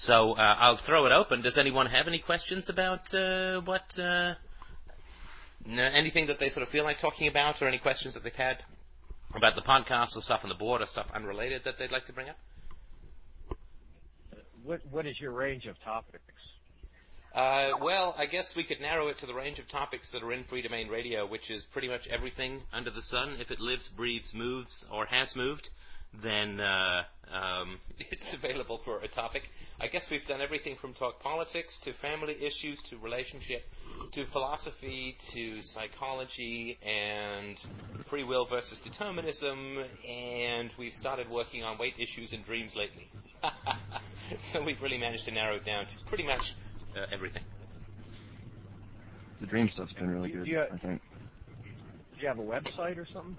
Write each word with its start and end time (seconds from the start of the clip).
So 0.00 0.32
uh, 0.32 0.56
I'll 0.58 0.76
throw 0.76 1.04
it 1.04 1.12
open. 1.12 1.42
Does 1.42 1.58
anyone 1.58 1.84
have 1.84 2.08
any 2.08 2.20
questions 2.20 2.70
about 2.70 3.12
uh, 3.12 3.60
what 3.60 3.98
uh, 3.98 4.32
anything 5.68 6.28
that 6.28 6.38
they 6.38 6.48
sort 6.48 6.62
of 6.62 6.70
feel 6.70 6.84
like 6.84 6.96
talking 6.96 7.28
about, 7.28 7.60
or 7.60 7.68
any 7.68 7.76
questions 7.76 8.14
that 8.14 8.24
they've 8.24 8.34
had 8.34 8.64
about 9.34 9.56
the 9.56 9.60
podcast 9.60 10.16
or 10.16 10.22
stuff 10.22 10.40
on 10.42 10.48
the 10.48 10.54
board 10.54 10.80
or 10.80 10.86
stuff 10.86 11.06
unrelated 11.14 11.64
that 11.64 11.78
they'd 11.78 11.92
like 11.92 12.06
to 12.06 12.14
bring 12.14 12.30
up? 12.30 12.38
What 14.64 14.80
What 14.90 15.04
is 15.04 15.20
your 15.20 15.32
range 15.32 15.66
of 15.66 15.78
topics? 15.82 16.24
Uh, 17.34 17.72
well, 17.82 18.14
I 18.16 18.24
guess 18.24 18.56
we 18.56 18.64
could 18.64 18.80
narrow 18.80 19.08
it 19.08 19.18
to 19.18 19.26
the 19.26 19.34
range 19.34 19.58
of 19.58 19.68
topics 19.68 20.12
that 20.12 20.22
are 20.22 20.32
in 20.32 20.44
Free 20.44 20.62
Domain 20.62 20.88
Radio, 20.88 21.26
which 21.26 21.50
is 21.50 21.66
pretty 21.66 21.88
much 21.88 22.08
everything 22.08 22.62
under 22.72 22.90
the 22.90 23.02
sun. 23.02 23.36
If 23.38 23.50
it 23.50 23.60
lives, 23.60 23.88
breathes, 23.90 24.32
moves, 24.34 24.82
or 24.90 25.04
has 25.04 25.36
moved, 25.36 25.68
then 26.22 26.60
uh, 26.60 27.02
um, 27.32 27.78
it's 27.98 28.34
available 28.34 28.78
for 28.78 29.00
a 29.00 29.08
topic. 29.08 29.42
I 29.80 29.86
guess 29.86 30.10
we've 30.10 30.26
done 30.26 30.40
everything 30.40 30.76
from 30.76 30.94
talk 30.94 31.20
politics 31.20 31.78
to 31.80 31.92
family 31.92 32.36
issues 32.42 32.80
to 32.90 32.98
relationship 32.98 33.62
to 34.12 34.24
philosophy 34.24 35.16
to 35.32 35.62
psychology 35.62 36.78
and 36.82 37.62
free 38.06 38.24
will 38.24 38.46
versus 38.46 38.78
determinism, 38.78 39.78
and 40.08 40.70
we've 40.78 40.94
started 40.94 41.30
working 41.30 41.62
on 41.62 41.78
weight 41.78 41.94
issues 41.98 42.32
and 42.32 42.44
dreams 42.44 42.74
lately. 42.74 43.08
so 44.40 44.62
we've 44.62 44.82
really 44.82 44.98
managed 44.98 45.26
to 45.26 45.30
narrow 45.30 45.56
it 45.56 45.64
down 45.64 45.86
to 45.86 45.92
pretty 46.06 46.24
much 46.24 46.54
uh, 46.96 47.06
everything. 47.12 47.42
The 49.40 49.46
dream 49.46 49.70
stuff's 49.72 49.92
been 49.92 50.10
really 50.10 50.30
good, 50.30 50.46
you, 50.46 50.60
I 50.60 50.76
think. 50.78 51.00
Do 52.16 52.20
you 52.20 52.28
have 52.28 52.38
a 52.38 52.42
website 52.42 52.98
or 52.98 53.06
something? 53.12 53.36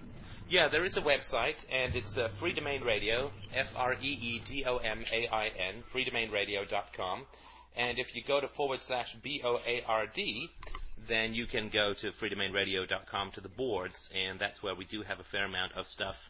Yeah, 0.51 0.67
there 0.67 0.83
is 0.83 0.97
a 0.97 1.01
website, 1.01 1.63
and 1.71 1.95
it's 1.95 2.17
uh, 2.17 2.27
Free 2.27 2.51
Domain 2.51 2.83
Radio, 2.83 3.31
Freedomain 3.53 3.67
Free 3.71 3.93
Domain 3.93 4.01
Radio, 4.01 4.21
F-R-E-E-D-O-M-A-I-N, 4.33 5.83
freedomainradio.com. 5.93 7.25
And 7.77 7.97
if 7.97 8.13
you 8.13 8.21
go 8.21 8.41
to 8.41 8.49
forward 8.49 8.83
slash 8.83 9.15
B-O-A-R-D, 9.15 10.49
then 11.07 11.33
you 11.33 11.45
can 11.45 11.69
go 11.69 11.93
to 11.93 12.11
freedomainradio.com 12.11 13.31
to 13.31 13.39
the 13.39 13.47
boards, 13.47 14.09
and 14.13 14.37
that's 14.41 14.61
where 14.61 14.75
we 14.75 14.83
do 14.83 15.03
have 15.03 15.21
a 15.21 15.23
fair 15.23 15.45
amount 15.45 15.71
of 15.77 15.87
stuff 15.87 16.29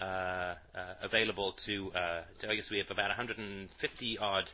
uh, 0.00 0.04
uh, 0.04 0.56
available 1.00 1.52
to, 1.52 1.92
uh, 1.92 2.22
to, 2.40 2.50
I 2.50 2.56
guess 2.56 2.70
we 2.70 2.78
have 2.78 2.90
about 2.90 3.10
150 3.10 4.18
odd 4.18 4.50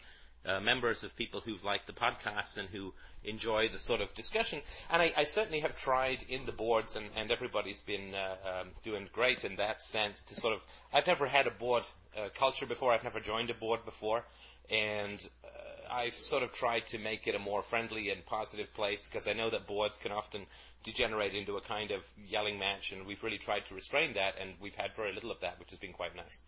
uh, 0.46 0.60
members 0.60 1.04
of 1.04 1.16
people 1.16 1.40
who've 1.40 1.64
liked 1.64 1.86
the 1.86 1.92
podcast 1.92 2.56
and 2.56 2.68
who 2.68 2.92
enjoy 3.24 3.68
the 3.68 3.78
sort 3.78 4.00
of 4.00 4.14
discussion. 4.14 4.60
And 4.90 5.02
I, 5.02 5.12
I 5.16 5.24
certainly 5.24 5.60
have 5.60 5.76
tried 5.76 6.24
in 6.28 6.46
the 6.46 6.52
boards, 6.52 6.96
and, 6.96 7.06
and 7.16 7.30
everybody's 7.30 7.80
been 7.80 8.14
uh, 8.14 8.60
um, 8.60 8.68
doing 8.82 9.08
great 9.12 9.44
in 9.44 9.56
that 9.56 9.80
sense. 9.80 10.22
To 10.22 10.34
sort 10.34 10.54
of, 10.54 10.60
I've 10.92 11.06
never 11.06 11.26
had 11.26 11.46
a 11.46 11.50
board 11.50 11.84
uh, 12.16 12.28
culture 12.38 12.66
before. 12.66 12.92
I've 12.92 13.04
never 13.04 13.20
joined 13.20 13.50
a 13.50 13.54
board 13.54 13.84
before, 13.84 14.24
and 14.70 15.28
uh, 15.44 15.92
I've 15.92 16.14
sort 16.14 16.42
of 16.42 16.52
tried 16.52 16.86
to 16.88 16.98
make 16.98 17.26
it 17.26 17.34
a 17.34 17.38
more 17.38 17.62
friendly 17.62 18.10
and 18.10 18.24
positive 18.24 18.72
place 18.74 19.06
because 19.06 19.26
I 19.26 19.32
know 19.32 19.50
that 19.50 19.66
boards 19.66 19.98
can 19.98 20.12
often 20.12 20.46
degenerate 20.84 21.34
into 21.34 21.56
a 21.56 21.60
kind 21.60 21.90
of 21.90 22.02
yelling 22.28 22.58
match, 22.58 22.92
and 22.92 23.06
we've 23.06 23.22
really 23.22 23.38
tried 23.38 23.66
to 23.66 23.74
restrain 23.74 24.14
that, 24.14 24.34
and 24.40 24.54
we've 24.60 24.74
had 24.76 24.94
very 24.96 25.12
little 25.12 25.32
of 25.32 25.40
that, 25.40 25.58
which 25.58 25.70
has 25.70 25.78
been 25.78 25.92
quite 25.92 26.14
nice. 26.14 26.40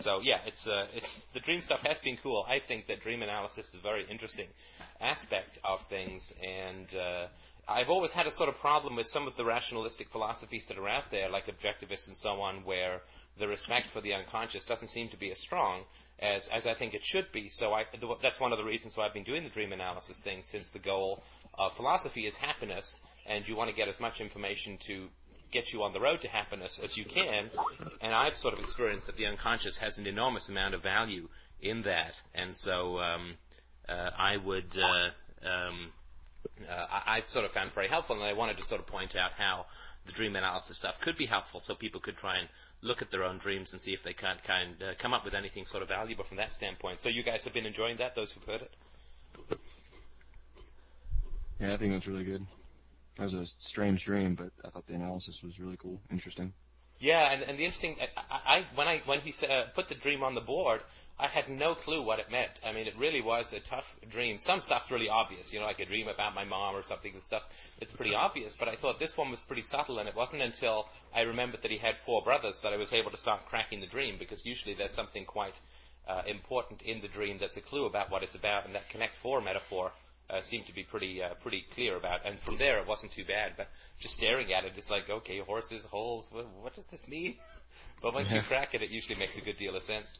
So 0.00 0.20
yeah, 0.22 0.38
it's 0.46 0.66
uh, 0.66 0.86
it's 0.94 1.26
the 1.34 1.40
dream 1.40 1.60
stuff 1.60 1.80
has 1.82 1.98
been 1.98 2.18
cool. 2.22 2.46
I 2.48 2.60
think 2.60 2.86
that 2.86 3.00
dream 3.00 3.22
analysis 3.22 3.68
is 3.68 3.74
a 3.74 3.82
very 3.82 4.06
interesting 4.08 4.46
aspect 5.00 5.58
of 5.64 5.82
things, 5.88 6.32
and 6.40 6.86
uh, 6.94 7.26
I've 7.66 7.90
always 7.90 8.12
had 8.12 8.26
a 8.26 8.30
sort 8.30 8.48
of 8.48 8.58
problem 8.60 8.94
with 8.94 9.06
some 9.06 9.26
of 9.26 9.36
the 9.36 9.44
rationalistic 9.44 10.08
philosophies 10.10 10.66
that 10.68 10.78
are 10.78 10.88
out 10.88 11.10
there, 11.10 11.28
like 11.28 11.46
objectivists 11.46 12.06
and 12.06 12.16
so 12.16 12.40
on, 12.40 12.64
where 12.64 13.02
the 13.38 13.48
respect 13.48 13.90
for 13.90 14.00
the 14.00 14.14
unconscious 14.14 14.64
doesn't 14.64 14.88
seem 14.88 15.08
to 15.08 15.16
be 15.16 15.30
as 15.32 15.40
strong 15.40 15.82
as 16.20 16.48
as 16.48 16.66
I 16.66 16.74
think 16.74 16.94
it 16.94 17.04
should 17.04 17.32
be. 17.32 17.48
So 17.48 17.72
I, 17.72 17.84
that's 18.22 18.38
one 18.38 18.52
of 18.52 18.58
the 18.58 18.64
reasons 18.64 18.96
why 18.96 19.06
I've 19.06 19.14
been 19.14 19.24
doing 19.24 19.42
the 19.42 19.50
dream 19.50 19.72
analysis 19.72 20.18
thing, 20.18 20.42
since 20.42 20.70
the 20.70 20.78
goal 20.78 21.24
of 21.58 21.74
philosophy 21.74 22.24
is 22.26 22.36
happiness, 22.36 23.00
and 23.26 23.46
you 23.48 23.56
want 23.56 23.68
to 23.70 23.76
get 23.76 23.88
as 23.88 23.98
much 23.98 24.20
information 24.20 24.78
to 24.86 25.08
get 25.50 25.72
you 25.72 25.82
on 25.82 25.92
the 25.92 26.00
road 26.00 26.20
to 26.22 26.28
happiness 26.28 26.80
as 26.82 26.96
you 26.96 27.04
can. 27.04 27.50
And 28.00 28.14
I've 28.14 28.36
sort 28.36 28.54
of 28.54 28.60
experienced 28.60 29.06
that 29.06 29.16
the 29.16 29.26
unconscious 29.26 29.78
has 29.78 29.98
an 29.98 30.06
enormous 30.06 30.48
amount 30.48 30.74
of 30.74 30.82
value 30.82 31.28
in 31.60 31.82
that. 31.82 32.20
And 32.34 32.54
so 32.54 32.98
um, 32.98 33.34
uh, 33.88 34.10
I 34.16 34.36
would, 34.36 34.76
uh, 34.78 35.48
um, 35.48 35.90
uh, 36.68 36.86
I, 37.06 37.16
have 37.16 37.28
sort 37.28 37.44
of 37.44 37.52
found 37.52 37.72
very 37.74 37.88
helpful, 37.88 38.16
and 38.16 38.24
I 38.24 38.32
wanted 38.32 38.58
to 38.58 38.64
sort 38.64 38.80
of 38.80 38.86
point 38.86 39.16
out 39.16 39.32
how 39.36 39.66
the 40.06 40.12
dream 40.12 40.36
analysis 40.36 40.78
stuff 40.78 41.00
could 41.00 41.16
be 41.16 41.26
helpful, 41.26 41.60
so 41.60 41.74
people 41.74 42.00
could 42.00 42.16
try 42.16 42.38
and 42.38 42.48
look 42.80 43.02
at 43.02 43.10
their 43.10 43.24
own 43.24 43.38
dreams 43.38 43.72
and 43.72 43.80
see 43.80 43.92
if 43.92 44.02
they 44.02 44.12
can't 44.12 44.42
kind 44.44 44.76
uh, 44.82 44.92
come 44.98 45.12
up 45.12 45.24
with 45.24 45.34
anything 45.34 45.66
sort 45.66 45.82
of 45.82 45.88
valuable 45.88 46.24
from 46.24 46.36
that 46.36 46.52
standpoint. 46.52 47.00
So 47.00 47.08
you 47.08 47.22
guys 47.22 47.44
have 47.44 47.52
been 47.52 47.66
enjoying 47.66 47.96
that, 47.98 48.14
those 48.14 48.30
who've 48.30 48.44
heard 48.44 48.62
it. 48.62 49.58
Yeah, 51.60 51.74
I 51.74 51.76
think 51.76 51.92
that's 51.92 52.06
really 52.06 52.24
good. 52.24 52.46
That 53.18 53.24
was 53.24 53.34
a 53.34 53.46
strange 53.68 54.04
dream, 54.04 54.36
but 54.36 54.52
I 54.64 54.70
thought 54.70 54.86
the 54.86 54.94
analysis 54.94 55.34
was 55.42 55.58
really 55.58 55.76
cool, 55.76 56.00
interesting. 56.10 56.52
Yeah, 57.00 57.32
and, 57.32 57.42
and 57.42 57.58
the 57.58 57.64
interesting, 57.64 57.96
I, 58.16 58.58
I 58.58 58.66
when 58.74 58.88
I 58.88 59.02
when 59.06 59.20
he 59.20 59.32
uh, 59.46 59.64
put 59.74 59.88
the 59.88 59.94
dream 59.94 60.22
on 60.22 60.34
the 60.34 60.40
board, 60.40 60.80
I 61.18 61.26
had 61.26 61.48
no 61.48 61.74
clue 61.74 62.02
what 62.02 62.20
it 62.20 62.30
meant. 62.30 62.60
I 62.64 62.72
mean, 62.72 62.86
it 62.86 62.94
really 62.96 63.20
was 63.20 63.52
a 63.52 63.60
tough 63.60 63.96
dream. 64.08 64.38
Some 64.38 64.60
stuff's 64.60 64.90
really 64.90 65.08
obvious, 65.08 65.52
you 65.52 65.58
know, 65.58 65.66
like 65.66 65.80
a 65.80 65.84
dream 65.84 66.06
about 66.08 66.34
my 66.34 66.44
mom 66.44 66.76
or 66.76 66.82
something 66.82 67.12
and 67.12 67.22
stuff. 67.22 67.42
It's 67.80 67.92
pretty 67.92 68.14
obvious, 68.14 68.56
but 68.56 68.68
I 68.68 68.76
thought 68.76 69.00
this 69.00 69.16
one 69.16 69.30
was 69.30 69.40
pretty 69.40 69.62
subtle, 69.62 69.98
and 69.98 70.08
it 70.08 70.14
wasn't 70.14 70.42
until 70.42 70.86
I 71.14 71.22
remembered 71.22 71.62
that 71.62 71.70
he 71.72 71.78
had 71.78 71.98
four 71.98 72.22
brothers 72.22 72.62
that 72.62 72.72
I 72.72 72.76
was 72.76 72.92
able 72.92 73.10
to 73.10 73.16
start 73.16 73.46
cracking 73.46 73.80
the 73.80 73.86
dream, 73.86 74.16
because 74.18 74.44
usually 74.44 74.74
there's 74.74 74.94
something 74.94 75.24
quite 75.24 75.60
uh, 76.08 76.22
important 76.26 76.82
in 76.82 77.00
the 77.00 77.08
dream 77.08 77.38
that's 77.40 77.56
a 77.56 77.62
clue 77.62 77.86
about 77.86 78.10
what 78.10 78.22
it's 78.22 78.36
about, 78.36 78.66
and 78.66 78.74
that 78.76 78.88
Connect 78.90 79.16
Four 79.16 79.40
metaphor 79.40 79.92
seemed 80.40 80.66
to 80.66 80.74
be 80.74 80.84
pretty 80.84 81.22
uh, 81.22 81.34
pretty 81.34 81.64
clear 81.74 81.96
about. 81.96 82.20
And 82.24 82.38
from 82.40 82.58
there, 82.58 82.78
it 82.78 82.86
wasn't 82.86 83.12
too 83.12 83.24
bad. 83.24 83.52
But 83.56 83.68
just 83.98 84.14
staring 84.14 84.52
at 84.52 84.64
it, 84.64 84.72
it's 84.76 84.90
like, 84.90 85.08
okay, 85.08 85.38
horses, 85.38 85.84
holes. 85.84 86.28
What, 86.30 86.46
what 86.60 86.74
does 86.74 86.86
this 86.86 87.08
mean? 87.08 87.36
but 88.02 88.14
once 88.14 88.30
you 88.30 88.42
crack 88.42 88.74
it, 88.74 88.82
it 88.82 88.90
usually 88.90 89.16
makes 89.16 89.36
a 89.36 89.40
good 89.40 89.56
deal 89.56 89.76
of 89.76 89.82
sense. 89.82 90.12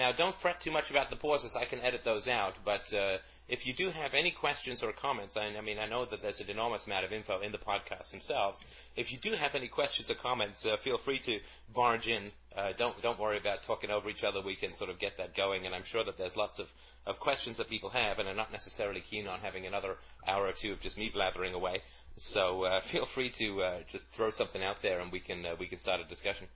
Now, 0.00 0.12
don't 0.12 0.34
fret 0.34 0.60
too 0.60 0.70
much 0.70 0.90
about 0.90 1.10
the 1.10 1.16
pauses. 1.16 1.54
I 1.54 1.66
can 1.66 1.80
edit 1.80 2.04
those 2.04 2.26
out. 2.26 2.54
But 2.64 2.90
uh, 2.94 3.18
if 3.50 3.66
you 3.66 3.74
do 3.74 3.90
have 3.90 4.14
any 4.14 4.30
questions 4.30 4.82
or 4.82 4.92
comments, 4.92 5.36
I, 5.36 5.42
I, 5.42 5.60
mean, 5.60 5.78
I 5.78 5.84
know 5.84 6.06
that 6.06 6.22
there's 6.22 6.40
an 6.40 6.48
enormous 6.48 6.86
amount 6.86 7.04
of 7.04 7.12
info 7.12 7.42
in 7.42 7.52
the 7.52 7.58
podcasts 7.58 8.10
themselves. 8.10 8.58
If 8.96 9.12
you 9.12 9.18
do 9.18 9.34
have 9.34 9.54
any 9.54 9.68
questions 9.68 10.08
or 10.08 10.14
comments, 10.14 10.64
uh, 10.64 10.78
feel 10.78 10.96
free 10.96 11.18
to 11.18 11.40
barge 11.74 12.08
in. 12.08 12.32
Uh, 12.56 12.72
don't 12.78 12.98
don't 13.02 13.20
worry 13.20 13.36
about 13.36 13.64
talking 13.64 13.90
over 13.90 14.08
each 14.08 14.24
other. 14.24 14.40
We 14.40 14.56
can 14.56 14.72
sort 14.72 14.88
of 14.88 14.98
get 14.98 15.18
that 15.18 15.36
going. 15.36 15.66
And 15.66 15.74
I'm 15.74 15.84
sure 15.84 16.02
that 16.02 16.16
there's 16.16 16.34
lots 16.34 16.58
of, 16.58 16.68
of 17.06 17.20
questions 17.20 17.58
that 17.58 17.68
people 17.68 17.90
have, 17.90 18.18
and 18.18 18.26
are 18.26 18.34
not 18.34 18.52
necessarily 18.52 19.02
keen 19.02 19.28
on 19.28 19.40
having 19.40 19.66
another 19.66 19.96
hour 20.26 20.46
or 20.46 20.52
two 20.52 20.72
of 20.72 20.80
just 20.80 20.96
me 20.96 21.10
blathering 21.12 21.52
away. 21.52 21.82
So 22.16 22.64
uh, 22.64 22.80
feel 22.90 23.04
free 23.04 23.32
to 23.32 23.62
uh, 23.62 23.78
just 23.86 24.06
throw 24.12 24.30
something 24.30 24.64
out 24.64 24.76
there, 24.80 25.00
and 25.00 25.12
we 25.12 25.20
can 25.20 25.44
uh, 25.44 25.56
we 25.58 25.66
can 25.66 25.76
start 25.76 26.00
a 26.00 26.04
discussion. 26.04 26.46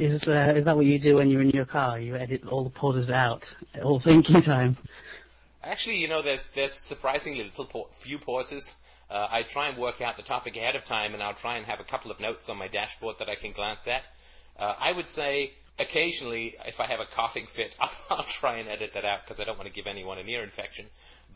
Is 0.00 0.22
uh, 0.26 0.54
is 0.56 0.64
that 0.64 0.76
what 0.76 0.86
you 0.86 0.98
do 0.98 1.16
when 1.16 1.28
you're 1.28 1.42
in 1.42 1.50
your 1.50 1.66
car? 1.66 2.00
You 2.00 2.16
edit 2.16 2.46
all 2.48 2.64
the 2.64 2.70
pauses 2.70 3.10
out, 3.10 3.42
all 3.84 4.00
thinking 4.00 4.40
time. 4.46 4.78
Actually, 5.62 5.96
you 5.96 6.08
know, 6.08 6.22
there's 6.22 6.46
there's 6.54 6.72
surprisingly 6.72 7.44
little 7.44 7.66
pa- 7.66 7.92
few 7.98 8.18
pauses. 8.18 8.74
Uh, 9.10 9.26
I 9.30 9.42
try 9.42 9.68
and 9.68 9.76
work 9.76 10.00
out 10.00 10.16
the 10.16 10.22
topic 10.22 10.56
ahead 10.56 10.74
of 10.74 10.86
time, 10.86 11.12
and 11.12 11.22
I'll 11.22 11.34
try 11.34 11.58
and 11.58 11.66
have 11.66 11.80
a 11.80 11.84
couple 11.84 12.10
of 12.10 12.18
notes 12.18 12.48
on 12.48 12.56
my 12.56 12.66
dashboard 12.66 13.16
that 13.18 13.28
I 13.28 13.34
can 13.34 13.52
glance 13.52 13.86
at. 13.86 14.02
Uh, 14.58 14.74
I 14.80 14.92
would 14.92 15.06
say 15.06 15.52
occasionally, 15.78 16.56
if 16.64 16.80
I 16.80 16.86
have 16.86 17.00
a 17.00 17.06
coughing 17.14 17.46
fit, 17.46 17.76
I'll, 17.78 17.92
I'll 18.10 18.24
try 18.24 18.56
and 18.56 18.70
edit 18.70 18.92
that 18.94 19.04
out 19.04 19.26
because 19.26 19.38
I 19.38 19.44
don't 19.44 19.58
want 19.58 19.68
to 19.68 19.74
give 19.74 19.86
anyone 19.86 20.16
an 20.16 20.30
ear 20.30 20.42
infection. 20.42 20.86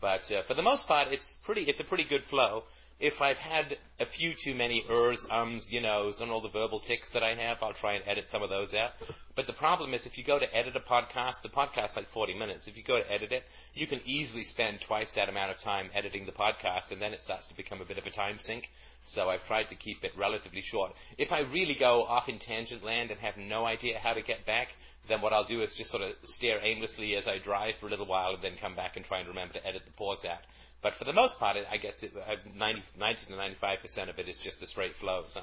But 0.01 0.31
uh, 0.31 0.41
for 0.41 0.55
the 0.55 0.63
most 0.63 0.87
part, 0.87 1.09
it's 1.11 1.35
pretty 1.45 1.61
it's 1.65 1.81
a 1.81 1.83
pretty 1.83 2.05
good 2.05 2.23
flow 2.23 2.63
if 2.99 3.21
I've 3.21 3.37
had 3.37 3.77
a 3.99 4.05
few 4.05 4.33
too 4.33 4.55
many 4.55 4.85
ers, 4.89 5.27
ums, 5.29 5.71
you 5.71 5.81
knows, 5.81 6.21
and 6.21 6.31
all 6.31 6.39
the 6.39 6.49
verbal 6.49 6.79
ticks 6.79 7.09
that 7.09 7.23
I 7.23 7.35
have, 7.35 7.61
I'll 7.61 7.73
try 7.73 7.93
and 7.93 8.03
edit 8.07 8.29
some 8.29 8.41
of 8.41 8.49
those 8.49 8.73
out. 8.73 8.91
But 9.35 9.47
the 9.47 9.53
problem 9.53 9.93
is 9.93 10.05
if 10.05 10.17
you 10.17 10.23
go 10.23 10.39
to 10.39 10.55
edit 10.55 10.77
a 10.77 10.79
podcast, 10.79 11.41
the 11.41 11.49
podcast's 11.49 11.97
like 11.97 12.07
40 12.07 12.35
minutes. 12.35 12.67
If 12.67 12.77
you 12.77 12.83
go 12.83 12.97
to 12.97 13.11
edit 13.11 13.33
it, 13.33 13.43
you 13.73 13.85
can 13.85 13.99
easily 14.05 14.45
spend 14.45 14.79
twice 14.79 15.11
that 15.13 15.27
amount 15.27 15.51
of 15.51 15.59
time 15.59 15.89
editing 15.93 16.25
the 16.25 16.31
podcast, 16.31 16.91
and 16.91 17.01
then 17.01 17.13
it 17.13 17.21
starts 17.21 17.47
to 17.47 17.57
become 17.57 17.81
a 17.81 17.85
bit 17.85 17.97
of 17.97 18.05
a 18.05 18.11
time 18.11 18.37
sink. 18.37 18.71
So 19.03 19.29
I've 19.29 19.45
tried 19.45 19.67
to 19.69 19.75
keep 19.75 20.03
it 20.05 20.17
relatively 20.17 20.61
short. 20.61 20.93
If 21.17 21.33
I 21.33 21.41
really 21.41 21.75
go 21.75 22.03
off 22.03 22.29
in 22.29 22.39
tangent 22.39 22.83
land 22.83 23.11
and 23.11 23.19
have 23.19 23.37
no 23.37 23.65
idea 23.65 23.99
how 23.99 24.13
to 24.13 24.21
get 24.21 24.45
back, 24.45 24.69
then 25.07 25.21
what 25.21 25.33
I'll 25.33 25.43
do 25.43 25.61
is 25.61 25.73
just 25.73 25.91
sort 25.91 26.01
of 26.01 26.13
stare 26.23 26.59
aimlessly 26.63 27.15
as 27.15 27.27
I 27.27 27.37
drive 27.37 27.75
for 27.75 27.87
a 27.87 27.89
little 27.89 28.07
while 28.07 28.33
and 28.33 28.41
then 28.41 28.55
come 28.59 28.75
back 28.75 28.95
and 28.95 29.05
try 29.05 29.19
and 29.19 29.27
remember 29.27 29.53
to 29.55 29.67
edit 29.67 29.83
the 29.85 29.91
pause 29.91 30.25
out. 30.25 30.39
But 30.85 30.93
for 30.93 31.05
the 31.05 31.13
most 31.13 31.39
part, 31.39 31.57
I 31.71 31.77
guess 31.77 32.03
it, 32.03 32.13
90, 32.55 32.83
90 32.99 33.25
to 33.25 33.35
95 33.35 33.79
percent 33.81 34.11
of 34.11 34.19
it 34.19 34.29
is 34.29 34.39
just 34.39 34.61
a 34.61 34.67
straight 34.67 34.95
flow. 34.95 35.23
So 35.25 35.41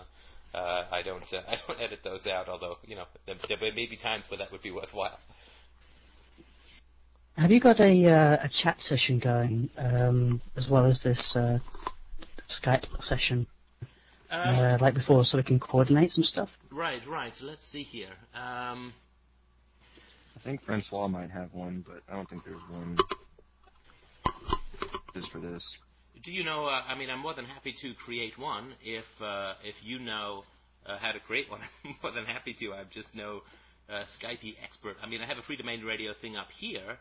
uh, 0.54 0.84
I 0.92 1.02
don't 1.02 1.24
uh, 1.34 1.40
I 1.48 1.56
don't 1.66 1.80
edit 1.80 1.98
those 2.04 2.28
out. 2.28 2.48
Although 2.48 2.76
you 2.86 2.94
know 2.94 3.06
there, 3.26 3.34
there 3.48 3.72
may 3.74 3.86
be 3.86 3.96
times 3.96 4.30
where 4.30 4.38
that 4.38 4.52
would 4.52 4.62
be 4.62 4.70
worthwhile. 4.70 5.18
Have 7.36 7.50
you 7.50 7.58
got 7.58 7.80
a 7.80 8.08
uh, 8.08 8.44
a 8.44 8.50
chat 8.62 8.76
session 8.88 9.18
going 9.18 9.68
um, 9.76 10.40
as 10.56 10.68
well 10.68 10.86
as 10.86 10.96
this 11.02 11.18
uh, 11.34 11.58
Skype 12.62 12.84
session? 13.08 13.48
Um, 14.30 14.58
uh, 14.58 14.78
like 14.80 14.94
before, 14.94 15.24
so 15.24 15.38
we 15.38 15.42
can 15.42 15.58
coordinate 15.58 16.12
some 16.14 16.22
stuff. 16.22 16.50
right, 16.70 17.04
right. 17.04 17.36
Let's 17.42 17.66
see 17.66 17.82
here. 17.82 18.14
Um, 18.32 18.94
I 20.36 20.40
think 20.44 20.62
Francois 20.64 21.08
might 21.08 21.32
have 21.32 21.52
one, 21.52 21.84
but 21.84 22.00
I 22.08 22.14
don't 22.14 22.30
think 22.30 22.44
there's 22.44 22.62
one 22.70 22.96
just 25.14 25.30
for 25.30 25.40
this. 25.40 25.62
do 26.22 26.32
you 26.32 26.44
know? 26.44 26.66
Uh, 26.66 26.82
I 26.86 26.94
mean, 26.96 27.10
I'm 27.10 27.20
more 27.20 27.34
than 27.34 27.44
happy 27.44 27.72
to 27.72 27.94
create 27.94 28.38
one 28.38 28.74
if 28.82 29.06
uh, 29.20 29.54
if 29.64 29.76
you 29.82 29.98
know 29.98 30.44
uh, 30.86 30.98
how 30.98 31.12
to 31.12 31.20
create 31.20 31.50
one. 31.50 31.60
I'm 31.84 31.94
more 32.02 32.12
than 32.12 32.24
happy 32.24 32.54
to. 32.54 32.74
I'm 32.74 32.88
just 32.90 33.14
no 33.14 33.42
uh, 33.88 34.02
Skype 34.02 34.56
expert. 34.62 34.96
I 35.02 35.08
mean, 35.08 35.20
I 35.20 35.26
have 35.26 35.38
a 35.38 35.42
free 35.42 35.56
domain 35.56 35.84
radio 35.84 36.12
thing 36.14 36.36
up 36.36 36.50
here, 36.50 36.98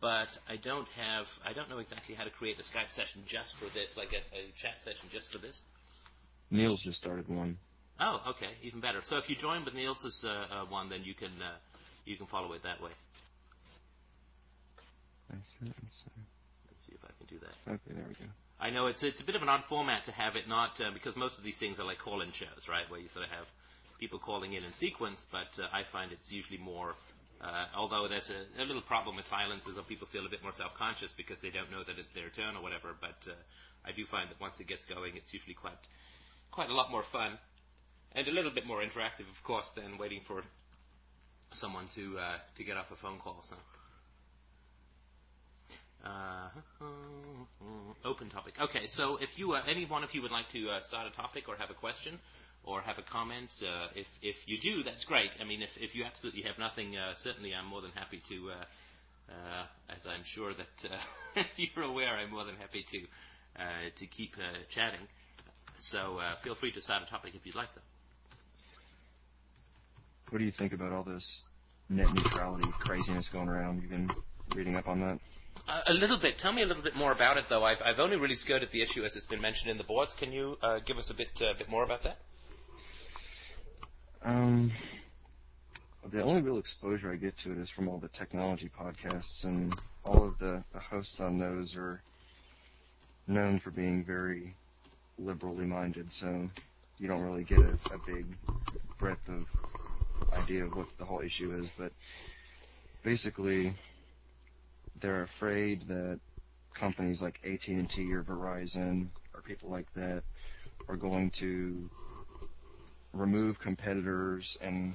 but 0.00 0.36
I 0.48 0.56
don't 0.56 0.88
have. 0.88 1.26
I 1.44 1.52
don't 1.52 1.70
know 1.70 1.78
exactly 1.78 2.14
how 2.14 2.24
to 2.24 2.30
create 2.30 2.58
a 2.58 2.62
Skype 2.62 2.90
session 2.90 3.22
just 3.26 3.56
for 3.56 3.66
this, 3.74 3.96
like 3.96 4.12
a, 4.12 4.36
a 4.36 4.52
chat 4.56 4.80
session 4.80 5.08
just 5.10 5.32
for 5.32 5.38
this. 5.38 5.62
Neil's 6.50 6.82
just 6.82 6.98
started 6.98 7.28
one. 7.28 7.58
Oh, 7.98 8.20
okay, 8.28 8.50
even 8.62 8.80
better. 8.80 9.00
So 9.02 9.16
if 9.16 9.30
you 9.30 9.36
join 9.36 9.64
with 9.64 9.74
Niels's 9.74 10.24
uh, 10.24 10.28
uh, 10.28 10.64
one, 10.66 10.90
then 10.90 11.02
you 11.04 11.14
can 11.14 11.30
uh, 11.42 11.56
you 12.04 12.16
can 12.16 12.26
follow 12.26 12.52
it 12.52 12.62
that 12.62 12.82
way. 12.82 12.90
That's 15.30 15.40
it, 15.62 15.64
that's 15.64 15.70
it. 15.70 15.70
Let's 15.70 15.70
see 15.70 15.82
I 15.82 15.85
Okay, 17.68 17.94
there 17.94 18.04
we 18.08 18.14
go. 18.14 18.30
I 18.60 18.70
know 18.70 18.86
it's 18.86 19.02
it's 19.02 19.20
a 19.20 19.24
bit 19.24 19.34
of 19.34 19.42
an 19.42 19.48
odd 19.48 19.64
format 19.64 20.04
to 20.04 20.12
have 20.12 20.36
it 20.36 20.48
not 20.48 20.80
uh, 20.80 20.90
because 20.92 21.16
most 21.16 21.36
of 21.36 21.44
these 21.44 21.58
things 21.58 21.78
are 21.78 21.84
like 21.84 21.98
call-in 21.98 22.32
shows, 22.32 22.68
right, 22.68 22.88
where 22.90 23.00
you 23.00 23.08
sort 23.08 23.24
of 23.24 23.30
have 23.30 23.46
people 23.98 24.18
calling 24.18 24.52
in 24.54 24.64
in 24.64 24.72
sequence. 24.72 25.26
But 25.30 25.58
uh, 25.58 25.66
I 25.72 25.82
find 25.82 26.12
it's 26.12 26.32
usually 26.32 26.58
more. 26.58 26.94
Uh, 27.38 27.66
although 27.76 28.08
there's 28.08 28.30
a, 28.30 28.62
a 28.62 28.64
little 28.64 28.80
problem 28.80 29.16
with 29.16 29.26
silences, 29.26 29.76
or 29.76 29.82
people 29.82 30.06
feel 30.06 30.24
a 30.24 30.30
bit 30.30 30.42
more 30.42 30.54
self-conscious 30.54 31.12
because 31.12 31.38
they 31.40 31.50
don't 31.50 31.70
know 31.70 31.84
that 31.84 31.98
it's 31.98 32.12
their 32.14 32.30
turn 32.30 32.56
or 32.56 32.62
whatever. 32.62 32.94
But 32.98 33.30
uh, 33.30 33.34
I 33.84 33.92
do 33.92 34.06
find 34.06 34.30
that 34.30 34.40
once 34.40 34.58
it 34.60 34.68
gets 34.68 34.86
going, 34.86 35.16
it's 35.16 35.34
usually 35.34 35.54
quite 35.54 35.76
quite 36.50 36.70
a 36.70 36.74
lot 36.74 36.90
more 36.90 37.02
fun 37.02 37.32
and 38.12 38.26
a 38.26 38.32
little 38.32 38.52
bit 38.52 38.64
more 38.64 38.80
interactive, 38.80 39.28
of 39.30 39.42
course, 39.44 39.70
than 39.70 39.98
waiting 39.98 40.20
for 40.26 40.42
someone 41.50 41.88
to 41.88 42.18
uh, 42.18 42.36
to 42.56 42.64
get 42.64 42.76
off 42.76 42.90
a 42.92 42.96
phone 42.96 43.18
call. 43.18 43.42
So. 43.42 43.56
Uh, 46.06 46.48
open 48.04 48.28
topic. 48.28 48.54
Okay, 48.60 48.86
so 48.86 49.16
if 49.16 49.38
you, 49.38 49.52
uh, 49.52 49.62
any 49.66 49.84
one 49.84 50.04
of 50.04 50.14
you 50.14 50.22
would 50.22 50.30
like 50.30 50.48
to 50.50 50.70
uh, 50.70 50.80
start 50.80 51.06
a 51.06 51.10
topic 51.10 51.48
or 51.48 51.56
have 51.56 51.70
a 51.70 51.74
question 51.74 52.18
or 52.64 52.80
have 52.80 52.98
a 52.98 53.02
comment, 53.02 53.50
uh, 53.62 53.88
if 53.94 54.06
if 54.22 54.48
you 54.48 54.58
do, 54.58 54.84
that's 54.84 55.04
great. 55.04 55.30
I 55.40 55.44
mean, 55.44 55.62
if 55.62 55.76
if 55.78 55.94
you 55.96 56.04
absolutely 56.04 56.42
have 56.42 56.58
nothing, 56.58 56.96
uh, 56.96 57.14
certainly 57.14 57.54
I'm 57.54 57.66
more 57.66 57.80
than 57.80 57.90
happy 57.92 58.22
to, 58.28 58.50
uh, 58.50 59.64
as 59.88 60.06
I'm 60.06 60.22
sure 60.22 60.52
that 60.54 61.46
you're 61.56 61.84
aware, 61.84 62.14
I'm 62.14 62.30
more 62.30 62.44
than 62.44 62.56
happy 62.56 62.84
to 62.90 63.00
to 63.96 64.06
keep 64.06 64.36
chatting. 64.68 65.08
So 65.78 66.20
feel 66.42 66.54
free 66.54 66.72
to 66.72 66.82
start 66.82 67.02
a 67.02 67.06
topic 67.06 67.34
if 67.34 67.44
you'd 67.46 67.56
like, 67.56 67.74
though. 67.74 67.80
What 70.30 70.38
do 70.38 70.44
you 70.44 70.52
think 70.52 70.72
about 70.72 70.92
all 70.92 71.02
this 71.02 71.24
net 71.88 72.12
neutrality 72.12 72.70
craziness 72.78 73.26
going 73.32 73.48
around? 73.48 73.80
You've 73.80 73.90
been 73.90 74.08
reading 74.54 74.76
up 74.76 74.88
on 74.88 75.00
that? 75.00 75.18
Uh, 75.68 75.80
a 75.88 75.94
little 75.94 76.16
bit. 76.16 76.38
Tell 76.38 76.52
me 76.52 76.62
a 76.62 76.66
little 76.66 76.82
bit 76.82 76.94
more 76.94 77.10
about 77.10 77.38
it, 77.38 77.46
though. 77.48 77.64
I've, 77.64 77.82
I've 77.84 77.98
only 77.98 78.16
really 78.16 78.36
skirted 78.36 78.70
the 78.70 78.82
issue 78.82 79.04
as 79.04 79.16
it's 79.16 79.26
been 79.26 79.40
mentioned 79.40 79.70
in 79.70 79.78
the 79.78 79.84
boards. 79.84 80.14
Can 80.14 80.32
you 80.32 80.56
uh, 80.62 80.78
give 80.78 80.96
us 80.96 81.10
a 81.10 81.14
bit 81.14 81.28
uh, 81.40 81.54
bit 81.58 81.68
more 81.68 81.82
about 81.82 82.04
that? 82.04 82.18
Um, 84.24 84.72
the 86.12 86.22
only 86.22 86.40
real 86.40 86.58
exposure 86.58 87.12
I 87.12 87.16
get 87.16 87.34
to 87.44 87.52
it 87.52 87.58
is 87.58 87.68
from 87.74 87.88
all 87.88 87.98
the 87.98 88.08
technology 88.16 88.70
podcasts, 88.78 89.42
and 89.42 89.74
all 90.04 90.24
of 90.24 90.38
the, 90.38 90.62
the 90.72 90.78
hosts 90.78 91.18
on 91.18 91.38
those 91.38 91.74
are 91.74 92.00
known 93.26 93.58
for 93.58 93.70
being 93.70 94.04
very 94.04 94.54
liberally 95.18 95.66
minded, 95.66 96.08
so 96.20 96.48
you 96.98 97.08
don't 97.08 97.22
really 97.22 97.44
get 97.44 97.58
a, 97.58 97.78
a 97.92 97.98
big 98.06 98.24
breadth 98.98 99.28
of 99.28 99.46
idea 100.32 100.64
of 100.64 100.76
what 100.76 100.86
the 100.98 101.04
whole 101.04 101.20
issue 101.20 101.60
is. 101.60 101.68
But 101.76 101.92
basically, 103.02 103.74
they're 105.00 105.24
afraid 105.24 105.86
that 105.88 106.18
companies 106.78 107.18
like 107.20 107.36
AT&T 107.44 108.12
or 108.12 108.22
Verizon 108.22 109.08
or 109.34 109.40
people 109.42 109.70
like 109.70 109.86
that 109.94 110.22
are 110.88 110.96
going 110.96 111.30
to 111.40 111.88
remove 113.12 113.58
competitors 113.60 114.44
and 114.60 114.94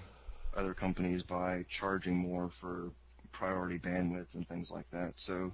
other 0.56 0.74
companies 0.74 1.22
by 1.28 1.66
charging 1.80 2.16
more 2.16 2.52
for 2.60 2.90
priority 3.32 3.80
bandwidth 3.80 4.28
and 4.34 4.48
things 4.48 4.68
like 4.70 4.90
that. 4.92 5.14
So, 5.26 5.52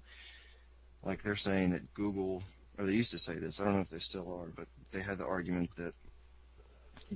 like 1.05 1.23
they're 1.23 1.39
saying 1.45 1.71
that 1.71 1.94
Google, 1.94 2.41
or 2.77 2.85
they 2.85 2.91
used 2.91 3.11
to 3.11 3.19
say 3.19 3.38
this, 3.39 3.53
I 3.59 3.63
don't 3.63 3.75
know 3.75 3.81
if 3.81 3.89
they 3.89 4.01
still 4.09 4.27
are, 4.33 4.51
but 4.55 4.67
they 4.91 5.01
had 5.01 5.19
the 5.19 5.25
argument 5.25 5.69
that 5.77 5.94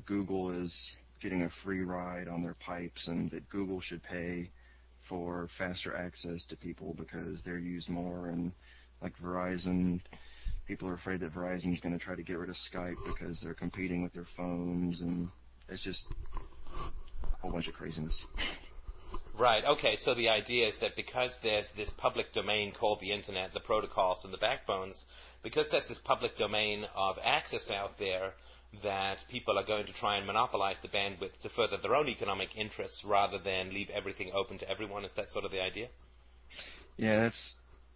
Google 0.06 0.51
is 0.63 0.72
getting 1.22 1.44
a 1.44 1.50
free 1.63 1.83
ride 1.83 2.28
on 2.28 2.42
their 2.42 2.56
pipes 2.66 3.01
and 3.07 3.30
that 3.31 3.50
Google 3.50 3.81
should 3.81 4.01
pay 4.04 4.50
for 5.12 5.50
faster 5.58 5.94
access 5.94 6.40
to 6.48 6.56
people 6.56 6.96
because 6.98 7.38
they're 7.44 7.60
used 7.60 7.90
more 7.90 8.30
and 8.30 8.54
like 9.02 9.12
Verizon 9.22 10.00
people 10.68 10.88
are 10.88 10.94
afraid 10.94 11.19
that 11.19 11.36
Verizon's 11.36 11.81
going 11.81 11.92
to 11.92 12.04
try 12.04 12.16
to 12.16 12.24
get 12.24 12.38
rid 12.38 12.50
of 12.50 12.56
Skype 12.74 12.96
because 13.06 13.36
they're 13.44 13.54
competing 13.54 14.04
with 14.04 14.13
their 14.13 14.28
phones 14.38 15.02
and 15.02 15.28
it's 15.68 15.84
just 15.84 16.00
a 16.74 17.38
whole 17.42 17.52
bunch 17.52 17.68
of 17.68 17.74
craziness. 17.74 18.13
Right. 19.38 19.66
Okay. 19.66 19.98
So 19.98 20.13
the 20.13 20.30
idea 20.30 20.69
is 20.69 20.78
that 20.78 20.96
because 20.96 21.40
there's 21.44 21.69
this 21.72 21.90
public 21.90 22.31
domain 22.31 22.72
called 22.72 23.02
the 23.02 23.12
internet, 23.12 23.54
the 23.54 23.60
protocols 23.60 24.24
and 24.24 24.34
the 24.34 24.38
backbones, 24.38 25.04
because 25.44 25.68
there's 25.69 25.90
this 25.90 26.00
public 26.00 26.38
domain 26.38 26.86
of 26.96 27.18
access 27.22 27.69
out 27.69 27.98
there, 28.00 28.31
that 28.83 29.25
people 29.29 29.57
are 29.57 29.65
going 29.65 29.85
to 29.85 29.94
try 29.94 30.18
and 30.18 30.25
monopolize 30.25 30.79
the 30.81 30.88
bandwidth 30.88 31.41
to 31.41 31.50
further 31.50 31.77
their 31.77 31.95
own 31.95 32.07
economic 32.07 32.56
interests 32.56 33.03
rather 33.03 33.38
than 33.38 33.73
leave 33.73 33.89
everything 33.89 34.31
open 34.33 34.57
to 34.57 34.69
everyone. 34.69 35.03
Is 35.03 35.13
that 35.13 35.29
sort 35.29 35.45
of 35.45 35.51
the 35.51 35.62
idea? 35.62 35.88
Yeah, 36.97 37.23
that's 37.23 37.35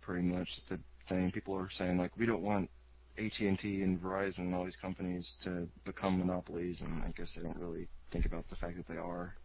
pretty 0.01 0.23
much 0.23 0.49
the 0.69 0.79
thing. 1.07 1.31
People 1.31 1.55
are 1.55 1.69
saying 1.77 1.97
like 1.97 2.11
we 2.17 2.25
don't 2.25 2.41
want 2.41 2.69
AT&T 3.17 3.81
and 3.81 4.01
Verizon 4.01 4.39
and 4.39 4.55
all 4.55 4.65
these 4.65 4.73
companies 4.81 5.23
to 5.43 5.67
become 5.85 6.19
monopolies, 6.19 6.77
and 6.81 7.03
I 7.03 7.13
guess 7.17 7.27
they 7.35 7.41
don't 7.41 7.57
really 7.57 7.87
think 8.11 8.25
about 8.25 8.49
the 8.49 8.57
fact 8.57 8.75
that 8.77 8.87
they 8.87 8.99
are 8.99 9.35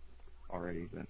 already. 0.51 0.89
But 0.93 1.07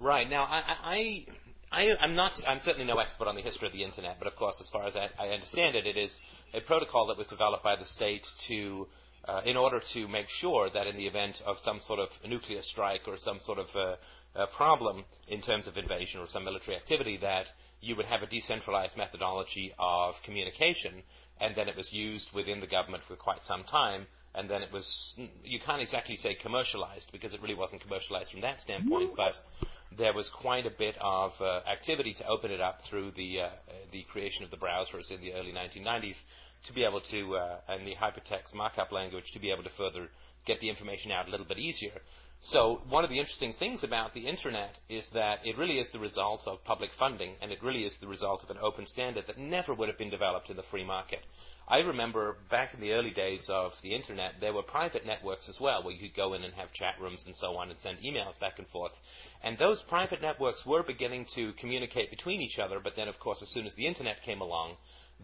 Right. 0.00 0.28
Now, 0.28 0.42
I, 0.42 0.62
I, 0.84 1.26
I, 1.72 1.96
I'm 2.00 2.14
not, 2.14 2.44
I'm 2.48 2.60
certainly 2.60 2.86
no 2.86 2.98
expert 2.98 3.26
on 3.26 3.36
the 3.36 3.42
history 3.42 3.68
of 3.68 3.72
the 3.72 3.84
internet, 3.84 4.18
but 4.18 4.28
of 4.28 4.36
course, 4.36 4.60
as 4.60 4.70
far 4.70 4.86
as 4.86 4.96
I, 4.96 5.08
I 5.18 5.28
understand 5.28 5.76
it, 5.76 5.86
it 5.86 5.96
is 5.96 6.20
a 6.52 6.60
protocol 6.60 7.06
that 7.08 7.18
was 7.18 7.26
developed 7.26 7.64
by 7.64 7.76
the 7.76 7.84
state 7.84 8.26
to, 8.46 8.86
uh, 9.26 9.42
in 9.44 9.56
order 9.56 9.80
to 9.80 10.06
make 10.08 10.28
sure 10.28 10.70
that 10.70 10.86
in 10.86 10.96
the 10.96 11.06
event 11.06 11.42
of 11.44 11.58
some 11.58 11.80
sort 11.80 11.98
of 11.98 12.10
nuclear 12.28 12.62
strike 12.62 13.08
or 13.08 13.16
some 13.16 13.40
sort 13.40 13.58
of 13.58 13.74
uh, 13.74 13.96
uh, 14.36 14.46
problem 14.46 15.04
in 15.28 15.40
terms 15.40 15.66
of 15.66 15.76
invasion 15.76 16.20
or 16.20 16.26
some 16.26 16.44
military 16.44 16.76
activity, 16.76 17.16
that 17.18 17.52
you 17.80 17.96
would 17.96 18.06
have 18.06 18.22
a 18.22 18.26
decentralized 18.26 18.96
methodology 18.96 19.72
of 19.78 20.22
communication, 20.22 21.02
and 21.40 21.54
then 21.56 21.68
it 21.68 21.76
was 21.76 21.92
used 21.92 22.32
within 22.32 22.60
the 22.60 22.66
government 22.66 23.02
for 23.04 23.16
quite 23.16 23.42
some 23.42 23.64
time, 23.64 24.06
and 24.34 24.48
then 24.48 24.62
it 24.62 24.72
was, 24.72 25.16
you 25.44 25.60
can't 25.60 25.80
exactly 25.80 26.16
say 26.16 26.34
commercialized 26.34 27.12
because 27.12 27.34
it 27.34 27.42
really 27.42 27.54
wasn't 27.54 27.82
commercialized 27.82 28.32
from 28.32 28.40
that 28.40 28.60
standpoint, 28.60 29.16
but 29.16 29.38
there 29.96 30.12
was 30.12 30.28
quite 30.28 30.66
a 30.66 30.70
bit 30.70 30.96
of 31.00 31.40
uh, 31.40 31.60
activity 31.70 32.14
to 32.14 32.26
open 32.26 32.50
it 32.50 32.60
up 32.60 32.82
through 32.82 33.12
the 33.12 33.42
uh, 33.42 33.48
the 33.92 34.02
creation 34.02 34.44
of 34.44 34.50
the 34.50 34.56
browsers 34.56 35.10
in 35.12 35.20
the 35.20 35.34
early 35.34 35.52
1990s 35.52 36.20
to 36.64 36.72
be 36.72 36.84
able 36.84 37.00
to, 37.00 37.36
uh, 37.36 37.58
and 37.68 37.86
the 37.86 37.94
hypertext 37.94 38.54
markup 38.54 38.90
language 38.90 39.32
to 39.32 39.38
be 39.38 39.50
able 39.50 39.62
to 39.62 39.70
further 39.70 40.08
get 40.46 40.60
the 40.60 40.68
information 40.68 41.12
out 41.12 41.28
a 41.28 41.30
little 41.30 41.46
bit 41.46 41.58
easier. 41.58 42.00
So 42.40 42.82
one 42.88 43.04
of 43.04 43.10
the 43.10 43.18
interesting 43.18 43.54
things 43.54 43.84
about 43.84 44.12
the 44.12 44.26
internet 44.26 44.78
is 44.88 45.10
that 45.10 45.46
it 45.46 45.56
really 45.56 45.78
is 45.78 45.88
the 45.90 45.98
result 45.98 46.46
of 46.46 46.64
public 46.64 46.92
funding, 46.92 47.36
and 47.40 47.52
it 47.52 47.62
really 47.62 47.84
is 47.84 47.98
the 47.98 48.08
result 48.08 48.42
of 48.42 48.50
an 48.50 48.58
open 48.60 48.86
standard 48.86 49.26
that 49.28 49.38
never 49.38 49.72
would 49.72 49.88
have 49.88 49.98
been 49.98 50.10
developed 50.10 50.50
in 50.50 50.56
the 50.56 50.62
free 50.62 50.84
market. 50.84 51.20
I 51.66 51.80
remember 51.80 52.36
back 52.50 52.74
in 52.74 52.80
the 52.80 52.92
early 52.92 53.10
days 53.10 53.48
of 53.48 53.80
the 53.80 53.94
internet, 53.94 54.40
there 54.40 54.52
were 54.52 54.62
private 54.62 55.06
networks 55.06 55.48
as 55.48 55.58
well, 55.58 55.82
where 55.82 55.94
you 55.94 56.00
could 56.00 56.14
go 56.14 56.34
in 56.34 56.44
and 56.44 56.52
have 56.54 56.72
chat 56.72 57.00
rooms 57.00 57.26
and 57.26 57.34
so 57.34 57.56
on 57.56 57.70
and 57.70 57.78
send 57.78 57.98
emails 58.00 58.38
back 58.38 58.58
and 58.58 58.68
forth. 58.68 58.92
And 59.42 59.56
those 59.56 59.82
private 59.82 60.20
networks 60.20 60.66
were 60.66 60.82
beginning 60.82 61.24
to 61.34 61.54
communicate 61.54 62.10
between 62.10 62.42
each 62.42 62.58
other, 62.58 62.80
but 62.80 62.96
then, 62.96 63.08
of 63.08 63.18
course, 63.18 63.42
as 63.42 63.48
soon 63.50 63.66
as 63.66 63.74
the 63.74 63.86
internet 63.86 64.22
came 64.22 64.42
along, 64.42 64.76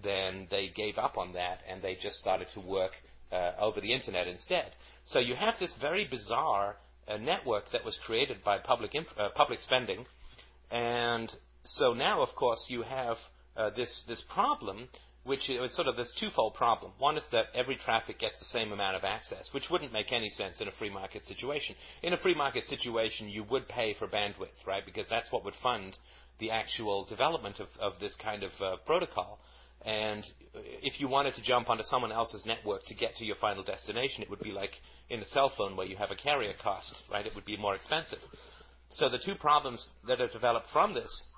then 0.03 0.47
they 0.51 0.69
gave 0.69 0.97
up 0.99 1.19
on 1.19 1.35
that 1.35 1.63
and 1.69 1.83
they 1.83 1.95
just 1.95 2.19
started 2.19 2.49
to 2.51 2.61
work 2.61 2.93
uh, 3.33 3.53
over 3.59 3.81
the 3.81 3.93
internet 3.93 4.27
instead. 4.27 4.75
So 5.05 5.19
you 5.19 5.35
have 5.35 5.59
this 5.59 5.77
very 5.77 6.07
bizarre 6.07 6.77
uh, 7.07 7.19
network 7.19 7.71
that 7.73 7.85
was 7.85 7.99
created 7.99 8.43
by 8.43 8.59
public 8.59 8.95
inf- 8.95 9.19
uh, 9.19 9.29
public 9.35 9.61
spending, 9.61 10.07
and 10.71 11.35
so 11.65 11.93
now, 11.93 12.23
of 12.23 12.35
course, 12.35 12.71
you 12.71 12.83
have 12.83 13.19
uh, 13.57 13.71
this 13.71 14.05
this 14.05 14.23
problem 14.23 14.89
which 15.25 15.51
is 15.51 15.73
sort 15.73 15.89
of 15.89 15.97
this 15.97 16.13
twofold 16.13 16.55
problem. 16.55 16.93
One 16.99 17.17
is 17.17 17.29
that 17.29 17.49
every 17.55 17.77
traffic 17.77 18.19
gets 18.19 18.39
the 18.39 18.47
same 18.47 18.73
amount 18.73 18.97
of 18.97 19.05
access, 19.05 19.53
which 19.53 19.71
wouldn't 19.71 19.93
make 19.93 20.13
any 20.13 20.31
sense 20.31 20.61
in 20.61 20.69
a 20.69 20.73
free 20.73 20.91
market 20.91 21.25
situation. 21.25 21.77
In 22.03 22.13
a 22.13 22.17
free 22.17 22.35
market 22.35 22.67
situation, 22.67 23.29
you 23.29 23.45
would 23.45 23.69
pay 23.69 23.93
for 23.93 24.07
bandwidth, 24.07 24.67
right? 24.67 24.85
Because 24.85 25.09
that's 25.09 25.31
what 25.31 25.45
would 25.45 25.55
fund 25.55 25.99
the 26.39 26.51
actual 26.51 27.05
development 27.05 27.61
of, 27.61 27.69
of 27.79 28.01
this 28.01 28.17
kind 28.17 28.43
of 28.43 28.63
uh, 28.63 28.77
protocol. 28.87 29.39
And 29.85 30.31
if 30.83 31.01
you 31.01 31.09
wanted 31.09 31.35
to 31.35 31.43
jump 31.43 31.71
onto 31.71 31.85
someone 31.85 32.13
else's 32.13 32.45
network 32.45 32.85
to 32.87 32.95
get 32.95 33.17
to 33.17 33.25
your 33.25 33.37
final 33.37 33.63
destination, 33.63 34.23
it 34.23 34.31
would 34.31 34.41
be 34.41 34.53
like 34.53 34.81
in 35.09 35.21
a 35.21 35.25
cell 35.25 35.49
phone 35.49 35.77
where 35.77 35.87
you 35.87 35.97
have 35.97 36.11
a 36.11 36.17
carrier 36.17 36.55
cost, 36.55 37.03
right? 37.11 37.27
It 37.27 37.35
would 37.35 37.45
be 37.45 37.57
more 37.57 37.75
expensive. 37.75 38.19
So 38.89 39.09
the 39.09 39.19
two 39.19 39.35
problems 39.37 39.89
that 40.07 40.19
have 40.21 40.33
developed 40.33 40.69
from 40.69 40.95
this, 40.95 41.29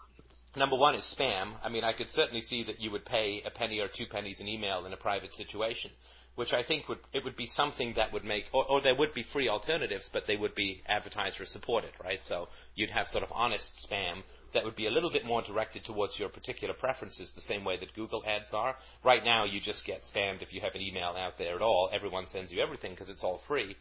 number 0.56 0.76
one 0.76 0.94
is 0.94 1.02
spam. 1.02 1.52
I 1.62 1.68
mean, 1.68 1.84
I 1.84 1.92
could 1.92 2.10
certainly 2.10 2.40
see 2.40 2.64
that 2.64 2.80
you 2.80 2.90
would 2.90 3.04
pay 3.04 3.42
a 3.44 3.50
penny 3.50 3.80
or 3.80 3.88
two 3.88 4.06
pennies 4.06 4.40
an 4.40 4.48
email 4.48 4.84
in 4.86 4.92
a 4.92 4.96
private 4.96 5.34
situation, 5.34 5.90
which 6.34 6.52
I 6.52 6.62
think 6.62 6.88
would 6.88 6.98
it 7.12 7.24
would 7.24 7.36
be 7.36 7.46
something 7.46 7.94
that 7.94 8.12
would 8.12 8.24
make, 8.24 8.46
or, 8.52 8.64
or 8.64 8.80
there 8.80 8.94
would 8.94 9.14
be 9.14 9.22
free 9.22 9.48
alternatives, 9.48 10.10
but 10.12 10.26
they 10.26 10.36
would 10.36 10.54
be 10.54 10.82
advertiser 10.86 11.44
supported, 11.46 11.92
right? 12.02 12.22
So 12.22 12.48
you'd 12.74 12.90
have 12.90 13.08
sort 13.08 13.24
of 13.24 13.32
honest 13.32 13.88
spam 13.88 14.22
that 14.52 14.64
would 14.64 14.76
be 14.76 14.86
a 14.86 14.90
little 14.90 15.10
bit 15.10 15.24
more 15.24 15.42
directed 15.42 15.84
towards 15.84 16.18
your 16.18 16.28
particular 16.28 16.74
preferences, 16.74 17.32
the 17.32 17.40
same 17.40 17.64
way 17.64 17.78
that 17.78 17.94
Google 17.94 18.22
ads 18.26 18.52
are. 18.52 18.76
Right 19.02 19.24
now, 19.24 19.44
you 19.44 19.60
just 19.60 19.84
get 19.86 20.02
spammed 20.02 20.42
if 20.42 20.52
you 20.52 20.60
have 20.60 20.74
an 20.74 20.82
email 20.82 21.14
out 21.16 21.38
there 21.38 21.54
at 21.54 21.62
all. 21.62 21.88
Everyone 21.92 22.26
sends 22.26 22.52
you 22.52 22.62
everything 22.62 22.92
because 22.92 23.08
it's 23.08 23.24
all 23.24 23.38
free. 23.38 23.76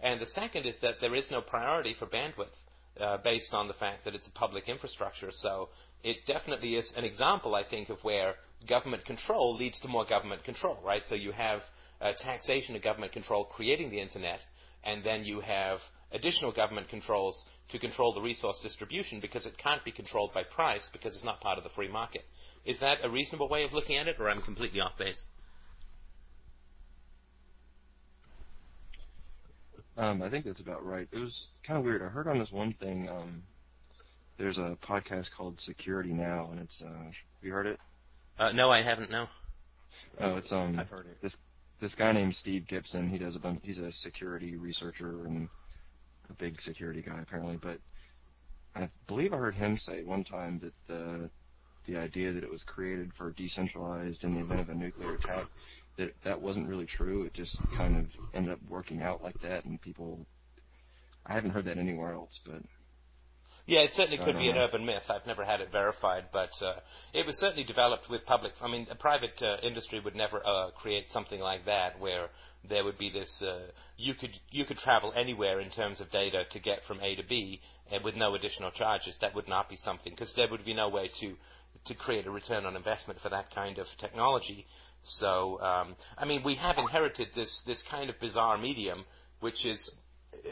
And 0.00 0.20
the 0.20 0.26
second 0.26 0.66
is 0.66 0.78
that 0.80 1.00
there 1.00 1.14
is 1.14 1.30
no 1.30 1.40
priority 1.40 1.94
for 1.94 2.06
bandwidth. 2.06 2.56
Uh, 2.98 3.18
based 3.18 3.52
on 3.52 3.68
the 3.68 3.74
fact 3.74 4.06
that 4.06 4.14
it's 4.14 4.26
a 4.26 4.30
public 4.30 4.70
infrastructure. 4.70 5.30
So 5.30 5.68
it 6.02 6.26
definitely 6.26 6.76
is 6.76 6.92
an 6.96 7.04
example, 7.04 7.54
I 7.54 7.62
think, 7.62 7.88
of 7.88 8.02
where 8.04 8.34
government 8.66 9.04
control 9.04 9.54
leads 9.54 9.80
to 9.80 9.88
more 9.88 10.04
government 10.04 10.44
control, 10.44 10.78
right? 10.84 11.04
So 11.04 11.14
you 11.14 11.32
have 11.32 11.64
uh, 12.00 12.12
taxation 12.12 12.76
of 12.76 12.82
government 12.82 13.12
control 13.12 13.44
creating 13.44 13.90
the 13.90 14.00
internet, 14.00 14.40
and 14.84 15.02
then 15.04 15.24
you 15.24 15.40
have 15.40 15.80
additional 16.12 16.52
government 16.52 16.88
controls 16.88 17.46
to 17.68 17.78
control 17.78 18.12
the 18.12 18.20
resource 18.20 18.60
distribution 18.60 19.20
because 19.20 19.46
it 19.46 19.58
can't 19.58 19.84
be 19.84 19.90
controlled 19.90 20.32
by 20.32 20.44
price 20.44 20.88
because 20.92 21.14
it's 21.14 21.24
not 21.24 21.40
part 21.40 21.58
of 21.58 21.64
the 21.64 21.70
free 21.70 21.88
market. 21.88 22.24
Is 22.64 22.78
that 22.80 22.98
a 23.04 23.10
reasonable 23.10 23.48
way 23.48 23.64
of 23.64 23.72
looking 23.72 23.96
at 23.96 24.08
it, 24.08 24.16
or 24.18 24.28
I'm 24.28 24.42
completely 24.42 24.80
off 24.80 24.96
base? 24.98 25.24
Um, 29.96 30.22
I 30.22 30.28
think 30.28 30.44
that's 30.44 30.60
about 30.60 30.84
right. 30.84 31.08
It 31.10 31.18
was 31.18 31.32
kind 31.66 31.78
of 31.78 31.84
weird. 31.84 32.02
I 32.02 32.06
heard 32.06 32.28
on 32.28 32.38
this 32.38 32.52
one 32.52 32.74
thing, 32.74 33.08
um, 33.08 33.42
there's 34.38 34.58
a 34.58 34.76
podcast 34.86 35.26
called 35.36 35.58
Security 35.66 36.12
Now, 36.12 36.48
and 36.52 36.60
it's, 36.60 36.72
uh, 36.82 37.04
have 37.04 37.14
you 37.42 37.52
heard 37.52 37.66
it? 37.66 37.78
Uh, 38.38 38.52
no, 38.52 38.70
I 38.70 38.82
haven't. 38.82 39.10
No. 39.10 39.26
Oh, 40.20 40.36
it's 40.36 40.50
um. 40.50 40.78
I've 40.78 40.88
heard 40.88 41.06
it. 41.06 41.18
This 41.22 41.32
this 41.80 41.92
guy 41.98 42.12
named 42.12 42.34
Steve 42.40 42.66
Gibson. 42.68 43.08
He 43.08 43.18
does 43.18 43.34
a 43.34 43.38
bunch. 43.38 43.60
He's 43.62 43.78
a 43.78 43.92
security 44.02 44.56
researcher 44.56 45.26
and 45.26 45.48
a 46.30 46.34
big 46.34 46.56
security 46.66 47.02
guy 47.02 47.20
apparently. 47.20 47.58
But 47.62 47.78
I 48.74 48.88
believe 49.06 49.32
I 49.32 49.38
heard 49.38 49.54
him 49.54 49.78
say 49.86 50.02
one 50.02 50.24
time 50.24 50.60
that 50.62 50.72
the 50.86 51.30
the 51.86 51.96
idea 51.98 52.32
that 52.32 52.42
it 52.42 52.50
was 52.50 52.60
created 52.66 53.12
for 53.16 53.30
decentralized 53.30 54.24
in 54.24 54.34
the 54.34 54.40
event 54.40 54.60
of 54.60 54.68
a 54.68 54.74
nuclear 54.74 55.14
attack 55.14 55.46
that 55.98 56.14
that 56.24 56.40
wasn't 56.40 56.68
really 56.68 56.86
true. 56.86 57.24
It 57.24 57.34
just 57.34 57.56
kind 57.74 57.96
of 57.96 58.06
ended 58.34 58.52
up 58.52 58.58
working 58.68 59.02
out 59.02 59.22
like 59.22 59.40
that, 59.42 59.64
and 59.64 59.80
people. 59.80 60.20
I 61.28 61.34
haven't 61.34 61.50
heard 61.50 61.64
that 61.64 61.76
anywhere 61.78 62.12
else, 62.12 62.30
but 62.44 62.62
Yeah, 63.66 63.80
it 63.80 63.92
certainly 63.92 64.18
could 64.18 64.38
be 64.38 64.48
an 64.48 64.58
urban 64.58 64.86
myth. 64.86 65.10
I've 65.10 65.26
never 65.26 65.44
had 65.44 65.60
it 65.60 65.72
verified, 65.72 66.26
but 66.32 66.50
uh, 66.62 66.74
it 67.12 67.26
was 67.26 67.36
certainly 67.40 67.64
developed 67.64 68.08
with 68.08 68.24
public. 68.24 68.52
I 68.62 68.68
mean, 68.68 68.86
a 68.90 68.94
private 68.94 69.42
uh, 69.42 69.56
industry 69.60 69.98
would 69.98 70.14
never 70.14 70.40
uh, 70.46 70.70
create 70.70 71.08
something 71.08 71.40
like 71.40 71.66
that, 71.66 71.98
where 71.98 72.28
there 72.68 72.84
would 72.84 72.96
be 72.96 73.10
this. 73.10 73.42
Uh, 73.42 73.66
you 73.96 74.14
could 74.14 74.38
you 74.52 74.64
could 74.64 74.78
travel 74.78 75.12
anywhere 75.16 75.58
in 75.58 75.70
terms 75.70 76.00
of 76.00 76.12
data 76.12 76.44
to 76.50 76.60
get 76.60 76.84
from 76.84 77.00
A 77.00 77.16
to 77.16 77.24
B, 77.24 77.60
and 77.90 78.04
with 78.04 78.14
no 78.14 78.36
additional 78.36 78.70
charges. 78.70 79.18
That 79.18 79.34
would 79.34 79.48
not 79.48 79.68
be 79.68 79.76
something 79.76 80.12
because 80.12 80.32
there 80.34 80.48
would 80.48 80.64
be 80.64 80.74
no 80.74 80.88
way 80.88 81.08
to 81.20 81.34
to 81.86 81.94
create 81.94 82.26
a 82.26 82.30
return 82.30 82.66
on 82.66 82.76
investment 82.76 83.20
for 83.20 83.30
that 83.30 83.52
kind 83.52 83.78
of 83.78 83.88
technology. 83.98 84.64
So, 85.02 85.60
um, 85.60 85.96
I 86.16 86.24
mean, 86.24 86.44
we 86.44 86.54
have 86.54 86.78
inherited 86.78 87.30
this 87.34 87.62
this 87.64 87.82
kind 87.82 88.10
of 88.10 88.20
bizarre 88.20 88.58
medium, 88.58 89.04
which 89.40 89.66
is 89.66 89.96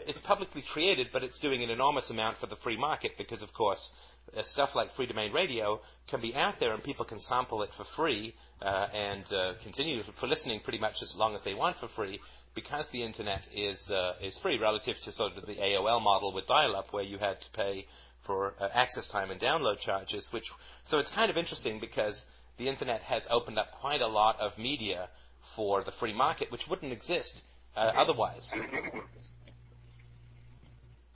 it's 0.06 0.20
publicly 0.20 0.62
created, 0.62 1.08
but 1.12 1.22
it's 1.22 1.38
doing 1.38 1.62
an 1.62 1.70
enormous 1.70 2.10
amount 2.10 2.38
for 2.38 2.46
the 2.46 2.56
free 2.56 2.76
market 2.76 3.12
because, 3.18 3.42
of 3.42 3.52
course, 3.52 3.92
uh, 4.36 4.42
stuff 4.42 4.74
like 4.74 4.92
free 4.92 5.06
domain 5.06 5.32
radio 5.32 5.80
can 6.08 6.20
be 6.20 6.34
out 6.34 6.58
there 6.60 6.72
and 6.72 6.82
people 6.82 7.04
can 7.04 7.18
sample 7.18 7.62
it 7.62 7.72
for 7.74 7.84
free 7.84 8.34
uh, 8.62 8.86
and 8.92 9.32
uh, 9.32 9.52
continue 9.62 10.02
for 10.16 10.26
listening 10.26 10.60
pretty 10.60 10.78
much 10.78 11.02
as 11.02 11.14
long 11.16 11.34
as 11.34 11.42
they 11.42 11.54
want 11.54 11.76
for 11.76 11.88
free 11.88 12.20
because 12.54 12.88
the 12.90 13.02
internet 13.02 13.46
is 13.54 13.90
uh, 13.90 14.14
is 14.22 14.38
free 14.38 14.58
relative 14.58 14.98
to 15.00 15.12
sort 15.12 15.36
of 15.36 15.46
the 15.46 15.56
AOL 15.56 16.02
model 16.02 16.32
with 16.32 16.46
dial-up 16.46 16.92
where 16.92 17.04
you 17.04 17.18
had 17.18 17.40
to 17.40 17.50
pay 17.50 17.86
for 18.22 18.54
uh, 18.60 18.68
access 18.72 19.06
time 19.08 19.30
and 19.30 19.40
download 19.40 19.78
charges. 19.78 20.32
Which 20.32 20.50
so 20.84 20.98
it's 20.98 21.10
kind 21.10 21.30
of 21.30 21.36
interesting 21.36 21.80
because 21.80 22.26
the 22.56 22.68
internet 22.68 23.02
has 23.02 23.26
opened 23.30 23.58
up 23.58 23.72
quite 23.80 24.00
a 24.00 24.06
lot 24.06 24.40
of 24.40 24.56
media 24.56 25.08
for 25.56 25.84
the 25.84 25.92
free 25.92 26.14
market, 26.14 26.50
which 26.50 26.68
wouldn't 26.68 26.92
exist 26.92 27.42
uh, 27.76 27.92
otherwise. 27.96 28.52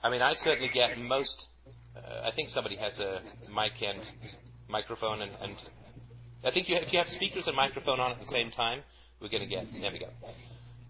I 0.01 0.09
mean, 0.09 0.21
I 0.21 0.33
certainly 0.33 0.69
get 0.69 0.97
most. 0.97 1.47
Uh, 1.95 2.21
I 2.23 2.31
think 2.31 2.49
somebody 2.49 2.77
has 2.77 2.99
a 2.99 3.21
mic 3.53 3.73
and 3.81 3.99
microphone, 4.69 5.21
and, 5.21 5.31
and 5.41 5.55
I 6.43 6.51
think 6.51 6.69
you, 6.69 6.77
if 6.77 6.93
you 6.93 6.99
have 6.99 7.09
speakers 7.09 7.47
and 7.47 7.55
microphone 7.55 7.99
on 7.99 8.11
at 8.11 8.19
the 8.19 8.27
same 8.27 8.49
time, 8.49 8.81
we're 9.19 9.29
going 9.29 9.43
to 9.43 9.49
get. 9.49 9.67
There 9.73 9.91
we 9.91 9.99
go. 9.99 10.07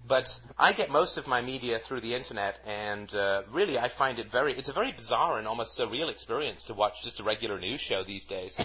But 0.08 0.40
I 0.58 0.74
get 0.74 0.90
most 0.90 1.18
of 1.18 1.28
my 1.28 1.42
media 1.42 1.80
through 1.80 2.02
the 2.02 2.14
internet, 2.14 2.60
and 2.66 3.14
uh, 3.14 3.44
really, 3.52 3.80
I 3.80 3.90
find 3.90 4.20
it 4.20 4.32
very. 4.32 4.54
It's 4.54 4.70
a 4.70 4.74
very 4.74 4.92
bizarre 4.92 5.40
and 5.40 5.48
almost 5.48 5.80
surreal 5.80 6.10
experience 6.10 6.66
to 6.66 6.74
watch 6.74 7.04
just 7.04 7.20
a 7.20 7.24
regular 7.24 7.60
news 7.60 7.82
show 7.82 8.04
these 8.04 8.26
days. 8.26 8.60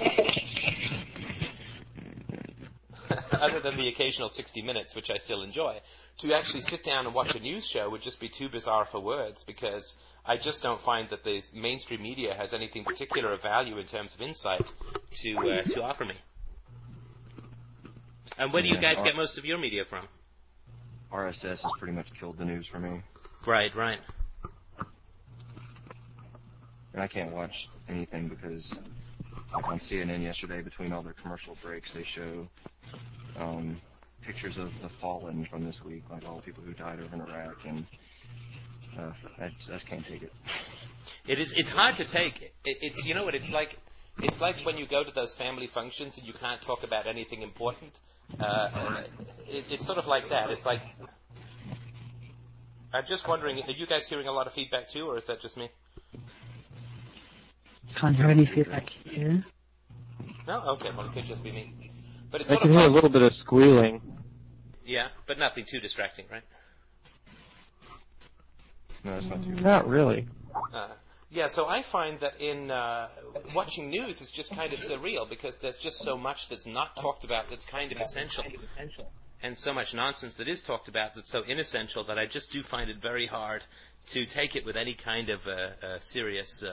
Other 3.44 3.60
than 3.60 3.76
the 3.76 3.88
occasional 3.88 4.28
60 4.30 4.62
minutes, 4.62 4.94
which 4.94 5.10
I 5.10 5.18
still 5.18 5.42
enjoy, 5.42 5.78
to 6.18 6.32
actually 6.32 6.62
sit 6.62 6.82
down 6.82 7.04
and 7.06 7.14
watch 7.14 7.34
a 7.34 7.40
news 7.40 7.66
show 7.66 7.90
would 7.90 8.00
just 8.02 8.18
be 8.20 8.28
too 8.28 8.48
bizarre 8.48 8.86
for 8.86 9.00
words 9.00 9.44
because 9.44 9.98
I 10.24 10.36
just 10.38 10.62
don't 10.62 10.80
find 10.80 11.10
that 11.10 11.24
the 11.24 11.42
mainstream 11.54 12.02
media 12.02 12.32
has 12.34 12.54
anything 12.54 12.84
particular 12.84 13.32
of 13.32 13.42
value 13.42 13.76
in 13.78 13.86
terms 13.86 14.14
of 14.14 14.20
insight 14.22 14.72
to 15.22 15.36
uh, 15.36 15.62
to 15.62 15.82
offer 15.82 16.04
me. 16.06 16.14
And 18.38 18.52
where 18.52 18.62
do 18.62 18.68
you 18.68 18.80
guys 18.80 19.02
get 19.02 19.14
most 19.14 19.36
of 19.38 19.44
your 19.44 19.58
media 19.58 19.84
from? 19.84 20.08
RSS 21.12 21.42
has 21.42 21.72
pretty 21.78 21.92
much 21.94 22.06
killed 22.18 22.38
the 22.38 22.44
news 22.44 22.66
for 22.72 22.78
me, 22.80 23.00
Right, 23.46 23.74
right. 23.76 24.00
and 26.92 27.02
I 27.02 27.06
can't 27.06 27.30
watch 27.32 27.52
anything 27.88 28.28
because, 28.28 28.62
like 29.54 29.68
on 29.68 29.80
CNN 29.90 30.22
yesterday, 30.22 30.62
between 30.62 30.92
all 30.92 31.02
their 31.02 31.14
commercial 31.22 31.56
breaks, 31.62 31.88
they 31.94 32.04
show 32.16 32.48
um, 33.38 33.80
pictures 34.26 34.56
of 34.58 34.68
the 34.82 34.88
fallen 35.00 35.46
from 35.50 35.64
this 35.64 35.76
week, 35.84 36.02
like 36.10 36.24
all 36.26 36.36
the 36.36 36.42
people 36.42 36.62
who 36.62 36.72
died 36.74 37.00
over 37.00 37.14
in 37.14 37.20
Iraq, 37.20 37.56
and 37.66 37.86
uh, 38.98 39.12
I, 39.40 39.48
just- 39.48 39.70
I 39.70 39.74
just 39.74 39.86
can't 39.86 40.06
take 40.06 40.22
it. 40.22 40.32
It 41.26 41.38
is. 41.38 41.52
It's 41.56 41.68
hard 41.68 41.96
to 41.96 42.04
take. 42.04 42.40
It, 42.64 42.78
it's 42.80 43.04
you 43.06 43.14
know 43.14 43.24
what 43.24 43.34
it's 43.34 43.50
like. 43.50 43.78
It's 44.22 44.40
like 44.40 44.64
when 44.64 44.78
you 44.78 44.86
go 44.86 45.02
to 45.02 45.10
those 45.10 45.34
family 45.34 45.66
functions 45.66 46.16
and 46.16 46.26
you 46.26 46.32
can't 46.32 46.60
talk 46.62 46.84
about 46.84 47.06
anything 47.06 47.42
important. 47.42 47.92
Uh, 48.40 49.02
it, 49.48 49.64
it's 49.70 49.84
sort 49.84 49.98
of 49.98 50.06
like 50.06 50.28
that. 50.30 50.50
It's 50.50 50.64
like. 50.64 50.80
I'm 52.92 53.04
just 53.06 53.26
wondering, 53.26 53.60
are 53.60 53.72
you 53.72 53.86
guys 53.88 54.06
hearing 54.06 54.28
a 54.28 54.32
lot 54.32 54.46
of 54.46 54.52
feedback 54.52 54.88
too, 54.88 55.06
or 55.08 55.18
is 55.18 55.26
that 55.26 55.40
just 55.40 55.56
me? 55.56 55.68
Can't 58.00 58.14
hear 58.16 58.30
any 58.30 58.46
feedback 58.46 58.84
here. 59.04 59.44
No, 60.46 60.62
okay, 60.74 60.90
well 60.96 61.06
it 61.06 61.12
could 61.12 61.24
just 61.24 61.42
be 61.42 61.50
me. 61.52 61.72
But 62.34 62.40
it's 62.40 62.50
I 62.50 62.56
can 62.56 62.70
of 62.70 62.76
hear 62.76 62.86
a 62.86 62.92
little 62.92 63.10
bit 63.10 63.22
of 63.22 63.32
squealing. 63.44 64.02
yeah, 64.84 65.10
but 65.28 65.38
nothing 65.38 65.66
too 65.70 65.78
distracting, 65.78 66.24
right? 66.32 66.42
No, 69.04 69.18
it's 69.18 69.26
not 69.28 69.44
too. 69.44 69.50
Not 69.50 69.86
really. 69.88 70.26
Uh, 70.72 70.88
yeah, 71.30 71.46
so 71.46 71.66
I 71.66 71.82
find 71.82 72.18
that 72.18 72.40
in 72.40 72.72
uh, 72.72 73.06
watching 73.54 73.88
news 73.88 74.20
is 74.20 74.32
just 74.32 74.52
kind 74.52 74.72
of 74.72 74.80
surreal 74.80 75.28
because 75.28 75.58
there's 75.58 75.78
just 75.78 75.98
so 75.98 76.18
much 76.18 76.48
that's 76.48 76.66
not 76.66 76.96
talked 76.96 77.22
about 77.22 77.50
that's 77.50 77.66
kind 77.66 77.92
of 77.92 77.98
essential, 77.98 78.42
and 79.40 79.56
so 79.56 79.72
much 79.72 79.94
nonsense 79.94 80.34
that 80.34 80.48
is 80.48 80.60
talked 80.60 80.88
about 80.88 81.14
that's 81.14 81.30
so 81.30 81.44
inessential 81.44 82.02
that 82.02 82.18
I 82.18 82.26
just 82.26 82.50
do 82.50 82.64
find 82.64 82.90
it 82.90 83.00
very 83.00 83.28
hard 83.28 83.62
to 84.08 84.26
take 84.26 84.56
it 84.56 84.66
with 84.66 84.76
any 84.76 84.94
kind 84.94 85.28
of 85.28 85.46
uh, 85.46 85.50
uh, 85.86 85.98
serious. 86.00 86.64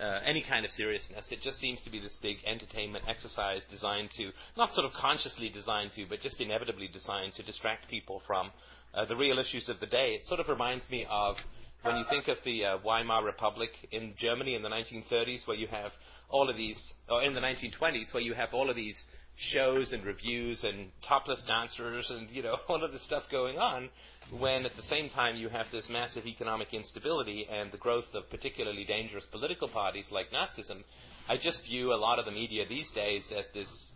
Uh, 0.00 0.18
any 0.24 0.40
kind 0.40 0.64
of 0.64 0.70
seriousness. 0.70 1.30
It 1.30 1.42
just 1.42 1.58
seems 1.58 1.82
to 1.82 1.90
be 1.90 2.00
this 2.00 2.16
big 2.16 2.38
entertainment 2.44 3.04
exercise 3.06 3.62
designed 3.64 4.10
to, 4.12 4.32
not 4.56 4.74
sort 4.74 4.84
of 4.86 4.94
consciously 4.94 5.48
designed 5.48 5.92
to, 5.92 6.06
but 6.06 6.20
just 6.20 6.40
inevitably 6.40 6.88
designed 6.88 7.34
to 7.34 7.42
distract 7.44 7.88
people 7.88 8.20
from 8.26 8.50
uh, 8.94 9.04
the 9.04 9.14
real 9.14 9.38
issues 9.38 9.68
of 9.68 9.78
the 9.80 9.86
day. 9.86 10.14
It 10.14 10.24
sort 10.24 10.40
of 10.40 10.48
reminds 10.48 10.90
me 10.90 11.06
of 11.08 11.44
when 11.82 11.96
you 11.96 12.04
think 12.04 12.28
of 12.28 12.42
the 12.42 12.64
uh, 12.64 12.78
Weimar 12.84 13.24
Republic 13.24 13.72
in 13.90 14.14
Germany 14.16 14.54
in 14.54 14.62
the 14.62 14.68
1930s, 14.70 15.46
where 15.46 15.56
you 15.56 15.66
have 15.66 15.96
all 16.28 16.48
of 16.48 16.56
these, 16.56 16.94
or 17.08 17.22
in 17.22 17.34
the 17.34 17.40
1920s, 17.40 18.14
where 18.14 18.22
you 18.22 18.34
have 18.34 18.54
all 18.54 18.70
of 18.70 18.76
these 18.76 19.08
shows 19.34 19.92
and 19.92 20.04
reviews 20.04 20.64
and 20.64 20.90
topless 21.02 21.42
dancers 21.42 22.10
and 22.10 22.30
you 22.30 22.42
know 22.42 22.56
all 22.68 22.84
of 22.84 22.92
this 22.92 23.02
stuff 23.02 23.28
going 23.30 23.58
on, 23.58 23.88
when 24.30 24.64
at 24.64 24.76
the 24.76 24.82
same 24.82 25.08
time 25.08 25.36
you 25.36 25.48
have 25.48 25.70
this 25.70 25.88
massive 25.88 26.26
economic 26.26 26.72
instability 26.74 27.46
and 27.50 27.72
the 27.72 27.78
growth 27.78 28.14
of 28.14 28.28
particularly 28.30 28.84
dangerous 28.84 29.26
political 29.26 29.68
parties 29.68 30.10
like 30.12 30.30
Nazism. 30.30 30.82
I 31.28 31.36
just 31.36 31.66
view 31.66 31.92
a 31.92 31.96
lot 31.96 32.18
of 32.18 32.24
the 32.24 32.32
media 32.32 32.66
these 32.68 32.90
days 32.90 33.30
as 33.32 33.46
this 33.48 33.94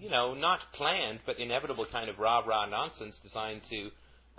you 0.00 0.08
know, 0.08 0.34
not 0.34 0.72
planned 0.72 1.20
but 1.26 1.38
inevitable 1.38 1.84
kind 1.84 2.08
of 2.08 2.18
rah 2.18 2.42
rah 2.44 2.66
nonsense 2.66 3.18
designed 3.18 3.62
to, 3.64 3.90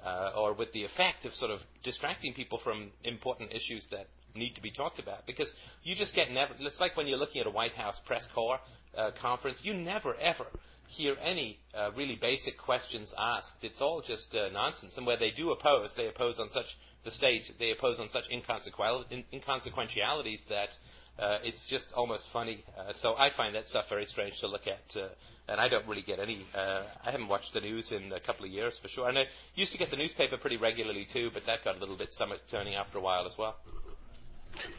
uh, 0.04 0.32
or 0.36 0.54
with 0.54 0.74
the 0.74 0.84
effect 0.84 1.26
of 1.26 1.36
sort 1.36 1.52
of 1.52 1.64
distracting 1.84 2.34
people 2.34 2.58
from 2.58 2.92
important 3.04 3.54
issues 3.54 3.88
that 3.90 4.08
need 4.36 4.56
to 4.56 4.62
be 4.62 4.72
talked 4.72 5.00
about. 5.00 5.26
Because 5.26 5.54
you 5.84 5.96
just 5.96 6.16
get 6.16 6.32
never. 6.32 6.54
It's 6.60 6.82
like 6.82 6.98
when 6.98 7.08
you're 7.08 7.18
looking 7.18 7.42
at 7.42 7.48
a 7.48 7.52
White 7.52 7.74
House 7.74 8.00
press 8.00 8.26
corps 8.28 8.60
uh, 8.98 9.12
conference, 9.22 9.64
you 9.66 9.74
never 9.74 10.16
ever 10.16 10.48
hear 10.88 11.16
any 11.22 11.58
uh, 11.74 11.90
really 11.96 12.16
basic 12.16 12.58
questions 12.58 13.14
asked. 13.18 13.64
It's 13.64 13.82
all 13.82 14.02
just 14.02 14.36
uh, 14.36 14.50
nonsense. 14.50 14.98
And 14.98 15.08
where 15.08 15.18
they 15.18 15.32
do 15.32 15.52
oppose, 15.52 15.94
they 15.96 16.08
oppose 16.08 16.38
on 16.40 16.50
such 16.50 16.78
the 17.04 17.12
state, 17.12 17.52
they 17.60 17.72
oppose 17.72 18.00
on 18.00 18.10
such 18.10 18.30
inconsequential, 18.30 19.06
inconsequentialities 19.34 20.46
that 20.50 20.78
uh, 21.18 21.38
it's 21.44 21.66
just 21.66 21.94
almost 21.94 22.28
funny. 22.30 22.64
Uh, 22.78 22.94
so 22.94 23.16
I 23.18 23.30
find 23.30 23.56
that 23.56 23.68
stuff 23.68 23.90
very 23.90 24.06
strange 24.06 24.40
to 24.42 24.48
look 24.48 24.68
at, 24.68 24.96
uh, 25.00 25.08
and 25.48 25.60
I 25.60 25.68
don't 25.68 25.88
really 25.88 26.02
get 26.02 26.20
any. 26.20 26.46
Uh, 26.54 26.84
I 27.04 27.12
haven't 27.12 27.28
watched 27.28 27.54
the 27.54 27.62
news 27.62 27.92
in 27.92 28.12
a 28.12 28.20
couple 28.20 28.46
of 28.46 28.52
years 28.52 28.78
for 28.78 28.88
sure, 28.88 29.10
and 29.10 29.18
I 29.18 29.26
used 29.56 29.72
to 29.72 29.78
get 29.78 29.92
the 29.92 29.98
newspaper 29.98 30.38
pretty 30.38 30.58
regularly 30.58 31.06
too, 31.06 31.32
but 31.34 31.46
that 31.46 31.64
got 31.64 31.76
a 31.76 31.80
little 31.80 31.98
bit 31.98 32.12
stomach 32.12 32.42
turning 32.50 32.76
after 32.76 32.98
a 32.98 33.02
while 33.02 33.26
as 33.26 33.38
well. 33.38 33.56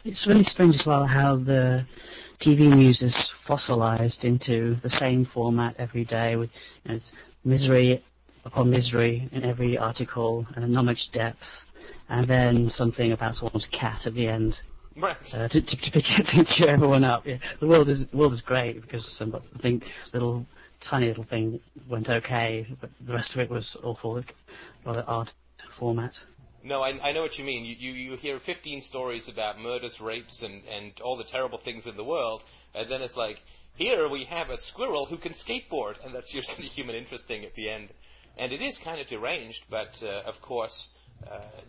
It's 0.04 0.26
really 0.26 0.46
strange 0.52 0.74
as 0.78 0.86
well 0.86 1.06
how 1.06 1.36
the 1.36 1.86
TV 2.44 2.74
news 2.74 2.98
is 3.00 3.12
fossilized 3.46 4.22
into 4.22 4.76
the 4.82 4.90
same 4.98 5.28
format 5.32 5.76
every 5.78 6.04
day 6.04 6.36
with 6.36 6.50
you 6.84 6.94
know, 6.94 7.00
misery 7.44 8.04
upon 8.44 8.70
misery 8.70 9.28
in 9.32 9.44
every 9.44 9.78
article 9.78 10.46
and 10.56 10.72
not 10.72 10.84
much 10.84 10.98
depth, 11.14 11.38
and 12.08 12.28
then 12.28 12.72
something 12.76 13.12
about 13.12 13.34
someone's 13.36 13.66
cat 13.78 14.00
at 14.04 14.14
the 14.14 14.26
end. 14.26 14.54
Right. 14.96 15.16
Uh, 15.32 15.48
to, 15.48 15.60
to, 15.60 15.76
to, 15.76 15.90
to 15.90 16.44
cheer 16.56 16.70
everyone 16.70 17.04
up. 17.04 17.26
Yeah. 17.26 17.36
The 17.60 17.66
world 17.66 17.88
is 17.88 17.98
the 18.10 18.16
world 18.16 18.34
is 18.34 18.40
great 18.40 18.82
because 18.82 19.02
some 19.18 19.34
I 19.34 19.62
think 19.62 19.84
little 20.12 20.44
tiny 20.90 21.06
little 21.06 21.24
thing 21.24 21.60
went 21.88 22.08
okay, 22.08 22.66
but 22.80 22.90
the 23.06 23.14
rest 23.14 23.30
of 23.34 23.40
it 23.40 23.50
was 23.50 23.64
awful, 23.82 24.22
rather 24.84 25.04
odd 25.06 25.30
format. 25.78 26.12
No, 26.64 26.80
I, 26.80 26.90
I 27.02 27.12
know 27.12 27.22
what 27.22 27.38
you 27.38 27.44
mean. 27.44 27.64
You, 27.64 27.74
you, 27.76 27.92
you 27.92 28.16
hear 28.16 28.38
15 28.38 28.82
stories 28.82 29.28
about 29.28 29.60
murders, 29.60 30.00
rapes, 30.00 30.42
and, 30.42 30.62
and 30.68 30.92
all 31.00 31.16
the 31.16 31.24
terrible 31.24 31.58
things 31.58 31.86
in 31.86 31.96
the 31.96 32.04
world, 32.04 32.44
and 32.74 32.88
then 32.88 33.02
it's 33.02 33.16
like, 33.16 33.42
here 33.74 34.08
we 34.08 34.24
have 34.24 34.50
a 34.50 34.56
squirrel 34.56 35.06
who 35.06 35.16
can 35.16 35.32
skateboard, 35.32 35.94
and 36.04 36.14
that's 36.14 36.34
usually 36.40 36.68
human 36.68 36.94
interest 36.94 37.26
thing 37.26 37.44
at 37.44 37.54
the 37.54 37.68
end. 37.68 37.88
And 38.38 38.52
it 38.52 38.62
is 38.62 38.78
kind 38.78 39.00
of 39.00 39.08
deranged, 39.08 39.64
but 39.68 40.02
uh, 40.02 40.22
of 40.26 40.40
course, 40.40 40.92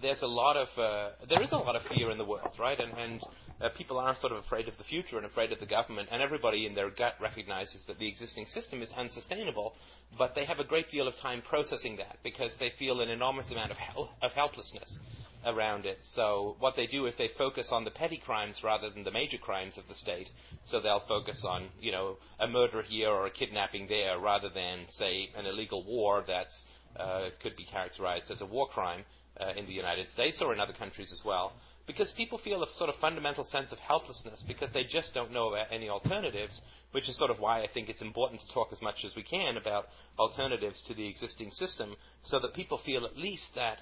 there's 0.01 0.21
a 0.21 0.27
lot 0.27 0.57
of 0.57 0.77
uh, 0.77 1.09
there 1.27 1.41
is 1.41 1.51
a 1.51 1.57
lot 1.57 1.75
of 1.75 1.83
fear 1.83 2.11
in 2.11 2.17
the 2.17 2.25
world, 2.25 2.55
right? 2.59 2.79
And, 2.79 2.91
and 2.97 3.23
uh, 3.61 3.69
people 3.69 3.97
are 3.97 4.13
sort 4.15 4.33
of 4.33 4.39
afraid 4.39 4.67
of 4.67 4.77
the 4.77 4.83
future 4.83 5.17
and 5.17 5.25
afraid 5.25 5.51
of 5.51 5.59
the 5.59 5.65
government, 5.65 6.09
and 6.11 6.21
everybody 6.21 6.65
in 6.65 6.75
their 6.75 6.89
gut 6.89 7.15
recognizes 7.21 7.85
that 7.85 7.99
the 7.99 8.07
existing 8.07 8.45
system 8.45 8.81
is 8.81 8.91
unsustainable, 8.91 9.73
but 10.17 10.35
they 10.35 10.43
have 10.43 10.59
a 10.59 10.63
great 10.63 10.89
deal 10.89 11.07
of 11.07 11.15
time 11.15 11.41
processing 11.41 11.97
that 11.97 12.17
because 12.23 12.57
they 12.57 12.69
feel 12.69 13.01
an 13.01 13.09
enormous 13.09 13.51
amount 13.51 13.71
of 13.71 13.77
hel- 13.77 14.11
of 14.21 14.33
helplessness 14.33 14.99
around 15.45 15.85
it. 15.85 15.99
So 16.01 16.55
what 16.59 16.75
they 16.75 16.87
do 16.87 17.05
is 17.05 17.15
they 17.15 17.27
focus 17.27 17.71
on 17.71 17.83
the 17.83 17.91
petty 17.91 18.17
crimes 18.17 18.63
rather 18.63 18.89
than 18.89 19.03
the 19.03 19.11
major 19.11 19.37
crimes 19.37 19.77
of 19.77 19.87
the 19.87 19.93
state. 19.93 20.31
So 20.63 20.79
they'll 20.79 21.01
focus 21.01 21.43
on, 21.43 21.69
you 21.81 21.91
know, 21.91 22.17
a 22.39 22.47
murder 22.47 22.81
here 22.81 23.09
or 23.09 23.25
a 23.25 23.31
kidnapping 23.31 23.87
there 23.87 24.17
rather 24.19 24.49
than, 24.49 24.85
say, 24.89 25.31
an 25.35 25.45
illegal 25.45 25.83
war 25.83 26.23
that's 26.25 26.65
uh, 26.95 27.29
could 27.41 27.55
be 27.55 27.63
characterized 27.63 28.31
as 28.31 28.41
a 28.41 28.45
war 28.45 28.67
crime 28.67 29.03
uh, 29.39 29.53
in 29.57 29.65
the 29.65 29.73
United 29.73 30.07
States 30.07 30.41
or 30.41 30.53
in 30.53 30.59
other 30.59 30.73
countries 30.73 31.11
as 31.11 31.23
well, 31.25 31.53
because 31.85 32.11
people 32.11 32.37
feel 32.37 32.63
a 32.63 32.67
sort 32.67 32.89
of 32.89 32.95
fundamental 32.95 33.43
sense 33.43 33.71
of 33.71 33.79
helplessness 33.79 34.43
because 34.43 34.71
they 34.71 34.83
just 34.83 35.13
don't 35.13 35.31
know 35.31 35.49
about 35.49 35.67
any 35.71 35.89
alternatives, 35.89 36.61
which 36.91 37.09
is 37.09 37.15
sort 37.15 37.31
of 37.31 37.39
why 37.39 37.61
I 37.61 37.67
think 37.67 37.89
it's 37.89 38.01
important 38.01 38.41
to 38.41 38.47
talk 38.47 38.69
as 38.71 38.81
much 38.81 39.03
as 39.03 39.15
we 39.15 39.23
can 39.23 39.57
about 39.57 39.89
alternatives 40.17 40.81
to 40.83 40.93
the 40.93 41.07
existing 41.07 41.51
system 41.51 41.95
so 42.21 42.39
that 42.39 42.53
people 42.53 42.77
feel 42.77 43.05
at 43.05 43.17
least 43.17 43.55
that 43.55 43.81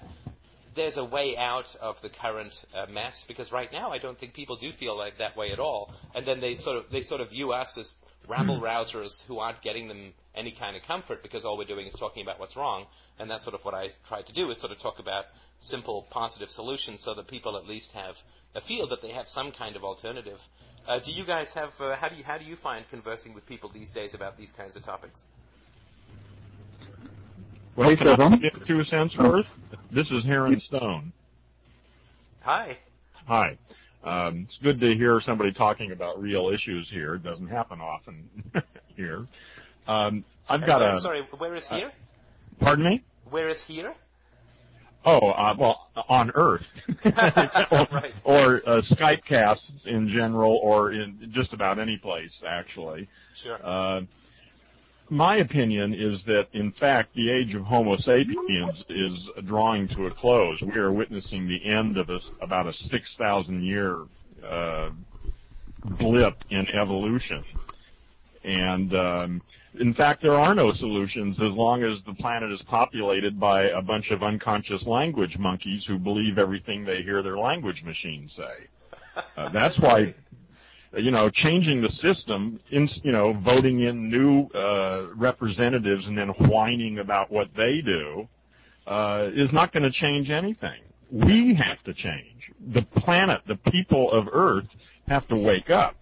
there's 0.74 0.96
a 0.96 1.04
way 1.04 1.36
out 1.36 1.74
of 1.80 2.00
the 2.02 2.08
current 2.08 2.64
uh, 2.74 2.86
mess 2.90 3.24
because 3.26 3.52
right 3.52 3.72
now 3.72 3.90
I 3.90 3.98
don't 3.98 4.18
think 4.18 4.34
people 4.34 4.56
do 4.56 4.72
feel 4.72 4.96
like 4.96 5.18
that 5.18 5.36
way 5.36 5.50
at 5.50 5.58
all 5.58 5.92
and 6.14 6.26
then 6.26 6.40
they 6.40 6.54
sort 6.54 6.78
of 6.78 6.90
they 6.90 7.02
sort 7.02 7.20
of 7.20 7.30
view 7.30 7.52
us 7.52 7.76
as 7.78 7.94
rabble 8.28 8.60
rousers 8.60 9.24
who 9.26 9.38
aren't 9.38 9.62
getting 9.62 9.88
them 9.88 10.12
any 10.34 10.52
kind 10.52 10.76
of 10.76 10.82
comfort 10.82 11.22
because 11.22 11.44
all 11.44 11.58
we're 11.58 11.64
doing 11.64 11.86
is 11.86 11.94
talking 11.94 12.22
about 12.22 12.38
what's 12.38 12.56
wrong. 12.56 12.86
And 13.18 13.30
that's 13.30 13.44
sort 13.44 13.54
of 13.54 13.64
what 13.64 13.74
I 13.74 13.90
try 14.08 14.22
to 14.22 14.32
do 14.32 14.50
is 14.50 14.58
sort 14.58 14.72
of 14.72 14.78
talk 14.78 14.98
about 14.98 15.26
simple, 15.58 16.06
positive 16.10 16.50
solutions 16.50 17.02
so 17.02 17.14
that 17.14 17.28
people 17.28 17.56
at 17.56 17.66
least 17.66 17.92
have 17.92 18.16
a 18.54 18.60
feel 18.60 18.88
that 18.88 19.02
they 19.02 19.10
have 19.10 19.28
some 19.28 19.52
kind 19.52 19.76
of 19.76 19.84
alternative. 19.84 20.40
Uh, 20.86 20.98
do 20.98 21.12
you 21.12 21.24
guys 21.24 21.52
have? 21.52 21.78
Uh, 21.80 21.94
how 21.94 22.08
do 22.08 22.16
you 22.16 22.24
how 22.24 22.38
do 22.38 22.44
you 22.44 22.56
find 22.56 22.88
conversing 22.90 23.34
with 23.34 23.46
people 23.46 23.68
these 23.68 23.90
days 23.90 24.14
about 24.14 24.36
these 24.36 24.52
kinds 24.52 24.74
of 24.76 24.82
topics? 24.82 25.24
Well, 27.76 27.96
can 27.96 28.08
I 28.08 28.36
give 28.36 28.66
two 28.66 28.84
cents 28.84 29.16
worth? 29.18 29.46
This 29.90 30.06
is 30.10 30.24
Heron 30.26 30.60
Stone. 30.68 31.12
Hi. 32.42 32.78
Hi. 33.26 33.56
Um, 34.04 34.46
it's 34.48 34.58
good 34.62 34.80
to 34.80 34.94
hear 34.94 35.20
somebody 35.24 35.52
talking 35.52 35.92
about 35.92 36.20
real 36.20 36.50
issues 36.50 36.88
here. 36.90 37.14
It 37.14 37.22
doesn't 37.22 37.48
happen 37.48 37.80
often 37.80 38.28
here. 38.96 39.26
Um, 39.86 40.24
I've 40.48 40.66
got 40.66 40.80
where, 40.80 40.94
a. 40.96 41.00
Sorry, 41.00 41.22
where 41.38 41.54
is 41.54 41.66
here? 41.68 41.88
Uh, 42.60 42.64
pardon 42.64 42.84
me? 42.84 43.02
Where 43.30 43.48
is 43.48 43.62
here? 43.62 43.94
Oh, 45.04 45.30
uh, 45.30 45.54
well, 45.58 45.88
on 46.08 46.30
Earth, 46.34 46.62
or, 47.04 47.86
right. 47.90 48.12
or 48.22 48.56
uh, 48.68 48.82
Skype 48.90 49.24
casts 49.28 49.64
in 49.84 50.08
general, 50.08 50.60
or 50.62 50.92
in 50.92 51.32
just 51.34 51.52
about 51.52 51.78
any 51.78 51.96
place, 51.96 52.30
actually. 52.46 53.08
Sure. 53.34 53.58
Uh, 53.64 54.02
my 55.12 55.36
opinion 55.36 55.92
is 55.92 56.20
that, 56.24 56.46
in 56.54 56.72
fact, 56.72 57.14
the 57.14 57.30
age 57.30 57.54
of 57.54 57.64
Homo 57.64 57.98
sapiens 57.98 58.82
is 58.88 59.44
drawing 59.44 59.86
to 59.88 60.06
a 60.06 60.10
close. 60.10 60.58
We 60.62 60.76
are 60.76 60.90
witnessing 60.90 61.46
the 61.46 61.62
end 61.70 61.98
of 61.98 62.08
a, 62.08 62.18
about 62.40 62.66
a 62.66 62.72
6,000 62.90 63.62
year 63.62 64.06
uh, 64.42 64.88
blip 65.84 66.42
in 66.48 66.66
evolution. 66.70 67.44
And 68.42 68.94
um, 68.94 69.42
in 69.78 69.92
fact, 69.92 70.22
there 70.22 70.40
are 70.40 70.54
no 70.54 70.72
solutions 70.72 71.36
as 71.36 71.52
long 71.52 71.82
as 71.84 71.98
the 72.06 72.14
planet 72.14 72.50
is 72.50 72.62
populated 72.62 73.38
by 73.38 73.64
a 73.64 73.82
bunch 73.82 74.10
of 74.12 74.22
unconscious 74.22 74.82
language 74.84 75.36
monkeys 75.36 75.84
who 75.86 75.98
believe 75.98 76.38
everything 76.38 76.86
they 76.86 77.02
hear 77.02 77.22
their 77.22 77.36
language 77.36 77.82
machines 77.84 78.32
say. 78.34 79.22
Uh, 79.36 79.50
that's 79.50 79.78
why 79.78 80.14
you 80.94 81.10
know, 81.10 81.30
changing 81.30 81.82
the 81.82 81.90
system, 82.02 82.60
in, 82.70 82.88
you 83.02 83.12
know, 83.12 83.32
voting 83.32 83.80
in 83.80 84.10
new 84.10 84.46
uh, 84.54 85.14
representatives 85.14 86.04
and 86.06 86.16
then 86.16 86.28
whining 86.28 86.98
about 86.98 87.30
what 87.30 87.48
they 87.56 87.80
do, 87.84 88.28
uh, 88.86 89.28
is 89.34 89.50
not 89.52 89.72
going 89.72 89.84
to 89.84 89.90
change 89.90 90.30
anything. 90.30 90.80
We 91.10 91.54
have 91.54 91.82
to 91.84 91.94
change. 91.94 92.52
The 92.74 92.82
planet, 93.00 93.40
the 93.46 93.56
people 93.70 94.10
of 94.12 94.28
Earth, 94.32 94.66
have 95.08 95.26
to 95.28 95.36
wake 95.36 95.68
up 95.68 95.96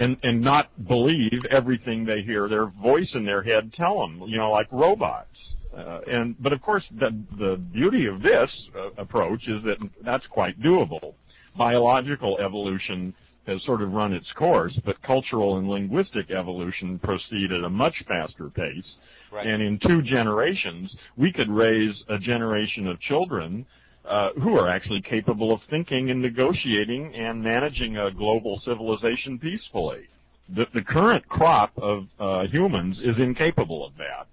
and 0.00 0.16
and 0.22 0.40
not 0.40 0.70
believe 0.88 1.40
everything 1.50 2.04
they 2.04 2.22
hear 2.22 2.48
their 2.48 2.66
voice 2.66 3.08
in 3.14 3.24
their 3.24 3.42
head 3.42 3.72
tell 3.74 4.00
them. 4.00 4.22
You 4.26 4.38
know, 4.38 4.50
like 4.50 4.66
robots. 4.72 5.28
Uh, 5.76 6.00
and 6.08 6.34
but 6.42 6.52
of 6.52 6.60
course, 6.60 6.82
the 6.98 7.10
the 7.38 7.56
beauty 7.56 8.06
of 8.06 8.22
this 8.22 8.50
uh, 8.76 8.90
approach 8.96 9.46
is 9.46 9.62
that 9.64 9.78
that's 10.02 10.26
quite 10.26 10.60
doable. 10.60 11.14
Biological 11.56 12.38
evolution 12.38 13.14
has 13.46 13.60
sort 13.64 13.82
of 13.82 13.92
run 13.92 14.12
its 14.12 14.30
course, 14.32 14.78
but 14.84 15.00
cultural 15.02 15.58
and 15.58 15.68
linguistic 15.68 16.30
evolution 16.30 16.98
proceed 16.98 17.52
at 17.52 17.64
a 17.64 17.70
much 17.70 17.94
faster 18.06 18.50
pace. 18.50 18.84
Right. 19.32 19.46
And 19.46 19.62
in 19.62 19.78
two 19.86 20.02
generations, 20.02 20.94
we 21.16 21.32
could 21.32 21.48
raise 21.48 21.94
a 22.08 22.18
generation 22.18 22.86
of 22.86 23.00
children 23.00 23.64
uh, 24.04 24.30
who 24.42 24.56
are 24.56 24.68
actually 24.68 25.02
capable 25.02 25.52
of 25.52 25.60
thinking 25.70 26.10
and 26.10 26.20
negotiating 26.20 27.14
and 27.14 27.42
managing 27.42 27.96
a 27.96 28.10
global 28.10 28.60
civilization 28.64 29.38
peacefully. 29.38 30.08
The, 30.48 30.66
the 30.74 30.82
current 30.82 31.28
crop 31.28 31.72
of 31.76 32.06
uh, 32.18 32.46
humans 32.50 32.98
is 33.04 33.18
incapable 33.18 33.86
of 33.86 33.96
that. 33.98 34.26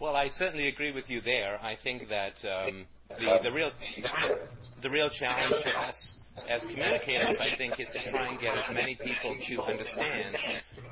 Well, 0.00 0.14
I 0.14 0.28
certainly 0.28 0.68
agree 0.68 0.92
with 0.92 1.08
you 1.08 1.20
there. 1.20 1.58
I 1.62 1.74
think 1.74 2.08
that 2.08 2.44
um, 2.44 2.84
the, 3.08 3.40
the 3.42 3.52
real 3.52 3.72
the 4.82 4.90
real 4.90 5.08
challenge 5.08 5.54
for 5.56 5.76
us 5.76 6.16
as 6.48 6.66
communicators, 6.66 7.38
I 7.40 7.56
think, 7.56 7.80
is 7.80 7.90
to 7.90 8.02
try 8.10 8.28
and 8.28 8.40
get 8.40 8.56
as 8.56 8.70
many 8.70 8.94
people 8.94 9.36
to 9.36 9.62
understand 9.62 10.36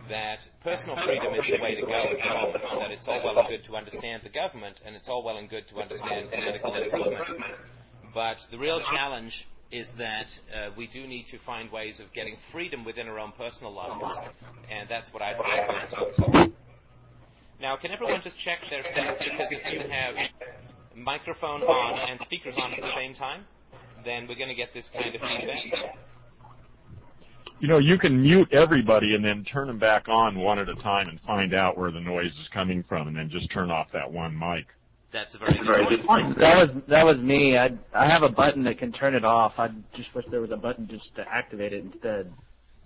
that 0.09 0.49
personal 0.63 0.97
freedom 1.05 1.35
is 1.35 1.47
the 1.47 1.59
way 1.61 1.75
to 1.75 1.83
go 1.83 1.95
at 1.95 2.19
the 2.19 2.29
moment. 2.29 2.65
That 2.65 2.91
it's 2.91 3.09
all 3.09 3.23
well 3.23 3.39
and 3.39 3.49
good 3.49 3.65
to 3.65 3.77
understand 3.77 4.23
the 4.23 4.29
government, 4.31 4.83
and 4.85 4.97
it's 4.97 5.09
all 5.09 5.23
well 5.23 5.37
and 5.37 5.49
good 5.49 5.69
to 5.69 5.81
understand 5.81 6.31
political 6.31 6.75
improvement. 6.75 7.29
But 8.15 8.47
the 8.51 8.59
real 8.59 8.81
challenge 8.81 9.47
is 9.71 9.93
that 9.93 10.39
uh, 10.55 10.71
we 10.77 10.87
do 10.87 11.07
need 11.07 11.27
to 11.27 11.39
find 11.39 11.71
ways 11.71 12.01
of 12.01 12.13
getting 12.13 12.37
freedom 12.53 12.85
within 12.85 13.09
our 13.09 13.19
own 13.19 13.33
personal 13.33 13.73
lives, 13.73 14.15
and 14.71 14.89
that's 14.89 15.13
what 15.13 15.23
I 15.23 15.35
try 15.35 15.87
to 15.87 15.97
focus. 15.97 16.53
Now, 17.61 17.77
can 17.77 17.91
everyone 17.91 18.21
just 18.21 18.39
check 18.39 18.59
their 18.71 18.85
setup? 18.85 19.19
Because 19.19 19.51
if 19.51 19.65
you 19.73 19.81
have 19.91 20.15
microphone 20.95 21.63
on 21.63 22.11
and 22.11 22.21
speakers 22.21 22.57
on 22.59 22.75
at 22.75 22.81
the 22.81 22.89
same 22.89 23.15
time, 23.15 23.45
then 24.07 24.27
we're 24.29 24.37
going 24.37 24.49
to 24.49 24.55
get 24.55 24.73
this 24.73 24.89
kind 24.91 25.15
of 25.15 25.21
feedback. 25.21 25.97
You 27.59 27.69
know, 27.69 27.79
you 27.79 27.99
can 27.99 28.21
mute 28.21 28.49
everybody 28.53 29.15
and 29.15 29.25
then 29.25 29.43
turn 29.45 29.67
them 29.67 29.79
back 29.79 30.09
on 30.09 30.39
one 30.39 30.59
at 30.59 30.69
a 30.69 30.75
time 30.77 31.09
and 31.09 31.19
find 31.23 31.55
out 31.55 31.79
where 31.79 31.91
the 31.91 32.01
noise 32.01 32.33
is 32.33 32.49
coming 32.53 32.85
from, 32.87 33.09
and 33.09 33.17
then 33.17 33.31
just 33.31 33.51
turn 33.51 33.71
off 33.71 33.89
that 33.93 34.13
one 34.13 34.39
mic. 34.39 34.67
That's 35.13 35.35
a 35.35 35.39
very 35.39 35.87
good 35.89 36.05
point. 36.05 36.39
That 36.39 36.59
was 36.59 36.83
that 36.89 37.05
was 37.05 37.17
me. 37.17 37.57
I 37.57 37.71
I 37.95 38.11
have 38.11 38.23
a 38.23 38.29
button 38.29 38.65
that 38.65 38.79
can 38.79 38.93
turn 38.93 39.15
it 39.15 39.25
off. 39.25 39.55
I 39.57 39.69
just 39.97 40.15
wish 40.15 40.27
there 40.31 40.43
was 40.43 40.51
a 40.51 40.57
button 40.57 40.87
just 40.89 41.15
to 41.17 41.23
activate 41.27 41.73
it 41.73 41.85
instead. 41.85 42.31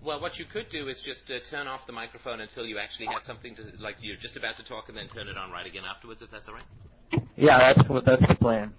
Well, 0.03 0.21
what 0.21 0.39
you 0.39 0.45
could 0.45 0.69
do 0.69 0.89
is 0.89 1.01
just 1.01 1.31
uh, 1.31 1.41
turn 1.41 1.67
off 1.67 1.87
the 1.87 1.93
microphone 1.93 2.41
until 2.41 2.65
you 2.67 2.79
actually 2.79 3.07
have 3.07 3.23
something 3.23 3.55
to, 3.57 3.63
like 3.81 3.97
you're 4.01 4.17
just 4.17 4.37
about 4.37 4.57
to 4.57 4.65
talk, 4.65 4.89
and 4.89 4.97
then 4.97 5.09
turn 5.09 5.29
it 5.29 5.37
on 5.37 5.51
right 5.51 5.67
again 5.67 5.83
afterwards, 5.85 6.23
if 6.23 6.31
that's 6.31 6.49
all 6.49 6.55
right. 6.55 7.23
Yeah, 7.37 7.75
that's 7.75 7.89
what 7.89 8.05
that's 8.05 8.23
the 8.27 8.35
plan. 8.37 8.73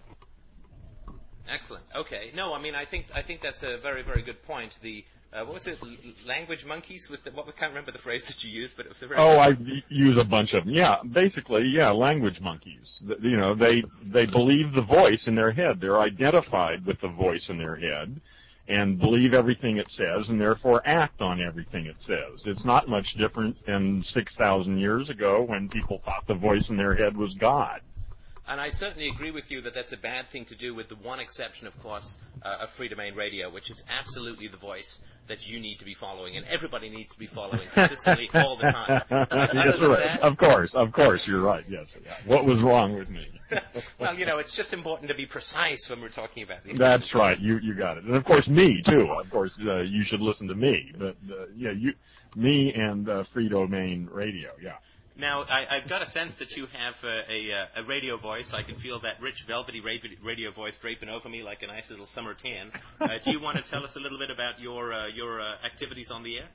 Excellent. 1.52 1.84
Okay. 1.96 2.32
No, 2.36 2.54
I 2.54 2.62
mean, 2.62 2.76
I 2.76 2.86
think 2.86 3.08
I 3.14 3.22
think 3.22 3.42
that's 3.42 3.64
a 3.64 3.78
very 3.78 4.04
very 4.04 4.22
good 4.22 4.42
point. 4.44 4.78
The 4.82 5.04
uh, 5.34 5.44
what 5.46 5.54
was 5.56 5.68
it? 5.68 5.78
L- 5.82 5.90
language 6.26 6.66
monkeys 6.66 7.10
was 7.10 7.22
the 7.22 7.32
what? 7.32 7.48
I 7.48 7.52
can't 7.52 7.72
remember 7.72 7.92
the 7.92 8.00
phrase 8.00 8.24
that 8.28 8.44
you 8.44 8.52
used, 8.52 8.78
but 8.78 8.86
it 8.86 8.90
was 8.90 9.02
a 9.02 9.08
very. 9.08 9.20
Oh, 9.20 9.38
I 9.38 9.52
use 9.90 10.18
a 10.18 10.24
bunch 10.24 10.54
of 10.54 10.66
them. 10.66 10.74
Yeah, 10.74 10.98
basically, 11.12 11.64
yeah, 11.68 11.92
language 11.92 12.40
monkeys. 12.42 12.88
You 13.22 13.38
know, 13.38 13.54
they 13.56 13.84
they 14.04 14.26
believe 14.26 14.74
the 14.74 14.82
voice 14.82 15.20
in 15.26 15.36
their 15.36 15.52
head. 15.52 15.80
They're 15.82 16.00
identified 16.00 16.86
with 16.86 17.00
the 17.02 17.10
voice 17.10 17.44
in 17.50 17.58
their 17.58 17.76
head, 17.76 18.20
and 18.68 19.00
believe 19.00 19.34
everything 19.34 19.78
it 19.78 19.88
says, 19.98 20.26
and 20.30 20.40
therefore 20.40 20.82
act 20.86 21.22
on 21.22 21.42
everything 21.42 21.86
it 21.86 21.98
says. 22.08 22.42
It's 22.46 22.66
not 22.66 22.88
much 22.88 23.08
different 23.18 23.58
than 23.66 24.06
six 24.14 24.32
thousand 24.38 24.80
years 24.80 25.10
ago 25.10 25.44
when 25.44 25.70
people 25.70 26.02
thought 26.06 26.28
the 26.28 26.36
voice 26.36 26.64
in 26.70 26.78
their 26.78 26.96
head 26.96 27.16
was 27.16 27.34
God. 27.40 27.82
And 28.52 28.60
I 28.60 28.68
certainly 28.70 29.08
agree 29.08 29.32
with 29.32 29.50
you 29.50 29.62
that 29.62 29.74
that's 29.74 29.94
a 29.94 29.98
bad 29.98 30.30
thing 30.30 30.44
to 30.46 30.56
do, 30.56 30.76
with 30.76 30.90
the 30.90 30.96
one 30.96 31.22
exception, 31.22 31.68
of 31.68 31.82
course, 31.82 32.20
uh, 32.44 32.58
of 32.64 32.70
free 32.70 32.90
domain 32.90 33.16
radio, 33.16 33.50
which 33.50 33.70
is 33.70 33.82
absolutely 33.90 34.50
the 34.50 34.58
voice 34.58 35.00
that 35.28 35.48
you 35.48 35.58
need 35.58 35.80
to 35.80 35.86
be 35.86 35.94
following, 35.94 36.36
and 36.36 36.46
everybody 36.48 36.90
needs 36.90 37.14
to 37.14 37.20
be 37.20 37.28
following 37.28 37.70
consistently 37.74 38.30
all 38.34 38.58
the 38.58 38.64
time. 38.64 39.02
Than 39.10 39.20
right. 39.30 39.80
that- 39.80 40.20
Of 40.22 40.38
course, 40.38 40.70
of 40.74 40.92
course, 40.92 41.26
you're 41.26 41.40
right. 41.40 41.64
Yes. 41.70 41.86
What 42.26 42.44
was 42.44 42.62
wrong 42.62 42.94
with 42.98 43.08
me? 43.10 43.26
well, 44.00 44.20
you 44.20 44.26
know, 44.26 44.38
it's 44.38 44.52
just 44.54 44.74
important 44.74 45.08
to 45.10 45.16
be 45.16 45.26
precise 45.26 45.90
when 45.90 46.02
we're 46.02 46.10
talking 46.10 46.44
about 46.44 46.66
these. 46.66 46.78
That's 46.78 47.16
right. 47.16 47.40
You 47.40 47.58
you 47.60 47.74
got 47.74 48.00
it. 48.00 48.04
And 48.04 48.16
of 48.18 48.26
course, 48.26 48.46
me 48.50 48.84
too. 48.86 49.08
Of 49.18 49.30
course, 49.30 49.52
uh, 49.66 49.80
you 49.80 50.04
should 50.10 50.20
listen 50.20 50.50
to 50.50 50.56
me. 50.56 50.92
But 50.98 51.16
uh, 51.30 51.46
yeah, 51.56 51.72
you, 51.72 51.94
me 52.36 52.74
and 52.76 53.08
uh, 53.08 53.24
Free 53.34 53.48
Domain 53.48 54.10
Radio. 54.12 54.50
Yeah. 54.62 54.76
Now, 55.22 55.44
I, 55.44 55.68
I've 55.70 55.88
got 55.88 56.02
a 56.02 56.08
sense 56.08 56.38
that 56.38 56.58
you 56.58 56.66
have 56.66 56.96
uh, 57.04 57.22
a, 57.30 57.54
uh, 57.54 57.66
a 57.76 57.84
radio 57.84 58.18
voice. 58.18 58.54
I 58.56 58.64
can 58.64 58.76
feel 58.76 59.00
that 59.02 59.22
rich, 59.22 59.44
velvety 59.44 59.80
radio 59.80 60.50
voice 60.50 60.76
draping 60.82 61.10
over 61.10 61.30
me 61.30 61.44
like 61.44 61.62
a 61.62 61.68
nice 61.68 61.92
little 61.92 62.08
summer 62.08 62.34
tan. 62.34 62.72
Uh, 63.00 63.20
do 63.24 63.30
you 63.30 63.40
want 63.40 63.58
to 63.58 63.64
tell 63.64 63.84
us 63.84 63.96
a 63.96 64.00
little 64.00 64.18
bit 64.18 64.32
about 64.32 64.60
your 64.60 64.92
uh, 64.92 65.06
your 65.06 65.40
uh, 65.40 65.58
activities 65.64 66.10
on 66.10 66.24
the 66.24 66.40
air? 66.40 66.48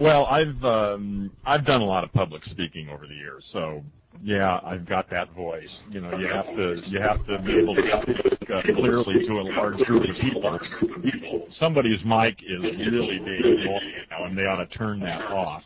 Well, 0.00 0.26
I've 0.26 0.64
um, 0.64 1.30
I've 1.44 1.64
done 1.64 1.80
a 1.80 1.84
lot 1.84 2.02
of 2.02 2.12
public 2.12 2.42
speaking 2.46 2.88
over 2.88 3.06
the 3.06 3.14
years, 3.14 3.44
so 3.52 3.84
yeah, 4.20 4.58
I've 4.64 4.84
got 4.84 5.08
that 5.10 5.32
voice. 5.32 5.70
You 5.88 6.00
know, 6.00 6.18
you 6.18 6.26
have 6.26 6.46
to 6.46 6.82
you 6.88 7.00
have 7.00 7.24
to 7.26 7.38
be 7.38 7.52
able 7.52 7.76
to 7.76 7.82
speak 8.02 8.50
uh, 8.50 8.62
clearly 8.62 9.26
to 9.28 9.32
a 9.32 9.46
large 9.54 9.78
group 9.84 10.02
of 10.02 11.02
people. 11.02 11.46
Somebody's 11.60 12.04
mic 12.04 12.36
is 12.42 12.62
really 12.62 13.20
being 13.20 13.42
annoying 13.44 14.06
now, 14.10 14.24
and 14.24 14.36
they 14.36 14.42
ought 14.42 14.56
to 14.56 14.76
turn 14.76 14.98
that 15.00 15.20
off. 15.30 15.62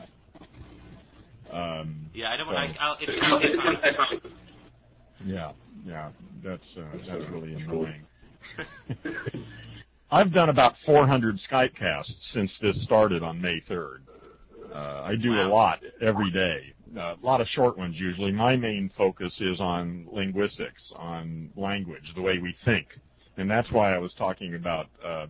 Um, 1.53 2.11
Yeah, 2.15 2.31
I 2.31 2.37
don't 2.37 2.49
so- 2.49 2.55
I, 2.55 2.77
I'll, 2.81 2.97
if 3.01 3.09
you 3.09 3.21
don't 3.21 3.43
get 3.43 3.57
comment- 3.95 4.23
Yeah, 5.25 5.53
yeah, 5.85 6.11
that's 6.43 6.63
uh, 6.77 6.83
that's 7.07 7.31
really 7.31 7.55
annoying. 7.55 8.07
I've 10.11 10.33
done 10.33 10.49
about 10.49 10.75
400 10.87 11.39
Skype 11.51 11.77
casts 11.77 12.13
since 12.35 12.51
this 12.61 12.77
started 12.85 13.23
on 13.23 13.41
May 13.41 13.61
3rd. 13.71 14.01
Uh, 14.75 15.03
I 15.05 15.15
do 15.21 15.33
a 15.33 15.47
lot 15.49 15.81
every 16.01 16.31
day, 16.31 16.73
uh, 16.97 17.15
a 17.21 17.27
lot 17.27 17.41
of 17.41 17.47
short 17.49 17.77
ones 17.79 17.97
usually. 17.99 18.33
My 18.33 18.57
main 18.57 18.91
focus 18.97 19.33
is 19.41 19.61
on 19.61 20.07
linguistics, 20.13 20.83
on 20.97 21.51
language, 21.57 22.03
the 22.15 22.23
way 22.23 22.39
we 22.39 22.55
think, 22.65 22.87
and 23.37 23.51
that's 23.51 23.71
why 23.73 23.95
I 23.95 23.99
was 23.99 24.13
talking 24.19 24.55
about 24.55 24.87
uh, 25.05 25.27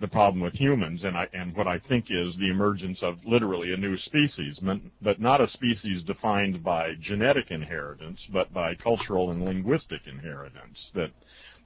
the 0.00 0.08
problem 0.08 0.42
with 0.42 0.54
humans, 0.54 1.00
and 1.04 1.16
I 1.16 1.28
and 1.32 1.54
what 1.54 1.68
I 1.68 1.78
think 1.78 2.06
is 2.10 2.34
the 2.36 2.50
emergence 2.50 2.98
of 3.02 3.18
literally 3.24 3.72
a 3.72 3.76
new 3.76 3.96
species, 3.98 4.58
but- 5.00 5.20
not 5.20 5.40
a 5.40 5.48
species 5.50 6.02
defined 6.04 6.62
by 6.64 6.94
genetic 7.00 7.50
inheritance, 7.50 8.18
but 8.32 8.52
by 8.52 8.74
cultural 8.74 9.30
and 9.30 9.44
linguistic 9.44 10.00
inheritance. 10.06 10.78
That 10.94 11.10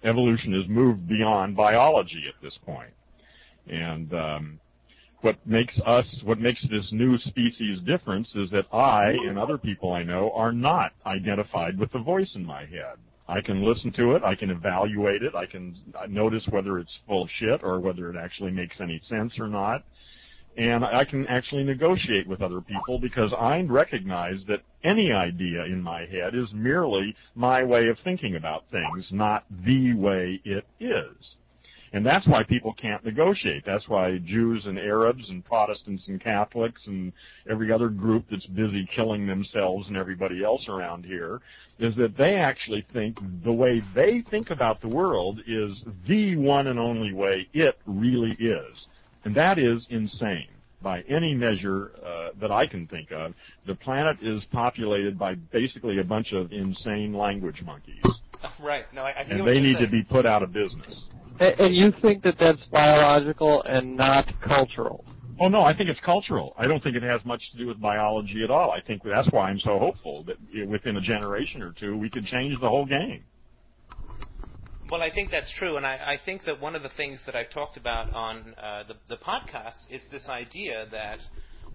evolution 0.05 0.53
has 0.53 0.69
moved 0.69 1.09
beyond 1.09 1.57
biology 1.57 2.25
at 2.29 2.41
this 2.43 2.57
point, 2.59 2.93
and 3.67 4.13
um, 4.13 4.61
what 5.23 5.45
makes 5.47 5.75
us, 5.87 6.05
what 6.25 6.39
makes 6.39 6.61
this 6.71 6.93
new 6.93 7.19
species 7.19 7.81
difference 7.81 8.29
is 8.35 8.51
that 8.51 8.67
I 8.73 9.11
and 9.27 9.39
other 9.39 9.59
people 9.59 9.93
I 9.93 10.03
know 10.03 10.31
are 10.33 10.53
not 10.53 10.93
identified 11.07 11.79
with 11.79 11.91
the 11.93 11.99
voice 11.99 12.29
in 12.35 12.45
my 12.45 12.61
head. 12.61 12.99
I 13.29 13.41
can 13.41 13.65
listen 13.65 13.93
to 13.97 14.15
it, 14.15 14.23
I 14.23 14.35
can 14.35 14.51
evaluate 14.51 15.23
it, 15.23 15.35
I 15.35 15.47
can 15.47 15.77
notice 16.09 16.43
whether 16.51 16.79
it's 16.79 16.91
full 17.07 17.25
of 17.25 17.29
shit 17.41 17.61
or 17.63 17.81
whether 17.81 18.09
it 18.11 18.17
actually 18.17 18.53
makes 18.53 18.77
any 18.81 19.01
sense 19.09 19.33
or 19.39 19.49
not. 19.49 19.85
And 20.57 20.85
I 20.85 21.05
can 21.05 21.27
actually 21.27 21.65
negotiate 21.65 22.27
with 22.27 22.41
other 22.41 22.63
people 22.63 22.99
because 22.99 23.31
I 23.39 23.61
recognize 23.69 24.39
that 24.49 24.63
any 24.85 25.13
idea 25.13 25.65
in 25.65 25.83
my 25.83 26.01
head 26.07 26.35
is 26.35 26.47
merely 26.55 27.15
my 27.35 27.63
way 27.63 27.89
of 27.89 27.99
thinking 28.05 28.37
about 28.37 28.65
things, 28.71 29.05
not 29.11 29.45
the 29.51 29.93
way 29.95 30.41
it 30.45 30.65
is. 30.81 31.15
And 31.97 32.05
that's 32.05 32.27
why 32.27 32.43
people 32.43 32.75
can't 32.75 33.03
negotiate. 33.07 33.63
That's 33.65 33.89
why 33.89 34.19
Jews 34.19 34.67
and 34.67 34.79
Arabs 34.79 35.25
and 35.31 35.43
Protestants 35.43 36.03
and 36.09 36.21
Catholics 36.21 36.83
and 36.85 37.11
every 37.49 37.73
other 37.73 37.89
group 37.89 38.27
that's 38.31 38.45
busy 38.45 38.87
killing 38.95 39.27
themselves 39.27 39.89
and 39.89 39.97
everybody 39.97 40.45
else 40.45 40.61
around 40.69 41.07
here 41.07 41.41
is 41.79 41.97
that 41.97 42.19
they 42.19 42.35
actually 42.35 42.85
think 42.93 43.17
the 43.43 43.53
way 43.53 43.83
they 43.95 44.23
think 44.31 44.51
about 44.51 44.83
the 44.83 44.89
world 44.89 45.41
is 45.47 45.73
the 46.07 46.37
one 46.37 46.67
and 46.67 46.79
only 46.79 47.15
way 47.15 47.49
it 47.55 47.79
really 47.87 48.37
is. 48.39 48.87
And 49.25 49.35
that 49.35 49.59
is 49.59 49.81
insane. 49.89 50.49
By 50.83 51.01
any 51.09 51.35
measure 51.35 51.93
uh, 52.05 52.29
that 52.43 52.53
I 52.53 52.67
can 52.67 52.87
think 52.89 53.11
of, 53.11 53.33
the 53.67 53.75
planet 53.75 54.19
is 54.21 54.43
populated 54.53 55.19
by 55.19 55.37
basically 55.37 55.99
a 55.99 56.05
bunch 56.05 56.35
of 56.35 56.53
insane 56.53 57.15
language 57.15 57.63
monkeys. 57.65 58.05
Right. 58.61 58.85
No, 58.93 59.03
I, 59.03 59.11
I 59.11 59.23
And 59.23 59.47
they 59.47 59.61
need 59.61 59.79
to 59.79 59.89
be 59.89 60.03
put 60.03 60.25
out 60.25 60.43
of 60.43 60.53
business. 60.53 60.95
And, 61.39 61.61
and 61.61 61.75
you 61.75 61.93
think 62.03 62.23
that 62.25 62.35
that's 62.39 62.63
biological 62.71 63.63
and 63.63 63.97
not 63.97 64.27
cultural? 64.43 65.05
Oh 65.39 65.49
no, 65.49 65.63
I 65.63 65.77
think 65.77 65.91
it's 65.91 66.01
cultural. 66.05 66.55
I 66.59 66.67
don't 66.67 66.83
think 66.83 66.97
it 66.97 67.03
has 67.03 67.21
much 67.27 67.43
to 67.53 67.59
do 67.59 67.67
with 67.67 67.81
biology 67.81 68.43
at 68.43 68.51
all. 68.51 68.71
I 68.71 68.81
think 68.81 69.03
that's 69.05 69.31
why 69.31 69.51
I'm 69.51 69.61
so 69.61 69.79
hopeful 69.79 70.25
that 70.25 70.37
within 70.67 70.97
a 70.97 71.01
generation 71.01 71.63
or 71.63 71.75
two 71.79 71.97
we 71.97 72.09
could 72.09 72.27
change 72.27 72.59
the 72.59 72.69
whole 72.69 72.87
game. 72.87 73.25
Well, 74.91 75.03
I 75.03 75.11
think 75.11 75.31
that's 75.31 75.51
true, 75.51 75.77
and 75.77 75.85
I, 75.85 76.01
I 76.13 76.17
think 76.17 76.45
that 76.45 76.61
one 76.61 76.77
of 76.77 76.83
the 76.85 76.89
things 76.89 77.27
that 77.27 77.35
I've 77.35 77.51
talked 77.51 77.77
about 77.77 78.13
on 78.15 78.55
uh, 78.57 78.85
the, 78.85 78.95
the 79.09 79.17
podcast 79.17 79.91
is 79.91 80.07
this 80.07 80.29
idea 80.29 80.87
that 80.93 81.29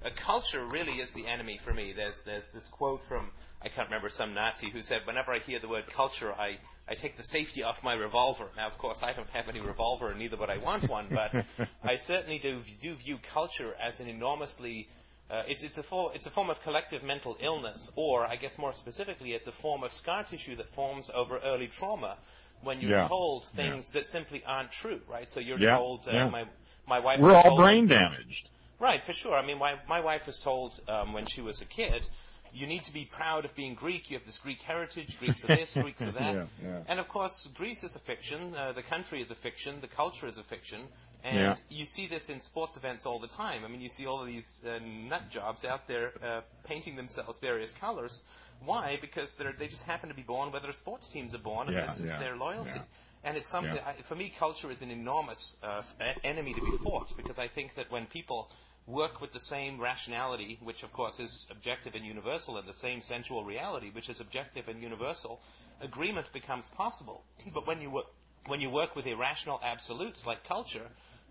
a 0.03 0.11
culture 0.11 0.65
really 0.65 0.93
is 0.93 1.11
the 1.11 1.27
enemy 1.27 1.59
for 1.63 1.73
me. 1.73 1.93
There's 1.93 2.23
there's 2.23 2.47
this 2.53 2.67
quote 2.67 3.01
from 3.07 3.29
I 3.63 3.69
can't 3.69 3.87
remember 3.87 4.09
some 4.09 4.33
Nazi 4.33 4.69
who 4.69 4.81
said, 4.81 5.05
"Whenever 5.05 5.33
I 5.33 5.39
hear 5.39 5.59
the 5.59 5.67
word 5.69 5.85
culture, 5.87 6.33
I 6.33 6.57
I 6.87 6.95
take 6.95 7.15
the 7.17 7.23
safety 7.23 7.63
off 7.63 7.83
my 7.83 7.93
revolver." 7.93 8.49
Now, 8.57 8.67
of 8.67 8.77
course, 8.77 9.03
I 9.03 9.13
don't 9.13 9.29
have 9.29 9.47
any 9.49 9.59
revolver, 9.59 10.09
and 10.09 10.19
neither 10.19 10.37
would 10.37 10.49
I 10.49 10.57
want 10.57 10.89
one, 10.89 11.07
but 11.09 11.33
I 11.83 11.95
certainly 11.97 12.39
do 12.39 12.61
do 12.81 12.95
view 12.95 13.17
culture 13.33 13.75
as 13.79 13.99
an 13.99 14.07
enormously 14.07 14.87
uh, 15.29 15.43
it's 15.47 15.63
it's 15.63 15.77
a 15.77 15.83
for, 15.83 16.11
it's 16.13 16.25
a 16.25 16.29
form 16.29 16.49
of 16.49 16.61
collective 16.61 17.03
mental 17.03 17.37
illness, 17.39 17.91
or 17.95 18.25
I 18.25 18.35
guess 18.35 18.57
more 18.57 18.73
specifically, 18.73 19.33
it's 19.33 19.47
a 19.47 19.51
form 19.53 19.83
of 19.83 19.93
scar 19.93 20.23
tissue 20.23 20.55
that 20.57 20.67
forms 20.69 21.09
over 21.13 21.37
early 21.37 21.67
trauma 21.67 22.17
when 22.63 22.81
you're 22.81 22.91
Yeah. 22.91 23.07
told 23.07 23.45
things 23.45 23.91
that 23.91 24.09
simply 24.09 24.43
aren't 24.45 24.71
true, 24.71 24.99
right? 25.07 25.29
So 25.29 25.39
you're 25.39 25.57
Yeah, 25.59 25.77
told 25.77 26.07
uh, 26.07 26.11
yeah. 26.13 26.27
my 26.29 26.45
my 26.87 26.99
wife. 26.99 27.19
We're 27.19 27.27
was 27.27 27.35
all 27.37 27.43
told- 27.43 27.59
brain 27.61 27.87
damaged. 27.87 28.49
Right, 28.79 29.03
for 29.03 29.13
sure. 29.13 29.35
I 29.35 29.45
mean, 29.45 29.59
my 29.59 29.75
my 29.87 29.99
wife 30.01 30.25
was 30.25 30.37
told 30.39 30.79
um, 30.87 31.13
when 31.13 31.25
she 31.27 31.39
was 31.41 31.61
a 31.61 31.65
kid, 31.65 32.07
you 32.53 32.67
need 32.67 32.83
to 32.83 32.93
be 32.93 33.05
proud 33.05 33.45
of 33.45 33.55
being 33.55 33.75
Greek. 33.75 34.09
You 34.09 34.17
have 34.17 34.25
this 34.25 34.39
Greek 34.39 34.61
heritage. 34.61 35.17
Greeks 35.19 35.43
are 35.43 35.55
this, 35.55 35.73
Greeks 35.73 36.01
are 36.07 36.11
that. 36.11 36.35
Yeah, 36.35 36.45
yeah. 36.63 36.79
And 36.87 36.99
of 36.99 37.07
course, 37.07 37.47
Greece 37.55 37.83
is 37.83 37.95
a 37.95 37.99
fiction. 37.99 38.53
Uh, 38.55 38.71
the 38.73 38.83
country 38.83 39.21
is 39.21 39.31
a 39.31 39.35
fiction. 39.35 39.79
The 39.81 39.87
culture 39.87 40.27
is 40.27 40.37
a 40.37 40.43
fiction. 40.43 40.81
And 41.23 41.35
Yeah. 41.37 41.55
you 41.69 41.85
see 41.85 42.07
this 42.07 42.29
in 42.29 42.39
sports 42.39 42.77
events 42.77 43.05
all 43.05 43.19
the 43.19 43.27
time. 43.27 43.63
I 43.63 43.67
mean, 43.67 43.81
you 43.81 43.89
see 43.89 44.05
all 44.07 44.21
of 44.21 44.27
these 44.27 44.63
uh, 44.65 44.79
nut 44.83 45.29
jobs 45.29 45.63
out 45.63 45.87
there 45.87 46.13
uh, 46.23 46.41
painting 46.63 46.95
themselves 46.95 47.37
various 47.39 47.71
colors. 47.73 48.23
Why? 48.65 48.97
Because 48.99 49.33
they're, 49.35 49.53
they 49.53 49.67
just 49.67 49.83
happen 49.83 50.09
to 50.09 50.15
be 50.15 50.23
born 50.23 50.51
where 50.51 50.61
their 50.61 50.73
sports 50.73 51.07
teams 51.07 51.33
are 51.33 51.39
born, 51.39 51.67
and 51.67 51.77
this 51.89 51.99
is 51.99 52.09
their 52.09 52.35
loyalty. 52.35 52.81
And 53.23 53.37
it's 53.37 53.49
something. 53.49 53.77
I, 53.85 53.93
for 54.07 54.15
me, 54.15 54.33
culture 54.37 54.71
is 54.71 54.81
an 54.81 54.89
enormous 54.89 55.55
uh, 55.61 55.83
enemy 56.23 56.53
to 56.55 56.61
be 56.61 56.71
fought 56.83 57.15
because 57.15 57.37
I 57.37 57.47
think 57.47 57.75
that 57.75 57.91
when 57.91 58.07
people 58.07 58.49
work 58.87 59.21
with 59.21 59.31
the 59.33 59.39
same 59.39 59.79
rationality, 59.79 60.59
which 60.61 60.83
of 60.83 60.91
course 60.91 61.19
is 61.19 61.45
objective 61.49 61.95
and 61.95 62.05
universal, 62.05 62.57
and 62.57 62.67
the 62.67 62.73
same 62.73 63.01
sensual 63.01 63.43
reality, 63.45 63.89
which 63.91 64.09
is 64.09 64.19
objective 64.19 64.67
and 64.67 64.81
universal, 64.81 65.39
agreement 65.81 66.27
becomes 66.33 66.67
possible. 66.69 67.23
But 67.53 67.67
when 67.67 67.81
you 67.81 67.89
work, 67.91 68.07
when 68.47 68.59
you 68.59 68.69
work 68.71 68.95
with 68.95 69.05
irrational 69.05 69.59
absolutes 69.63 70.25
like 70.25 70.43
culture, 70.43 70.87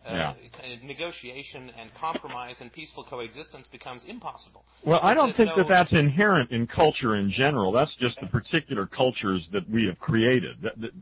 uh, 0.06 0.10
Yeah. 0.10 0.34
negotiation 0.82 1.70
and 1.78 1.92
compromise 1.94 2.60
and 2.60 2.72
peaceful 2.72 3.04
coexistence 3.04 3.68
becomes 3.68 4.04
impossible. 4.06 4.64
Well, 4.86 5.00
I 5.02 5.12
don't 5.12 5.26
There's 5.26 5.36
think 5.36 5.50
no- 5.50 5.56
that 5.56 5.68
that's 5.68 5.92
inherent 5.92 6.50
in 6.52 6.66
culture 6.66 7.16
in 7.16 7.30
general. 7.30 7.70
That's 7.70 7.94
just 7.96 8.18
the 8.20 8.26
particular 8.28 8.86
cultures 8.86 9.46
that 9.52 9.68
we 9.68 9.84
have 9.86 9.98
created. 9.98 10.56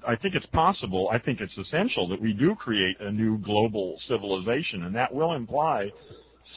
I 0.07 0.17
think 0.17 0.35
it's 0.35 0.47
possible, 0.47 1.09
I 1.13 1.19
think 1.19 1.41
it's 1.41 1.57
essential 1.57 2.09
that 2.09 2.21
we 2.21 2.33
do 2.33 2.57
create 2.57 2.97
a 3.01 3.13
new 3.13 3.39
global 3.39 4.01
civilization, 4.09 4.83
and 4.85 4.95
that 4.97 5.15
will 5.15 5.35
imply 5.35 5.93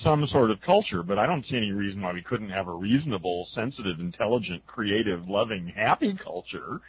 some 0.03 0.25
sort 0.31 0.51
of 0.51 0.61
culture, 0.61 1.03
but 1.03 1.17
I 1.17 1.25
don't 1.25 1.45
see 1.49 1.57
any 1.57 1.71
reason 1.71 2.01
why 2.01 2.13
we 2.13 2.21
couldn't 2.21 2.49
have 2.49 2.67
a 2.67 2.73
reasonable, 2.73 3.47
sensitive, 3.55 3.99
intelligent, 3.99 4.65
creative, 4.67 5.27
loving, 5.27 5.67
happy 5.67 6.17
culture. 6.23 6.81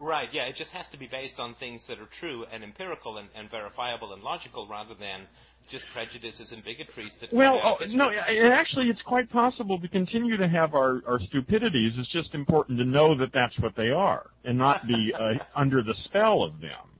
Right, 0.00 0.28
yeah, 0.32 0.44
it 0.44 0.54
just 0.54 0.70
has 0.72 0.88
to 0.90 0.98
be 0.98 1.08
based 1.08 1.40
on 1.40 1.54
things 1.54 1.86
that 1.86 1.98
are 1.98 2.06
true 2.06 2.44
and 2.52 2.62
empirical 2.62 3.18
and, 3.18 3.28
and 3.34 3.50
verifiable 3.50 4.12
and 4.12 4.22
logical 4.22 4.68
rather 4.68 4.94
than 4.94 5.26
just 5.68 5.86
prejudices 5.92 6.52
and 6.52 6.64
bigotries 6.64 7.18
that 7.18 7.32
Well, 7.32 7.60
oh, 7.62 7.84
no, 7.94 8.08
and 8.08 8.52
actually, 8.52 8.88
it's 8.88 9.02
quite 9.02 9.28
possible 9.30 9.78
to 9.80 9.88
continue 9.88 10.36
to 10.36 10.48
have 10.48 10.74
our, 10.74 11.02
our 11.06 11.20
stupidities. 11.28 11.92
It's 11.96 12.10
just 12.12 12.34
important 12.34 12.78
to 12.78 12.84
know 12.84 13.18
that 13.18 13.30
that's 13.34 13.58
what 13.58 13.74
they 13.76 13.88
are 13.88 14.30
and 14.44 14.56
not 14.56 14.86
be 14.86 15.12
uh, 15.18 15.34
under 15.54 15.82
the 15.82 15.94
spell 16.04 16.42
of 16.42 16.60
them. 16.60 16.97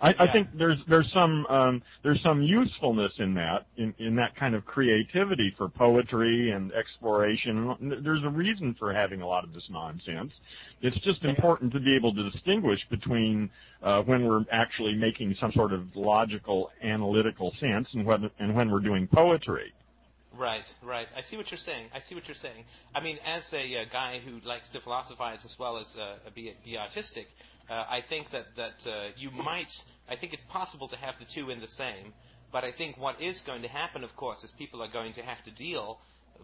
I, 0.00 0.14
I 0.18 0.32
think 0.32 0.48
there's 0.56 0.78
there's 0.88 1.10
some 1.12 1.44
um, 1.46 1.82
there's 2.04 2.22
some 2.22 2.40
usefulness 2.40 3.12
in 3.18 3.34
that 3.34 3.66
in, 3.76 3.92
in 3.98 4.14
that 4.16 4.36
kind 4.36 4.54
of 4.54 4.64
creativity 4.64 5.52
for 5.58 5.68
poetry 5.68 6.52
and 6.52 6.72
exploration. 6.72 7.98
There's 8.04 8.22
a 8.22 8.28
reason 8.28 8.76
for 8.78 8.92
having 8.92 9.22
a 9.22 9.26
lot 9.26 9.42
of 9.42 9.52
this 9.52 9.64
nonsense. 9.70 10.32
It's 10.82 10.98
just 11.00 11.24
important 11.24 11.72
to 11.72 11.80
be 11.80 11.96
able 11.96 12.14
to 12.14 12.30
distinguish 12.30 12.78
between 12.90 13.50
uh, 13.82 14.02
when 14.02 14.24
we're 14.24 14.44
actually 14.52 14.94
making 14.94 15.34
some 15.40 15.50
sort 15.52 15.72
of 15.72 15.84
logical, 15.96 16.70
analytical 16.82 17.52
sense 17.58 17.88
and 17.92 18.06
when 18.06 18.30
and 18.38 18.54
when 18.54 18.70
we're 18.70 18.80
doing 18.80 19.08
poetry. 19.12 19.72
Right, 20.36 20.64
right. 20.84 21.08
I 21.16 21.22
see 21.22 21.36
what 21.36 21.50
you're 21.50 21.58
saying. 21.58 21.86
I 21.92 21.98
see 21.98 22.14
what 22.14 22.28
you're 22.28 22.36
saying. 22.36 22.64
I 22.94 23.00
mean, 23.00 23.18
as 23.26 23.52
a 23.52 23.78
uh, 23.78 23.84
guy 23.90 24.20
who 24.24 24.38
likes 24.46 24.68
to 24.70 24.80
philosophize 24.80 25.44
as 25.44 25.58
well 25.58 25.78
as 25.78 25.96
uh, 25.96 26.14
be, 26.32 26.54
be 26.64 26.78
artistic, 26.78 27.26
uh, 27.70 27.84
I 27.88 28.00
think 28.00 28.30
that 28.30 28.56
that 28.56 28.86
uh, 28.86 29.08
you 29.16 29.30
might. 29.30 29.72
I 30.08 30.16
think 30.16 30.32
it's 30.32 30.42
possible 30.44 30.88
to 30.88 30.96
have 30.96 31.18
the 31.18 31.24
two 31.24 31.50
in 31.50 31.60
the 31.60 31.68
same. 31.68 32.12
But 32.50 32.64
I 32.64 32.72
think 32.72 32.96
what 32.96 33.20
is 33.20 33.42
going 33.42 33.60
to 33.62 33.68
happen, 33.68 34.02
of 34.04 34.16
course, 34.16 34.42
is 34.42 34.50
people 34.52 34.82
are 34.82 34.88
going 34.88 35.12
to 35.14 35.22
have 35.22 35.42
to 35.44 35.50
deal 35.50 36.00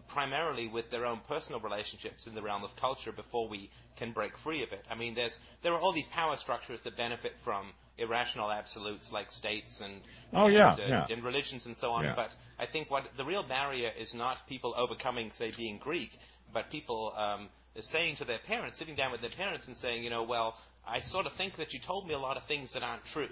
primarily 0.07 0.67
with 0.67 0.91
their 0.91 1.05
own 1.05 1.19
personal 1.27 1.59
relationships 1.59 2.27
in 2.27 2.35
the 2.35 2.41
realm 2.41 2.63
of 2.63 2.75
culture 2.75 3.11
before 3.11 3.47
we 3.47 3.69
can 3.95 4.11
break 4.11 4.37
free 4.37 4.61
of 4.61 4.71
it. 4.71 4.83
I 4.89 4.95
mean, 4.95 5.15
there's 5.15 5.39
there 5.63 5.73
are 5.73 5.79
all 5.79 5.93
these 5.93 6.07
power 6.09 6.35
structures 6.37 6.81
that 6.81 6.97
benefit 6.97 7.33
from 7.43 7.71
irrational 7.97 8.51
absolutes 8.51 9.11
like 9.11 9.31
states 9.31 9.81
and 9.81 10.01
Oh, 10.33 10.47
yeah, 10.47 10.73
and, 10.73 10.81
uh, 10.81 10.85
yeah. 10.85 11.05
and 11.09 11.23
religions 11.23 11.65
and 11.65 11.75
so 11.75 11.91
on. 11.91 12.03
Yeah. 12.03 12.13
But 12.15 12.35
I 12.59 12.65
think 12.65 12.91
what 12.91 13.05
the 13.17 13.23
real 13.23 13.43
barrier 13.43 13.91
is 13.97 14.13
not 14.13 14.47
people 14.47 14.73
overcoming, 14.77 15.31
say, 15.31 15.51
being 15.55 15.77
Greek, 15.77 16.11
but 16.53 16.69
people 16.69 17.13
um, 17.15 17.47
saying 17.79 18.17
to 18.17 18.25
their 18.25 18.39
parents, 18.39 18.77
sitting 18.77 18.95
down 18.95 19.11
with 19.11 19.21
their 19.21 19.29
parents 19.29 19.67
and 19.67 19.75
saying, 19.75 20.03
you 20.03 20.09
know, 20.09 20.23
well, 20.23 20.55
I 20.87 20.99
sort 20.99 21.25
of 21.25 21.33
think 21.33 21.57
that 21.57 21.73
you 21.73 21.79
told 21.79 22.07
me 22.07 22.13
a 22.13 22.19
lot 22.19 22.37
of 22.37 22.43
things 22.45 22.73
that 22.73 22.83
aren't 22.83 23.05
true. 23.05 23.29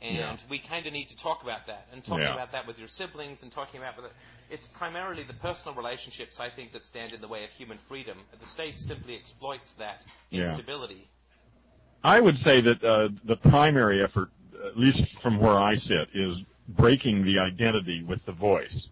And 0.00 0.16
Yeah. 0.16 0.36
we 0.48 0.58
kind 0.60 0.86
of 0.86 0.92
need 0.92 1.08
to 1.08 1.16
talk 1.16 1.42
about 1.42 1.66
that, 1.66 1.88
and 1.92 2.04
talking 2.04 2.22
Yeah. 2.22 2.32
about 2.34 2.52
that 2.52 2.66
with 2.66 2.78
your 2.78 2.88
siblings, 2.88 3.42
and 3.42 3.50
talking 3.50 3.80
about 3.80 3.96
with 3.96 4.06
it. 4.06 4.12
It's 4.48 4.66
primarily 4.66 5.24
the 5.24 5.34
personal 5.34 5.74
relationships 5.74 6.38
I 6.38 6.50
think 6.50 6.72
that 6.72 6.84
stand 6.84 7.12
in 7.12 7.20
the 7.20 7.28
way 7.28 7.44
of 7.44 7.50
human 7.50 7.78
freedom. 7.88 8.18
The 8.38 8.46
state 8.46 8.78
simply 8.78 9.16
exploits 9.16 9.72
that 9.72 10.04
Yeah. 10.30 10.40
instability. 10.42 11.08
I 12.04 12.20
would 12.20 12.38
say 12.44 12.60
that 12.60 12.82
uh, 12.84 13.08
the 13.24 13.36
primary 13.36 14.02
effort, 14.02 14.30
at 14.64 14.78
least 14.78 15.02
from 15.20 15.38
where 15.40 15.58
I 15.58 15.76
sit, 15.76 16.08
is 16.14 16.36
breaking 16.68 17.24
the 17.24 17.38
identity 17.40 18.04
with 18.04 18.24
the 18.24 18.32
voice. 18.32 18.88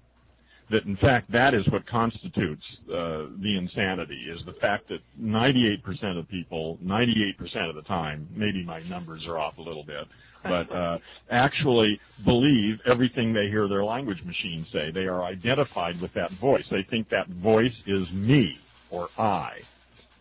That 0.70 0.84
in 0.84 0.96
fact 0.96 1.30
that 1.30 1.54
is 1.54 1.64
what 1.70 1.86
constitutes 1.86 2.62
uh, 2.88 3.26
the 3.40 3.56
insanity 3.56 4.26
is 4.28 4.44
the 4.46 4.54
fact 4.54 4.88
that 4.88 4.98
98% 5.20 6.18
of 6.18 6.28
people, 6.28 6.76
98% 6.84 7.68
of 7.68 7.76
the 7.76 7.82
time, 7.82 8.28
maybe 8.34 8.64
my 8.64 8.80
numbers 8.80 9.24
are 9.28 9.38
off 9.38 9.58
a 9.58 9.62
little 9.62 9.84
bit, 9.84 10.06
but 10.42 10.70
uh, 10.74 10.98
actually 11.30 12.00
believe 12.24 12.78
everything 12.84 13.32
they 13.32 13.46
hear 13.48 13.68
their 13.68 13.84
language 13.84 14.22
machine 14.24 14.66
say. 14.72 14.90
They 14.90 15.06
are 15.06 15.22
identified 15.24 16.00
with 16.00 16.12
that 16.14 16.32
voice. 16.32 16.64
They 16.68 16.82
think 16.90 17.08
that 17.10 17.28
voice 17.28 17.74
is 17.86 18.10
me 18.12 18.58
or 18.90 19.08
I, 19.16 19.60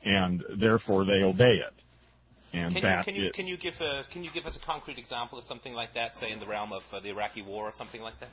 and 0.04 0.44
therefore 0.60 1.06
they 1.06 1.24
obey 1.24 1.56
it. 1.56 1.74
And 2.54 2.76
Can 2.76 2.84
you, 2.84 3.04
can 3.04 3.16
you 3.16 3.26
it- 3.26 3.34
can 3.34 3.48
you 3.48 3.58
give 3.58 3.82
a, 3.82 4.06
can 4.12 4.24
you 4.24 4.32
give 4.32 4.46
us 4.46 4.56
a 4.56 4.60
concrete 4.60 4.98
example 4.98 5.38
of 5.38 5.44
something 5.44 5.74
like 5.74 5.94
that, 5.96 6.16
say 6.16 6.32
in 6.32 6.40
the 6.40 6.46
realm 6.46 6.72
of 6.72 6.84
uh, 6.94 7.00
the 7.00 7.10
Iraqi 7.10 7.42
War 7.42 7.66
or 7.66 7.72
something 7.74 8.02
like 8.02 8.20
that? 8.20 8.30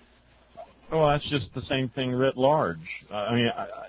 Well, 0.92 1.08
that's 1.08 1.28
just 1.30 1.46
the 1.54 1.62
same 1.70 1.88
thing 1.88 2.12
writ 2.12 2.36
large. 2.36 3.04
Uh, 3.10 3.14
I 3.14 3.34
mean, 3.34 3.50
I, 3.56 3.62
I, 3.62 3.86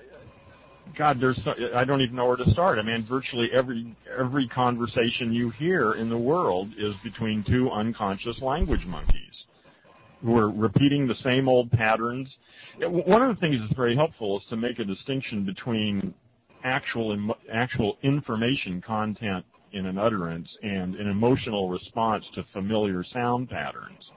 God, 0.96 1.20
there's 1.20 1.44
so, 1.44 1.54
I 1.76 1.84
don't 1.84 2.02
even 2.02 2.16
know 2.16 2.28
where 2.28 2.38
to 2.38 2.50
start. 2.52 2.80
I 2.80 2.82
mean, 2.82 3.04
virtually 3.04 3.50
every 3.52 3.94
every 4.18 4.48
conversation 4.48 5.34
you 5.34 5.50
hear 5.50 5.94
in 5.94 6.10
the 6.10 6.18
world 6.18 6.72
is 6.78 6.96
between 6.98 7.44
two 7.44 7.70
unconscious 7.70 8.40
language 8.42 8.86
monkeys 8.86 9.20
who 10.24 10.38
are 10.38 10.50
repeating 10.50 11.06
the 11.06 11.16
same 11.24 11.50
old 11.50 11.70
patterns. 11.72 12.30
One 12.80 13.22
of 13.22 13.36
the 13.36 13.40
things 13.42 13.58
that's 13.60 13.76
very 13.76 13.96
helpful 13.96 14.38
is 14.40 14.44
to 14.50 14.56
make 14.56 14.80
a 14.80 14.86
distinction 14.86 15.44
between 15.44 16.14
actual 16.64 17.36
actual 17.52 17.98
information 18.02 18.82
content 18.82 19.44
in 19.74 19.88
an 19.88 19.98
utterance 19.98 20.48
and 20.62 20.96
an 20.96 21.10
emotional 21.10 21.68
response 21.68 22.24
to 22.36 22.46
familiar 22.54 23.04
sound 23.12 23.50
patterns. 23.50 24.10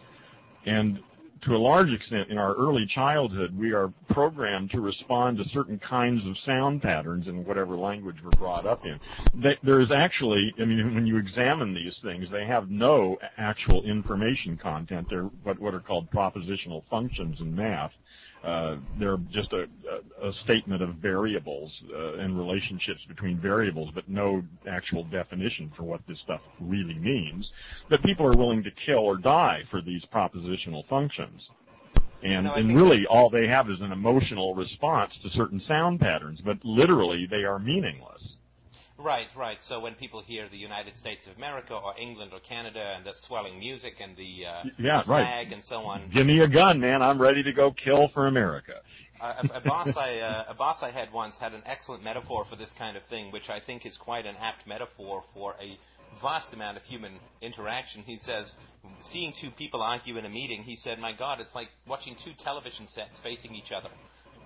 And 0.67 1.01
to 1.47 1.55
a 1.55 1.59
large 1.59 1.91
extent, 1.91 2.29
in 2.29 2.39
our 2.39 2.55
early 2.55 2.87
childhood, 2.93 3.57
we 3.57 3.73
are 3.73 3.93
programmed 4.11 4.71
to 4.73 4.81
respond 4.81 5.39
to 5.39 5.45
certain 5.51 5.79
kinds 5.79 6.27
of 6.27 6.35
sound 6.45 6.83
patterns 6.83 7.29
in 7.29 7.45
whatever 7.45 7.77
language 7.77 8.17
we're 8.23 8.31
brought 8.31 8.67
up 8.67 8.85
in. 8.85 8.99
There 9.63 9.81
is 9.81 9.93
actually, 9.93 10.53
I 10.61 10.65
mean, 10.65 10.95
when 10.95 11.07
you 11.07 11.19
examine 11.19 11.73
these 11.73 11.95
things, 12.03 12.27
they 12.33 12.47
have 12.47 12.69
no 12.69 13.17
actual 13.39 13.85
information 13.85 14.59
content. 14.61 15.07
They're 15.09 15.31
what, 15.45 15.61
what 15.61 15.73
are 15.73 15.81
called 15.81 16.11
propositional 16.11 16.83
functions 16.91 17.41
in 17.41 17.55
math. 17.55 17.93
Uh, 18.47 18.77
they're 19.01 19.17
just 19.33 19.53
a, 19.53 19.65
a, 20.25 20.33
statement 20.45 20.81
of 20.81 20.95
variables 20.97 21.73
uh, 21.93 22.19
and 22.19 22.39
relationships 22.39 23.01
between 23.09 23.41
variables, 23.41 23.91
but 23.93 24.09
no 24.09 24.41
actual 24.71 25.03
definition 25.03 25.73
for 25.77 25.83
what 25.83 26.01
this 26.07 26.17
stuff 26.23 26.41
really 26.61 26.95
means. 26.95 27.45
But 27.91 28.05
people 28.05 28.25
are 28.25 28.39
willing 28.39 28.63
to 28.63 28.71
kill 28.87 29.01
or 29.01 29.17
die 29.17 29.63
for 29.69 29.83
these 29.83 30.01
propositional 30.15 30.87
functions. 30.89 31.41
And, 32.23 32.45
No, 32.45 32.55
and 32.55 32.77
really 32.77 33.05
all 33.07 33.31
they 33.31 33.49
have 33.49 33.69
is 33.69 33.81
an 33.81 33.91
emotional 33.91 34.55
response 34.55 35.13
to 35.25 35.31
certain 35.31 35.61
sound 35.67 35.99
patterns, 35.99 36.39
but 36.45 36.59
literally 36.65 37.27
they 37.29 37.43
are 37.43 37.59
meaningless. 37.59 38.23
Right, 38.99 39.29
right. 39.37 39.63
So 39.63 39.81
when 39.81 39.95
people 39.95 40.23
hear 40.23 40.49
the 40.49 40.57
United 40.57 40.97
States 40.97 41.27
of 41.27 41.37
America 41.37 41.75
or 41.75 41.95
England 41.99 42.33
or 42.33 42.41
Canada 42.41 42.95
and 42.97 43.05
the 43.05 43.15
swelling 43.15 43.59
music 43.59 43.95
and 44.01 44.17
the 44.17 44.47
uh, 44.47 44.65
Yeah, 44.79 45.03
flag 45.03 45.47
right. 45.49 45.53
and 45.53 45.63
so 45.63 45.85
on, 45.85 46.09
Give 46.11 46.27
me 46.27 46.41
a 46.41 46.49
gun, 46.49 46.81
man. 46.81 47.03
I'm 47.03 47.21
ready 47.21 47.43
to 47.43 47.53
go 47.53 47.73
kill 47.73 48.09
for 48.09 48.27
America. 48.27 48.81
Uh, 49.21 49.43
a, 49.53 49.57
a 49.59 49.61
boss 49.61 49.97
I 49.97 50.19
uh, 50.19 50.45
a 50.49 50.55
boss 50.55 50.83
I 50.83 50.91
had 50.91 51.13
once 51.13 51.39
had 51.39 51.55
an 51.55 51.63
excellent 51.65 52.05
metaphor 52.05 52.45
for 52.45 52.57
this 52.57 52.73
kind 52.73 52.97
of 52.97 53.03
thing, 53.05 53.33
which 53.33 53.49
I 53.51 53.61
think 53.61 53.87
is 53.87 53.97
quite 53.97 54.27
an 54.27 54.37
apt 54.41 54.67
metaphor 54.67 55.25
for 55.35 55.55
a 55.61 55.79
vast 56.21 56.53
amount 56.53 56.77
of 56.77 56.83
human 56.85 57.19
interaction. 57.41 58.03
He 58.03 58.19
says, 58.19 58.55
seeing 59.01 59.33
two 59.33 59.51
people 59.51 59.83
argue 59.83 60.17
in 60.19 60.25
a 60.27 60.29
meeting, 60.29 60.63
he 60.65 60.77
said, 60.77 60.99
"My 60.99 61.13
God, 61.13 61.41
it's 61.41 61.55
like 61.55 61.69
watching 61.87 62.15
two 62.15 62.33
television 62.35 62.89
sets 62.89 63.19
facing 63.21 63.55
each 63.55 63.73
other." 63.73 63.89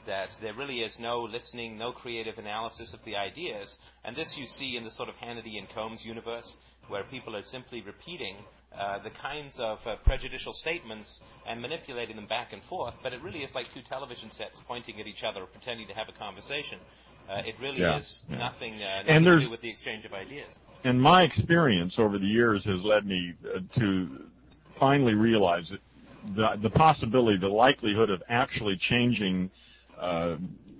That 0.06 0.36
there 0.40 0.54
really 0.54 0.80
is 0.80 0.98
no 0.98 1.20
listening, 1.22 1.76
no 1.78 1.92
creative 1.92 2.38
analysis 2.38 2.94
of 2.94 3.04
the 3.04 3.16
ideas, 3.16 3.78
and 4.04 4.16
this 4.16 4.36
you 4.38 4.46
see 4.46 4.76
in 4.76 4.84
the 4.84 4.90
sort 4.90 5.08
of 5.08 5.16
Hannity 5.16 5.58
and 5.58 5.68
Colmes 5.68 6.04
universe, 6.04 6.56
where 6.88 7.04
people 7.04 7.36
are 7.36 7.42
simply 7.42 7.82
repeating 7.82 8.36
uh, 8.76 8.98
the 9.00 9.10
kinds 9.10 9.58
of 9.60 9.84
uh, 9.86 9.96
prejudicial 9.96 10.52
statements 10.52 11.20
and 11.46 11.60
manipulating 11.60 12.16
them 12.16 12.26
back 12.26 12.52
and 12.52 12.62
forth, 12.64 12.94
but 13.02 13.12
it 13.12 13.20
really 13.22 13.42
is 13.42 13.54
like 13.54 13.72
two 13.72 13.82
television 13.82 14.30
sets 14.30 14.60
pointing 14.66 15.00
at 15.00 15.06
each 15.06 15.22
other, 15.22 15.44
pretending 15.44 15.86
to 15.86 15.94
have 15.94 16.08
a 16.08 16.12
conversation. 16.12 16.78
Uh, 17.28 17.42
it 17.46 17.54
really 17.60 17.80
Yeah, 17.80 17.98
is 17.98 18.22
yeah. 18.30 18.38
nothing, 18.38 18.82
uh, 18.82 19.02
nothing 19.02 19.24
to 19.24 19.40
do 19.40 19.50
with 19.50 19.60
the 19.60 19.68
exchange 19.70 20.04
of 20.04 20.12
ideas. 20.14 20.56
and 20.84 21.00
my 21.00 21.22
experience 21.24 21.94
over 21.98 22.18
the 22.18 22.26
years 22.26 22.64
has 22.64 22.80
led 22.82 23.04
me 23.06 23.34
uh, 23.54 23.58
to 23.78 24.24
finally 24.78 25.14
realize 25.14 25.64
that 25.70 25.80
the, 26.36 26.68
the 26.68 26.70
possibility, 26.70 27.36
the 27.38 27.48
likelihood 27.48 28.10
of 28.10 28.22
actually 28.28 28.76
changing 28.88 29.50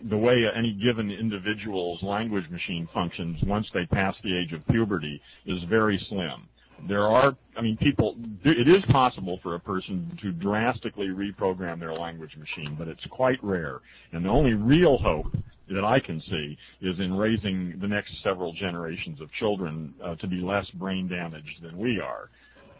the 0.03 0.17
way 0.17 0.47
any 0.55 0.73
given 0.73 1.11
individual's 1.11 2.03
language 2.03 2.49
machine 2.51 2.89
functions 2.95 3.43
once 3.45 3.69
they 3.75 3.87
pass 3.87 4.15
the 4.23 4.37
age 4.37 4.53
of 4.53 4.67
puberty 4.69 5.21
is 5.45 5.63
very 5.65 5.99
slim. 6.09 6.49
There 6.89 7.07
are, 7.07 7.37
I 7.57 7.61
mean, 7.61 7.77
people, 7.77 8.17
it 8.43 8.67
is 8.67 8.83
possible 8.87 9.39
for 9.43 9.55
a 9.55 9.61
person 9.61 10.19
to 10.23 10.33
drastically 10.33 11.09
reprogram 11.09 11.79
their 11.79 11.93
language 11.93 12.35
machine, 12.39 12.75
but 12.79 12.89
it's 12.89 13.05
quite 13.11 13.39
rare. 13.45 13.81
And 14.13 14.25
the 14.25 14.31
only 14.31 14.55
real 14.55 14.97
hope 14.97 15.37
that 15.69 15.85
I 15.85 16.01
can 16.01 16.23
see 16.23 16.57
is 16.81 16.99
in 16.99 17.13
raising 17.15 17.79
the 17.81 17.87
next 17.87 18.23
several 18.23 18.55
generations 18.55 19.21
of 19.21 19.31
children 19.33 19.95
uh, 20.03 20.15
to 20.17 20.27
be 20.27 20.41
less 20.41 20.69
brain 20.71 21.07
damaged 21.07 21.63
than 21.63 21.77
we 21.77 22.01
are. 22.01 22.31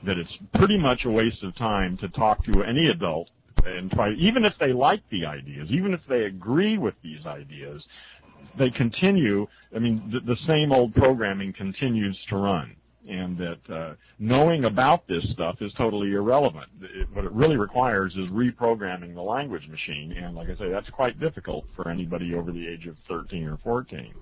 that 0.03 0.19
it's 0.19 0.33
pretty 0.55 0.79
much 0.79 1.05
a 1.05 1.11
waste 1.11 1.43
of 1.43 1.55
time 1.57 1.97
to 1.99 2.09
talk 2.11 2.45
to 2.45 2.63
any 2.65 2.89
adult 2.89 3.29
and 3.65 3.91
try, 3.91 4.13
even 4.13 4.45
if 4.45 4.55
they 4.59 4.73
like 4.73 5.03
the 5.11 5.27
ideas, 5.27 5.69
even 5.71 5.93
if 5.93 6.01
they 6.09 6.25
agree 6.25 6.79
with 6.79 6.95
these 7.03 7.27
ideas, 7.27 7.83
they 8.59 8.71
continue, 8.71 9.47
I 9.75 9.79
mean, 9.79 10.11
the, 10.13 10.21
the 10.21 10.37
same 10.47 10.73
old 10.73 10.95
programming 10.95 11.53
continues 11.53 12.19
to 12.29 12.37
run. 12.37 12.77
And 13.09 13.39
that 13.39 13.75
uh, 13.75 13.95
knowing 14.19 14.67
about 14.67 15.09
this 15.09 15.25
stuff 15.33 15.57
is 15.61 15.73
totally 15.73 16.13
irrelevant. 16.13 16.67
It, 16.83 17.09
what 17.13 17.25
it 17.25 17.33
really 17.33 17.57
requires 17.57 18.13
is 18.15 18.29
reprogramming 18.31 19.15
the 19.15 19.23
language 19.23 19.67
machine. 19.69 20.13
And 20.13 20.35
like 20.37 20.51
I 20.51 20.57
say, 20.57 20.69
that's 20.69 20.91
quite 20.91 21.19
difficult 21.19 21.65
for 21.75 21.89
anybody 21.89 22.35
over 22.35 22.53
the 22.53 22.69
age 22.69 22.87
of 22.87 22.97
13 23.09 23.49
or 23.49 23.57
14. 23.65 24.15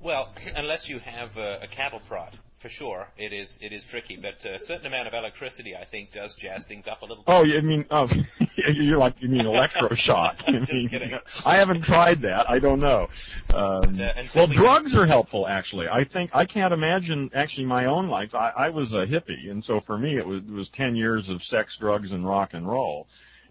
Well, 0.00 0.32
unless 0.54 0.88
you 0.88 0.98
have 1.00 1.36
a, 1.36 1.60
a 1.62 1.66
cattle 1.66 2.00
prod, 2.08 2.38
for 2.60 2.68
sure, 2.68 3.08
it 3.16 3.32
is 3.32 3.58
it 3.62 3.72
is 3.72 3.84
tricky. 3.84 4.16
But 4.16 4.44
a 4.44 4.58
certain 4.58 4.86
amount 4.86 5.08
of 5.08 5.14
electricity, 5.14 5.74
I 5.74 5.86
think, 5.86 6.12
does 6.12 6.34
jazz 6.34 6.66
things 6.66 6.86
up 6.86 7.00
a 7.00 7.06
little. 7.06 7.24
Bit. 7.24 7.32
Oh, 7.32 7.42
you 7.42 7.60
mean 7.62 7.86
oh, 7.90 8.06
you're 8.74 8.98
like 8.98 9.14
you 9.20 9.28
mean 9.28 9.46
electroshock? 9.46 10.36
Just 10.46 10.72
mean, 10.72 10.88
kidding. 10.88 11.12
I 11.46 11.58
haven't 11.58 11.84
tried 11.84 12.20
that. 12.22 12.48
I 12.50 12.58
don't 12.58 12.78
know. 12.78 13.08
Um, 13.54 13.98
uh, 13.98 14.12
well, 14.34 14.46
we- 14.46 14.56
drugs 14.56 14.94
are 14.94 15.06
helpful. 15.06 15.48
Actually, 15.48 15.88
I 15.88 16.04
think 16.04 16.30
I 16.34 16.44
can't 16.44 16.74
imagine 16.74 17.30
actually 17.34 17.64
my 17.64 17.86
own 17.86 18.08
life. 18.08 18.34
I, 18.34 18.50
I 18.56 18.68
was 18.68 18.88
a 18.92 19.06
hippie, 19.06 19.50
and 19.50 19.64
so 19.66 19.80
for 19.86 19.98
me 19.98 20.18
it 20.18 20.26
was 20.26 20.42
it 20.46 20.52
was 20.52 20.68
ten 20.76 20.94
years 20.94 21.24
of 21.30 21.40
sex, 21.50 21.72
drugs, 21.80 22.10
and 22.10 22.26
rock 22.26 22.50
and 22.52 22.68
roll, 22.68 23.06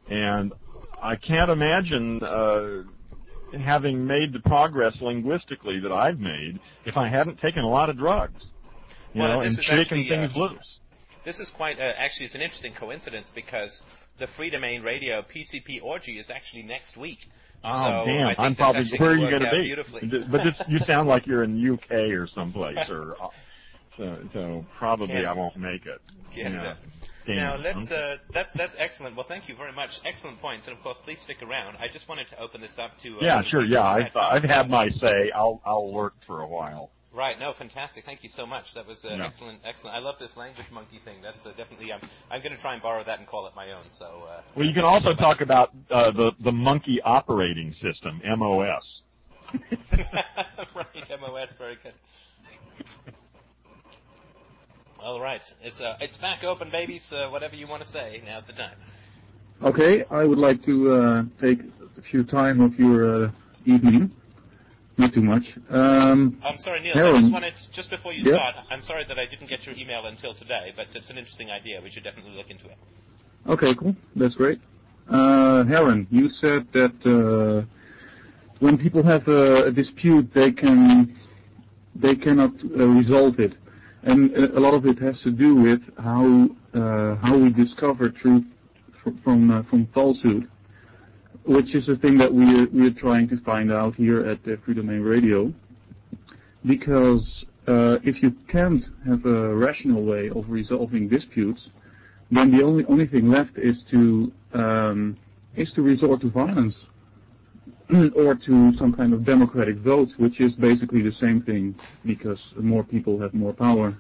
and 0.10 0.54
I 1.02 1.16
can't 1.16 1.50
imagine. 1.50 2.24
Uh, 2.24 2.84
having 3.66 4.06
made 4.06 4.32
the 4.32 4.40
progress 4.42 4.94
linguistically 5.02 5.80
that 5.80 5.92
I've 5.92 6.20
made, 6.20 6.60
if 6.86 6.96
I 6.98 7.10
hadn't 7.10 7.40
taken 7.40 7.64
a 7.64 7.68
lot 7.68 7.90
of 7.90 7.98
drugs, 7.98 8.40
you 9.14 9.22
Well, 9.22 9.40
know, 9.40 9.44
this 9.44 9.58
and 9.70 9.80
is 9.80 9.88
things 9.88 10.12
uh, 10.12 10.40
loose. 10.40 10.78
This 11.24 11.40
is 11.40 11.50
quite 11.50 11.80
uh, 11.80 11.94
actually 11.98 12.28
it's 12.28 12.36
an 12.36 12.42
interesting 12.42 12.74
coincidence 12.74 13.32
because 13.34 13.82
the 14.18 14.26
Freedomain 14.28 14.84
Radio 14.84 15.22
PCP 15.22 15.82
orgy 15.84 16.18
is 16.18 16.30
actually 16.30 16.64
next 16.64 16.98
week. 16.98 17.30
Oh 17.64 17.84
so 17.84 18.06
damn! 18.06 18.36
I'm 18.38 18.56
probably 18.56 18.86
where 18.98 19.12
are 19.12 19.18
you 19.18 19.30
going 19.30 19.42
to 19.42 20.08
be? 20.10 20.22
But 20.32 20.48
it's, 20.48 20.60
you 20.70 20.80
sound 20.86 21.10
like 21.10 21.28
you're 21.28 21.44
in 21.44 21.62
the 21.62 21.74
UK 21.74 21.92
or 22.18 22.28
someplace, 22.34 22.78
or 22.90 23.16
uh, 23.22 23.28
so, 23.98 24.18
so 24.34 24.66
probably 24.78 25.08
Canada. 25.08 25.30
I 25.30 25.34
won't 25.34 25.58
make 25.58 25.86
it. 25.86 26.02
Canada. 26.34 26.78
Damn. 27.28 27.36
Now 27.36 27.58
let's 27.58 27.92
uh, 27.92 28.18
that's 28.32 28.54
that's 28.54 28.76
excellent. 28.80 29.16
Well, 29.16 29.26
thank 29.26 29.50
you 29.50 29.56
very 29.56 29.74
much. 29.74 30.00
Excellent 30.06 30.42
points, 30.42 30.68
and 30.68 30.78
of 30.78 30.82
course, 30.84 30.98
please 31.04 31.20
stick 31.20 31.44
around. 31.44 31.78
I 31.80 31.90
just 31.90 32.08
wanted 32.08 32.28
to 32.30 32.40
open 32.40 32.62
this 32.62 32.80
up 32.80 32.98
to. 33.00 33.18
Uh, 33.18 33.20
yeah, 33.22 33.42
sure. 33.52 33.66
Yeah, 33.66 33.84
I've 33.84 34.16
I've 34.16 34.44
had 34.44 34.70
my 34.70 34.90
say. 35.02 35.32
I'll 35.36 35.62
I'll 35.66 35.92
work 35.92 36.14
for 36.26 36.42
a 36.42 36.48
while. 36.48 36.92
Right. 37.12 37.40
No, 37.40 37.54
fantastic. 37.54 38.06
Thank 38.06 38.24
you 38.24 38.30
so 38.30 38.46
much. 38.46 38.76
That 38.76 38.88
was 38.88 39.04
uh, 39.04 39.16
Yeah. 39.18 39.26
excellent. 39.26 39.60
Excellent. 39.66 39.96
I 39.96 40.00
love 40.00 40.16
this 40.20 40.38
language 40.38 40.68
monkey 40.72 41.00
thing. 41.00 41.18
That's 41.24 41.44
uh, 41.46 41.54
definitely. 41.58 41.92
Um, 41.92 42.02
I'm 42.30 42.42
going 42.42 42.56
to 42.56 42.62
try 42.62 42.74
and 42.74 42.82
borrow 42.84 43.04
that 43.04 43.18
and 43.18 43.28
call 43.28 43.48
it 43.48 43.56
my 43.56 43.72
own. 43.72 43.86
So. 43.92 44.06
Uh, 44.30 44.42
Well, 44.56 44.66
you 44.66 44.74
can 44.74 44.84
also 44.86 45.14
talk 45.14 45.42
about 45.42 45.72
uh, 45.90 46.12
the 46.12 46.32
the 46.40 46.52
monkey 46.52 47.02
operating 47.04 47.74
system 47.82 48.22
(MOS). 48.24 48.84
right. 50.76 51.20
MOS. 51.20 51.54
Very 51.58 51.78
good. 51.82 51.94
All 55.00 55.20
right. 55.20 55.44
It's 55.64 55.82
uh, 55.82 55.98
it's 56.00 56.18
back 56.18 56.44
open, 56.44 56.70
baby. 56.70 57.00
So 57.00 57.32
whatever 57.32 57.56
you 57.56 57.66
want 57.68 57.82
to 57.82 57.88
say. 57.88 58.22
Now's 58.26 58.46
the 58.46 58.54
time. 58.54 58.78
Okay, 59.64 60.06
I 60.10 60.24
would 60.24 60.38
like 60.38 60.64
to 60.66 60.94
uh, 60.94 61.24
take 61.42 61.60
a 61.98 62.02
few 62.02 62.24
time 62.24 62.62
of 62.62 62.80
your 62.80 63.26
uh, 63.26 63.32
evening. 63.66 64.12
Not 65.00 65.14
too 65.14 65.22
much. 65.24 65.44
Um, 65.70 66.38
I'm 66.44 66.58
sorry, 66.58 66.82
Neil. 66.82 66.98
I 66.98 67.20
just 67.22 67.32
wanted 67.32 67.54
just 67.72 67.90
before 67.90 68.12
you 68.12 68.22
Yeah. 68.24 68.34
start. 68.38 68.56
I'm 68.70 68.82
sorry 68.82 69.06
that 69.06 69.18
I 69.18 69.26
didn't 69.26 69.48
get 69.48 69.66
your 69.66 69.74
email 69.78 70.06
until 70.08 70.34
today, 70.34 70.74
but 70.76 70.88
it's 70.94 71.10
an 71.10 71.18
interesting 71.18 71.50
idea. 71.50 71.80
We 71.82 71.90
should 71.90 72.04
definitely 72.04 72.36
look 72.36 72.50
into 72.52 72.66
it. 72.68 72.78
okay, 73.48 73.74
cool. 73.76 73.96
That's 74.18 74.36
great. 74.36 74.60
Uh, 75.10 75.64
Heron, 75.64 76.06
you 76.12 76.30
said 76.42 76.68
that 76.74 76.96
uh, 77.06 77.66
when 78.60 78.78
people 78.78 79.02
have 79.04 79.26
a, 79.30 79.68
a 79.68 79.72
dispute, 79.72 80.30
they 80.34 80.52
can 80.52 81.16
they 81.96 82.16
cannot 82.16 82.52
uh, 82.64 82.86
resolve 83.02 83.40
it, 83.40 83.54
and 84.04 84.20
a 84.36 84.58
a 84.58 84.62
lot 84.66 84.74
of 84.80 84.86
it 84.86 85.00
has 85.00 85.16
to 85.22 85.32
do 85.32 85.56
with 85.56 85.82
how 85.98 86.26
uh, 86.80 87.16
how 87.26 87.36
we 87.38 87.50
discover 87.64 88.10
truth 88.10 88.46
fr- 89.02 89.18
from 89.24 89.40
uh, 89.50 89.64
from 89.70 89.88
falsehood, 89.96 90.44
which 91.46 91.74
is 91.76 91.88
a 91.90 91.96
thing 91.96 92.18
that 92.18 92.34
we 92.34 92.44
are, 92.44 92.68
we 92.68 92.88
are 92.88 93.00
trying 93.00 93.28
to 93.30 93.40
find 93.42 93.72
out 93.72 93.96
here 93.96 94.26
at 94.26 94.44
Freedomain 94.44 95.08
Radio, 95.08 95.54
because 96.66 97.24
uh, 97.68 97.98
if 98.04 98.22
you 98.22 98.32
can't 98.48 98.84
have 99.06 99.26
a 99.26 99.56
rational 99.56 100.04
way 100.04 100.30
of 100.30 100.50
resolving 100.50 101.08
disputes, 101.08 101.62
then 102.32 102.56
the 102.56 102.64
only 102.64 102.86
only 102.86 103.08
thing 103.08 103.30
left 103.30 103.58
is 103.58 103.76
to 103.92 104.32
um, 104.54 105.18
is 105.56 105.68
to 105.76 105.82
resort 105.82 106.22
to 106.22 106.30
violence 106.30 106.76
or 108.16 108.36
to 108.36 108.72
some 108.78 108.94
kind 108.94 109.14
of 109.14 109.26
democratic 109.26 109.78
vote, 109.78 110.10
which 110.18 110.40
is 110.40 110.52
basically 110.54 111.02
the 111.02 111.14
same 111.20 111.42
thing 111.42 111.76
because 112.06 112.40
more 112.60 112.84
people 112.84 113.20
have 113.20 113.34
more 113.34 113.54
power, 113.54 113.98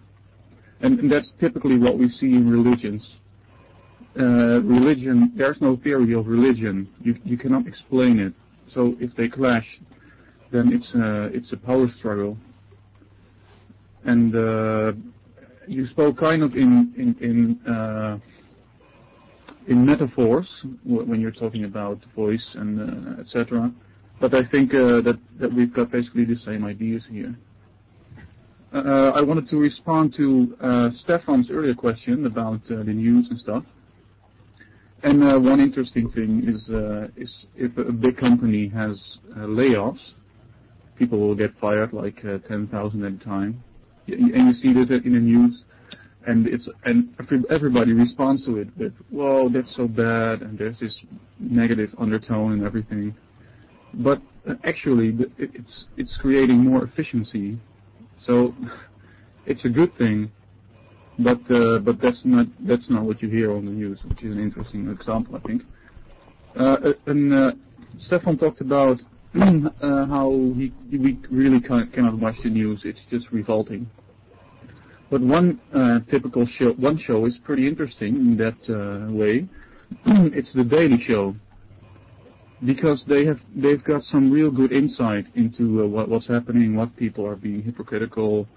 and 0.82 1.12
that's 1.12 1.28
typically 1.40 1.78
what 1.78 1.98
we 1.98 2.10
see 2.20 2.34
in 2.34 2.50
religions. 2.50 3.04
Uh, 4.18 4.62
religion, 4.62 5.32
there's 5.36 5.58
no 5.62 5.78
theory 5.78 6.14
of 6.14 6.26
religion. 6.26 6.90
You 7.00 7.16
you 7.24 7.38
cannot 7.38 7.68
explain 7.68 8.20
it. 8.20 8.34
So 8.74 8.96
if 9.00 9.16
they 9.16 9.28
clash, 9.28 9.68
then 10.52 10.74
it's 10.74 10.94
a 10.96 11.26
it's 11.26 11.52
a 11.54 11.58
power 11.58 11.88
struggle. 12.00 12.36
And 14.06 14.36
uh, 14.36 14.94
you 15.68 15.88
spoke 15.88 16.18
kind 16.18 16.42
of 16.42 16.56
in 16.56 16.92
in 16.98 17.16
in, 17.22 17.72
uh, 17.72 18.18
in 19.68 19.86
metaphors 19.86 20.48
wh- 20.84 21.08
when 21.08 21.22
you're 21.22 21.32
talking 21.44 21.66
about 21.66 22.00
voice 22.16 22.48
and 22.56 22.80
uh, 22.82 23.22
etc. 23.22 23.72
But 24.20 24.34
I 24.34 24.44
think 24.46 24.74
uh, 24.74 25.02
that 25.02 25.20
that 25.40 25.54
we've 25.54 25.74
got 25.74 25.92
basically 25.92 26.26
the 26.26 26.40
same 26.48 26.66
ideas 26.66 27.04
here. 27.12 27.36
Uh, 28.74 29.12
I 29.16 29.22
wanted 29.22 29.50
to 29.50 29.58
respond 29.58 30.16
to 30.18 30.92
Stefan's 31.04 31.52
earlier 31.52 31.76
question 31.76 32.26
about 32.26 32.68
the 32.68 32.84
news 32.84 33.28
and 33.30 33.40
stuff. 33.40 33.64
And 35.02 35.24
uh, 35.24 35.40
one 35.40 35.62
interesting 35.62 36.12
thing 36.12 36.44
is 36.46 36.74
uh, 36.74 37.08
is 37.16 37.30
if 37.56 37.78
a 37.78 37.92
big 37.92 38.18
company 38.18 38.68
has 38.68 38.98
uh, 39.32 39.42
layoffs, 39.42 40.00
people 40.98 41.20
will 41.20 41.36
get 41.36 41.52
fired 41.62 41.94
like 41.94 42.18
uh, 42.26 42.40
10,000 42.48 43.06
at 43.06 43.14
a 43.14 43.26
time. 43.26 43.64
And 44.08 44.48
you 44.48 44.54
see 44.62 44.74
this 44.74 45.02
in 45.06 45.14
the 45.14 45.20
news, 45.20 45.64
and 46.26 46.48
it's 46.48 46.68
and 46.84 47.16
everybody 47.50 47.94
responds 47.94 48.44
to 48.46 48.58
it 48.58 48.68
with, 48.76 48.94
"Whoa, 49.10 49.50
that's 49.50 49.74
so 49.76 49.88
bad," 49.88 50.42
and 50.42 50.58
there's 50.58 50.80
this 50.80 50.94
negative 51.40 51.92
undertone 51.98 52.54
and 52.54 52.64
everything. 52.64 53.16
But 53.94 54.22
actually, 54.64 55.16
it's 55.38 55.76
it's 55.96 56.12
creating 56.20 56.58
more 56.58 56.84
efficiency, 56.84 57.60
so 58.26 58.56
it's 59.46 59.64
a 59.64 59.70
good 59.70 59.96
thing. 59.98 60.32
But 61.20 61.40
uh, 61.52 61.80
but 61.80 62.00
that's 62.02 62.18
not 62.24 62.48
that's 62.62 62.90
not 62.90 63.04
what 63.04 63.22
you 63.22 63.30
hear 63.30 63.52
on 63.52 63.66
the 63.66 63.72
news, 63.72 64.00
which 64.08 64.24
is 64.24 64.32
an 64.32 64.42
interesting 64.42 64.90
example, 64.90 65.36
I 65.36 65.40
think. 65.40 65.64
Uh, 66.58 66.94
and 67.08 67.34
uh, 67.34 67.52
Stefan 68.08 68.38
talked 68.38 68.62
about 68.62 69.00
uh, 69.36 70.06
how 70.06 70.30
we 70.30 70.72
really 71.30 71.60
can, 71.60 71.92
cannot 71.94 72.18
watch 72.18 72.36
the 72.42 72.50
news; 72.50 72.80
it's 72.86 73.00
just 73.12 73.26
revolting. 73.32 73.90
But 75.12 75.20
one 75.20 75.60
uh, 75.74 76.00
typical 76.10 76.48
show, 76.58 76.72
one 76.74 76.98
show 77.06 77.26
is 77.26 77.34
pretty 77.44 77.68
interesting 77.68 78.16
in 78.16 78.38
that 78.38 79.12
way. 79.12 79.48
it's 80.34 80.50
the 80.56 80.64
Daily 80.64 81.04
Show 81.06 81.36
because 82.66 83.02
they 83.08 83.26
have 83.26 83.40
they've 83.56 83.84
got 83.84 84.04
some 84.12 84.32
real 84.32 84.52
good 84.52 84.72
insight 84.72 85.26
into 85.36 85.88
what, 85.88 86.08
what's 86.08 86.28
happening, 86.28 86.76
what 86.76 86.96
people 86.96 87.26
are 87.26 87.36
being 87.36 87.62
hypocritical, 87.62 88.48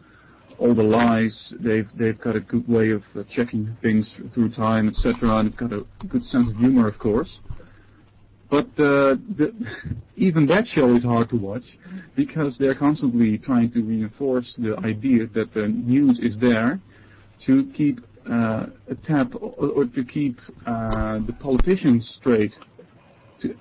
all 0.63 0.75
the 0.75 0.83
lies. 0.83 1.33
They've 1.59 1.89
they've 1.97 2.21
got 2.21 2.37
a 2.37 2.41
good 2.41 2.67
way 2.69 2.91
of 2.91 3.03
uh, 3.17 3.25
checking 3.35 3.77
things 3.83 4.07
through 4.33 4.51
time, 4.55 4.89
etc. 4.89 5.39
And 5.39 5.51
they've 5.51 5.57
got 5.57 5.73
a 5.73 5.85
good 6.07 6.23
sense 6.31 6.49
of 6.51 6.57
humor, 6.57 6.87
of 6.89 6.99
course. 6.99 7.29
But 8.49 8.67
uh, 8.79 9.17
the, 9.39 9.53
even 10.17 10.47
that 10.47 10.65
show 10.75 10.95
is 10.95 11.03
hard 11.03 11.31
to 11.31 11.37
watch 11.37 11.65
because 12.15 12.53
they're 12.59 12.75
constantly 12.75 13.39
trying 13.39 13.73
to 13.73 13.83
reinforce 13.83 14.47
the 14.59 14.77
idea 14.85 15.27
that 15.35 15.53
the 15.55 15.69
news 15.69 16.19
is 16.23 16.39
there 16.41 16.79
to 17.47 17.73
keep 17.77 18.01
uh, 18.31 18.67
a 18.89 18.95
tap 19.07 19.35
or, 19.35 19.69
or 19.77 19.85
to 19.87 20.05
keep 20.05 20.39
uh, 20.67 21.19
the 21.27 21.35
politicians 21.41 22.05
straight. 22.21 22.53
To, 23.41 23.51
uh, 23.51 23.55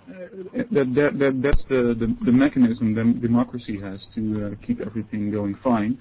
that, 0.72 0.94
that, 0.94 1.20
that, 1.20 1.42
that's 1.42 1.64
the, 1.70 1.96
the, 1.98 2.26
the 2.26 2.32
mechanism 2.32 2.94
that 2.94 3.22
democracy 3.22 3.80
has 3.80 4.00
to 4.14 4.22
uh, 4.46 4.66
keep 4.68 4.82
everything 4.82 5.32
going 5.32 5.56
fine. 5.64 5.98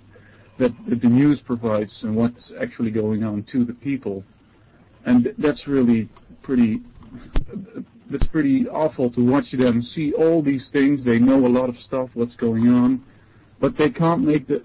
That, 0.61 0.72
the 0.86 1.08
news 1.08 1.40
provides 1.44 1.90
and 2.02 2.14
what's 2.14 2.44
actually 2.61 2.90
going 2.90 3.24
on 3.24 3.44
to 3.52 3.64
the 3.64 3.72
people. 3.72 4.22
And 5.04 5.34
that's 5.38 5.66
really 5.66 6.08
pretty 6.42 6.82
awful 8.68 9.11
to 9.11 9.24
watch 9.24 9.50
them 9.52 9.82
see 9.94 10.12
all 10.12 10.42
these 10.42 10.62
things. 10.72 11.04
They 11.04 11.18
know 11.18 11.46
a 11.46 11.48
lot 11.48 11.68
of 11.68 11.76
stuff, 11.86 12.11
what's 12.14 12.36
going 12.36 12.68
on, 12.68 13.02
but 13.58 13.76
they 13.76 13.90
can't 13.90 14.22
make 14.22 14.46
the 14.46 14.62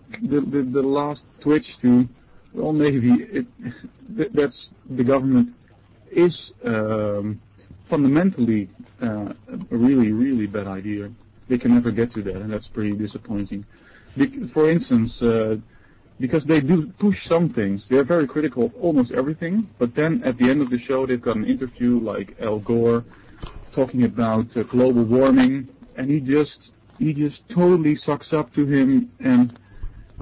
last 0.84 1.22
twitch 1.42 1.66
to 1.82 2.08
well, 2.56 2.72
maybe 2.72 3.12
it, 3.12 3.46
that's 4.34 4.56
the 4.90 5.04
government 5.04 5.50
is 6.12 6.34
um, 6.66 7.42
fundamentally 7.90 8.70
uh, 9.02 9.34
a 9.72 9.76
really, 9.76 10.12
really 10.14 10.48
bad 10.48 10.68
idea. 10.68 11.12
They 11.50 11.58
can 11.58 11.74
never 11.74 11.92
get 11.92 12.14
to 12.14 12.24
that, 12.24 12.38
and 12.38 12.52
that's 12.52 12.68
pretty 12.68 12.94
disappointing. 12.94 13.66
For 14.54 14.72
instance, 14.72 15.12
uh, 15.22 15.56
because 16.20 16.44
they 16.46 16.62
do 16.62 16.88
push 17.00 17.18
some 17.28 17.50
things, 17.50 17.82
they're 17.90 18.06
very 18.06 18.28
critical 18.28 18.66
of 18.66 18.76
almost 18.76 19.12
everything, 19.12 19.70
but 19.80 19.96
then 19.96 20.24
at 20.24 20.38
the 20.38 20.50
end 20.50 20.62
of 20.62 20.70
the 20.70 20.80
show, 20.80 21.06
they've 21.06 21.22
got 21.22 21.36
an 21.36 21.46
interview 21.46 22.00
like 22.00 22.36
Al 22.42 22.60
Gore 22.60 23.04
talking 23.74 24.04
about 24.04 24.46
uh, 24.56 24.64
global 24.64 25.04
warming, 25.04 25.68
and 25.98 26.10
he 26.10 26.20
just 26.20 26.58
he 26.98 27.14
just 27.14 27.38
totally 27.50 28.00
sucks 28.06 28.32
up 28.32 28.54
to 28.54 28.66
him 28.66 29.12
and 29.20 29.60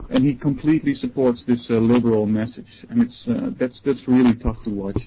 and 0.10 0.24
he 0.24 0.36
completely 0.36 0.96
supports 1.00 1.40
this 1.48 1.60
uh, 1.70 1.76
liberal 1.76 2.26
message, 2.26 2.68
and 2.90 3.02
it's 3.04 3.16
uh, 3.28 3.50
that's 3.58 3.76
that's 3.86 4.08
really 4.08 4.36
tough 4.36 4.62
to 4.64 4.70
watch. 4.70 5.02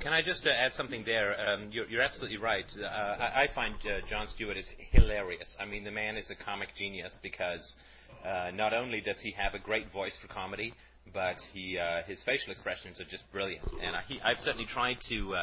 Can 0.00 0.12
I 0.12 0.22
just 0.22 0.46
uh, 0.46 0.50
add 0.50 0.72
something 0.72 1.04
there? 1.04 1.36
Um, 1.48 1.68
you're, 1.72 1.86
you're 1.86 2.02
absolutely 2.02 2.38
right. 2.38 2.64
Uh, 2.80 2.86
I, 2.86 3.42
I 3.42 3.46
find 3.48 3.74
uh, 3.84 4.00
Jon 4.06 4.28
Stewart 4.28 4.56
is 4.56 4.72
hilarious. 4.92 5.56
I 5.60 5.64
mean, 5.64 5.84
the 5.84 5.90
man 5.90 6.16
is 6.16 6.30
a 6.30 6.34
comic 6.34 6.74
genius 6.74 7.18
because 7.22 7.76
uh, 8.24 8.50
not 8.54 8.72
only 8.74 9.00
does 9.00 9.20
he 9.20 9.32
have 9.32 9.54
a 9.54 9.58
great 9.58 9.90
voice 9.90 10.16
for 10.16 10.28
comedy, 10.28 10.72
but 11.12 11.40
he 11.52 11.78
his 12.06 12.22
facial 12.22 12.52
expressions 12.52 13.00
are 13.00 13.04
just 13.04 13.30
brilliant. 13.32 13.64
And 13.82 13.96
I, 13.96 14.02
he, 14.08 14.20
I've 14.22 14.40
certainly 14.40 14.66
tried 14.66 15.00
to. 15.08 15.34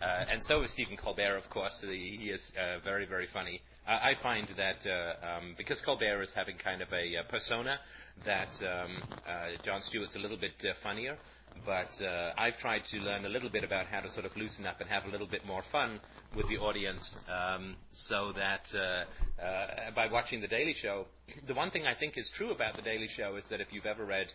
And 0.00 0.42
so 0.42 0.62
is 0.62 0.70
Stephen 0.70 0.96
Colbert, 0.96 1.36
of 1.36 1.50
course. 1.50 1.80
He, 1.80 2.18
he 2.20 2.30
is 2.30 2.52
very, 2.84 3.06
very 3.06 3.26
funny. 3.26 3.62
I, 3.88 4.14
find 4.16 4.46
that 4.58 4.86
uh, 4.86 5.14
um, 5.26 5.54
because 5.56 5.80
Colbert 5.80 6.20
is 6.22 6.32
having 6.32 6.56
kind 6.56 6.82
of 6.82 6.92
a, 6.92 7.16
uh 7.16 7.22
persona, 7.22 7.80
that 8.24 8.60
um, 8.62 9.02
uh, 9.26 9.62
Jon 9.62 9.80
Stewart's 9.80 10.14
a 10.14 10.18
little 10.18 10.36
bit 10.36 10.62
funnier. 10.82 11.16
But 11.64 12.00
uh, 12.02 12.32
I've 12.36 12.58
tried 12.58 12.84
to 12.86 12.98
learn 12.98 13.24
a 13.24 13.28
little 13.28 13.48
bit 13.48 13.64
about 13.64 13.86
how 13.86 14.00
to 14.00 14.08
sort 14.08 14.26
of 14.26 14.36
loosen 14.36 14.66
up 14.66 14.80
and 14.80 14.90
have 14.90 15.06
a 15.06 15.08
little 15.08 15.26
bit 15.26 15.46
more 15.46 15.62
fun 15.62 16.00
with 16.36 16.48
the 16.48 16.58
audience, 16.58 17.18
um, 17.28 17.76
so 17.90 18.32
that 18.32 18.70
uh, 18.74 19.42
uh, 19.42 19.90
by 19.96 20.08
watching 20.08 20.40
The 20.40 20.48
Daily 20.48 20.74
Show, 20.74 21.06
the 21.46 21.54
one 21.54 21.70
thing 21.70 21.86
I 21.86 21.94
think 21.94 22.18
is 22.18 22.30
true 22.30 22.50
about 22.50 22.76
The 22.76 22.82
Daily 22.82 23.08
Show 23.08 23.36
is 23.36 23.48
that 23.48 23.60
if 23.60 23.72
you've 23.72 23.86
ever 23.86 24.04
read 24.04 24.32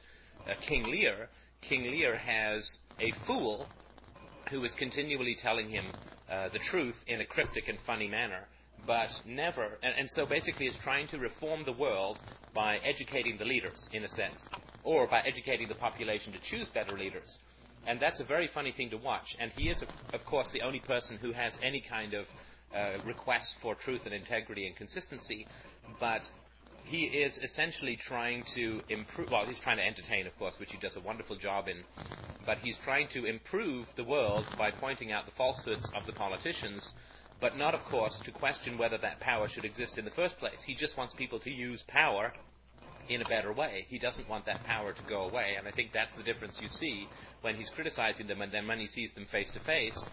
King 0.62 0.86
Lear, 0.86 1.30
King 1.62 1.84
Lear 1.84 2.18
has 2.18 2.80
a 3.00 3.12
fool 3.12 3.68
who 4.50 4.64
is 4.64 4.74
continually 4.74 5.36
telling 5.36 5.70
him 5.70 5.86
the 6.52 6.60
truth 6.60 7.04
in 7.08 7.22
a 7.22 7.26
cryptic 7.26 7.70
and 7.70 7.80
funny 7.80 8.08
manner, 8.08 8.48
but 8.86 9.22
never, 9.26 9.78
and, 9.82 9.94
and 9.98 10.10
so 10.10 10.26
basically 10.26 10.68
is 10.68 10.78
trying 10.78 11.08
to 11.08 11.18
reform 11.18 11.64
the 11.64 11.74
world 11.74 12.20
by 12.54 12.78
educating 12.84 13.38
the 13.38 13.46
leaders, 13.46 13.90
in 13.92 14.04
a 14.04 14.10
sense, 14.10 14.48
or 14.84 15.08
by 15.08 15.22
educating 15.22 15.68
the 15.68 15.76
population 15.76 16.34
to 16.34 16.40
choose 16.40 16.70
better 16.70 16.98
leaders. 16.98 17.40
And 17.86 18.00
that's 18.00 18.20
a 18.20 18.24
very 18.24 18.48
funny 18.48 18.72
thing 18.72 18.90
to 18.92 18.98
watch. 18.98 19.36
And 19.40 19.52
he 19.52 19.70
is, 19.70 19.82
of, 19.82 19.90
of 20.14 20.26
course, 20.26 20.52
the 20.52 20.62
only 20.62 20.80
person 20.80 21.18
who 21.18 21.32
has 21.32 21.60
any 21.62 21.82
kind 21.82 22.14
of 22.14 22.28
uh, 22.76 22.98
request 23.06 23.56
for 23.58 23.76
truth 23.76 24.06
and 24.06 24.16
integrity 24.16 24.66
and 24.68 24.76
consistency, 24.76 25.46
but 26.00 26.30
he 26.86 27.04
is 27.06 27.38
essentially 27.38 27.96
trying 27.96 28.44
to 28.56 28.82
improve. 28.90 29.30
Well, 29.32 29.46
he's 29.46 29.60
trying 29.60 29.78
to 29.78 29.86
entertain, 29.86 30.28
of 30.28 30.38
course, 30.38 30.60
which 30.60 30.72
he 30.72 30.78
does 30.78 30.96
a 30.96 31.02
wonderful 31.02 31.36
job 31.36 31.68
in. 31.68 31.78
But 32.46 32.58
he's 32.58 32.78
trying 32.78 33.08
to 33.10 33.26
improve 33.26 33.94
the 33.96 34.04
world 34.04 34.46
by 34.58 34.72
pointing 34.72 35.12
out 35.12 35.26
the 35.26 35.32
falsehoods 35.32 35.90
of 35.96 36.06
the 36.06 36.12
politicians, 36.12 36.94
but 37.44 37.58
not, 37.58 37.74
of 37.74 37.84
course, 37.84 38.22
to 38.22 38.32
question 38.32 38.78
whether 38.78 38.98
that 38.98 39.20
power 39.20 39.50
should 39.50 39.66
exist 39.66 39.98
in 39.98 40.06
the 40.06 40.12
first 40.12 40.40
place. 40.40 40.64
He 40.64 40.76
just 40.76 40.96
wants 40.96 41.14
people 41.14 41.40
to 41.40 41.52
use 41.52 41.82
power 41.82 42.32
in 43.10 43.22
a 43.22 43.26
better 43.26 43.52
way. 43.52 43.86
He 43.90 44.00
doesn't 44.00 44.30
want 44.30 44.46
that 44.46 44.64
power 44.64 44.94
to 44.94 45.04
go 45.04 45.24
away, 45.24 45.56
and 45.58 45.68
I 45.68 45.72
think 45.72 45.92
that's 45.92 46.14
the 46.14 46.24
difference 46.24 46.62
you 46.62 46.70
see 46.70 47.06
when 47.42 47.56
he's 47.56 47.70
criticizing 47.70 48.28
them, 48.28 48.42
and 48.42 48.50
then 48.50 48.66
when 48.66 48.80
he 48.80 48.88
sees 48.88 49.12
them 49.12 49.26
face 49.26 49.52
to 49.52 49.60
face, 49.60 50.08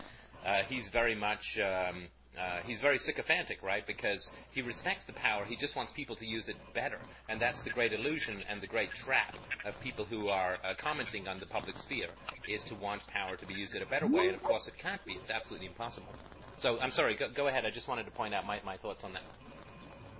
he's 0.69 0.89
very 0.89 1.15
much. 1.15 1.61
Um, 1.61 2.09
uh, 2.39 2.61
he's 2.65 2.81
very 2.81 2.99
sycophantic, 2.99 3.63
right? 3.63 3.87
Because 3.87 4.33
he 4.53 4.63
respects 4.63 5.05
the 5.05 5.13
power, 5.13 5.45
he 5.45 5.57
just 5.57 5.75
wants 5.77 5.93
people 5.93 6.15
to 6.17 6.27
use 6.27 6.49
it 6.49 6.57
better. 6.75 6.99
And 7.29 7.41
that's 7.41 7.61
the 7.61 7.71
great 7.71 7.93
illusion 7.93 8.43
and 8.49 8.61
the 8.61 8.69
great 8.69 8.93
trap 8.93 9.37
of 9.65 9.79
people 9.81 10.05
who 10.05 10.29
are 10.29 10.57
uh, 10.65 10.75
commenting 10.79 11.27
on 11.27 11.41
the 11.41 11.47
public 11.47 11.77
sphere, 11.77 12.09
is 12.49 12.63
to 12.65 12.77
want 12.77 13.07
power 13.09 13.37
to 13.37 13.47
be 13.47 13.55
used 13.55 13.75
in 13.75 13.83
a 13.83 13.87
better 13.87 14.07
way. 14.07 14.27
And 14.29 14.37
of 14.37 14.43
course, 14.45 14.69
it 14.69 14.79
can't 14.79 15.05
be. 15.05 15.13
It's 15.15 15.29
absolutely 15.29 15.67
impossible. 15.67 16.15
So 16.61 16.79
I'm 16.79 16.91
sorry, 16.91 17.17
go, 17.17 17.27
go 17.35 17.49
ahead. 17.49 17.65
I 17.65 17.71
just 17.71 17.89
wanted 17.89 18.05
to 18.05 18.11
point 18.11 18.35
out 18.35 18.47
my, 18.47 18.61
my 18.65 18.77
thoughts 18.77 19.03
on 19.03 19.15
that. 19.15 19.23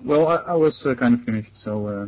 Well, 0.03 0.27
I, 0.27 0.37
I 0.37 0.55
was 0.55 0.75
uh, 0.87 0.95
kind 0.95 1.15
of 1.15 1.21
finished, 1.25 1.51
so 1.63 1.87
uh, 1.87 2.07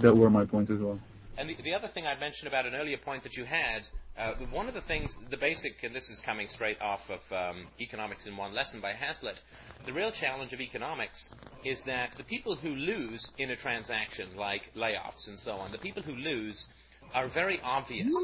that 0.00 0.16
were 0.16 0.30
my 0.30 0.44
points 0.44 0.70
as 0.70 0.78
well. 0.78 1.00
And 1.36 1.50
the, 1.50 1.56
the 1.62 1.74
other 1.74 1.88
thing 1.88 2.06
I'd 2.06 2.20
mentioned 2.20 2.46
about 2.46 2.66
an 2.66 2.76
earlier 2.76 2.96
point 2.96 3.24
that 3.24 3.36
you 3.36 3.44
had, 3.44 3.88
uh, 4.16 4.34
one 4.52 4.68
of 4.68 4.74
the 4.74 4.80
things, 4.80 5.18
the 5.30 5.36
basic, 5.36 5.82
and 5.82 5.92
this 5.92 6.08
is 6.08 6.20
coming 6.20 6.46
straight 6.46 6.80
off 6.80 7.10
of 7.10 7.20
um, 7.32 7.66
Economics 7.80 8.26
in 8.26 8.36
One 8.36 8.54
Lesson 8.54 8.80
by 8.80 8.92
Hazlitt, 8.92 9.42
the 9.84 9.92
real 9.92 10.12
challenge 10.12 10.52
of 10.52 10.60
economics 10.60 11.34
is 11.64 11.82
that 11.82 12.12
the 12.12 12.24
people 12.24 12.54
who 12.54 12.74
lose 12.74 13.32
in 13.36 13.50
a 13.50 13.56
transaction, 13.56 14.28
like 14.36 14.72
layoffs 14.76 15.26
and 15.26 15.38
so 15.38 15.56
on, 15.56 15.72
the 15.72 15.78
people 15.78 16.04
who 16.04 16.14
lose 16.14 16.68
are 17.12 17.26
very 17.26 17.60
obvious. 17.62 18.14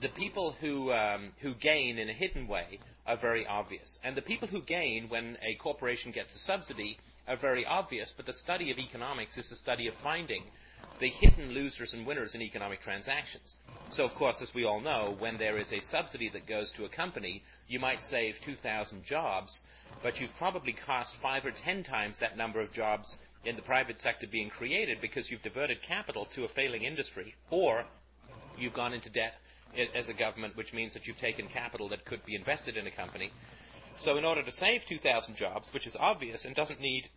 The 0.00 0.08
people 0.08 0.52
who 0.62 0.90
um, 0.92 1.32
who 1.40 1.52
gain 1.54 1.98
in 1.98 2.08
a 2.08 2.14
hidden 2.14 2.48
way 2.48 2.78
are 3.06 3.18
very 3.18 3.46
obvious, 3.46 3.98
and 4.02 4.16
the 4.16 4.22
people 4.22 4.48
who 4.48 4.62
gain 4.62 5.10
when 5.10 5.36
a 5.42 5.56
corporation 5.56 6.10
gets 6.10 6.34
a 6.34 6.38
subsidy 6.38 6.96
are 7.28 7.36
very 7.36 7.66
obvious. 7.66 8.10
But 8.16 8.24
the 8.24 8.32
study 8.32 8.70
of 8.70 8.78
economics 8.78 9.36
is 9.36 9.50
the 9.50 9.56
study 9.56 9.88
of 9.88 9.94
finding 9.94 10.44
the 11.00 11.08
hidden 11.08 11.50
losers 11.50 11.92
and 11.92 12.06
winners 12.06 12.34
in 12.34 12.40
economic 12.40 12.80
transactions. 12.80 13.56
So, 13.90 14.06
of 14.06 14.14
course, 14.14 14.40
as 14.40 14.54
we 14.54 14.64
all 14.64 14.80
know, 14.80 15.14
when 15.18 15.36
there 15.36 15.58
is 15.58 15.70
a 15.70 15.80
subsidy 15.80 16.30
that 16.30 16.46
goes 16.46 16.72
to 16.72 16.86
a 16.86 16.88
company, 16.88 17.42
you 17.68 17.78
might 17.78 18.02
save 18.02 18.40
2,000 18.40 19.04
jobs, 19.04 19.62
but 20.02 20.18
you've 20.18 20.36
probably 20.38 20.72
cost 20.72 21.16
five 21.16 21.44
or 21.44 21.50
ten 21.50 21.82
times 21.82 22.20
that 22.20 22.38
number 22.38 22.60
of 22.60 22.72
jobs 22.72 23.20
in 23.44 23.54
the 23.56 23.62
private 23.62 24.00
sector 24.00 24.26
being 24.26 24.48
created 24.48 25.02
because 25.02 25.30
you've 25.30 25.42
diverted 25.42 25.82
capital 25.82 26.24
to 26.24 26.44
a 26.44 26.48
failing 26.48 26.84
industry, 26.84 27.34
or 27.50 27.84
you've 28.58 28.72
gone 28.72 28.94
into 28.94 29.10
debt 29.10 29.34
as 29.94 30.08
a 30.08 30.14
government, 30.14 30.56
which 30.56 30.72
means 30.72 30.94
that 30.94 31.06
you've 31.06 31.18
taken 31.18 31.48
capital 31.48 31.88
that 31.88 32.04
could 32.04 32.24
be 32.24 32.34
invested 32.34 32.76
in 32.76 32.86
a 32.86 32.90
company. 32.90 33.32
So, 33.96 34.16
in 34.16 34.24
order 34.24 34.42
to 34.42 34.52
save 34.52 34.86
2,000 34.86 35.36
jobs, 35.36 35.72
which 35.72 35.86
is 35.86 35.96
obvious 35.98 36.44
and 36.44 36.54
doesn't 36.54 36.80
need 36.80 37.08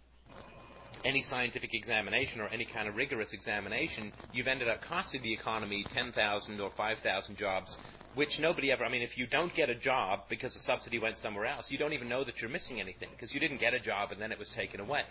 any 1.04 1.22
scientific 1.22 1.74
examination 1.74 2.42
or 2.42 2.48
any 2.48 2.66
kind 2.66 2.88
of 2.88 2.96
rigorous 2.96 3.34
examination, 3.34 4.12
you've 4.32 4.48
ended 4.48 4.68
up 4.68 4.82
costing 4.82 5.22
the 5.22 5.34
economy 5.34 5.86
10,000 5.90 6.62
or 6.62 6.70
5,000 6.72 7.36
jobs, 7.38 7.78
which 8.14 8.40
nobody 8.40 8.72
ever, 8.72 8.86
I 8.86 8.90
mean, 8.90 9.02
if 9.02 9.18
you 9.18 9.28
don't 9.28 9.54
get 9.54 9.70
a 9.70 9.76
job 9.76 10.22
because 10.30 10.54
the 10.54 10.60
subsidy 10.60 11.00
went 11.00 11.18
somewhere 11.18 11.46
else, 11.46 11.72
you 11.72 11.78
don't 11.78 11.94
even 11.94 12.10
know 12.10 12.24
that 12.24 12.42
you're 12.42 12.52
missing 12.52 12.80
anything 12.80 13.10
because 13.12 13.34
you 13.34 13.40
didn't 13.40 13.60
get 13.60 13.74
a 13.74 13.80
job 13.80 14.12
and 14.12 14.22
then 14.22 14.32
it 14.32 14.40
was 14.40 14.50
taken 14.50 14.80
away. 14.80 15.04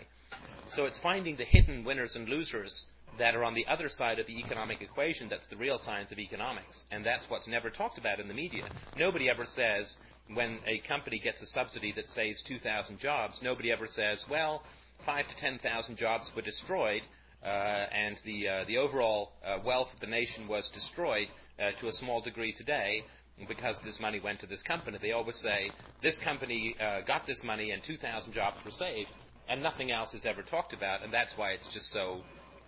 So 0.67 0.85
it's 0.85 0.97
finding 0.97 1.35
the 1.35 1.43
hidden 1.43 1.83
winners 1.83 2.15
and 2.15 2.27
losers 2.27 2.87
that 3.17 3.35
are 3.35 3.43
on 3.43 3.53
the 3.53 3.67
other 3.67 3.89
side 3.89 4.19
of 4.19 4.27
the 4.27 4.39
economic 4.39 4.81
equation 4.81 5.27
that's 5.29 5.47
the 5.47 5.55
real 5.55 5.77
science 5.77 6.11
of 6.11 6.19
economics. 6.19 6.85
And 6.91 7.05
that's 7.05 7.29
what's 7.29 7.47
never 7.47 7.69
talked 7.69 7.97
about 7.97 8.19
in 8.19 8.27
the 8.27 8.33
media. 8.33 8.63
Nobody 8.97 9.29
ever 9.29 9.45
says, 9.45 9.99
when 10.33 10.59
a 10.65 10.79
company 10.79 11.19
gets 11.19 11.41
a 11.41 11.45
subsidy 11.45 11.91
that 11.93 12.09
saves 12.09 12.41
2,000 12.43 12.99
jobs, 12.99 13.41
nobody 13.41 13.71
ever 13.71 13.87
says, 13.87 14.27
well, 14.29 14.63
five 15.05 15.27
to 15.27 15.35
10,000 15.35 15.97
jobs 15.97 16.33
were 16.35 16.41
destroyed, 16.41 17.01
uh, 17.43 17.47
and 17.47 18.19
the, 18.23 18.47
uh, 18.47 18.63
the 18.65 18.77
overall 18.77 19.33
uh, 19.45 19.57
wealth 19.63 19.93
of 19.93 19.99
the 19.99 20.07
nation 20.07 20.47
was 20.47 20.69
destroyed 20.69 21.27
uh, 21.59 21.71
to 21.71 21.87
a 21.87 21.91
small 21.91 22.21
degree 22.21 22.53
today 22.53 23.03
because 23.47 23.79
this 23.79 23.99
money 23.99 24.19
went 24.19 24.39
to 24.39 24.45
this 24.45 24.63
company. 24.63 24.97
They 25.01 25.11
always 25.11 25.37
say, 25.37 25.71
this 26.01 26.19
company 26.19 26.75
uh, 26.79 27.01
got 27.01 27.25
this 27.25 27.43
money 27.43 27.71
and 27.71 27.83
2,000 27.83 28.31
jobs 28.31 28.63
were 28.63 28.71
saved, 28.71 29.11
and 29.49 29.61
nothing 29.61 29.91
else 29.91 30.13
is 30.13 30.25
ever 30.25 30.41
talked 30.41 30.73
about, 30.73 31.03
and 31.03 31.11
that's 31.11 31.37
why 31.37 31.51
it's 31.51 31.67
just 31.67 31.89
so 31.89 32.21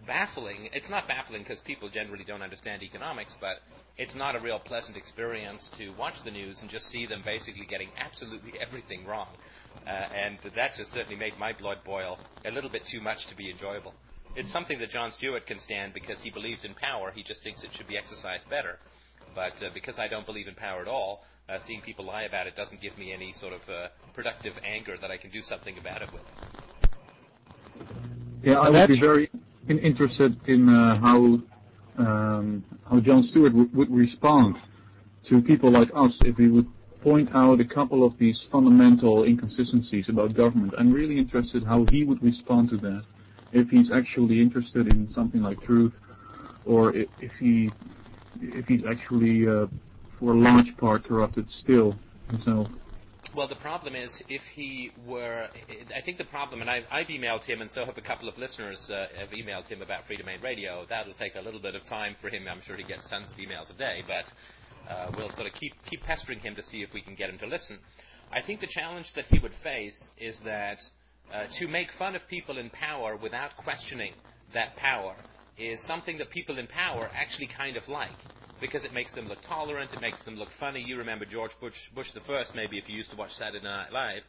baffling. 0.06 0.70
It's 0.74 0.90
not 0.90 1.08
baffling 1.08 1.42
because 1.42 1.60
people 1.60 1.90
generally 1.90 2.24
don't 2.24 2.42
understand 2.42 2.84
economics, 2.84 3.36
but 3.40 3.62
it's 3.98 4.16
not 4.16 4.36
a 4.36 4.40
real 4.40 4.60
pleasant 4.60 4.98
experience 4.98 5.70
to 5.72 5.90
watch 5.92 6.24
the 6.24 6.32
news 6.32 6.62
and 6.62 6.70
just 6.70 6.88
see 6.88 7.06
them 7.06 7.22
basically 7.26 7.66
getting 7.66 7.90
absolutely 7.98 8.54
everything 8.60 9.06
wrong. 9.06 9.28
Uh, 9.88 9.90
and 9.90 10.38
that 10.56 10.76
just 10.76 10.92
certainly 10.92 11.16
made 11.16 11.38
my 11.38 11.54
blood 11.54 11.78
boil 11.84 12.18
a 12.46 12.52
little 12.52 12.70
bit 12.70 12.86
too 12.86 13.02
much 13.02 13.28
to 13.28 13.36
be 13.36 13.50
enjoyable. 13.50 13.94
It's 14.36 14.52
something 14.52 14.80
that 14.80 14.90
Jon 14.90 15.12
Stewart 15.12 15.46
can 15.48 15.60
stand 15.60 15.94
because 15.94 16.20
he 16.22 16.30
believes 16.30 16.66
in 16.66 16.74
power. 16.74 17.12
He 17.14 17.24
just 17.24 17.44
thinks 17.44 17.64
it 17.64 17.74
should 17.74 17.88
be 17.88 17.98
exercised 17.98 18.50
better. 18.50 18.78
But 19.34 19.62
uh, 19.64 19.70
because 19.74 20.00
I 20.00 20.08
don't 20.08 20.26
believe 20.26 20.48
in 20.48 20.56
power 20.56 20.82
at 20.82 20.88
all, 20.88 21.24
uh, 21.48 21.60
seeing 21.60 21.82
people 21.82 22.06
lie 22.06 22.24
about 22.24 22.48
it 22.48 22.56
doesn't 22.56 22.82
give 22.82 22.98
me 22.98 23.14
any 23.14 23.32
sort 23.32 23.54
of 23.54 23.70
uh, 23.70 23.88
productive 24.14 24.58
anger 24.64 24.98
that 25.00 25.12
I 25.12 25.18
can 25.18 25.30
do 25.30 25.42
something 25.42 25.78
about 25.78 26.02
it 26.02 26.10
with. 26.12 26.22
Yeah, 28.44 28.60
I 28.60 28.70
would 28.70 28.88
be 28.88 29.00
very 29.00 29.30
in- 29.34 29.42
interested 29.70 30.38
in 30.48 30.70
uh, 30.70 31.00
how 31.00 31.40
um, 31.98 32.64
how 32.90 33.00
Jon 33.00 33.28
Stewart 33.32 33.54
would 33.54 33.90
respond 33.90 34.56
to 35.30 35.42
people 35.42 35.72
like 35.72 35.90
us 35.96 36.12
if 36.26 36.38
we 36.38 36.50
would 36.50 36.68
point 37.02 37.30
out 37.34 37.60
a 37.60 37.66
couple 37.66 38.06
of 38.06 38.18
these 38.18 38.36
fundamental 38.52 39.24
inconsistencies 39.24 40.06
about 40.10 40.34
government. 40.34 40.74
I'm 40.78 40.92
really 40.92 41.18
interested 41.18 41.64
how 41.64 41.86
he 41.92 42.04
would 42.04 42.22
respond 42.22 42.70
to 42.72 42.78
that. 42.78 43.04
If 43.54 43.70
he's 43.70 43.92
actually 43.94 44.42
interested 44.42 44.92
in 44.92 45.12
something 45.14 45.42
like 45.42 45.62
truth, 45.64 45.94
or 46.66 46.96
if, 46.96 47.08
if 47.22 47.32
he 47.40 47.70
if 48.42 48.66
he's 48.68 48.82
actually 48.90 49.48
uh, 49.48 49.68
for 50.20 50.34
a 50.34 50.38
large 50.38 50.76
part 50.78 51.06
corrupted 51.06 51.48
still 51.64 51.96
himself. 52.30 52.68
Well, 53.36 53.48
the 53.50 53.56
problem 53.56 53.98
is 53.98 54.24
if 54.30 54.48
he 54.48 54.94
were, 55.06 55.50
I 55.94 56.00
think 56.00 56.18
the 56.18 56.24
problem, 56.24 56.62
and 56.62 56.70
I've, 56.70 56.86
I've 56.90 57.08
emailed 57.08 57.44
him, 57.44 57.60
and 57.60 57.70
so 57.70 57.84
have 57.84 57.98
a 57.98 58.02
couple 58.02 58.30
of 58.30 58.38
listeners 58.38 58.90
uh, 58.90 59.08
have 59.20 59.32
emailed 59.32 59.68
him 59.68 59.82
about 59.82 60.08
Freedomain 60.08 60.42
Radio. 60.42 60.86
That'll 60.88 61.12
take 61.12 61.36
a 61.36 61.42
little 61.42 61.60
bit 61.60 61.76
of 61.76 61.84
time 61.84 62.16
for 62.16 62.30
him. 62.30 62.48
I'm 62.50 62.62
sure 62.62 62.78
he 62.78 62.84
gets 62.84 63.08
tons 63.08 63.32
of 63.32 63.38
emails 63.38 63.70
a 63.70 63.74
day, 63.74 64.06
but 64.08 64.32
uh, 64.90 65.12
we'll 65.18 65.28
sort 65.28 65.48
of 65.50 65.54
keep 65.54 65.74
keep 65.86 66.02
pestering 66.04 66.40
him 66.40 66.56
to 66.56 66.64
see 66.64 66.82
if 66.82 66.94
we 66.94 67.02
can 67.02 67.14
get 67.16 67.30
him 67.30 67.38
to 67.40 67.46
listen. 67.46 67.78
I 68.32 68.40
think 68.40 68.62
the 68.62 68.68
challenge 68.68 69.12
that 69.16 69.26
he 69.26 69.38
would 69.40 69.54
face 69.54 70.12
is 70.18 70.40
that 70.42 70.80
uh, 71.34 71.44
to 71.56 71.68
make 71.68 71.92
fun 71.92 72.16
of 72.16 72.30
people 72.30 72.58
in 72.58 72.70
power 72.70 73.18
without 73.18 73.58
questioning 73.58 74.14
that 74.54 74.78
power 74.78 75.14
is 75.58 75.82
something 75.82 76.20
that 76.20 76.30
people 76.30 76.58
in 76.58 76.68
power 76.68 77.12
actually 77.14 77.48
kind 77.48 77.76
of 77.76 77.90
like 77.90 78.16
because 78.60 78.86
it 78.86 78.94
makes 78.94 79.14
them 79.14 79.28
look 79.28 79.42
tolerant, 79.42 79.94
it 79.94 80.02
makes 80.02 80.24
them 80.24 80.36
look 80.36 80.52
funny. 80.52 80.82
You 80.82 80.98
remember 80.98 81.26
George 81.26 81.60
Bush, 81.60 81.90
Bush 81.90 82.12
the 82.12 82.20
first, 82.20 82.56
maybe 82.56 82.78
if 82.78 82.90
you 82.90 82.96
used 82.96 83.12
to 83.12 83.18
watch 83.18 83.36
Saturday 83.36 83.64
Night 83.64 83.92
Live, 83.92 84.24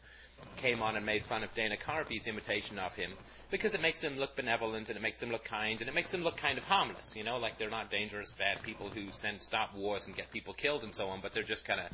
came 0.57 0.83
on 0.83 0.97
and 0.97 1.05
made 1.05 1.25
fun 1.25 1.43
of 1.43 1.55
Dana 1.55 1.77
Carvey's 1.77 2.27
imitation 2.27 2.79
of 2.79 2.95
him 2.95 3.13
because 3.51 3.75
it 3.75 3.83
makes 3.83 4.01
them 4.01 4.19
look 4.19 4.37
benevolent 4.37 4.89
and 4.89 4.97
it 4.97 5.03
makes 5.03 5.19
them 5.19 5.31
look 5.31 5.45
kind 5.45 5.81
and 5.81 5.89
it 5.89 5.95
makes 5.95 6.11
them 6.11 6.23
look 6.23 6.37
kind 6.37 6.59
of 6.59 6.65
harmless, 6.65 7.13
you 7.15 7.25
know, 7.25 7.39
like 7.39 7.59
they're 7.59 7.71
not 7.71 7.91
dangerous, 7.91 8.35
bad 8.35 8.63
people 8.63 8.89
who 8.89 9.11
send 9.13 9.41
stop 9.41 9.75
wars 9.75 10.07
and 10.07 10.17
get 10.17 10.31
people 10.33 10.55
killed 10.55 10.83
and 10.83 10.95
so 10.95 11.09
on, 11.09 11.21
but 11.21 11.33
they're 11.33 11.43
just 11.43 11.65
kind 11.65 11.81
of, 11.81 11.87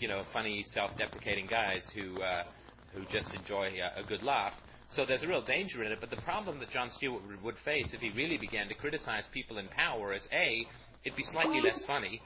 you 0.00 0.08
know, 0.08 0.22
funny, 0.22 0.62
self-deprecating 0.62 1.46
guys 1.46 1.90
who 1.90 2.20
uh, 2.22 2.44
who 2.94 3.04
just 3.06 3.34
enjoy 3.34 3.72
a, 3.80 4.00
a 4.00 4.02
good 4.02 4.22
laugh. 4.22 4.60
So 4.88 5.04
there's 5.04 5.22
a 5.22 5.28
real 5.28 5.42
danger 5.42 5.84
in 5.84 5.92
it. 5.92 6.00
But 6.00 6.10
the 6.10 6.16
problem 6.16 6.58
that 6.58 6.70
Jon 6.70 6.90
Stewart 6.90 7.22
would 7.44 7.56
face 7.56 7.94
if 7.94 8.00
he 8.00 8.10
really 8.10 8.38
began 8.38 8.68
to 8.68 8.74
criticize 8.74 9.26
people 9.28 9.58
in 9.58 9.68
power 9.68 10.12
is 10.12 10.28
a 10.32 10.66
it'd 11.04 11.16
be 11.16 11.22
slightly 11.22 11.60
less 11.60 11.84
funny, 11.84 12.20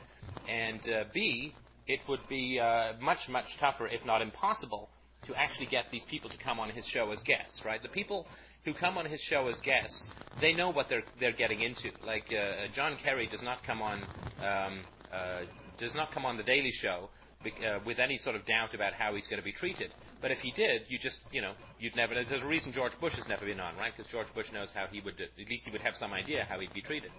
and 0.49 0.89
uh, 0.89 1.05
B, 1.13 1.55
it 1.87 2.01
would 2.09 2.27
be 2.29 2.59
uh, 2.61 2.95
much, 3.01 3.29
much 3.29 3.57
tougher, 3.59 3.87
if 3.87 4.05
not 4.05 4.23
impossible, 4.23 4.89
to 5.25 5.35
actually 5.35 5.67
get 5.67 5.91
these 5.91 6.05
people 6.05 6.31
to 6.31 6.39
come 6.39 6.61
on 6.61 6.71
his 6.71 6.87
show 6.87 7.11
as 7.11 7.23
guests, 7.23 7.65
right? 7.65 7.83
The 7.83 7.89
people 7.89 8.27
who 8.65 8.73
come 8.73 8.99
on 8.99 9.07
his 9.07 9.21
show 9.21 9.49
as 9.49 9.61
guests, 9.61 10.11
they 10.41 10.53
know 10.53 10.71
what 10.71 10.89
they're 10.89 11.05
they're 11.19 11.33
getting 11.33 11.61
into. 11.61 11.91
Like 12.05 12.33
uh, 12.33 12.69
John 12.73 12.97
Kerry 12.97 13.27
does 13.27 13.43
not 13.43 13.63
come 13.63 13.83
on 13.83 14.03
um, 14.43 14.81
uh, 15.13 15.43
does 15.79 15.95
not 15.95 16.13
come 16.13 16.25
on 16.25 16.37
the 16.37 16.43
Daily 16.43 16.71
Show 16.71 17.09
uh, 17.53 17.79
with 17.85 17.99
any 17.99 18.19
sort 18.19 18.37
of 18.37 18.45
doubt 18.45 18.75
about 18.75 18.93
how 18.95 19.15
he's 19.15 19.27
going 19.27 19.41
to 19.41 19.45
be 19.45 19.53
treated. 19.53 19.93
But 20.21 20.31
if 20.31 20.41
he 20.41 20.51
did, 20.51 20.85
you 20.89 20.99
just, 20.99 21.23
you 21.33 21.43
know, 21.43 21.53
you'd 21.79 21.97
never. 21.97 22.15
There's 22.15 22.43
a 22.43 22.47
reason 22.47 22.73
George 22.73 22.99
Bush 23.01 23.15
has 23.17 23.29
never 23.29 23.45
been 23.45 23.61
on, 23.61 23.77
right? 23.77 23.93
Because 23.95 24.11
George 24.11 24.33
Bush 24.35 24.53
knows 24.53 24.73
how 24.73 24.87
he 24.87 25.01
would. 25.01 25.21
At 25.21 25.49
least 25.49 25.67
he 25.67 25.71
would 25.71 25.83
have 25.83 25.97
some 25.97 26.13
idea 26.13 26.47
how 26.49 26.59
he'd 26.61 26.73
be 26.73 26.81
treated. 26.81 27.11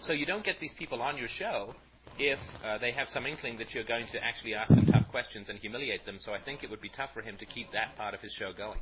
So 0.00 0.12
you 0.12 0.26
don't 0.26 0.44
get 0.44 0.60
these 0.60 0.74
people 0.74 1.02
on 1.02 1.16
your 1.16 1.28
show 1.28 1.74
if 2.18 2.56
uh, 2.64 2.78
they 2.78 2.92
have 2.92 3.08
some 3.08 3.26
inkling 3.26 3.58
that 3.58 3.74
you're 3.74 3.84
going 3.84 4.06
to 4.06 4.22
actually 4.22 4.54
ask 4.54 4.74
them 4.74 4.86
tough 4.86 5.08
questions 5.08 5.48
and 5.48 5.58
humiliate 5.58 6.04
them. 6.04 6.18
So 6.18 6.32
I 6.32 6.38
think 6.38 6.62
it 6.62 6.70
would 6.70 6.80
be 6.80 6.88
tough 6.88 7.14
for 7.14 7.22
him 7.22 7.36
to 7.38 7.46
keep 7.46 7.72
that 7.72 7.96
part 7.96 8.14
of 8.14 8.20
his 8.20 8.32
show 8.32 8.52
going. 8.52 8.78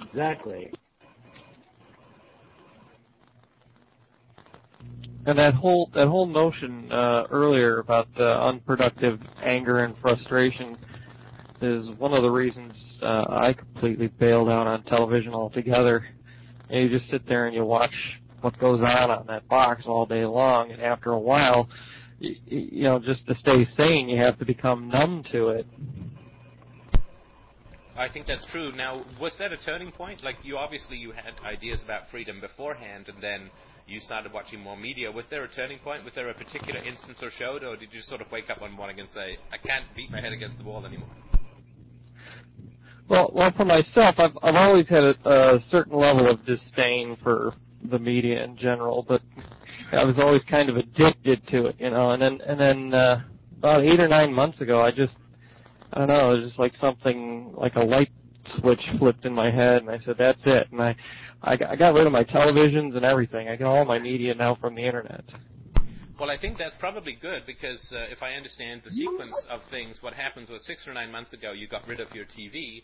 Exactly. 0.00 0.72
And 5.26 5.38
that 5.38 5.54
whole 5.54 5.90
that 5.94 6.06
whole 6.08 6.26
notion 6.26 6.92
uh, 6.92 7.24
earlier 7.30 7.78
about 7.78 8.08
the 8.14 8.28
unproductive 8.28 9.20
anger 9.42 9.84
and 9.84 9.96
frustration 9.98 10.76
is 11.62 11.88
one 11.98 12.12
of 12.12 12.22
the 12.22 12.30
reasons 12.30 12.74
uh, 13.02 13.24
I 13.28 13.54
completely 13.54 14.08
bailed 14.08 14.50
out 14.50 14.66
on 14.66 14.82
television 14.84 15.32
altogether. 15.32 16.06
And 16.68 16.90
you 16.90 16.98
just 16.98 17.10
sit 17.10 17.26
there 17.26 17.46
and 17.46 17.54
you 17.54 17.64
watch 17.64 17.94
what 18.42 18.58
goes 18.58 18.80
on 18.80 19.10
on 19.10 19.26
that 19.28 19.48
box 19.48 19.84
all 19.86 20.04
day 20.04 20.26
long, 20.26 20.70
and 20.70 20.82
after 20.82 21.12
a 21.12 21.18
while, 21.18 21.68
you, 22.18 22.36
you 22.46 22.82
know, 22.82 22.98
just 22.98 23.26
to 23.26 23.34
stay 23.40 23.66
sane, 23.76 24.08
you 24.08 24.18
have 24.18 24.38
to 24.38 24.44
become 24.44 24.88
numb 24.88 25.24
to 25.32 25.48
it. 25.48 25.66
I 27.96 28.08
think 28.08 28.26
that's 28.26 28.44
true. 28.44 28.72
Now, 28.72 29.04
was 29.20 29.38
that 29.38 29.52
a 29.52 29.56
turning 29.56 29.92
point? 29.92 30.22
Like, 30.22 30.36
you 30.42 30.58
obviously 30.58 30.98
you 30.98 31.12
had 31.12 31.34
ideas 31.44 31.82
about 31.82 32.08
freedom 32.08 32.40
beforehand, 32.40 33.08
and 33.08 33.22
then 33.22 33.50
you 33.86 34.00
started 34.00 34.32
watching 34.32 34.60
more 34.60 34.76
media. 34.76 35.10
Was 35.10 35.26
there 35.26 35.44
a 35.44 35.48
turning 35.48 35.78
point? 35.78 36.04
Was 36.04 36.14
there 36.14 36.28
a 36.28 36.34
particular 36.34 36.80
instance 36.82 37.22
or 37.22 37.30
show, 37.30 37.58
or 37.62 37.76
did 37.76 37.92
you 37.92 38.00
sort 38.00 38.20
of 38.20 38.30
wake 38.32 38.50
up 38.50 38.60
one 38.60 38.72
morning 38.72 39.00
and 39.00 39.08
say, 39.08 39.36
"I 39.52 39.58
can't 39.58 39.84
beat 39.94 40.10
my 40.10 40.20
head 40.20 40.32
against 40.32 40.58
the 40.58 40.64
wall 40.64 40.86
anymore"? 40.86 41.10
Well, 43.08 43.30
well, 43.34 43.52
for 43.56 43.64
myself, 43.64 44.14
I've 44.18 44.36
I've 44.42 44.54
always 44.54 44.88
had 44.88 45.04
a, 45.04 45.28
a 45.28 45.64
certain 45.70 45.96
level 45.96 46.30
of 46.30 46.44
disdain 46.46 47.16
for 47.22 47.54
the 47.82 47.98
media 47.98 48.42
in 48.42 48.56
general, 48.56 49.04
but 49.06 49.20
I 49.92 50.04
was 50.04 50.16
always 50.18 50.40
kind 50.48 50.70
of 50.70 50.76
addicted 50.76 51.46
to 51.48 51.66
it, 51.66 51.76
you 51.78 51.90
know. 51.90 52.10
And 52.10 52.22
then 52.22 52.40
and 52.46 52.58
then 52.58 52.94
uh, 52.94 53.22
about 53.58 53.82
eight 53.82 54.00
or 54.00 54.08
nine 54.08 54.32
months 54.32 54.60
ago, 54.60 54.82
I 54.82 54.90
just 54.90 55.12
I 55.92 55.98
don't 55.98 56.08
know, 56.08 56.32
it 56.32 56.38
was 56.38 56.48
just 56.48 56.58
like 56.58 56.72
something 56.80 57.52
like 57.56 57.76
a 57.76 57.80
light 57.80 58.10
switch 58.58 58.80
flipped 58.98 59.24
in 59.24 59.34
my 59.34 59.50
head, 59.50 59.82
and 59.82 59.90
I 59.90 59.98
said, 60.04 60.16
"That's 60.18 60.40
it." 60.46 60.68
And 60.72 60.82
I 60.82 60.96
I 61.46 61.56
got, 61.56 61.70
I 61.70 61.76
got 61.76 61.94
rid 61.94 62.06
of 62.06 62.12
my 62.12 62.24
televisions 62.24 62.96
and 62.96 63.04
everything. 63.04 63.48
I 63.48 63.56
get 63.56 63.66
all 63.66 63.84
my 63.84 63.98
media 63.98 64.34
now 64.34 64.54
from 64.54 64.74
the 64.74 64.82
internet. 64.82 65.24
Well, 66.18 66.30
I 66.30 66.38
think 66.38 66.58
that's 66.58 66.76
probably 66.76 67.12
good 67.12 67.44
because 67.44 67.92
uh, 67.92 68.06
if 68.10 68.22
I 68.22 68.34
understand 68.34 68.82
the 68.84 68.90
sequence 68.90 69.46
of 69.50 69.62
things, 69.64 70.02
what 70.02 70.14
happens 70.14 70.48
was 70.48 70.64
six 70.64 70.88
or 70.88 70.94
nine 70.94 71.10
months 71.10 71.32
ago 71.32 71.52
you 71.52 71.66
got 71.66 71.86
rid 71.86 72.00
of 72.00 72.14
your 72.14 72.24
TV, 72.24 72.82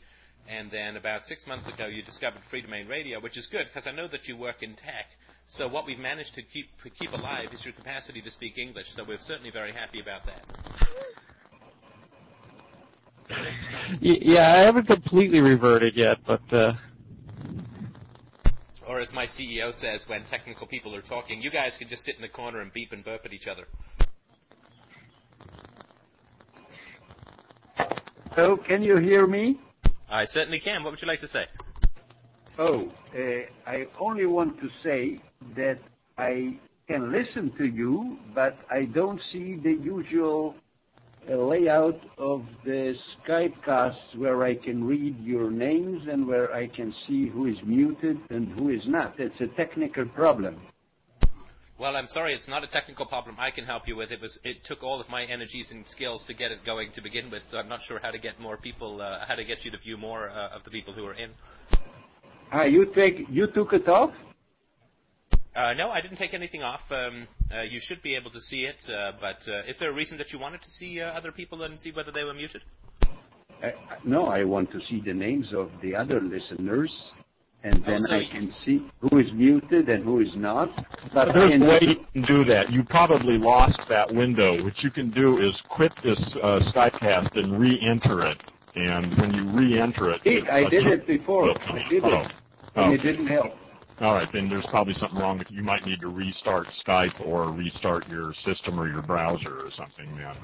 and 0.48 0.70
then 0.70 0.96
about 0.96 1.24
six 1.24 1.46
months 1.46 1.68
ago 1.68 1.86
you 1.86 2.02
discovered 2.02 2.42
Freedomain 2.42 2.88
Radio, 2.88 3.20
which 3.20 3.38
is 3.38 3.46
good 3.46 3.66
because 3.66 3.86
I 3.86 3.92
know 3.92 4.08
that 4.08 4.28
you 4.28 4.36
work 4.36 4.62
in 4.62 4.74
tech. 4.74 5.06
So 5.46 5.68
what 5.68 5.86
we've 5.86 5.98
managed 5.98 6.34
to 6.34 6.42
keep 6.42 6.70
keep 6.98 7.12
alive 7.12 7.48
is 7.52 7.64
your 7.64 7.72
capacity 7.72 8.20
to 8.20 8.30
speak 8.30 8.58
English. 8.58 8.90
So 8.92 9.04
we're 9.04 9.18
certainly 9.18 9.50
very 9.50 9.72
happy 9.72 10.00
about 10.00 10.26
that. 10.26 10.44
Yeah, 14.00 14.52
I 14.54 14.62
haven't 14.62 14.86
completely 14.86 15.40
reverted 15.40 15.94
yet, 15.96 16.18
but 16.26 16.42
uh, 16.52 16.72
or 18.91 18.99
as 18.99 19.14
my 19.14 19.24
CEO 19.24 19.72
says 19.72 20.09
when 20.09 20.24
technical 20.24 20.66
people 20.66 20.97
are 20.97 21.01
talking, 21.01 21.41
you 21.41 21.51
guys 21.51 21.78
can 21.78 21.86
just 21.86 22.03
sit 22.03 22.16
in 22.16 22.22
the 22.22 22.28
corner 22.28 22.61
and 22.61 22.72
beep 22.72 22.91
and 22.91 23.05
burp 23.05 23.24
at 23.24 23.32
each 23.32 23.47
other. 23.47 23.68
So, 28.34 28.57
can 28.57 28.82
you 28.82 28.97
hear 28.97 29.28
me? 29.28 29.61
I 30.11 30.24
certainly 30.24 30.59
can. 30.59 30.82
What 30.82 30.91
would 30.91 31.03
you 31.03 31.07
like 31.07 31.20
to 31.20 31.28
say? 31.28 31.47
Oh, 32.59 32.91
uh, 33.14 33.20
I 33.64 33.86
only 34.01 34.26
want 34.26 34.59
to 34.61 34.68
say 34.82 35.22
that 35.55 35.78
I 36.18 36.59
can 36.88 37.12
listen 37.12 37.53
to 37.59 37.66
you, 37.66 38.18
but 38.34 38.57
I 38.72 38.86
don't 38.86 39.20
see 39.32 39.55
the 39.55 39.72
usual 39.72 40.57
a 41.28 41.36
layout 41.36 42.00
of 42.18 42.44
the 42.64 42.94
Skype 43.28 43.54
Skypecast 43.64 44.16
where 44.16 44.42
I 44.44 44.54
can 44.54 44.84
read 44.84 45.18
your 45.20 45.50
names 45.50 46.02
and 46.10 46.26
where 46.26 46.52
I 46.54 46.66
can 46.68 46.94
see 47.06 47.28
who 47.28 47.46
is 47.46 47.56
muted 47.64 48.18
and 48.30 48.48
who 48.52 48.70
is 48.70 48.82
not. 48.86 49.18
It's 49.18 49.40
a 49.40 49.46
technical 49.56 50.06
problem. 50.06 50.60
Well, 51.78 51.96
I'm 51.96 52.08
sorry, 52.08 52.34
it's 52.34 52.48
not 52.48 52.62
a 52.62 52.66
technical 52.66 53.06
problem 53.06 53.36
I 53.38 53.50
can 53.50 53.64
help 53.64 53.88
you 53.88 53.96
with. 53.96 54.12
It 54.12 54.20
was 54.20 54.38
it 54.44 54.64
took 54.64 54.82
all 54.82 55.00
of 55.00 55.08
my 55.08 55.24
energies 55.24 55.70
and 55.70 55.86
skills 55.86 56.24
to 56.24 56.34
get 56.34 56.52
it 56.52 56.64
going 56.64 56.92
to 56.92 57.00
begin 57.00 57.30
with, 57.30 57.44
so 57.48 57.58
I'm 57.58 57.68
not 57.68 57.80
sure 57.80 57.98
how 58.02 58.10
to 58.10 58.18
get 58.18 58.38
more 58.38 58.58
people, 58.58 59.00
uh, 59.00 59.24
how 59.26 59.34
to 59.34 59.44
get 59.44 59.64
you 59.64 59.70
to 59.70 59.78
view 59.78 59.96
more 59.96 60.28
uh, 60.28 60.48
of 60.48 60.64
the 60.64 60.70
people 60.70 60.92
who 60.92 61.06
are 61.06 61.14
in. 61.14 61.30
Ah, 62.52 62.64
you 62.64 62.84
take 62.94 63.26
you 63.30 63.46
took 63.46 63.72
it 63.72 63.88
off? 63.88 64.12
Uh, 65.61 65.74
no, 65.74 65.90
I 65.90 66.00
didn't 66.00 66.16
take 66.16 66.32
anything 66.32 66.62
off. 66.62 66.90
Um, 66.90 67.28
uh, 67.54 67.61
you 67.62 67.80
should 67.80 68.00
be 68.00 68.14
able 68.14 68.30
to 68.30 68.40
see 68.40 68.64
it, 68.64 68.88
uh, 68.88 69.12
but 69.20 69.46
uh, 69.46 69.62
is 69.68 69.76
there 69.76 69.90
a 69.90 69.92
reason 69.92 70.16
that 70.18 70.32
you 70.32 70.38
wanted 70.38 70.62
to 70.62 70.70
see 70.70 71.02
uh, 71.02 71.11
other 71.12 71.32
people 71.32 71.62
and 71.64 71.78
see 71.78 71.90
whether 71.90 72.11
they 72.11 72.24
were 72.24 72.32
muted? 72.32 72.62
Uh, 73.62 73.68
no, 74.04 74.26
I 74.26 74.44
want 74.44 74.70
to 74.72 74.80
see 74.88 75.02
the 75.04 75.12
names 75.12 75.46
of 75.54 75.70
the 75.82 75.94
other 75.94 76.18
listeners, 76.18 76.90
and 77.62 77.74
then 77.84 77.98
Oh, 78.00 78.06
so 78.08 78.16
I 78.16 78.24
can 78.32 78.54
see 78.64 78.80
who 79.02 79.18
is 79.18 79.26
muted 79.34 79.90
and 79.90 80.02
who 80.02 80.20
is 80.20 80.34
not. 80.34 80.70
But 81.12 81.28
I 81.28 81.32
There's 81.34 81.61
a 81.61 81.64
way 81.66 81.78
you 81.82 82.06
can 82.14 82.22
do 82.22 82.42
that. 82.46 82.70
You 82.72 82.82
probably 82.84 83.36
lost 83.36 83.78
that 83.90 84.14
window. 84.14 84.64
What 84.64 84.82
you 84.82 84.90
can 84.90 85.11
do 85.11 85.46
is 85.46 85.54
quit 85.68 85.92
this 86.02 86.18
uh, 86.42 86.61
Skypecast 86.74 87.36
and 87.36 87.61
re-enter 87.61 88.26
it. 88.28 88.38
And 88.76 89.14
when 89.18 89.34
you 89.34 89.50
re-enter 89.50 90.11
it, 90.12 90.22
Did- 90.22 90.48
I 90.48 90.66
did 90.70 90.86
it 90.86 91.06
before. 91.06 91.50
I 91.50 91.86
did 91.90 92.02
Oh. 92.02 92.20
it, 92.22 92.32
Oh. 92.76 92.82
and 92.84 92.94
it 92.94 93.02
didn't 93.02 93.26
help. 93.26 93.52
All 94.01 94.14
right, 94.14 94.28
then 94.32 94.48
there's 94.48 94.64
probably 94.70 94.94
something 94.98 95.18
wrong 95.18 95.38
with 95.38 95.48
you. 95.51 95.62
might 95.62 95.84
need 95.84 96.01
to 96.01 96.09
restart 96.09 96.66
Skype 96.86 97.20
or 97.26 97.51
restart 97.53 98.09
your 98.09 98.32
system 98.46 98.80
or 98.80 98.88
your 98.88 99.03
browser 99.03 99.59
or 99.59 99.70
something. 99.76 100.16
Then. 100.16 100.36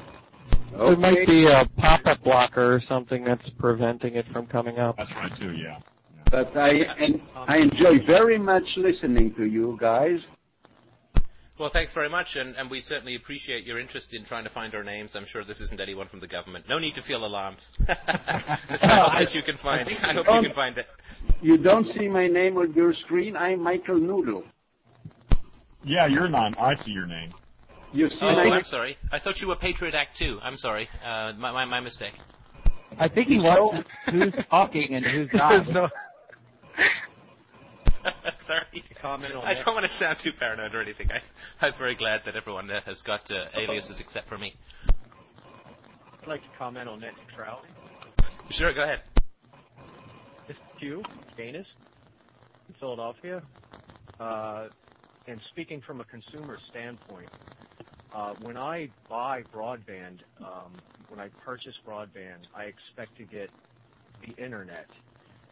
there 0.77 0.97
might 0.97 1.27
be 1.27 1.47
a 1.47 1.65
pop-up 1.81 2.23
blocker 2.23 2.75
or 2.75 2.83
something 2.87 3.25
that's 3.25 3.49
preventing 3.59 4.17
it 4.17 4.27
from 4.31 4.47
coming 4.47 4.79
up. 4.79 4.97
That's 4.99 5.11
right 5.13 5.33
too. 5.41 5.53
Yeah. 5.53 5.79
But 6.31 6.55
I 6.55 6.71
and 6.71 7.23
I 7.35 7.59
enjoy 7.59 8.05
very 8.07 8.37
much 8.37 8.65
listening 8.77 9.33
to 9.37 9.45
you 9.45 9.79
guys. 9.81 10.19
Well, 11.59 11.71
thanks 11.71 11.93
very 11.95 12.11
much, 12.11 12.37
and, 12.37 12.55
and 12.57 12.71
we 12.71 12.81
certainly 12.81 13.15
appreciate 13.15 13.65
your 13.65 13.79
interest 13.79 14.13
in 14.13 14.25
trying 14.27 14.45
to 14.45 14.51
find 14.51 14.75
our 14.75 14.85
names. 14.85 15.17
I'm 15.17 15.25
sure 15.25 15.43
this 15.43 15.63
isn't 15.63 15.81
anyone 15.81 16.07
from 16.07 16.21
the 16.21 16.27
government. 16.27 16.67
No 16.69 16.79
need 16.79 16.95
to 16.97 17.03
feel 17.03 17.25
alarmed. 17.25 17.65
It's 18.69 18.83
not 18.83 19.19
that 19.19 19.35
you 19.35 19.43
can 19.43 19.57
find. 19.57 19.89
I 20.03 20.13
hope 20.13 20.27
you 20.27 20.49
can 20.49 20.53
find 20.53 20.77
it. 20.77 20.87
You 21.41 21.57
don't 21.57 21.87
see 21.99 22.09
my 22.09 22.27
name 22.27 22.59
on 22.59 22.75
your 22.75 22.93
screen. 23.05 23.37
I'm 23.37 23.63
Michael 23.63 23.99
Noodle. 23.99 24.45
Yeah, 25.83 26.07
you're 26.07 26.29
not. 26.29 26.59
I 26.61 26.75
see 26.85 26.91
your 26.91 27.07
name. 27.07 27.33
You 27.93 28.11
see, 28.11 28.17
Oh, 28.21 28.33
my- 28.35 28.57
I'm 28.57 28.65
sorry. 28.65 28.99
I 29.11 29.19
thought 29.19 29.41
you 29.41 29.49
were 29.49 29.57
Patriot 29.57 29.95
Act 29.95 30.17
too. 30.17 30.39
I'm 30.43 30.57
sorry. 30.59 30.89
Uh, 31.05 31.33
my, 31.39 31.53
my 31.53 31.65
my 31.65 31.81
mistake. 31.81 32.13
I 32.99 33.09
think 33.09 33.29
he 33.29 33.39
wants 33.39 33.89
who's 34.11 34.35
talking 34.51 34.95
and 34.95 35.05
who's 35.07 35.29
not. 35.33 35.67
sorry. 38.41 38.63
Comment 39.01 39.35
on 39.35 39.45
I 39.45 39.55
that. 39.55 39.65
don't 39.65 39.75
want 39.75 39.87
to 39.87 39.93
sound 39.93 40.19
too 40.19 40.33
paranoid 40.33 40.75
or 40.75 40.81
anything. 40.81 41.09
I, 41.11 41.21
I'm 41.67 41.75
very 41.75 41.95
glad 41.95 42.25
that 42.25 42.37
everyone 42.37 42.71
uh, 42.71 42.81
has 42.83 43.03
got 43.03 43.31
uh, 43.31 43.47
aliases 43.55 44.01
except 44.01 44.29
for 44.29 44.39
me. 44.39 44.55
I'd 46.23 46.29
like 46.29 46.43
to 46.43 46.59
comment 46.59 46.89
on 46.89 47.01
net 47.01 47.13
neutrality. 47.29 47.69
Sure, 48.51 48.73
go 48.73 48.83
ahead. 48.83 49.03
This 50.49 50.57
is 50.57 50.63
Hugh, 50.81 51.03
Danis, 51.39 51.67
in 52.69 52.75
Philadelphia. 52.81 53.43
Uh, 54.19 54.69
and 55.27 55.41
speaking 55.51 55.81
from 55.87 56.01
a 56.01 56.05
consumer 56.05 56.59
standpoint, 56.71 57.29
uh, 58.15 58.35
when 58.43 58.57
I 58.57 58.89
buy 59.11 59.43
broadband, 59.55 60.21
um, 60.41 60.73
when 61.09 61.21
I 61.21 61.29
purchase 61.45 61.75
broadband, 61.87 62.47
I 62.55 62.65
expect 62.65 63.17
to 63.19 63.25
get 63.25 63.51
the 64.25 64.43
internet. 64.43 64.87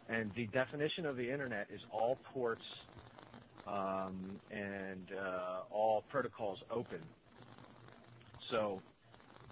And 0.09 0.31
the 0.35 0.45
definition 0.47 1.05
of 1.05 1.17
the 1.17 1.31
internet 1.31 1.67
is 1.73 1.81
all 1.91 2.17
ports 2.33 2.61
um, 3.67 4.39
and 4.51 5.07
uh, 5.19 5.61
all 5.71 6.03
protocols 6.09 6.59
open. 6.71 6.99
So 8.51 8.81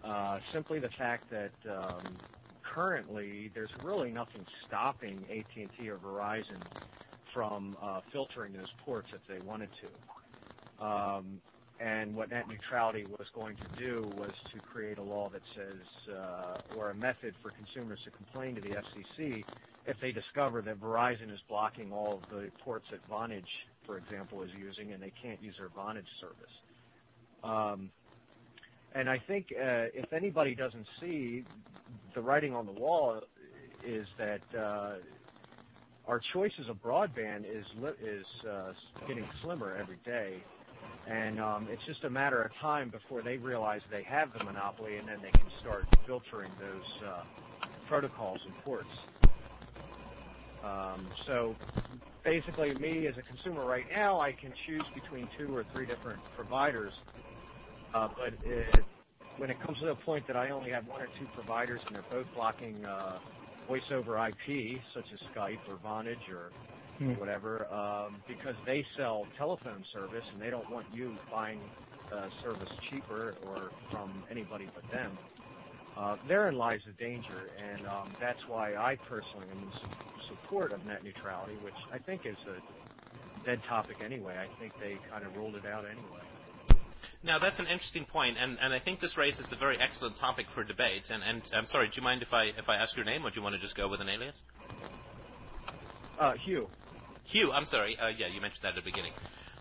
uh, 0.04 0.40
simply 0.54 0.80
the 0.80 0.90
fact 0.98 1.24
that 1.32 1.52
um, 1.72 2.18
currently 2.76 3.52
there's 3.56 3.72
really 3.84 4.12
nothing 4.12 4.46
stopping 4.68 5.26
AT&T 5.30 5.90
or 5.90 5.98
Verizon 5.98 6.62
from 7.34 7.76
uh, 7.82 8.02
filtering 8.12 8.54
those 8.54 8.72
ports 8.86 9.08
if 9.14 9.22
they 9.28 9.44
wanted 9.46 9.70
to. 9.82 10.86
Um, 10.86 11.42
and 11.80 12.16
what 12.16 12.30
net 12.30 12.48
neutrality 12.48 13.06
was 13.06 13.28
going 13.34 13.56
to 13.58 13.82
do 13.82 14.08
was 14.16 14.32
to 14.54 14.60
create 14.60 15.00
a 15.00 15.04
law 15.04 15.30
that 15.30 15.42
says, 15.56 16.14
uh, 16.16 16.78
or 16.78 16.92
a 16.92 16.96
method 16.96 17.34
for 17.42 17.52
consumers 17.52 18.00
to 18.06 18.12
complain 18.12 18.56
to 18.56 18.62
the 18.62 18.70
FCC 18.70 19.44
if 19.86 19.98
they 20.02 20.12
discover 20.12 20.62
that 20.62 20.80
Verizon 20.80 21.32
is 21.32 21.40
blocking 21.50 21.92
all 21.92 22.22
of 22.24 22.30
the 22.30 22.50
ports 22.64 22.86
that 22.92 23.08
Vonage, 23.10 23.44
for 23.86 23.98
example, 23.98 24.42
is 24.44 24.50
using, 24.58 24.94
and 24.94 25.02
they 25.02 25.12
can't 25.22 25.42
use 25.42 25.56
their 25.60 25.70
Vonage 25.70 26.08
service. 26.22 26.54
Um, 27.44 27.90
and 28.96 29.10
I 29.10 29.22
think 29.28 29.48
uh, 29.52 29.92
if 29.94 30.14
anybody 30.14 30.56
doesn't 30.56 30.86
see 31.02 31.44
the 32.16 32.22
writing 32.22 32.54
on 32.54 32.66
the 32.66 32.72
wall 32.72 33.22
is 33.86 34.08
that 34.18 34.42
uh, 34.58 34.96
our 36.08 36.22
choices 36.32 36.70
of 36.70 36.82
broadband 36.82 37.42
is 37.42 37.66
uh, 38.50 38.72
getting 39.08 39.26
slimmer 39.44 39.76
every 39.76 39.98
day, 40.06 40.42
and 41.10 41.42
um, 41.42 41.68
it's 41.70 41.84
just 41.86 42.04
a 42.06 42.10
matter 42.10 42.42
of 42.42 42.52
time 42.62 42.90
before 42.90 43.22
they 43.22 43.36
realize 43.38 43.82
they 43.92 44.04
have 44.04 44.30
the 44.38 44.44
monopoly, 44.44 44.98
and 44.98 45.08
then 45.08 45.18
they 45.22 45.32
can 45.32 45.48
start 45.60 45.86
filtering 46.06 46.52
those 46.60 47.10
protocols 47.90 48.40
and 48.46 48.56
ports. 48.64 48.88
Um, 50.64 51.12
so 51.28 51.58
basically, 52.24 52.76
me 52.76 53.08
as 53.08 53.16
a 53.18 53.24
consumer 53.24 53.66
right 53.66 53.86
now, 53.90 54.20
I 54.22 54.34
can 54.40 54.54
choose 54.68 54.88
between 54.96 55.30
two 55.38 55.56
or 55.56 55.66
three 55.72 55.88
different 55.88 56.24
providers. 56.36 56.94
Uh, 57.94 58.10
but 58.18 58.34
it, 58.44 58.86
when 59.38 59.50
it 59.50 59.60
comes 59.60 59.80
to 59.80 59.88
the 59.88 59.96
point 60.06 60.28
that 60.28 60.38
I 60.38 60.52
only 60.52 60.72
have 60.72 60.86
one 60.88 61.02
or 61.02 61.10
two 61.20 61.28
providers 61.28 61.82
and 61.88 61.96
they're 61.96 62.04
both 62.10 62.28
blocking 62.34 62.86
uh, 62.86 63.20
voice 63.68 63.84
over 63.94 64.18
IP, 64.28 64.82
such 64.96 65.06
as 65.14 65.20
Skype 65.36 65.62
or 65.68 65.78
Vonage 65.78 66.30
or 66.32 66.54
Hmm. 67.00 67.14
whatever, 67.16 67.68
um, 67.74 68.24
because 68.28 68.56
they 68.66 68.86
sell 68.98 69.30
telephone 69.38 69.84
service 69.94 70.26
and 70.32 70.42
they 70.42 70.50
don't 70.52 70.70
want 70.70 70.88
you 70.92 71.20
buying 71.32 71.72
uh, 72.12 72.30
service 72.44 72.70
cheaper 72.90 73.38
or 73.42 73.74
from 73.92 74.26
anybody 74.32 74.72
but 74.74 74.84
them. 74.92 75.20
Uh, 75.98 76.18
therein 76.28 76.56
lies 76.56 76.80
the 76.88 76.94
danger, 76.94 77.52
and 77.58 77.88
um, 77.88 78.16
that's 78.20 78.40
why 78.48 78.76
I 78.76 78.98
personally 79.10 79.50
am 79.52 79.72
support 80.42 80.72
of 80.72 80.86
net 80.86 81.04
neutrality, 81.04 81.58
which 81.64 81.74
I 81.92 81.98
think 81.98 82.26
is 82.26 82.38
a 82.48 83.46
dead 83.46 83.62
topic 83.68 83.98
anyway. 84.04 84.36
I 84.38 84.60
think 84.60 84.74
they 84.80 84.98
kind 85.12 85.26
of 85.26 85.36
ruled 85.36 85.56
it 85.56 85.66
out 85.66 85.86
anyway. 85.86 86.22
Now 87.22 87.40
that's 87.40 87.60
an 87.60 87.68
interesting 87.68 88.06
point, 88.06 88.38
and, 88.40 88.58
and 88.62 88.74
I 88.74 88.80
think 88.80 89.00
this 89.00 89.18
raises 89.18 89.52
a 89.52 89.56
very 89.56 89.78
excellent 89.80 90.18
topic 90.18 90.48
for 90.50 90.64
debate. 90.64 91.10
And, 91.10 91.24
and 91.24 91.42
I'm 91.54 91.66
sorry, 91.66 91.88
do 91.88 91.94
you 91.96 92.04
mind 92.04 92.22
if 92.22 92.34
I 92.34 92.46
if 92.58 92.70
I 92.70 92.76
ask 92.76 92.96
your 92.96 93.06
name, 93.06 93.26
or 93.26 93.30
do 93.30 93.38
you 93.38 93.44
want 93.44 93.56
to 93.56 93.62
just 93.62 93.76
go 93.76 93.88
with 93.88 94.02
an 94.02 94.10
alias? 94.10 94.42
Uh, 96.20 96.34
Hugh. 96.34 96.68
Hugh, 97.24 97.52
I'm 97.52 97.66
sorry. 97.66 97.98
Uh, 97.98 98.10
yeah, 98.10 98.28
you 98.28 98.42
mentioned 98.42 98.64
that 98.64 98.70
at 98.70 98.76
the 98.76 98.82
beginning. 98.82 99.14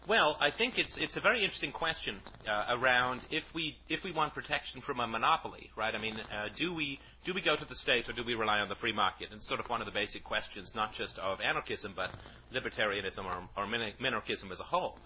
Well, 0.05 0.37
I 0.41 0.51
think 0.51 0.81
it's 0.81 0.97
it's 0.99 1.17
a 1.17 1.21
very 1.21 1.45
interesting 1.45 1.71
question 1.71 2.23
uh, 2.49 2.65
around 2.71 3.25
if 3.31 3.55
we 3.55 3.79
if 3.89 4.03
we 4.03 4.11
want 4.11 4.35
protection 4.35 4.81
from 4.81 4.99
a 4.99 5.07
monopoly, 5.07 5.71
right? 5.77 5.95
I 5.95 5.99
mean, 5.99 6.19
uh, 6.19 6.49
do 6.57 6.75
we 6.75 6.99
do 7.25 7.33
we 7.33 7.41
go 7.41 7.55
to 7.55 7.65
the 7.65 7.77
state 7.77 8.09
or 8.09 8.13
do 8.13 8.25
we 8.25 8.35
rely 8.35 8.59
on 8.59 8.69
the 8.69 8.75
free 8.75 8.93
market? 8.93 9.29
And 9.31 9.37
it's 9.39 9.47
sort 9.47 9.61
of 9.61 9.69
one 9.69 9.81
of 9.81 9.87
the 9.87 9.93
basic 9.93 10.25
questions, 10.25 10.75
not 10.75 10.93
just 10.93 11.21
of 11.21 11.41
anarchism, 11.41 11.93
but 11.95 12.11
libertarianism 12.53 13.25
or, 13.25 13.49
or 13.57 13.67
minarchism 13.67 14.51
as 14.51 14.59
a 14.59 14.65
whole. 14.65 14.99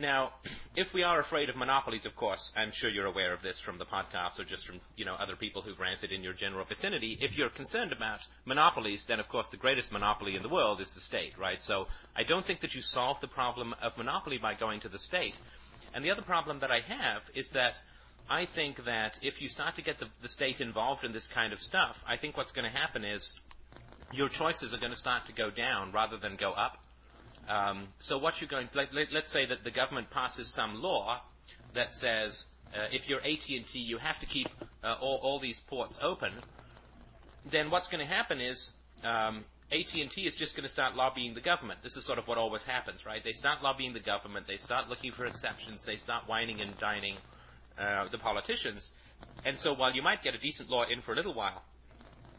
Now, 0.00 0.32
if 0.74 0.94
we 0.94 1.02
are 1.02 1.20
afraid 1.20 1.50
of 1.50 1.56
monopolies, 1.56 2.06
of 2.06 2.16
course, 2.16 2.54
I'm 2.56 2.70
sure 2.70 2.88
you're 2.88 3.04
aware 3.04 3.34
of 3.34 3.42
this 3.42 3.60
from 3.60 3.76
the 3.76 3.84
podcast 3.84 4.40
or 4.40 4.44
just 4.44 4.66
from 4.66 4.80
you 4.96 5.04
know 5.04 5.14
other 5.14 5.36
people 5.36 5.60
who've 5.60 5.78
ranted 5.78 6.10
in 6.10 6.22
your 6.22 6.32
general 6.32 6.64
vicinity. 6.64 7.18
If 7.20 7.36
you're 7.36 7.50
concerned 7.50 7.92
about 7.92 8.26
monopolies, 8.46 9.04
then 9.04 9.20
of 9.20 9.28
course 9.28 9.50
the 9.50 9.58
greatest 9.58 9.92
monopoly 9.92 10.36
in 10.36 10.42
the 10.42 10.48
world 10.48 10.80
is 10.80 10.94
the 10.94 11.00
state, 11.00 11.36
right? 11.36 11.60
So 11.60 11.86
I 12.16 12.22
don't 12.22 12.46
think 12.46 12.60
that 12.60 12.74
you 12.74 12.80
solve 12.80 13.20
the 13.20 13.28
problem 13.28 13.74
of 13.82 13.98
monopoly 13.98 14.38
by 14.38 14.54
going 14.54 14.80
to 14.80 14.88
the 14.88 14.98
state. 14.98 15.38
And 15.92 16.02
the 16.02 16.12
other 16.12 16.22
problem 16.22 16.60
that 16.60 16.70
I 16.70 16.80
have 16.80 17.20
is 17.34 17.50
that 17.50 17.78
I 18.26 18.46
think 18.46 18.86
that 18.86 19.18
if 19.20 19.42
you 19.42 19.50
start 19.50 19.74
to 19.74 19.82
get 19.82 19.98
the, 19.98 20.06
the 20.22 20.30
state 20.30 20.62
involved 20.62 21.04
in 21.04 21.12
this 21.12 21.26
kind 21.26 21.52
of 21.52 21.60
stuff, 21.60 22.02
I 22.08 22.16
think 22.16 22.38
what's 22.38 22.52
going 22.52 22.72
to 22.72 22.74
happen 22.74 23.04
is 23.04 23.38
your 24.14 24.30
choices 24.30 24.72
are 24.72 24.78
going 24.78 24.92
to 24.92 24.98
start 24.98 25.26
to 25.26 25.34
go 25.34 25.50
down 25.50 25.92
rather 25.92 26.16
than 26.16 26.36
go 26.36 26.52
up. 26.52 26.78
Um, 27.50 27.88
so 27.98 28.16
what 28.16 28.40
you're 28.40 28.48
going, 28.48 28.68
let, 28.74 28.94
let, 28.94 29.12
let's 29.12 29.32
say 29.32 29.44
that 29.44 29.64
the 29.64 29.72
government 29.72 30.10
passes 30.10 30.46
some 30.46 30.80
law 30.80 31.20
that 31.74 31.92
says 31.92 32.46
uh, 32.72 32.86
if 32.92 33.08
you're 33.08 33.20
AT&T, 33.20 33.66
you 33.74 33.98
have 33.98 34.20
to 34.20 34.26
keep 34.26 34.48
uh, 34.84 34.94
all, 35.00 35.18
all 35.20 35.40
these 35.40 35.58
ports 35.58 35.98
open. 36.00 36.32
Then 37.50 37.70
what's 37.70 37.88
going 37.88 38.06
to 38.06 38.12
happen 38.12 38.40
is 38.40 38.72
um, 39.02 39.44
AT&T 39.72 40.24
is 40.24 40.36
just 40.36 40.54
going 40.54 40.62
to 40.62 40.68
start 40.68 40.94
lobbying 40.94 41.34
the 41.34 41.40
government. 41.40 41.80
This 41.82 41.96
is 41.96 42.04
sort 42.04 42.20
of 42.20 42.28
what 42.28 42.38
always 42.38 42.62
happens, 42.62 43.04
right? 43.04 43.22
They 43.24 43.32
start 43.32 43.64
lobbying 43.64 43.94
the 43.94 44.00
government. 44.00 44.46
They 44.46 44.56
start 44.56 44.88
looking 44.88 45.10
for 45.10 45.26
exceptions. 45.26 45.82
They 45.82 45.96
start 45.96 46.28
wining 46.28 46.60
and 46.60 46.78
dining 46.78 47.16
uh, 47.76 48.06
the 48.12 48.18
politicians. 48.18 48.92
And 49.44 49.58
so 49.58 49.74
while 49.74 49.92
you 49.92 50.02
might 50.02 50.22
get 50.22 50.36
a 50.36 50.38
decent 50.38 50.70
law 50.70 50.84
in 50.84 51.00
for 51.00 51.14
a 51.14 51.16
little 51.16 51.34
while, 51.34 51.64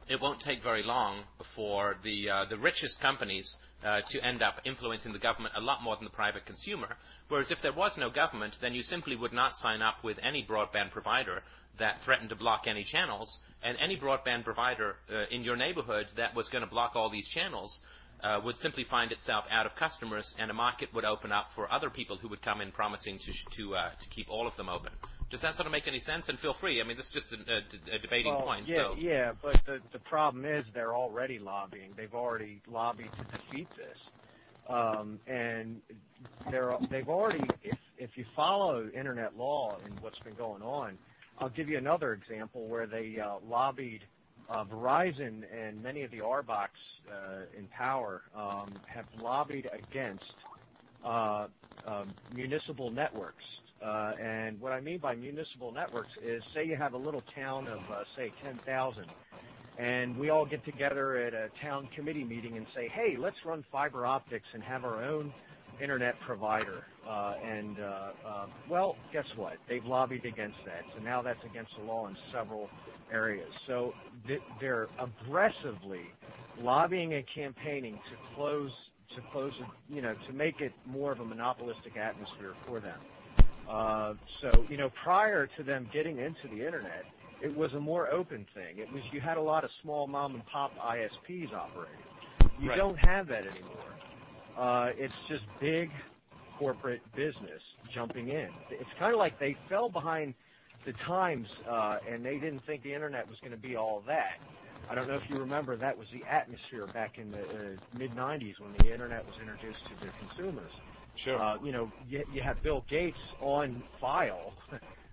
it 0.08 0.22
won't 0.22 0.40
take 0.40 0.64
very 0.64 0.84
long 0.84 1.24
for 1.44 1.96
the 2.04 2.30
uh, 2.30 2.46
the 2.46 2.58
richest 2.58 3.00
companies 3.00 3.58
uh, 3.84 4.02
to 4.02 4.26
end 4.26 4.42
up 4.42 4.62
influencing 4.66 5.14
the 5.14 5.20
government 5.20 5.54
a 5.58 5.62
lot 5.62 5.82
more 5.82 5.96
than 5.96 6.06
the 6.06 6.12
private 6.12 6.46
consumer. 6.46 6.96
Whereas 7.30 7.52
if 7.52 7.62
there 7.62 7.74
was 7.74 7.98
no 7.98 8.10
government, 8.10 8.58
then 8.62 8.74
you 8.74 8.84
simply 8.84 9.16
would 9.16 9.34
not 9.34 9.56
sign 9.56 9.82
up 9.82 10.04
with 10.04 10.20
any 10.22 10.46
broadband 10.46 10.92
provider 10.92 11.44
that 11.78 12.02
threatened 12.02 12.30
to 12.30 12.36
block 12.36 12.66
any 12.68 12.84
channels, 12.84 13.42
and 13.64 13.78
any 13.80 13.98
broadband 13.98 14.44
provider 14.44 14.98
uh, 15.12 15.24
in 15.32 15.44
your 15.44 15.56
neighborhood 15.56 16.08
that 16.16 16.36
was 16.36 16.50
going 16.50 16.64
to 16.64 16.70
block 16.70 16.96
all 16.96 17.10
these 17.10 17.28
channels 17.28 17.82
uh, 18.24 18.40
would 18.44 18.58
simply 18.58 18.84
find 18.84 19.12
itself 19.12 19.46
out 19.50 19.66
of 19.66 19.76
customers, 19.76 20.36
and 20.38 20.52
a 20.52 20.54
market 20.54 20.94
would 20.94 21.06
open 21.06 21.32
up 21.32 21.52
for 21.52 21.72
other 21.72 21.90
people 21.90 22.18
who 22.18 22.28
would 22.28 22.42
come 22.42 22.62
in 22.62 22.72
promising 22.72 23.18
to 23.18 23.32
sh- 23.32 23.46
to 23.52 23.76
uh, 23.76 23.90
to 24.00 24.10
keep 24.10 24.30
all 24.30 24.48
of 24.48 24.56
them 24.58 24.70
open. 24.70 24.92
Does 25.32 25.42
that 25.42 25.56
sort 25.56 25.66
of 25.66 25.72
make 25.72 25.88
any 25.88 26.00
sense? 26.00 26.28
And 26.30 26.38
feel 26.38 26.54
free. 26.54 26.82
I 26.82 26.84
mean, 26.84 26.98
this 26.98 27.08
is 27.08 27.12
just 27.12 27.34
a, 27.34 27.38
a, 27.38 27.96
a 27.96 28.00
debating 28.00 28.34
well, 28.34 28.44
point. 28.44 28.68
Yeah, 28.68 28.76
so. 28.76 28.96
yeah, 29.00 29.32
but 29.42 29.60
the 29.66 29.80
the 29.94 30.00
problem 30.00 30.46
is 30.46 30.66
they're 30.74 30.96
already 30.96 31.40
lobbying. 31.40 31.94
They've 31.96 32.14
already 32.14 32.62
lobbied 32.70 33.10
to 33.18 33.38
defeat 33.38 33.68
this, 33.78 33.98
um, 34.70 35.20
and 35.28 35.82
they're 36.52 36.76
they've 36.90 37.08
already. 37.08 37.44
If 37.64 37.78
if 37.98 38.10
you 38.16 38.26
follow 38.36 38.90
internet 38.94 39.38
law 39.38 39.78
and 39.86 39.98
what's 40.02 40.20
been 40.20 40.36
going 40.36 40.62
on, 40.62 40.98
I'll 41.40 41.50
give 41.50 41.70
you 41.70 41.78
another 41.78 42.14
example 42.14 42.68
where 42.68 42.86
they 42.86 43.18
uh, 43.20 43.36
lobbied 43.48 44.02
uh, 44.50 44.66
Verizon 44.66 45.44
and 45.56 45.82
many 45.82 46.04
of 46.04 46.12
the 46.12 46.18
RBOCs 46.18 46.68
uh, 47.10 47.58
in 47.58 47.68
power 47.68 48.24
um, 48.36 48.74
have 48.86 49.06
lobbied 49.22 49.70
against 49.72 50.24
uh, 51.06 51.48
um, 51.88 52.14
municipal 52.34 52.92
networks. 52.92 53.44
Uh, 53.84 54.14
and 54.22 54.60
what 54.62 54.72
I 54.72 54.80
mean 54.80 55.00
by 55.00 55.16
municipal 55.16 55.72
networks 55.72 56.12
is, 56.24 56.42
say 56.54 56.66
you 56.66 56.76
have 56.76 56.94
a 56.94 56.98
little 56.98 57.24
town 57.36 57.68
of, 57.68 57.80
uh, 57.92 58.04
say, 58.16 58.32
10,000, 58.44 59.06
and 59.80 60.18
we 60.18 60.30
all 60.30 60.46
get 60.46 60.64
together 60.66 61.18
at 61.18 61.34
a 61.34 61.50
town 61.64 61.90
committee 61.96 62.24
meeting 62.24 62.58
and 62.58 62.66
say, 62.76 62.88
hey, 62.94 63.16
let's 63.18 63.38
run 63.46 63.64
fiber 63.72 64.06
optics 64.06 64.46
and 64.54 64.62
have 64.62 64.86
our 64.86 65.04
own 65.04 65.34
internet 65.82 66.14
provider. 66.28 66.84
Uh, 67.10 67.34
and, 67.44 67.78
well, 68.70 68.96
guess 69.12 69.26
what? 69.36 69.54
They've 69.68 69.86
lobbied 69.86 70.26
against 70.26 70.58
that. 70.66 70.84
So 70.96 71.04
now 71.04 71.22
that's 71.24 71.40
against 71.50 71.72
the 71.80 71.86
law 71.86 72.08
in 72.08 72.16
several 72.32 72.70
areas. 73.12 73.50
So 73.68 73.94
th- 74.28 74.42
they're 74.60 74.88
aggressively 75.00 76.04
lobbying 76.60 77.14
and 77.16 77.24
campaigning 77.34 77.96
to 77.96 78.36
close, 78.36 78.72
to 79.16 79.22
close, 79.32 79.54
you 79.90 80.02
know, 80.02 80.14
to 80.28 80.34
make 80.34 80.62
it 80.62 80.72
more 80.86 81.12
of 81.12 81.20
a 81.20 81.26
monopolistic 81.26 81.98
atmosphere 81.98 82.54
for 82.68 82.80
them. 82.80 83.00
Prior 85.04 85.48
to 85.58 85.64
them 85.64 85.90
getting 85.94 86.18
into 86.20 86.48
the 86.54 86.66
internet, 86.66 87.06
it 87.42 87.56
was 87.56 87.72
a 87.74 87.80
more 87.80 88.10
open 88.12 88.46
thing. 88.54 88.78
It 88.78 88.92
was 88.94 89.02
you 89.12 89.20
had 89.22 89.38
a 89.38 89.42
lot 89.42 89.64
of 89.64 89.70
small 89.82 90.08
mom 90.08 90.36
and 90.36 90.46
pop 90.46 90.72
ISPs 90.78 91.54
operating. 91.54 91.98
You 92.60 92.70
Right. 92.70 92.78
don't 92.78 92.98
have 93.06 93.28
that 93.28 93.48
anymore. 93.48 93.78
Uh, 94.58 94.92
it's 94.96 95.14
just 95.28 95.44
big 95.60 95.90
corporate 96.60 97.02
business 97.16 97.62
jumping 97.94 98.30
in. 98.30 98.50
It's 98.70 98.90
kind 99.00 99.14
of 99.14 99.18
like 99.20 99.40
they 99.40 99.56
fell 99.68 99.90
behind 99.90 100.36
the 100.86 100.94
times, 101.08 101.48
uh, 101.68 102.00
and 102.08 102.24
they 102.24 102.38
didn't 102.38 102.62
think 102.66 102.84
the 102.84 102.94
internet 102.94 103.28
was 103.28 103.40
going 103.40 103.52
to 103.52 103.58
be 103.58 103.76
all 103.76 104.02
that. 104.08 104.40
I 104.90 104.96
don't 104.96 105.08
know 105.08 105.16
if 105.16 105.30
you 105.30 105.38
remember 105.38 105.76
that 105.78 105.98
was 105.98 106.08
the 106.12 106.24
atmosphere 106.30 106.88
back 106.88 107.18
in 107.18 107.32
the 107.32 107.42
uh, 107.42 107.98
mid 107.98 108.12
'90s 108.12 108.60
when 108.60 108.74
the 108.80 108.92
internet 108.92 109.26
was 109.26 109.36
introduced 109.40 109.80
to 109.90 110.06
the 110.06 110.12
consumers. 110.28 110.72
Sure. 111.16 111.42
Uh, 111.42 111.58
you 111.64 111.72
know, 111.72 111.92
you, 112.08 112.24
you 112.34 112.42
have 112.42 112.62
Bill 112.64 112.86
Gates 112.90 113.18
on 113.42 113.84
file. 114.00 114.54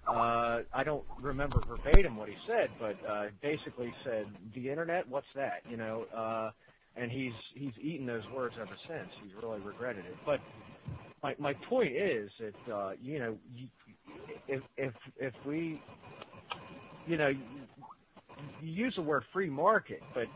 Uh, 0.07 0.63
I 0.73 0.85
don't 0.85 1.05
remember 1.21 1.63
verbatim 1.69 2.17
what 2.17 2.29
he 2.29 2.37
said, 2.47 2.71
but 2.79 2.97
uh, 3.09 3.27
basically 3.43 3.95
said, 4.05 4.27
"The 4.55 4.71
internet, 4.71 5.09
what's 5.09 5.27
that?" 5.35 5.63
You 5.69 5.77
know, 5.77 6.07
uh, 6.17 6.51
and 6.97 7.11
he's 7.13 7.35
he's 7.55 7.75
eaten 7.83 8.07
those 8.07 8.23
words 8.35 8.57
ever 8.61 8.77
since. 8.89 9.11
He's 9.23 9.35
really 9.43 9.61
regretted 9.61 10.07
it. 10.07 10.17
But 10.25 10.41
my 11.23 11.35
my 11.39 11.55
point 11.69 11.97
is 11.97 12.31
that 12.41 12.73
uh, 12.75 12.93
you 13.03 13.19
know, 13.19 13.39
if 14.49 14.63
if 14.77 14.95
if 15.19 15.35
we, 15.45 15.85
you 17.07 17.17
know, 17.17 17.29
you 17.29 17.69
use 18.61 18.95
the 18.97 19.03
word 19.03 19.25
free 19.33 19.51
market, 19.51 20.03
but 20.15 20.29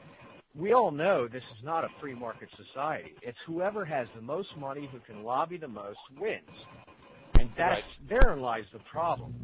we 0.55 0.73
all 0.73 0.91
know 0.91 1.29
this 1.29 1.43
is 1.59 1.65
not 1.65 1.85
a 1.85 1.89
free 2.01 2.15
market 2.15 2.49
society. 2.57 3.15
It's 3.23 3.39
whoever 3.47 3.85
has 3.85 4.07
the 4.15 4.21
most 4.23 4.49
money 4.59 4.89
who 4.93 4.99
can 5.01 5.23
lobby 5.23 5.57
the 5.57 5.69
most 5.69 5.99
wins. 6.19 6.41
And 7.39 7.51
that's 7.57 7.83
therein 8.09 8.41
lies 8.41 8.65
the 8.73 8.79
problem. 8.81 9.35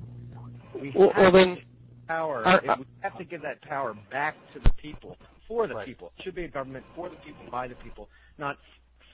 We 0.74 0.90
Well- 0.94 1.10
have 1.14 1.22
well, 1.22 1.32
then- 1.32 1.48
to 1.56 1.60
give 1.62 1.64
power 2.06 2.46
Are- 2.46 2.60
we 2.78 2.84
have 3.00 3.16
to 3.18 3.24
give 3.24 3.42
that 3.42 3.60
power 3.62 3.94
back 4.10 4.34
to 4.52 4.60
the 4.60 4.72
people, 4.74 5.16
for 5.46 5.66
the 5.66 5.74
people. 5.84 6.12
It 6.18 6.24
should 6.24 6.34
be 6.34 6.44
a 6.44 6.48
government 6.48 6.84
for 6.94 7.08
the 7.08 7.16
people, 7.16 7.46
by 7.50 7.68
the 7.68 7.74
people, 7.76 8.08
not 8.36 8.58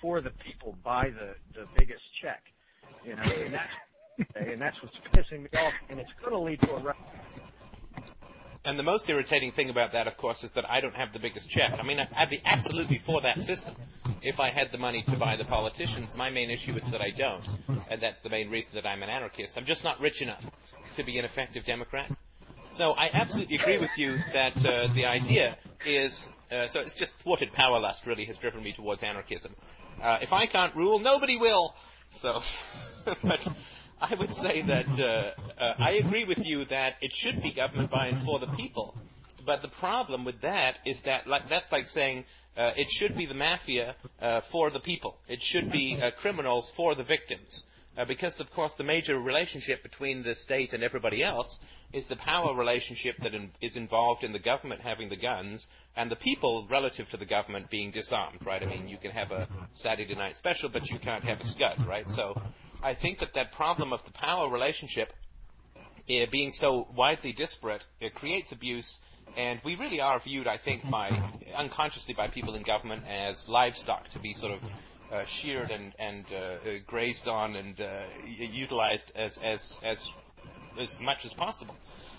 for 0.01 0.21
the 0.21 0.31
people, 0.31 0.77
by 0.83 1.11
the, 1.11 1.35
the 1.55 1.67
biggest 1.79 2.03
check. 2.21 2.43
You 3.05 3.17
know, 3.17 3.23
and 3.23 3.55
that's 3.55 3.73
and 4.37 4.61
that's 4.61 4.77
what's 4.83 4.97
pissing 5.13 5.43
me 5.43 5.59
off 5.59 5.73
and 5.91 5.99
it's 5.99 6.13
gonna 6.23 6.39
lead 6.41 6.61
to 6.63 6.71
a 6.73 6.81
re- 6.83 6.93
And 8.65 8.79
the 8.79 8.83
most 8.83 9.09
irritating 9.11 9.53
thing 9.53 9.69
about 9.69 9.93
that, 9.93 10.07
of 10.07 10.17
course, 10.17 10.43
is 10.43 10.53
that 10.53 10.69
I 10.71 10.81
don't 10.81 10.97
have 10.97 11.13
the 11.13 11.19
biggest 11.19 11.51
check. 11.51 11.75
I 11.79 11.83
mean, 11.83 11.99
I'd 12.17 12.31
be 12.31 12.41
absolutely 12.45 12.99
for 12.99 13.21
that 13.21 13.43
system 13.43 13.75
if 14.23 14.41
I 14.41 14.51
had 14.51 14.73
the 14.73 14.79
money 14.79 15.03
to 15.03 15.17
buy 15.17 15.37
the 15.37 15.45
politicians. 15.45 16.15
My 16.15 16.31
main 16.31 16.51
issue 16.51 16.75
is 16.75 16.91
that 16.91 17.03
I 17.03 17.11
don't, 17.11 17.47
and 17.91 18.01
that's 18.01 18.23
the 18.23 18.31
main 18.31 18.51
reason 18.51 18.77
that 18.77 18.87
I'm 18.87 19.03
an 19.03 19.11
anarchist. 19.11 19.59
I'm 19.59 19.67
just 19.67 19.85
not 19.85 20.01
rich 20.01 20.23
enough 20.23 20.45
to 20.97 21.05
be 21.05 21.19
an 21.19 21.27
effective 21.27 21.67
Democrat. 21.67 22.11
So 22.73 22.93
I 22.93 23.11
absolutely 23.13 23.57
agree 23.57 23.79
with 23.79 23.97
you 23.99 24.17
that 24.33 24.65
uh, 24.65 24.89
the 24.95 25.05
idea 25.05 25.59
is 25.85 26.29
uh, 26.51 26.69
so 26.69 26.81
it's 26.81 26.95
just 26.95 27.19
thwarted 27.19 27.53
power 27.53 27.81
lust 27.81 28.07
really 28.07 28.25
has 28.27 28.39
driven 28.39 28.63
me 28.63 28.73
towards 28.73 29.03
anarchism. 29.03 29.55
Uh, 30.01 30.19
if 30.23 30.33
I 30.33 30.47
can't 30.47 30.75
rule, 30.77 30.99
nobody 30.99 31.37
will. 31.37 31.75
So, 32.11 32.43
but 33.23 33.47
I 34.01 34.15
would 34.15 34.35
say 34.35 34.63
that 34.63 34.99
uh, 34.99 35.61
uh, 35.61 35.75
I 35.79 35.93
agree 35.93 36.25
with 36.25 36.45
you 36.45 36.65
that 36.67 36.97
it 37.01 37.13
should 37.15 37.43
be 37.43 37.53
government 37.53 37.91
by 37.91 38.09
and 38.09 38.23
for 38.23 38.39
the 38.39 38.49
people. 38.49 38.97
But 39.45 39.63
the 39.63 39.69
problem 39.69 40.25
with 40.25 40.41
that 40.41 40.79
is 40.85 41.03
that 41.03 41.27
like, 41.27 41.49
that's 41.49 41.71
like 41.71 41.87
saying 41.87 42.25
uh, 42.57 42.73
it 42.77 42.91
should 42.91 43.17
be 43.17 43.27
the 43.27 43.35
mafia 43.35 43.97
uh, 44.21 44.41
for 44.41 44.71
the 44.71 44.81
people. 44.81 45.17
It 45.29 45.43
should 45.43 45.71
be 45.71 45.99
uh, 46.01 46.11
criminals 46.13 46.71
for 46.71 46.95
the 46.95 47.05
victims. 47.05 47.65
Uh, 47.97 48.05
because, 48.05 48.41
of 48.41 48.51
course, 48.51 48.75
the 48.75 48.83
major 48.83 49.17
relationship 49.17 49.83
between 49.85 50.23
the 50.25 50.35
state 50.35 50.73
and 50.73 50.83
everybody 50.83 51.23
else 51.23 51.61
is 51.93 52.09
the 52.09 52.17
power 52.17 52.53
relationship 52.53 53.17
that 53.23 53.35
in, 53.35 53.53
is 53.61 53.77
involved 53.77 54.25
in 54.25 54.33
the 54.33 54.39
government 54.41 54.81
having 54.81 55.09
the 55.09 55.17
guns 55.17 55.71
and 55.95 56.11
the 56.11 56.17
people 56.17 56.67
relative 56.69 57.09
to 57.11 57.17
the 57.17 57.25
government 57.25 57.71
being 57.71 57.93
disarmed, 57.93 58.45
right? 58.45 58.65
I 58.65 58.67
mean, 58.67 58.89
you 58.89 58.97
can 58.97 59.13
have 59.13 59.31
a 59.31 59.47
Saturday 59.75 60.17
night 60.17 60.37
special, 60.37 60.69
but 60.71 60.91
you 60.91 60.99
can't 60.99 61.23
have 61.23 61.41
a 61.41 61.45
scud, 61.45 61.87
right? 61.87 62.09
So 62.09 62.35
I 62.85 62.93
think 62.93 63.21
that 63.21 63.33
that 63.33 63.53
problem 63.53 63.95
of 63.95 64.05
the 64.05 64.13
power 64.13 64.51
relationship 64.51 65.11
uh, 65.77 66.27
being 66.31 66.51
so 66.51 66.87
widely 66.95 67.33
disparate, 67.33 67.87
it 67.99 68.15
creates 68.15 68.53
abuse, 68.53 69.01
and 69.39 69.59
we 69.65 69.75
really 69.75 70.03
are 70.03 70.21
viewed, 70.21 70.47
I 70.47 70.59
think, 70.59 70.89
by 70.91 71.09
unconsciously 71.57 72.13
by 72.13 72.29
people 72.29 72.55
in 72.55 72.63
government 72.63 73.05
as 73.09 73.49
livestock 73.49 74.11
to 74.11 74.19
be 74.19 74.35
sort 74.35 74.53
of 74.53 74.61
uh, 75.11 75.25
sheared 75.25 75.71
and 75.71 75.95
and 75.99 76.27
uh, 76.31 76.37
uh, 76.37 76.57
grazed 76.87 77.27
on 77.27 77.57
and 77.57 77.81
uh, 77.81 78.03
utilized 78.27 79.13
as 79.17 79.39
as 79.39 79.81
as 79.83 80.07
as 80.79 81.01
much 81.01 81.25
as 81.25 81.33
possible. 81.33 81.77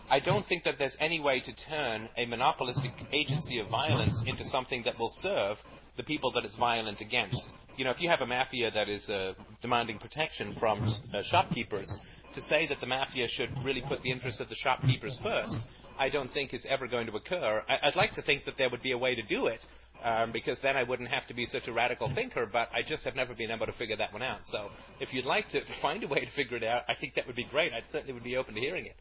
I 0.09 0.19
don't 0.19 0.45
think 0.45 0.63
that 0.63 0.79
there's 0.79 0.97
any 0.99 1.19
way 1.19 1.41
to 1.41 1.53
turn 1.53 2.09
a 2.17 2.25
monopolistic 2.25 2.91
agency 3.11 3.59
of 3.59 3.67
violence 3.67 4.23
into 4.23 4.43
something 4.43 4.83
that 4.83 4.97
will 4.97 5.09
serve 5.09 5.63
the 5.95 6.03
people 6.03 6.31
that 6.31 6.45
it's 6.45 6.55
violent 6.55 7.01
against. 7.01 7.53
You 7.77 7.85
know, 7.85 7.91
if 7.91 8.01
you 8.01 8.09
have 8.09 8.21
a 8.21 8.25
mafia 8.27 8.71
that 8.71 8.89
is 8.89 9.09
uh, 9.09 9.33
demanding 9.61 9.99
protection 9.99 10.53
from 10.53 10.83
uh, 11.13 11.21
shopkeepers, 11.21 11.99
to 12.33 12.41
say 12.41 12.67
that 12.67 12.79
the 12.79 12.85
mafia 12.85 13.27
should 13.27 13.63
really 13.63 13.81
put 13.81 14.01
the 14.01 14.11
interests 14.11 14.39
of 14.39 14.49
the 14.49 14.55
shopkeepers 14.55 15.17
first, 15.17 15.65
I 15.97 16.09
don't 16.09 16.31
think 16.31 16.53
is 16.53 16.65
ever 16.65 16.87
going 16.87 17.07
to 17.07 17.13
occur. 17.15 17.63
I- 17.67 17.79
I'd 17.83 17.95
like 17.95 18.13
to 18.15 18.21
think 18.21 18.45
that 18.45 18.57
there 18.57 18.69
would 18.69 18.81
be 18.81 18.91
a 18.91 18.97
way 18.97 19.15
to 19.15 19.21
do 19.21 19.47
it, 19.47 19.65
um, 20.03 20.31
because 20.31 20.59
then 20.61 20.75
I 20.77 20.83
wouldn't 20.83 21.09
have 21.09 21.27
to 21.27 21.33
be 21.33 21.45
such 21.45 21.67
a 21.67 21.73
radical 21.73 22.09
thinker, 22.09 22.45
but 22.45 22.69
I 22.73 22.81
just 22.81 23.03
have 23.05 23.15
never 23.15 23.33
been 23.33 23.51
able 23.51 23.65
to 23.65 23.71
figure 23.71 23.95
that 23.97 24.11
one 24.13 24.21
out. 24.21 24.45
So 24.45 24.71
if 24.99 25.13
you'd 25.13 25.25
like 25.25 25.49
to 25.49 25.61
find 25.61 26.03
a 26.03 26.07
way 26.07 26.19
to 26.19 26.31
figure 26.31 26.57
it 26.57 26.63
out, 26.63 26.83
I 26.89 26.93
think 26.95 27.15
that 27.15 27.27
would 27.27 27.35
be 27.35 27.45
great. 27.45 27.73
I 27.73 27.81
certainly 27.91 28.13
would 28.13 28.23
be 28.23 28.37
open 28.37 28.55
to 28.55 28.59
hearing 28.61 28.85
it. 28.85 28.95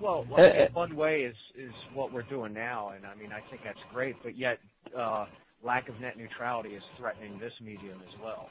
Well, 0.00 0.24
Uh, 0.30 0.36
uh, 0.42 0.68
one 0.74 0.94
way 0.94 1.22
is 1.22 1.36
is 1.56 1.72
what 1.92 2.12
we're 2.12 2.22
doing 2.22 2.52
now, 2.52 2.90
and 2.90 3.04
I 3.04 3.16
mean 3.16 3.32
I 3.32 3.40
think 3.50 3.64
that's 3.64 3.82
great. 3.92 4.14
But 4.22 4.36
yet, 4.36 4.60
uh, 4.96 5.26
lack 5.62 5.88
of 5.88 6.00
net 6.00 6.16
neutrality 6.16 6.70
is 6.70 6.82
threatening 6.98 7.38
this 7.38 7.52
medium 7.60 8.00
as 8.06 8.20
well. 8.22 8.50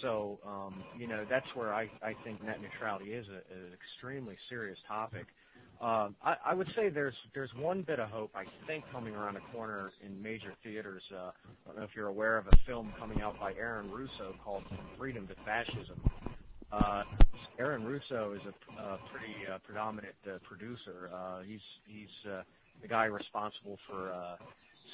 So, 0.00 0.38
um, 0.46 0.82
you 0.98 1.06
know, 1.06 1.24
that's 1.28 1.46
where 1.54 1.72
I 1.72 1.88
I 2.02 2.14
think 2.24 2.42
net 2.44 2.60
neutrality 2.60 3.12
is 3.12 3.26
a, 3.28 3.54
an 3.54 3.72
extremely 3.72 4.36
serious 4.48 4.78
topic. 4.88 5.26
Um, 5.80 6.14
I, 6.22 6.36
I 6.46 6.54
would 6.54 6.68
say 6.76 6.88
there's 6.88 7.14
there's 7.34 7.50
one 7.58 7.82
bit 7.82 7.98
of 7.98 8.08
hope 8.08 8.30
I 8.34 8.44
think 8.66 8.84
coming 8.92 9.14
around 9.14 9.34
the 9.34 9.40
corner 9.52 9.90
in 10.04 10.20
major 10.22 10.54
theaters. 10.62 11.02
Uh, 11.12 11.16
I 11.16 11.32
don't 11.66 11.76
know 11.76 11.82
if 11.82 11.90
you're 11.94 12.08
aware 12.08 12.38
of 12.38 12.46
a 12.46 12.56
film 12.66 12.92
coming 12.98 13.20
out 13.20 13.38
by 13.40 13.52
Aaron 13.54 13.90
Russo 13.90 14.34
called 14.44 14.62
Freedom 14.96 15.26
to 15.26 15.34
Fascism. 15.44 16.00
Uh, 16.72 17.02
Aaron 17.58 17.84
Russo 17.84 18.32
is 18.32 18.40
a 18.46 18.80
uh, 18.80 18.96
pretty 19.10 19.34
uh, 19.52 19.58
predominant 19.58 20.14
uh, 20.26 20.38
producer. 20.48 21.10
Uh, 21.12 21.42
he's 21.42 21.60
he's 21.86 22.30
uh, 22.30 22.42
the 22.80 22.88
guy 22.88 23.04
responsible 23.04 23.78
for 23.88 24.12
uh, 24.12 24.36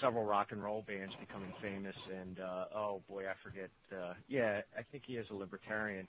several 0.01 0.25
rock 0.25 0.49
and 0.53 0.63
roll 0.63 0.85
bands 0.87 1.15
becoming 1.21 1.53
famous. 1.63 1.97
And 2.21 2.41
uh, 2.41 2.65
oh 2.75 3.03
boy, 3.09 3.25
I 3.25 3.35
forget. 3.43 3.71
Uh, 3.93 4.15
yeah, 4.29 4.61
I 4.77 4.83
think 4.91 5.05
he 5.07 5.15
is 5.15 5.27
a 5.31 5.35
libertarian. 5.35 6.07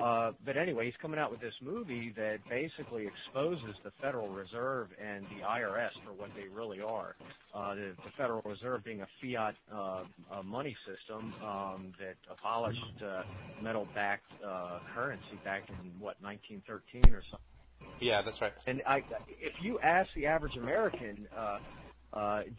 Uh, 0.00 0.32
but 0.44 0.56
anyway, 0.56 0.86
he's 0.86 0.94
coming 1.00 1.20
out 1.20 1.30
with 1.30 1.40
this 1.40 1.54
movie 1.62 2.12
that 2.16 2.38
basically 2.50 3.06
exposes 3.06 3.76
the 3.84 3.92
Federal 4.02 4.28
Reserve 4.28 4.88
and 5.00 5.24
the 5.26 5.46
IRS 5.46 5.90
for 6.04 6.12
what 6.12 6.30
they 6.34 6.48
really 6.48 6.80
are. 6.80 7.14
Uh, 7.54 7.74
the, 7.74 7.92
the 8.04 8.10
Federal 8.16 8.42
Reserve 8.44 8.82
being 8.82 9.02
a 9.02 9.06
fiat 9.22 9.54
uh, 9.72 10.02
uh, 10.32 10.42
money 10.42 10.76
system 10.84 11.32
um, 11.44 11.92
that 12.00 12.16
abolished 12.28 12.80
uh, 13.06 13.22
metal-backed 13.62 14.32
uh, 14.44 14.80
currency 14.94 15.38
back 15.44 15.62
in 15.68 15.92
what 16.00 16.16
1913 16.20 17.14
or 17.14 17.22
something. 17.30 17.38
Yeah, 18.00 18.22
that's 18.22 18.40
right. 18.40 18.52
And 18.66 18.82
I, 18.86 19.04
if 19.40 19.54
you 19.62 19.78
ask 19.78 20.08
the 20.16 20.26
average 20.26 20.56
American, 20.56 21.28
uh, 21.36 21.58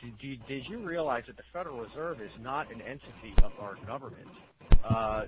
did, 0.01 0.13
you, 0.19 0.37
did 0.47 0.63
you 0.67 0.79
realize 0.79 1.23
that 1.27 1.37
the 1.37 1.43
Federal 1.53 1.79
Reserve 1.79 2.21
is 2.21 2.31
not 2.41 2.71
an 2.71 2.81
entity 2.81 3.33
of 3.43 3.51
our 3.59 3.75
government? 3.85 4.27
Uh, 4.83 5.25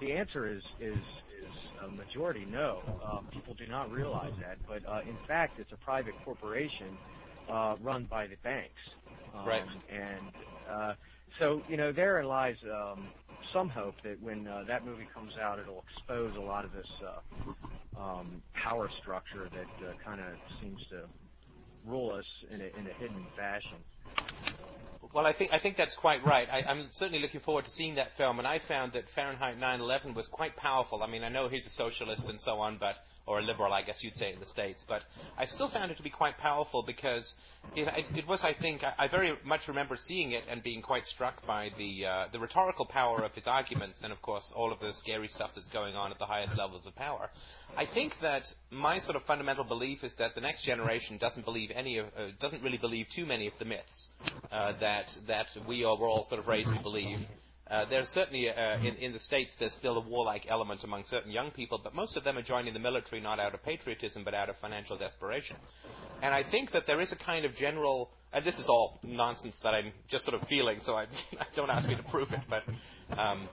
the 0.00 0.12
answer 0.12 0.48
is 0.48 0.62
is 0.80 0.96
is 0.96 1.52
a 1.84 1.88
majority 1.88 2.46
no. 2.50 2.80
Um, 3.04 3.26
people 3.32 3.54
do 3.54 3.66
not 3.66 3.90
realize 3.90 4.32
that, 4.40 4.58
but 4.66 4.88
uh, 4.88 5.00
in 5.02 5.16
fact, 5.26 5.58
it's 5.58 5.72
a 5.72 5.76
private 5.76 6.14
corporation 6.24 6.96
uh, 7.50 7.76
run 7.82 8.06
by 8.10 8.26
the 8.26 8.36
banks. 8.42 8.80
Um, 9.34 9.46
Right. 9.46 9.64
And 9.90 10.32
uh, 10.70 10.94
so 11.38 11.62
you 11.68 11.76
know, 11.76 11.92
therein 11.92 12.26
lies 12.26 12.56
um, 12.64 13.08
some 13.52 13.68
hope 13.68 13.94
that 14.02 14.20
when 14.22 14.46
uh, 14.46 14.64
that 14.66 14.84
movie 14.84 15.08
comes 15.14 15.32
out, 15.40 15.58
it'll 15.58 15.84
expose 15.96 16.36
a 16.36 16.40
lot 16.40 16.64
of 16.64 16.72
this 16.72 16.86
uh, 17.04 18.00
um, 18.00 18.42
power 18.54 18.88
structure 19.00 19.48
that 19.52 19.86
uh, 19.86 19.92
kind 20.04 20.20
of 20.20 20.26
seems 20.60 20.80
to 20.90 21.02
rule 21.86 22.12
us 22.12 22.24
in 22.50 22.60
a, 22.60 22.64
in 22.64 22.86
a 22.86 22.94
hidden 22.98 23.24
fashion. 23.36 23.78
Well, 25.14 25.26
I 25.26 25.32
think 25.32 25.52
I 25.52 25.58
think 25.58 25.76
that's 25.76 25.94
quite 25.94 26.24
right. 26.26 26.48
I, 26.50 26.62
I'm 26.68 26.88
certainly 26.90 27.20
looking 27.20 27.40
forward 27.40 27.64
to 27.64 27.70
seeing 27.70 27.94
that 27.94 28.16
film, 28.16 28.38
and 28.38 28.46
I 28.46 28.58
found 28.58 28.92
that 28.94 29.08
Fahrenheit 29.08 29.58
9/11 29.58 30.14
was 30.14 30.26
quite 30.26 30.56
powerful. 30.56 31.02
I 31.02 31.06
mean, 31.06 31.22
I 31.22 31.28
know 31.28 31.48
he's 31.48 31.66
a 31.66 31.70
socialist 31.70 32.28
and 32.28 32.40
so 32.40 32.58
on, 32.58 32.78
but 32.78 32.96
or 33.26 33.40
a 33.40 33.42
liberal, 33.42 33.72
I 33.72 33.82
guess 33.82 34.02
you'd 34.04 34.16
say, 34.16 34.32
in 34.32 34.40
the 34.40 34.46
States. 34.46 34.84
But 34.86 35.04
I 35.36 35.44
still 35.44 35.68
found 35.68 35.90
it 35.90 35.96
to 35.96 36.02
be 36.02 36.10
quite 36.10 36.38
powerful 36.38 36.82
because 36.82 37.34
it, 37.74 37.88
it 38.14 38.26
was, 38.26 38.44
I 38.44 38.52
think, 38.52 38.84
I, 38.84 38.94
I 38.98 39.08
very 39.08 39.32
much 39.44 39.68
remember 39.68 39.96
seeing 39.96 40.32
it 40.32 40.44
and 40.48 40.62
being 40.62 40.82
quite 40.82 41.06
struck 41.06 41.44
by 41.46 41.70
the 41.76 42.06
uh, 42.06 42.26
the 42.32 42.38
rhetorical 42.38 42.86
power 42.86 43.24
of 43.24 43.34
his 43.34 43.46
arguments, 43.46 44.02
and 44.02 44.12
of 44.12 44.22
course 44.22 44.52
all 44.54 44.72
of 44.72 44.78
the 44.78 44.92
scary 44.92 45.28
stuff 45.28 45.52
that's 45.54 45.68
going 45.70 45.96
on 45.96 46.12
at 46.12 46.18
the 46.18 46.26
highest 46.26 46.56
levels 46.56 46.86
of 46.86 46.94
power. 46.94 47.28
I 47.76 47.84
think 47.84 48.14
that 48.20 48.52
my 48.70 48.98
sort 48.98 49.16
of 49.16 49.22
fundamental 49.22 49.64
belief 49.64 50.04
is 50.04 50.14
that 50.16 50.34
the 50.34 50.40
next 50.40 50.62
generation 50.62 51.18
doesn't 51.18 51.44
believe 51.44 51.70
any 51.74 51.98
of, 51.98 52.06
uh, 52.16 52.28
doesn't 52.38 52.62
really 52.62 52.78
believe 52.78 53.08
too 53.08 53.26
many 53.26 53.46
of 53.46 53.54
the 53.58 53.64
myths 53.64 54.08
uh, 54.52 54.72
that 54.80 55.16
that 55.26 55.48
we 55.66 55.84
are, 55.84 55.96
were 55.96 56.06
all 56.06 56.24
sort 56.24 56.40
of 56.40 56.46
raised 56.46 56.72
to 56.74 56.80
believe. 56.80 57.18
Uh, 57.68 57.84
there's 57.86 58.08
certainly 58.08 58.48
uh, 58.48 58.78
in, 58.78 58.94
in 58.96 59.12
the 59.12 59.18
states 59.18 59.56
there's 59.56 59.74
still 59.74 59.96
a 59.96 60.00
warlike 60.00 60.46
element 60.48 60.84
among 60.84 61.02
certain 61.02 61.32
young 61.32 61.50
people, 61.50 61.80
but 61.82 61.94
most 61.94 62.16
of 62.16 62.22
them 62.22 62.38
are 62.38 62.42
joining 62.42 62.72
the 62.72 62.78
military 62.78 63.20
not 63.20 63.40
out 63.40 63.54
of 63.54 63.62
patriotism 63.64 64.22
but 64.22 64.34
out 64.34 64.48
of 64.48 64.56
financial 64.58 64.96
desperation. 64.96 65.56
And 66.22 66.32
I 66.32 66.44
think 66.44 66.70
that 66.72 66.86
there 66.86 67.00
is 67.00 67.10
a 67.10 67.16
kind 67.16 67.44
of 67.44 67.56
general, 67.56 68.10
and 68.32 68.44
this 68.44 68.60
is 68.60 68.68
all 68.68 69.00
nonsense 69.02 69.58
that 69.60 69.74
I'm 69.74 69.92
just 70.06 70.24
sort 70.24 70.40
of 70.40 70.46
feeling, 70.48 70.78
so 70.78 70.94
I, 70.94 71.06
don't 71.56 71.70
ask 71.70 71.88
me 71.88 71.96
to 71.96 72.04
prove 72.04 72.30
it, 72.32 72.40
but 72.48 72.62
um, 73.18 73.48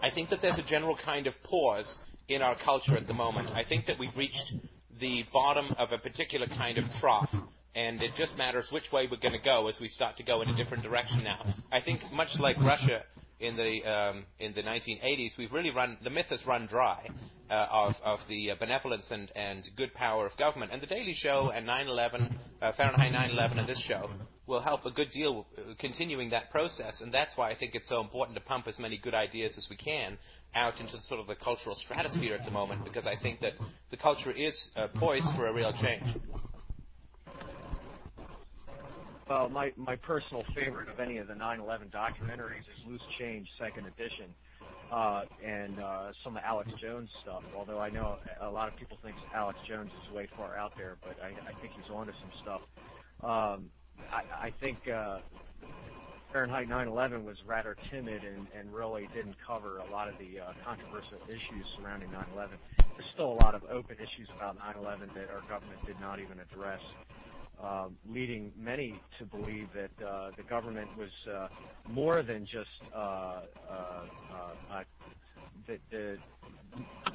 I 0.00 0.10
think 0.10 0.30
that 0.30 0.40
there's 0.40 0.58
a 0.58 0.62
general 0.62 0.96
kind 0.96 1.26
of 1.26 1.42
pause 1.42 1.98
in 2.28 2.42
our 2.42 2.54
culture 2.54 2.96
at 2.96 3.08
the 3.08 3.14
moment. 3.14 3.50
I 3.50 3.64
think 3.64 3.86
that 3.86 3.98
we've 3.98 4.16
reached 4.16 4.54
the 5.00 5.24
bottom 5.32 5.74
of 5.78 5.90
a 5.90 5.98
particular 5.98 6.46
kind 6.46 6.78
of 6.78 6.84
trough 7.00 7.34
and 7.74 8.02
it 8.02 8.14
just 8.16 8.36
matters 8.36 8.70
which 8.70 8.92
way 8.92 9.08
we're 9.10 9.16
going 9.16 9.32
to 9.32 9.42
go 9.42 9.68
as 9.68 9.80
we 9.80 9.88
start 9.88 10.18
to 10.18 10.22
go 10.22 10.42
in 10.42 10.48
a 10.48 10.56
different 10.56 10.82
direction 10.82 11.24
now. 11.24 11.54
I 11.72 11.80
think 11.80 12.00
much 12.12 12.38
like 12.38 12.58
Russia 12.60 13.02
in 13.42 13.56
the 13.56 13.84
um, 13.84 14.24
in 14.38 14.54
the 14.54 14.62
1980s, 14.62 15.36
we've 15.36 15.52
really 15.52 15.70
run 15.70 15.98
the 16.02 16.10
myth 16.10 16.26
has 16.26 16.46
run 16.46 16.66
dry 16.66 17.08
uh, 17.50 17.66
of 17.70 18.00
of 18.04 18.20
the 18.28 18.52
benevolence 18.58 19.10
and 19.10 19.30
and 19.34 19.68
good 19.76 19.92
power 19.94 20.26
of 20.26 20.36
government. 20.36 20.72
And 20.72 20.80
the 20.80 20.86
Daily 20.86 21.12
Show 21.12 21.50
and 21.50 21.66
9/11, 21.66 22.32
uh, 22.62 22.72
Fahrenheit 22.72 23.12
9/11, 23.12 23.58
and 23.58 23.68
this 23.68 23.80
show 23.80 24.10
will 24.46 24.60
help 24.60 24.86
a 24.86 24.90
good 24.90 25.10
deal 25.10 25.46
uh, 25.58 25.74
continuing 25.78 26.30
that 26.30 26.50
process. 26.50 27.00
And 27.00 27.12
that's 27.12 27.36
why 27.36 27.50
I 27.50 27.54
think 27.54 27.74
it's 27.74 27.88
so 27.88 28.00
important 28.00 28.36
to 28.36 28.42
pump 28.42 28.68
as 28.68 28.78
many 28.78 28.96
good 28.96 29.14
ideas 29.14 29.58
as 29.58 29.68
we 29.68 29.76
can 29.76 30.18
out 30.54 30.80
into 30.80 30.96
sort 30.98 31.20
of 31.20 31.26
the 31.26 31.34
cultural 31.34 31.74
stratosphere 31.74 32.34
at 32.34 32.44
the 32.44 32.50
moment, 32.50 32.84
because 32.84 33.06
I 33.06 33.16
think 33.16 33.40
that 33.40 33.54
the 33.90 33.96
culture 33.96 34.30
is 34.30 34.70
uh, 34.76 34.86
poised 34.88 35.30
for 35.34 35.46
a 35.46 35.52
real 35.52 35.72
change. 35.72 36.16
Well, 39.32 39.48
my 39.48 39.72
my 39.78 39.96
personal 39.96 40.44
favorite 40.54 40.90
of 40.90 41.00
any 41.00 41.16
of 41.16 41.26
the 41.26 41.32
9/11 41.32 41.90
documentaries 41.90 42.68
is 42.68 42.86
Loose 42.86 43.00
Change 43.18 43.48
Second 43.58 43.86
Edition, 43.86 44.28
uh, 44.92 45.22
and 45.42 45.80
uh, 45.80 46.12
some 46.22 46.36
of 46.36 46.42
Alex 46.44 46.68
Jones 46.82 47.08
stuff. 47.22 47.42
Although 47.56 47.80
I 47.80 47.88
know 47.88 48.18
a 48.42 48.50
lot 48.50 48.68
of 48.68 48.76
people 48.76 48.98
think 49.02 49.16
Alex 49.34 49.58
Jones 49.66 49.90
is 50.04 50.14
way 50.14 50.28
far 50.36 50.58
out 50.58 50.74
there, 50.76 50.98
but 51.00 51.16
I, 51.24 51.28
I 51.48 51.58
think 51.62 51.72
he's 51.72 51.90
onto 51.90 52.12
some 52.12 52.30
stuff. 52.42 52.60
Um, 53.22 53.70
I, 54.12 54.48
I 54.48 54.52
think 54.60 54.86
uh, 54.86 55.20
Fahrenheit 56.30 56.68
9/11 56.68 57.24
was 57.24 57.38
rather 57.46 57.74
timid 57.90 58.24
and, 58.24 58.46
and 58.54 58.70
really 58.70 59.08
didn't 59.14 59.36
cover 59.46 59.78
a 59.78 59.90
lot 59.90 60.08
of 60.08 60.14
the 60.18 60.40
uh, 60.40 60.52
controversial 60.62 61.24
issues 61.26 61.64
surrounding 61.78 62.10
9/11. 62.10 62.50
There's 62.76 63.08
still 63.14 63.32
a 63.32 63.40
lot 63.42 63.54
of 63.54 63.64
open 63.64 63.96
issues 63.96 64.28
about 64.36 64.58
9/11 64.58 65.14
that 65.14 65.30
our 65.32 65.40
government 65.48 65.80
did 65.86 65.98
not 66.02 66.20
even 66.20 66.38
address 66.38 66.82
leading 68.08 68.52
many 68.58 69.00
to 69.18 69.24
believe 69.24 69.68
that 69.74 70.06
uh, 70.06 70.30
the 70.36 70.42
government 70.42 70.88
was 70.96 71.10
uh, 71.32 71.48
more 71.88 72.22
than 72.22 72.44
just 72.44 72.68
uh, 72.94 72.98
uh, 72.98 73.42
uh, 74.70 74.82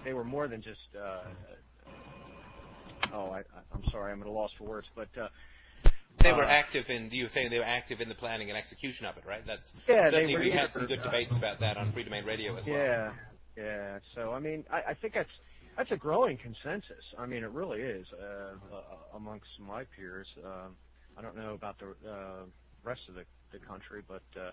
they 0.03 0.13
were 0.13 0.23
more 0.23 0.47
than 0.47 0.61
just. 0.61 0.79
oh, 3.13 3.31
I, 3.31 3.41
I'm 3.73 3.83
sorry, 3.91 4.11
I'm 4.11 4.21
at 4.21 4.27
a 4.27 4.31
loss 4.31 4.51
for 4.57 4.65
words, 4.65 4.87
but. 4.95 5.09
they 6.19 6.33
were 6.33 6.43
active 6.43 6.89
in. 6.89 7.09
You 7.11 7.25
were 7.25 7.29
saying 7.29 7.49
they 7.49 7.59
were 7.59 7.65
active 7.65 8.01
in 8.01 8.09
the 8.09 8.15
planning 8.15 8.49
and 8.49 8.57
execution 8.57 9.05
of 9.05 9.17
it, 9.17 9.25
right? 9.27 9.45
That's 9.45 9.73
yeah. 9.87 10.09
Certainly, 10.09 10.37
we 10.37 10.51
had 10.51 10.73
some 10.73 10.85
good 10.85 11.03
debates 11.03 11.35
about 11.35 11.59
that 11.59 11.77
on 11.77 11.91
Freedomain 11.91 12.25
Radio 12.25 12.55
as 12.55 12.65
well. 12.65 12.77
Yeah, 12.77 13.11
yeah. 13.55 13.99
So 14.15 14.31
I 14.31 14.39
mean, 14.39 14.63
I, 14.71 14.91
I 14.91 14.93
think 14.93 15.13
that's 15.13 15.29
that's 15.77 15.91
a 15.91 15.95
growing 15.95 16.37
consensus. 16.37 17.03
I 17.17 17.27
mean, 17.27 17.43
it 17.43 17.51
really 17.51 17.81
is 17.81 18.07
uh, 18.19 18.75
uh, 18.75 19.15
amongst 19.15 19.47
my 19.59 19.83
peers. 19.95 20.27
Um, 20.43 20.75
I 21.17 21.21
don't 21.21 21.37
know 21.37 21.53
about 21.53 21.77
the 21.79 22.09
uh, 22.09 22.45
rest 22.83 23.01
of 23.07 23.15
the, 23.15 23.23
the 23.51 23.63
country, 23.63 24.01
but 24.07 24.23
uh, 24.35 24.51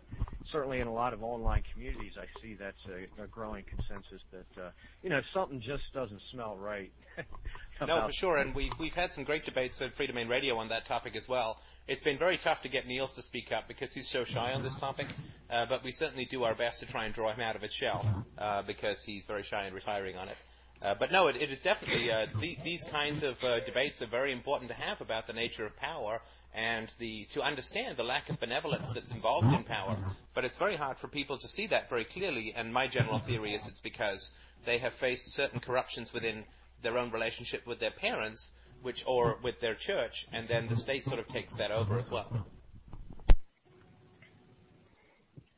certainly 0.52 0.80
in 0.80 0.86
a 0.86 0.92
lot 0.92 1.14
of 1.14 1.22
online 1.22 1.62
communities, 1.72 2.12
I 2.18 2.26
see 2.42 2.54
that's 2.54 2.76
a, 2.88 3.24
a 3.24 3.26
growing 3.26 3.64
consensus 3.64 4.20
that 4.32 4.62
uh, 4.62 4.70
you 5.02 5.08
know 5.08 5.20
something 5.32 5.60
just 5.60 5.84
doesn't 5.94 6.20
smell 6.32 6.56
right. 6.56 6.92
no, 7.86 8.06
for 8.06 8.12
sure, 8.12 8.36
and 8.36 8.54
we've 8.54 8.72
we've 8.78 8.92
had 8.92 9.10
some 9.10 9.24
great 9.24 9.44
debates 9.46 9.80
at 9.80 9.96
Freedomain 9.96 10.28
Radio 10.28 10.56
on 10.58 10.68
that 10.68 10.84
topic 10.84 11.16
as 11.16 11.26
well. 11.26 11.58
It's 11.88 12.02
been 12.02 12.18
very 12.18 12.38
tough 12.38 12.62
to 12.62 12.68
get 12.68 12.86
Niels 12.86 13.12
to 13.14 13.22
speak 13.22 13.52
up 13.52 13.68
because 13.68 13.92
he's 13.92 14.08
so 14.08 14.24
shy 14.24 14.52
on 14.52 14.62
this 14.62 14.74
topic, 14.76 15.06
uh, 15.50 15.66
but 15.66 15.84
we 15.84 15.92
certainly 15.92 16.26
do 16.26 16.44
our 16.44 16.54
best 16.54 16.80
to 16.80 16.86
try 16.86 17.04
and 17.06 17.14
draw 17.14 17.32
him 17.32 17.40
out 17.40 17.56
of 17.56 17.62
his 17.62 17.72
shell 17.72 18.24
uh, 18.38 18.62
because 18.62 19.02
he's 19.04 19.24
very 19.26 19.42
shy 19.42 19.64
and 19.64 19.74
retiring 19.74 20.16
on 20.16 20.28
it. 20.28 20.36
Uh, 20.84 20.94
but 20.98 21.10
no, 21.10 21.28
it, 21.28 21.36
it 21.36 21.50
is 21.50 21.62
definitely 21.62 22.12
uh, 22.12 22.26
the, 22.40 22.58
these 22.62 22.84
kinds 22.84 23.22
of 23.22 23.42
uh, 23.42 23.60
debates 23.60 24.02
are 24.02 24.06
very 24.06 24.32
important 24.32 24.70
to 24.70 24.76
have 24.76 25.00
about 25.00 25.26
the 25.26 25.32
nature 25.32 25.64
of 25.64 25.74
power 25.76 26.20
and 26.54 26.94
the 26.98 27.24
to 27.24 27.40
understand 27.40 27.96
the 27.96 28.04
lack 28.04 28.28
of 28.28 28.38
benevolence 28.38 28.90
that's 28.90 29.10
involved 29.10 29.46
in 29.46 29.64
power. 29.64 29.96
But 30.34 30.44
it's 30.44 30.56
very 30.56 30.76
hard 30.76 30.98
for 30.98 31.08
people 31.08 31.38
to 31.38 31.48
see 31.48 31.66
that 31.68 31.88
very 31.88 32.04
clearly. 32.04 32.52
And 32.54 32.72
my 32.72 32.86
general 32.86 33.18
theory 33.18 33.54
is 33.54 33.66
it's 33.66 33.80
because 33.80 34.30
they 34.66 34.76
have 34.78 34.92
faced 34.92 35.32
certain 35.32 35.58
corruptions 35.58 36.12
within 36.12 36.44
their 36.82 36.98
own 36.98 37.10
relationship 37.10 37.66
with 37.66 37.80
their 37.80 37.90
parents, 37.90 38.52
which 38.82 39.04
or 39.06 39.38
with 39.42 39.60
their 39.60 39.74
church, 39.74 40.26
and 40.32 40.46
then 40.48 40.68
the 40.68 40.76
state 40.76 41.06
sort 41.06 41.18
of 41.18 41.26
takes 41.28 41.54
that 41.56 41.70
over 41.70 41.98
as 41.98 42.10
well. 42.10 42.46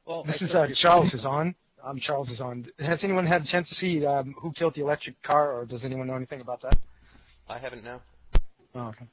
Well, 0.07 0.23
this 0.23 0.41
is 0.41 0.51
uh, 0.55 0.67
Charles 0.81 1.13
is 1.13 1.25
on. 1.25 1.57
I'm 1.87 2.01
Charles 2.01 2.29
is 2.29 2.41
on. 2.41 2.67
Has 2.81 2.99
anyone 3.03 3.27
had 3.27 3.43
a 3.43 3.47
chance 3.47 3.69
to 3.69 3.75
see 3.81 4.05
um, 4.05 4.35
who 4.41 4.53
killed 4.53 4.75
the 4.75 4.81
electric 4.81 5.23
car, 5.23 5.53
or 5.53 5.65
does 5.67 5.81
anyone 5.85 6.09
know 6.09 6.17
anything 6.17 6.41
about 6.41 6.63
that? 6.63 6.77
I 7.49 7.59
haven't. 7.59 7.85
No. 7.85 8.01
Oh, 8.75 8.89
okay. 8.89 9.07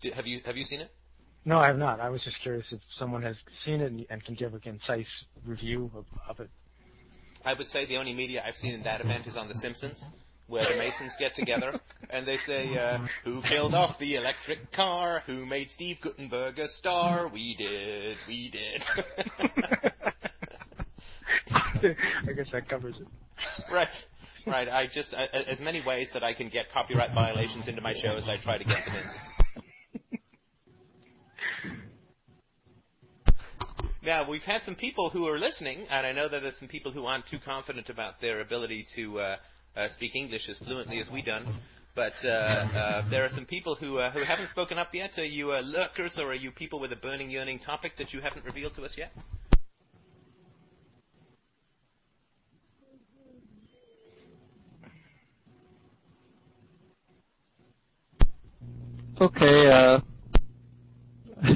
Do, 0.00 0.10
have 0.12 0.26
you 0.26 0.40
Have 0.46 0.56
you 0.56 0.64
seen 0.64 0.80
it? 0.80 0.90
No, 1.44 1.58
I 1.58 1.66
have 1.66 1.76
not. 1.76 2.00
I 2.00 2.08
was 2.08 2.22
just 2.24 2.40
curious 2.42 2.64
if 2.70 2.80
someone 2.98 3.22
has 3.22 3.36
seen 3.66 3.80
it 3.80 3.92
and, 3.92 4.06
and 4.08 4.24
can 4.24 4.34
give 4.34 4.54
a 4.54 4.60
concise 4.60 5.06
review 5.44 5.90
of, 5.94 6.04
of 6.28 6.40
it. 6.40 6.50
I 7.44 7.52
would 7.52 7.66
say 7.66 7.84
the 7.84 7.96
only 7.96 8.14
media 8.14 8.42
I've 8.46 8.56
seen 8.56 8.72
in 8.72 8.84
that 8.84 9.00
event 9.00 9.26
is 9.26 9.36
on 9.36 9.48
The 9.48 9.54
Simpsons, 9.54 10.04
where 10.46 10.64
the 10.70 10.78
Masons 10.78 11.16
get 11.18 11.34
together 11.34 11.80
and 12.08 12.24
they 12.24 12.36
say, 12.38 12.78
uh, 12.78 12.98
"Who 13.24 13.42
killed 13.42 13.74
off 13.74 13.98
the 13.98 14.14
electric 14.14 14.72
car? 14.72 15.22
Who 15.26 15.44
made 15.44 15.70
Steve 15.70 16.00
Guttenberg 16.00 16.58
a 16.60 16.68
star? 16.68 17.28
We 17.28 17.56
did. 17.56 18.16
We 18.26 18.48
did." 18.48 18.84
I 21.52 22.32
guess 22.32 22.46
that 22.52 22.68
covers 22.68 22.94
it. 23.00 23.06
Right. 23.70 24.06
Right. 24.46 24.68
I 24.68 24.86
just 24.86 25.14
uh, 25.14 25.26
as 25.32 25.60
many 25.60 25.80
ways 25.80 26.12
that 26.12 26.24
I 26.24 26.32
can 26.32 26.48
get 26.48 26.72
copyright 26.72 27.12
violations 27.12 27.68
into 27.68 27.80
my 27.80 27.94
shows, 27.94 28.28
I 28.28 28.36
try 28.36 28.58
to 28.58 28.64
get 28.64 28.84
them 28.86 28.96
in. 28.96 29.02
Now 34.04 34.28
we've 34.28 34.44
had 34.44 34.64
some 34.64 34.74
people 34.74 35.10
who 35.10 35.28
are 35.28 35.38
listening, 35.38 35.86
and 35.88 36.04
I 36.04 36.10
know 36.10 36.26
that 36.26 36.42
there's 36.42 36.56
some 36.56 36.66
people 36.66 36.90
who 36.90 37.06
aren't 37.06 37.26
too 37.26 37.38
confident 37.38 37.88
about 37.88 38.20
their 38.20 38.40
ability 38.40 38.84
to 38.96 39.20
uh, 39.20 39.36
uh, 39.76 39.86
speak 39.86 40.16
English 40.16 40.48
as 40.48 40.58
fluently 40.58 40.98
as 40.98 41.08
we 41.08 41.22
done. 41.22 41.46
But 41.94 42.24
uh, 42.24 42.28
uh, 42.28 43.08
there 43.08 43.24
are 43.24 43.28
some 43.28 43.44
people 43.44 43.76
who 43.76 43.98
uh, 43.98 44.10
who 44.10 44.24
haven't 44.24 44.48
spoken 44.48 44.76
up 44.76 44.92
yet. 44.92 45.20
Are 45.20 45.24
you 45.24 45.52
lurkers, 45.52 46.18
or 46.18 46.30
are 46.30 46.34
you 46.34 46.50
people 46.50 46.80
with 46.80 46.90
a 46.90 46.96
burning, 46.96 47.30
yearning 47.30 47.60
topic 47.60 47.96
that 47.98 48.12
you 48.12 48.20
haven't 48.20 48.44
revealed 48.44 48.74
to 48.74 48.84
us 48.84 48.98
yet? 48.98 49.12
Okay, 59.22 59.70
uh, 59.70 60.00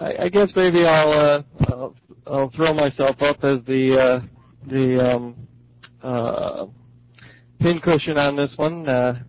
I, 0.00 0.12
I 0.22 0.28
guess 0.30 0.48
maybe 0.56 0.86
I'll, 0.86 1.12
uh, 1.12 1.42
I'll, 1.68 1.94
I'll 2.26 2.50
throw 2.56 2.72
myself 2.72 3.16
up 3.20 3.44
as 3.44 3.58
the 3.66 4.00
uh, 4.00 4.20
the 4.66 5.10
um, 5.12 5.34
uh, 6.02 6.66
on 8.16 8.34
this 8.34 8.50
one. 8.56 8.88
Uh, 8.88 9.22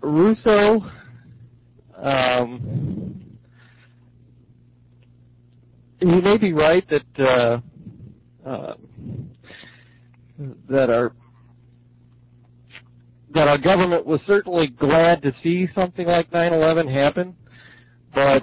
Russo, 0.00 0.90
um, 2.02 3.36
may 6.22 6.38
be 6.38 6.54
right 6.54 6.88
that 6.88 7.20
uh, 8.46 8.48
uh, 8.48 8.74
that 10.70 10.88
our 10.88 11.12
that 13.36 13.48
our 13.48 13.58
government 13.58 14.06
was 14.06 14.20
certainly 14.26 14.68
glad 14.68 15.22
to 15.22 15.32
see 15.42 15.68
something 15.74 16.06
like 16.06 16.30
9/11 16.30 16.92
happen, 16.92 17.36
but 18.14 18.42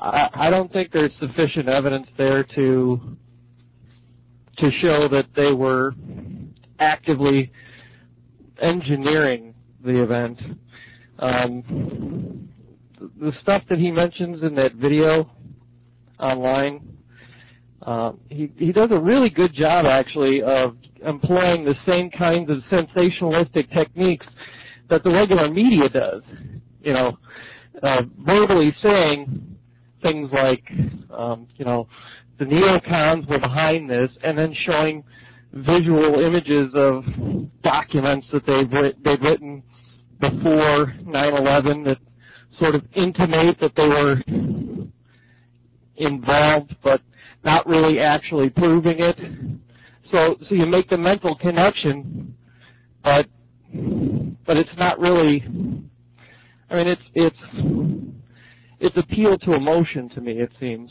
I, 0.00 0.28
I 0.34 0.50
don't 0.50 0.72
think 0.72 0.92
there's 0.92 1.12
sufficient 1.18 1.68
evidence 1.68 2.06
there 2.16 2.44
to 2.44 3.16
to 4.58 4.70
show 4.82 5.08
that 5.08 5.26
they 5.34 5.52
were 5.52 5.92
actively 6.78 7.50
engineering 8.60 9.54
the 9.84 10.02
event. 10.02 10.38
Um, 11.18 12.48
the 13.20 13.32
stuff 13.42 13.62
that 13.68 13.78
he 13.78 13.90
mentions 13.90 14.42
in 14.42 14.54
that 14.56 14.74
video 14.74 15.30
online, 16.18 16.96
uh, 17.82 18.12
he 18.28 18.52
he 18.58 18.72
does 18.72 18.90
a 18.90 18.98
really 18.98 19.30
good 19.30 19.54
job 19.54 19.86
actually 19.86 20.42
of 20.42 20.76
employing 21.04 21.64
the 21.64 21.74
same 21.86 22.10
kinds 22.10 22.50
of 22.50 22.58
sensationalistic 22.70 23.72
techniques 23.74 24.26
that 24.90 25.02
the 25.04 25.10
regular 25.10 25.50
media 25.50 25.88
does. 25.88 26.22
You 26.80 26.92
know, 26.92 27.18
uh, 27.82 28.02
verbally 28.18 28.74
saying 28.82 29.56
things 30.02 30.30
like, 30.32 30.62
um, 31.10 31.48
you 31.56 31.64
know, 31.64 31.88
the 32.38 32.44
neocons 32.44 33.28
were 33.28 33.40
behind 33.40 33.88
this, 33.88 34.10
and 34.22 34.36
then 34.38 34.54
showing 34.68 35.02
visual 35.52 36.20
images 36.20 36.70
of 36.74 37.04
documents 37.62 38.26
that 38.32 38.44
they've 38.46 38.70
writ- 38.70 39.02
they've 39.02 39.22
written 39.22 39.62
before 40.20 40.94
9/11 41.04 41.84
that 41.84 41.98
sort 42.58 42.74
of 42.74 42.82
intimate 42.94 43.58
that 43.60 43.74
they 43.74 43.88
were 43.88 44.22
involved, 45.96 46.76
but 46.82 47.00
not 47.44 47.66
really 47.66 48.00
actually 48.00 48.50
proving 48.50 48.98
it. 48.98 49.18
So 50.12 50.36
so 50.48 50.54
you 50.54 50.66
make 50.66 50.88
the 50.88 50.96
mental 50.96 51.34
connection, 51.36 52.36
but 53.02 53.26
but 54.46 54.56
it's 54.56 54.76
not 54.76 54.98
really. 54.98 55.44
I 56.70 56.76
mean, 56.76 56.88
it's 56.88 57.02
it's 57.14 57.36
it's 58.80 58.96
appeal 58.96 59.38
to 59.38 59.54
emotion 59.54 60.08
to 60.10 60.20
me. 60.20 60.40
It 60.40 60.52
seems. 60.60 60.90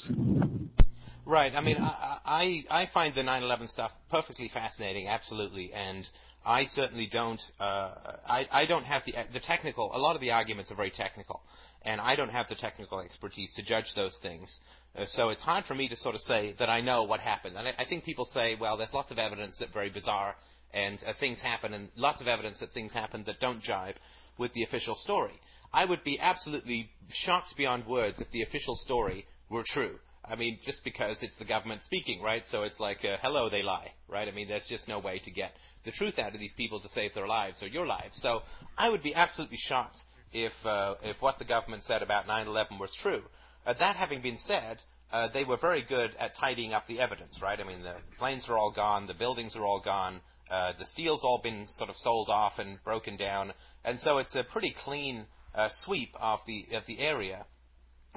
Right. 1.25 1.55
I 1.55 1.61
mean, 1.61 1.77
I, 1.79 2.19
I, 2.23 2.63
I 2.69 2.85
find 2.85 3.15
the 3.15 3.21
9/11 3.21 3.67
stuff 3.69 3.91
perfectly 4.11 4.47
fascinating, 4.47 5.07
absolutely, 5.07 5.73
and 5.73 6.07
I 6.45 6.65
certainly 6.65 7.07
don't. 7.07 7.41
Uh, 7.59 7.93
I, 8.27 8.47
I 8.51 8.65
don't 8.65 8.85
have 8.85 9.03
the 9.05 9.15
the 9.33 9.39
technical. 9.39 9.95
A 9.95 9.97
lot 9.97 10.15
of 10.15 10.21
the 10.21 10.31
arguments 10.31 10.71
are 10.71 10.75
very 10.75 10.91
technical, 10.91 11.41
and 11.85 12.01
I 12.01 12.15
don't 12.15 12.31
have 12.31 12.49
the 12.49 12.55
technical 12.55 12.99
expertise 12.99 13.53
to 13.55 13.61
judge 13.61 13.93
those 13.93 14.17
things. 14.17 14.59
Uh, 14.97 15.05
so 15.05 15.29
it's 15.29 15.41
hard 15.41 15.65
for 15.65 15.75
me 15.75 15.87
to 15.89 15.95
sort 15.95 16.15
of 16.15 16.21
say 16.21 16.55
that 16.57 16.69
I 16.69 16.81
know 16.81 17.03
what 17.03 17.19
happened. 17.19 17.55
And 17.57 17.67
I, 17.67 17.73
I 17.77 17.85
think 17.85 18.03
people 18.03 18.25
say, 18.25 18.55
well, 18.59 18.75
there's 18.75 18.93
lots 18.93 19.11
of 19.11 19.19
evidence 19.19 19.57
that 19.59 19.71
very 19.71 19.89
bizarre 19.89 20.35
and 20.73 20.99
uh, 21.05 21.13
things 21.13 21.41
happen, 21.41 21.73
and 21.73 21.89
lots 21.95 22.21
of 22.21 22.27
evidence 22.27 22.59
that 22.59 22.73
things 22.73 22.91
happen 22.91 23.23
that 23.25 23.39
don't 23.39 23.61
jibe 23.61 23.95
with 24.37 24.51
the 24.53 24.63
official 24.63 24.95
story. 24.95 25.39
I 25.73 25.85
would 25.85 26.03
be 26.03 26.19
absolutely 26.19 26.89
shocked 27.09 27.55
beyond 27.55 27.85
words 27.85 28.19
if 28.19 28.29
the 28.31 28.41
official 28.41 28.75
story 28.75 29.25
were 29.49 29.63
true. 29.65 29.99
I 30.27 30.35
mean, 30.35 30.59
just 30.63 30.83
because 30.83 31.21
it's 31.21 31.35
the 31.35 31.45
government 31.45 31.83
speaking, 31.83 32.21
right? 32.21 32.45
So 32.47 32.63
it's 32.63 32.79
like, 32.79 33.05
uh, 33.05 33.17
hello, 33.21 33.49
they 33.49 33.61
lie, 33.61 33.93
right? 34.07 34.27
I 34.27 34.31
mean, 34.31 34.47
there's 34.47 34.65
just 34.65 34.87
no 34.87 34.99
way 34.99 35.19
to 35.19 35.31
get 35.31 35.55
the 35.83 35.91
truth 35.91 36.17
out 36.17 36.33
of 36.33 36.39
these 36.39 36.53
people 36.53 36.79
to 36.79 36.89
save 36.89 37.13
their 37.13 37.27
lives 37.27 37.61
or 37.61 37.67
your 37.67 37.85
lives. 37.85 38.19
So 38.19 38.41
I 38.77 38.89
would 38.89 39.03
be 39.03 39.13
absolutely 39.13 39.57
shocked 39.57 40.03
if 40.35 40.65
uh, 40.65 40.95
if 41.01 41.21
what 41.21 41.39
the 41.39 41.45
government 41.45 41.83
said 41.85 42.01
about 42.03 42.27
9/11 42.27 42.77
was 42.77 42.93
true. 42.93 43.23
Uh, 43.65 43.73
that 43.73 43.95
having 43.95 44.21
been 44.21 44.35
said, 44.35 44.83
uh, 45.11 45.29
they 45.29 45.45
were 45.45 45.57
very 45.57 45.81
good 45.81 46.13
at 46.19 46.35
tidying 46.35 46.73
up 46.73 46.85
the 46.87 46.99
evidence, 46.99 47.41
right? 47.41 47.59
I 47.59 47.63
mean, 47.63 47.81
the 47.81 47.95
planes 48.19 48.49
are 48.49 48.57
all 48.57 48.71
gone, 48.71 49.07
the 49.07 49.13
buildings 49.13 49.55
are 49.55 49.65
all 49.65 49.79
gone, 49.79 50.19
uh, 50.51 50.73
the 50.77 50.85
steel's 50.85 51.23
all 51.23 51.39
been 51.41 51.67
sort 51.67 51.89
of 51.89 51.95
sold 51.95 52.29
off 52.29 52.59
and 52.59 52.83
broken 52.83 53.15
down, 53.15 53.53
and 53.85 53.97
so 53.97 54.17
it's 54.17 54.35
a 54.35 54.43
pretty 54.43 54.71
clean 54.71 55.25
uh, 55.55 55.69
sweep 55.69 56.13
of 56.19 56.41
the 56.45 56.67
of 56.73 56.85
the 56.85 56.99
area. 56.99 57.45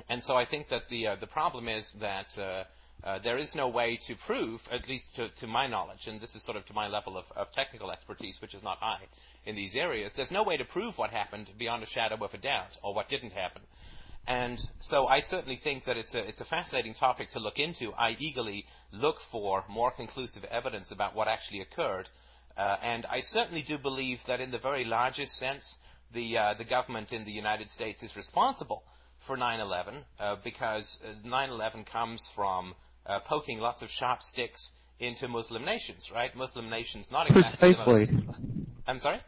And 0.08 0.22
so 0.22 0.36
I 0.36 0.44
think 0.44 0.68
that 0.68 0.88
the 0.88 1.08
uh, 1.08 1.16
the 1.16 1.26
problem 1.28 1.68
is 1.68 1.92
that 2.00 2.36
uh, 3.05 3.09
uh, 3.09 3.18
there 3.18 3.38
is 3.38 3.55
no 3.55 3.68
way 3.68 3.96
to 3.96 4.14
prove, 4.14 4.61
at 4.70 4.88
least 4.88 5.14
to, 5.16 5.28
to 5.30 5.46
my 5.46 5.66
knowledge, 5.66 6.07
and 6.07 6.20
this 6.20 6.34
is 6.34 6.42
sort 6.42 6.57
of 6.57 6.64
to 6.66 6.72
my 6.72 6.88
level 6.88 7.16
of, 7.16 7.24
of 7.36 7.51
technical 7.53 7.90
expertise, 7.90 8.40
which 8.40 8.55
is 8.55 8.62
not 8.62 8.78
high 8.78 9.03
in 9.46 9.57
these 9.57 9.74
areas. 9.74 10.12
There's 10.14 10.30
no 10.30 10.42
way 10.42 10.57
to 10.57 10.64
prove 10.64 10.99
what 10.99 11.11
happened 11.11 11.51
beyond 11.59 11.82
a 11.82 11.86
shadow 11.86 12.22
of 12.24 12.34
a 12.34 12.38
doubt, 12.38 12.76
or 12.82 12.94
what 12.94 13.09
didn't 13.09 13.32
happen. 13.32 13.62
And 14.26 14.62
so 14.80 15.07
I 15.07 15.20
certainly 15.20 15.57
think 15.57 15.84
that 15.84 15.96
it's 15.96 16.14
a 16.14 16.28
it's 16.28 16.42
a 16.42 16.44
fascinating 16.44 16.92
topic 16.92 17.30
to 17.30 17.40
look 17.40 17.59
into. 17.59 17.92
I 17.94 18.14
eagerly 18.18 18.66
look 18.92 19.20
for 19.20 19.64
more 19.68 19.90
conclusive 19.90 20.44
evidence 20.44 20.90
about 20.90 21.14
what 21.14 21.28
actually 21.28 21.61
occurred, 21.61 22.09
uh, 22.57 22.76
and 22.82 23.07
I 23.07 23.20
certainly 23.20 23.62
do 23.62 23.78
believe 23.78 24.22
that 24.26 24.40
in 24.40 24.51
the 24.51 24.59
very 24.59 24.84
largest 24.84 25.36
sense, 25.36 25.78
the 26.12 26.36
uh, 26.36 26.55
the 26.55 26.64
government 26.64 27.12
in 27.12 27.24
the 27.24 27.32
United 27.32 27.70
States 27.70 28.03
is 28.03 28.16
responsible 28.16 28.82
for 29.20 29.36
9/11 29.36 30.03
uh, 30.20 30.36
because 30.44 31.01
9/11 31.24 31.86
comes 31.86 32.30
from 32.34 32.74
uh, 33.09 33.20
poking 33.20 33.59
lots 33.59 33.82
of 33.82 33.90
sharp 33.90 34.22
sticks 34.22 34.72
into 35.00 35.28
Muslim 35.28 35.64
nations, 35.64 36.11
right? 36.12 36.34
Muslim 36.36 36.68
nations, 36.68 37.11
not 37.11 37.30
exactly 37.30 37.74
Precisely. 37.74 38.04
the 38.06 38.22
most. 38.22 38.38
I'm 38.86 38.98
sorry. 38.98 39.20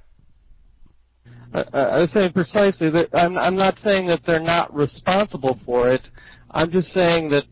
I, 1.52 1.60
I 1.72 1.98
was 1.98 2.08
saying 2.14 2.32
precisely 2.32 2.90
that 2.90 3.08
I'm, 3.12 3.36
I'm 3.36 3.56
not 3.56 3.76
saying 3.84 4.06
that 4.08 4.20
they're 4.26 4.40
not 4.40 4.74
responsible 4.74 5.58
for 5.64 5.90
it. 5.90 6.02
I'm 6.50 6.70
just 6.70 6.88
saying 6.94 7.30
that 7.30 7.44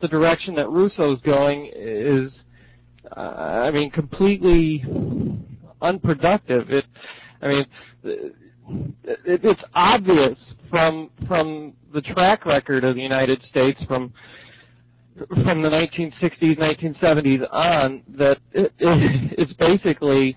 the 0.00 0.08
direction 0.08 0.54
that 0.56 0.68
Russo's 0.68 1.20
going 1.22 1.70
is, 1.74 2.32
uh, 3.16 3.20
I 3.20 3.70
mean, 3.70 3.90
completely 3.90 4.84
unproductive. 5.80 6.70
It, 6.70 6.84
I 7.40 7.48
mean, 7.48 7.66
it, 8.04 8.34
it's 9.24 9.60
obvious 9.74 10.38
from 10.70 11.10
from 11.26 11.74
the 11.92 12.00
track 12.00 12.46
record 12.46 12.84
of 12.84 12.94
the 12.94 13.02
United 13.02 13.42
States 13.50 13.78
from 13.86 14.12
from 15.16 15.62
the 15.62 15.68
1960s, 15.68 16.58
1970s 16.58 17.46
on 17.52 18.02
that 18.16 18.38
it, 18.52 18.72
it, 18.78 19.34
it's 19.38 19.52
basically 19.54 20.36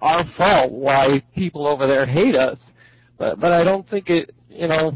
our 0.00 0.24
fault 0.36 0.72
why 0.72 1.22
people 1.34 1.66
over 1.66 1.86
there 1.86 2.06
hate 2.06 2.36
us. 2.36 2.58
But 3.18 3.40
but 3.40 3.52
I 3.52 3.64
don't 3.64 3.88
think 3.88 4.10
it 4.10 4.34
you 4.48 4.68
know 4.68 4.92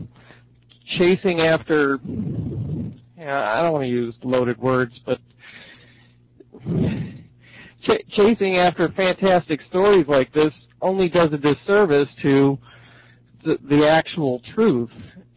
chasing 0.99 1.41
after 1.41 1.99
yeah, 3.17 3.43
I 3.43 3.63
don't 3.63 3.73
want 3.73 3.85
to 3.85 3.89
use 3.89 4.15
loaded 4.23 4.59
words, 4.59 4.93
but 5.05 5.19
ch- 7.85 8.05
chasing 8.17 8.57
after 8.57 8.89
fantastic 8.97 9.61
stories 9.69 10.07
like 10.09 10.33
this 10.33 10.53
only 10.83 11.09
does 11.09 11.33
a 11.33 11.39
disservice 11.39 12.09
to 12.23 12.59
the, 13.45 13.57
the 13.69 13.89
actual 13.89 14.43
truth 14.55 14.91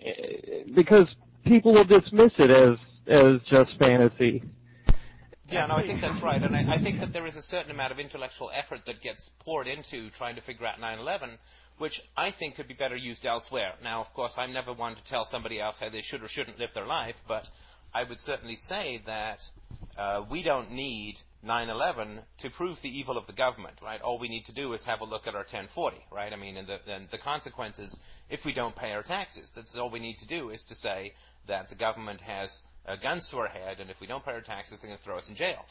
eh, 0.05 0.63
because 0.75 1.07
people 1.45 1.73
will 1.73 1.85
dismiss 1.85 2.31
it 2.37 2.51
as 2.51 2.77
as 3.09 3.41
just 3.49 3.77
fantasy. 3.79 4.43
Yeah, 5.49 5.65
no, 5.65 5.75
I 5.75 5.87
think 5.87 5.99
that's 5.99 6.21
right, 6.21 6.41
and 6.41 6.55
I, 6.55 6.75
I 6.75 6.77
think 6.77 6.99
that 6.99 7.11
there 7.11 7.25
is 7.25 7.35
a 7.35 7.41
certain 7.41 7.71
amount 7.71 7.91
of 7.91 7.99
intellectual 7.99 8.51
effort 8.53 8.81
that 8.85 9.01
gets 9.01 9.31
poured 9.39 9.67
into 9.67 10.11
trying 10.11 10.35
to 10.35 10.41
figure 10.41 10.67
out 10.67 10.79
9/11, 10.79 11.37
which 11.79 12.01
I 12.15 12.29
think 12.29 12.55
could 12.55 12.67
be 12.67 12.75
better 12.75 12.95
used 12.95 13.25
elsewhere. 13.25 13.73
Now, 13.83 14.01
of 14.01 14.13
course, 14.13 14.35
I'm 14.37 14.53
never 14.53 14.73
one 14.73 14.95
to 14.95 15.03
tell 15.05 15.25
somebody 15.25 15.59
else 15.59 15.79
how 15.79 15.89
they 15.89 16.03
should 16.03 16.21
or 16.21 16.27
shouldn't 16.27 16.59
live 16.59 16.69
their 16.75 16.85
life, 16.85 17.15
but 17.27 17.49
I 17.93 18.03
would 18.03 18.19
certainly 18.19 18.55
say 18.55 19.01
that 19.07 19.43
uh, 19.97 20.23
we 20.29 20.43
don't 20.43 20.71
need 20.71 21.19
9/11 21.43 22.19
to 22.39 22.49
prove 22.51 22.79
the 22.81 22.99
evil 22.99 23.17
of 23.17 23.25
the 23.25 23.33
government, 23.33 23.79
right? 23.81 24.01
All 24.01 24.19
we 24.19 24.27
need 24.29 24.45
to 24.45 24.53
do 24.53 24.73
is 24.73 24.83
have 24.83 25.01
a 25.01 25.05
look 25.05 25.25
at 25.25 25.33
our 25.33 25.41
1040, 25.41 25.97
right? 26.11 26.31
I 26.31 26.35
mean, 26.35 26.57
and 26.57 26.67
the, 26.67 26.79
and 26.87 27.09
the 27.09 27.17
consequences 27.17 27.99
if 28.29 28.45
we 28.45 28.53
don't 28.53 28.75
pay 28.75 28.91
our 28.91 29.01
taxes. 29.03 29.51
That's 29.55 29.75
all 29.75 29.89
we 29.89 29.99
need 29.99 30.19
to 30.19 30.27
do 30.27 30.51
is 30.51 30.63
to 30.65 30.75
say 30.75 31.13
that 31.47 31.69
the 31.69 31.75
government 31.75 32.21
has 32.21 32.61
guns 32.95 33.29
to 33.29 33.37
our 33.37 33.47
head, 33.47 33.79
and 33.79 33.89
if 33.89 33.99
we 33.99 34.07
don't 34.07 34.23
pay 34.23 34.31
our 34.31 34.41
taxes, 34.41 34.81
they're 34.81 34.89
going 34.89 34.97
to 34.97 35.03
throw 35.03 35.17
us 35.17 35.29
in 35.29 35.35
jail. 35.35 35.65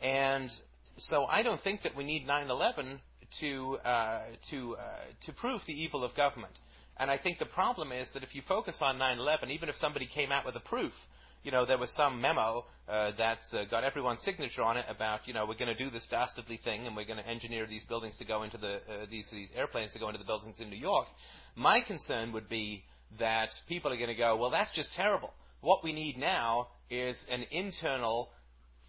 And 0.00 0.50
so 0.96 1.24
I 1.24 1.42
don't 1.42 1.60
think 1.60 1.82
that 1.82 1.96
we 1.96 2.04
need 2.04 2.26
9/11 2.26 2.98
to 3.40 3.78
uh, 3.84 4.20
to 4.50 4.76
uh, 4.76 4.80
to 5.22 5.32
prove 5.32 5.64
the 5.66 5.82
evil 5.82 6.04
of 6.04 6.14
government. 6.14 6.58
And 6.96 7.10
I 7.10 7.16
think 7.16 7.38
the 7.38 7.46
problem 7.46 7.90
is 7.90 8.12
that 8.12 8.22
if 8.22 8.34
you 8.34 8.42
focus 8.42 8.80
on 8.80 8.98
9/11, 8.98 9.50
even 9.50 9.68
if 9.68 9.76
somebody 9.76 10.06
came 10.06 10.30
out 10.30 10.44
with 10.44 10.54
a 10.56 10.60
proof, 10.60 10.94
you 11.42 11.50
know, 11.50 11.64
there 11.64 11.78
was 11.78 11.90
some 11.90 12.20
memo 12.20 12.64
uh, 12.88 13.12
that's 13.16 13.52
uh, 13.52 13.64
got 13.64 13.84
everyone's 13.84 14.22
signature 14.22 14.62
on 14.62 14.76
it 14.76 14.86
about, 14.88 15.26
you 15.26 15.34
know, 15.34 15.44
we're 15.46 15.54
going 15.54 15.74
to 15.74 15.84
do 15.84 15.90
this 15.90 16.06
dastardly 16.06 16.56
thing 16.56 16.86
and 16.86 16.96
we're 16.96 17.04
going 17.04 17.18
to 17.18 17.26
engineer 17.26 17.66
these 17.66 17.84
buildings 17.84 18.16
to 18.16 18.24
go 18.24 18.42
into 18.42 18.56
the 18.56 18.76
uh, 18.76 19.06
these 19.10 19.30
these 19.30 19.52
airplanes 19.54 19.92
to 19.92 19.98
go 19.98 20.08
into 20.08 20.18
the 20.18 20.24
buildings 20.24 20.60
in 20.60 20.70
New 20.70 20.78
York. 20.78 21.06
My 21.54 21.80
concern 21.80 22.32
would 22.32 22.48
be 22.48 22.84
that 23.18 23.60
people 23.68 23.92
are 23.92 23.96
going 23.96 24.08
to 24.08 24.14
go, 24.14 24.36
well, 24.36 24.50
that's 24.50 24.72
just 24.72 24.94
terrible. 24.94 25.32
What 25.64 25.82
we 25.82 25.94
need 25.94 26.18
now 26.18 26.68
is 26.90 27.24
an 27.30 27.46
internal 27.50 28.28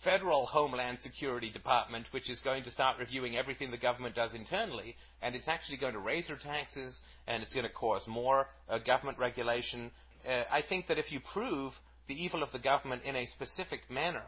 federal 0.04 0.46
Homeland 0.46 1.00
Security 1.00 1.50
Department, 1.50 2.12
which 2.12 2.30
is 2.30 2.42
going 2.42 2.64
to 2.64 2.70
start 2.70 3.00
reviewing 3.00 3.38
everything 3.38 3.72
the 3.72 3.78
government 3.78 4.14
does 4.14 4.34
internally, 4.34 4.98
and 5.22 5.36
it's 5.36 5.48
actually 5.48 5.78
going 5.78 5.94
to 5.94 6.00
raise 6.00 6.28
their 6.28 6.36
taxes, 6.36 7.02
and 7.28 7.42
it's 7.42 7.54
going 7.54 7.66
to 7.66 7.72
cause 7.72 8.06
more 8.10 8.50
uh, 8.68 8.78
government 8.80 9.18
regulation. 9.18 9.90
Uh, 10.28 10.44
I 10.52 10.64
think 10.64 10.88
that 10.88 10.98
if 10.98 11.14
you 11.14 11.22
prove 11.22 11.80
the 12.10 12.22
evil 12.22 12.44
of 12.44 12.52
the 12.52 12.60
government 12.60 13.04
in 13.06 13.16
a 13.16 13.26
specific 13.26 13.90
manner, 13.90 14.24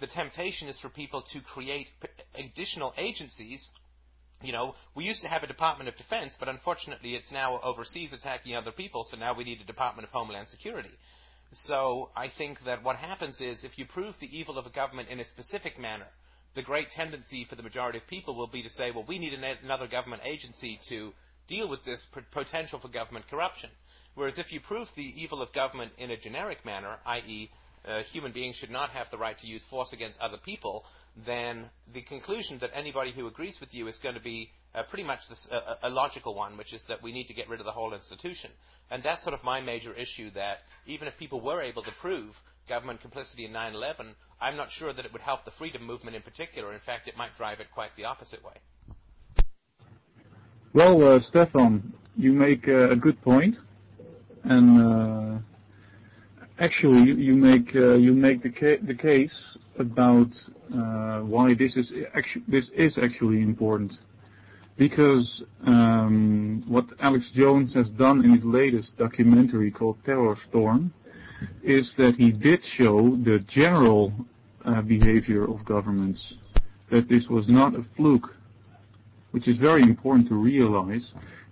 the 0.00 0.06
temptation 0.06 0.68
is 0.68 0.80
for 0.80 0.88
people 0.88 1.20
to 1.34 1.40
create 1.42 1.88
additional 2.34 2.94
agencies. 2.96 3.70
You 4.42 4.52
know, 4.52 4.74
we 4.94 5.04
used 5.04 5.20
to 5.20 5.28
have 5.28 5.42
a 5.42 5.46
Department 5.46 5.90
of 5.90 5.96
Defense, 5.96 6.34
but 6.40 6.48
unfortunately 6.48 7.14
it's 7.14 7.30
now 7.30 7.60
overseas 7.62 8.14
attacking 8.14 8.56
other 8.56 8.72
people, 8.72 9.04
so 9.04 9.18
now 9.18 9.34
we 9.34 9.44
need 9.44 9.60
a 9.60 9.66
Department 9.66 10.08
of 10.08 10.12
Homeland 10.12 10.48
Security. 10.48 10.90
So 11.54 12.10
I 12.16 12.26
think 12.28 12.64
that 12.64 12.82
what 12.82 12.96
happens 12.96 13.40
is 13.40 13.64
if 13.64 13.78
you 13.78 13.86
prove 13.86 14.18
the 14.18 14.36
evil 14.36 14.58
of 14.58 14.66
a 14.66 14.70
government 14.70 15.08
in 15.08 15.20
a 15.20 15.24
specific 15.24 15.78
manner, 15.78 16.06
the 16.54 16.62
great 16.62 16.90
tendency 16.90 17.44
for 17.44 17.54
the 17.54 17.62
majority 17.62 17.98
of 17.98 18.06
people 18.08 18.34
will 18.34 18.48
be 18.48 18.62
to 18.62 18.68
say, 18.68 18.90
well, 18.90 19.04
we 19.06 19.20
need 19.20 19.34
another 19.34 19.86
government 19.86 20.22
agency 20.24 20.80
to 20.88 21.12
deal 21.46 21.68
with 21.68 21.84
this 21.84 22.08
potential 22.32 22.80
for 22.80 22.88
government 22.88 23.28
corruption. 23.28 23.70
Whereas 24.14 24.38
if 24.38 24.52
you 24.52 24.58
prove 24.58 24.92
the 24.96 25.22
evil 25.22 25.42
of 25.42 25.52
government 25.52 25.92
in 25.96 26.10
a 26.10 26.16
generic 26.16 26.64
manner, 26.64 26.96
i.e., 27.06 27.50
human 28.10 28.32
beings 28.32 28.56
should 28.56 28.70
not 28.70 28.90
have 28.90 29.10
the 29.10 29.18
right 29.18 29.38
to 29.38 29.46
use 29.46 29.64
force 29.64 29.92
against 29.92 30.20
other 30.20 30.38
people, 30.38 30.84
then 31.24 31.70
the 31.92 32.02
conclusion 32.02 32.58
that 32.58 32.70
anybody 32.74 33.12
who 33.12 33.28
agrees 33.28 33.60
with 33.60 33.72
you 33.72 33.86
is 33.86 33.98
going 33.98 34.16
to 34.16 34.20
be 34.20 34.50
uh, 34.74 34.82
pretty 34.82 35.04
much 35.04 35.28
this, 35.28 35.48
uh, 35.50 35.76
a 35.82 35.90
logical 35.90 36.34
one, 36.34 36.56
which 36.56 36.72
is 36.72 36.82
that 36.84 37.02
we 37.02 37.12
need 37.12 37.26
to 37.28 37.34
get 37.34 37.48
rid 37.48 37.60
of 37.60 37.66
the 37.66 37.72
whole 37.72 37.92
institution. 37.94 38.50
And 38.90 39.02
that's 39.02 39.22
sort 39.22 39.34
of 39.34 39.44
my 39.44 39.60
major 39.60 39.92
issue 39.92 40.30
that 40.30 40.58
even 40.86 41.08
if 41.08 41.16
people 41.18 41.40
were 41.40 41.62
able 41.62 41.82
to 41.82 41.92
prove 41.92 42.40
government 42.68 43.00
complicity 43.00 43.44
in 43.44 43.52
9-11, 43.52 44.14
I'm 44.40 44.56
not 44.56 44.70
sure 44.70 44.92
that 44.92 45.04
it 45.04 45.12
would 45.12 45.22
help 45.22 45.44
the 45.44 45.50
freedom 45.50 45.84
movement 45.84 46.16
in 46.16 46.22
particular. 46.22 46.72
In 46.72 46.80
fact, 46.80 47.08
it 47.08 47.16
might 47.16 47.36
drive 47.36 47.60
it 47.60 47.68
quite 47.72 47.90
the 47.96 48.04
opposite 48.04 48.44
way. 48.44 48.54
Well, 50.72 51.16
uh, 51.16 51.20
Stefan, 51.30 51.92
you 52.16 52.32
make 52.32 52.66
uh, 52.66 52.90
a 52.90 52.96
good 52.96 53.20
point. 53.22 53.56
and 54.44 54.80
uh, 54.80 55.38
actually, 56.58 57.02
you, 57.08 57.14
you 57.14 57.34
make 57.34 57.74
uh, 57.74 57.94
you 57.94 58.12
make 58.12 58.42
the, 58.42 58.50
ca- 58.50 58.82
the 58.82 58.94
case 58.94 59.30
about 59.78 60.30
why 61.22 61.54
this 61.54 61.72
is 61.76 61.86
actually 62.14 62.44
this 62.48 62.64
is 62.76 62.92
actually 63.02 63.40
important, 63.40 63.92
because 64.76 65.42
um, 65.66 66.64
what 66.66 66.86
Alex 67.00 67.24
Jones 67.36 67.72
has 67.74 67.86
done 67.98 68.24
in 68.24 68.32
his 68.34 68.44
latest 68.44 68.96
documentary 68.98 69.70
called 69.70 69.96
Terror 70.04 70.36
Storm 70.48 70.92
is 71.62 71.84
that 71.96 72.14
he 72.18 72.30
did 72.30 72.60
show 72.76 73.16
the 73.24 73.44
general 73.54 74.12
uh, 74.64 74.80
behavior 74.82 75.44
of 75.44 75.64
governments, 75.64 76.20
that 76.90 77.08
this 77.08 77.24
was 77.28 77.44
not 77.48 77.74
a 77.74 77.84
fluke 77.96 78.34
which 79.34 79.48
is 79.48 79.56
very 79.56 79.82
important 79.82 80.28
to 80.28 80.36
realize, 80.36 81.02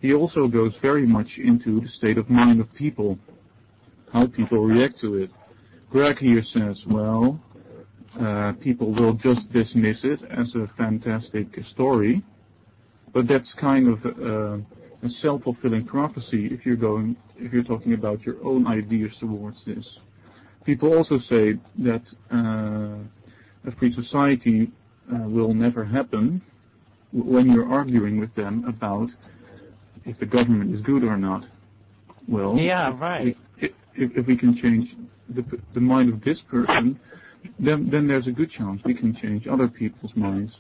he 0.01 0.15
also 0.15 0.47
goes 0.47 0.73
very 0.81 1.05
much 1.05 1.27
into 1.37 1.81
the 1.81 1.89
state 1.99 2.17
of 2.17 2.31
mind 2.31 2.61
of 2.61 2.73
people, 2.75 3.19
how 4.13 4.25
people 4.29 4.61
react 4.65 5.01
to 5.01 5.17
it. 5.17 5.31
Greg 5.91 6.17
here 6.19 6.45
says, 6.55 6.77
well, 6.87 7.41
uh, 8.21 8.53
people 8.61 8.93
will 8.93 9.15
just 9.15 9.53
dismiss 9.53 9.97
it 10.05 10.21
as 10.31 10.47
a 10.55 10.71
fantastic 10.79 11.49
story, 11.73 12.23
that's 13.15 13.47
kind 13.61 13.89
of 13.89 14.05
a, 14.05 14.55
a 15.07 15.09
self-fulfilling 15.21 15.87
prophecy 15.87 16.49
if 16.51 16.65
you're 16.65 16.77
going, 16.77 17.17
if 17.37 17.53
you're 17.53 17.65
talking 17.65 17.95
about 17.95 18.23
your 18.23 18.37
own 18.45 18.67
ideas 18.67 19.13
towards 19.21 19.57
this. 19.67 19.85
People 20.65 20.97
also 20.97 21.19
say 21.29 21.55
that 21.79 22.03
uh, 22.33 23.69
a 23.69 23.77
free 23.79 23.95
society 23.95 24.71
uh, 25.13 25.29
will 25.29 25.53
never 25.53 25.85
happen 25.85 26.41
when 27.13 27.51
you're 27.51 27.71
arguing 27.71 28.19
with 28.19 28.35
them 28.35 28.65
about 28.67 29.09
if 30.05 30.19
the 30.19 30.27
government 30.27 30.75
is 30.75 30.81
good 30.83 31.05
or 31.05 31.17
not. 31.17 31.45
Well, 32.29 32.57
yeah, 32.57 32.97
right. 32.99 33.37
If, 33.59 34.27
we 34.27 34.37
can 34.39 34.59
change 34.63 34.89
the, 35.29 35.45
the 35.75 35.81
mind 35.81 36.13
of 36.15 36.23
this 36.23 36.39
person, 36.51 36.99
then 37.59 37.89
then 37.91 38.07
there's 38.09 38.27
a 38.27 38.31
good 38.31 38.51
chance 38.53 38.81
we 38.85 38.95
can 38.95 39.15
change 39.21 39.47
other 39.47 39.69
people's 39.69 40.13
minds. 40.17 40.53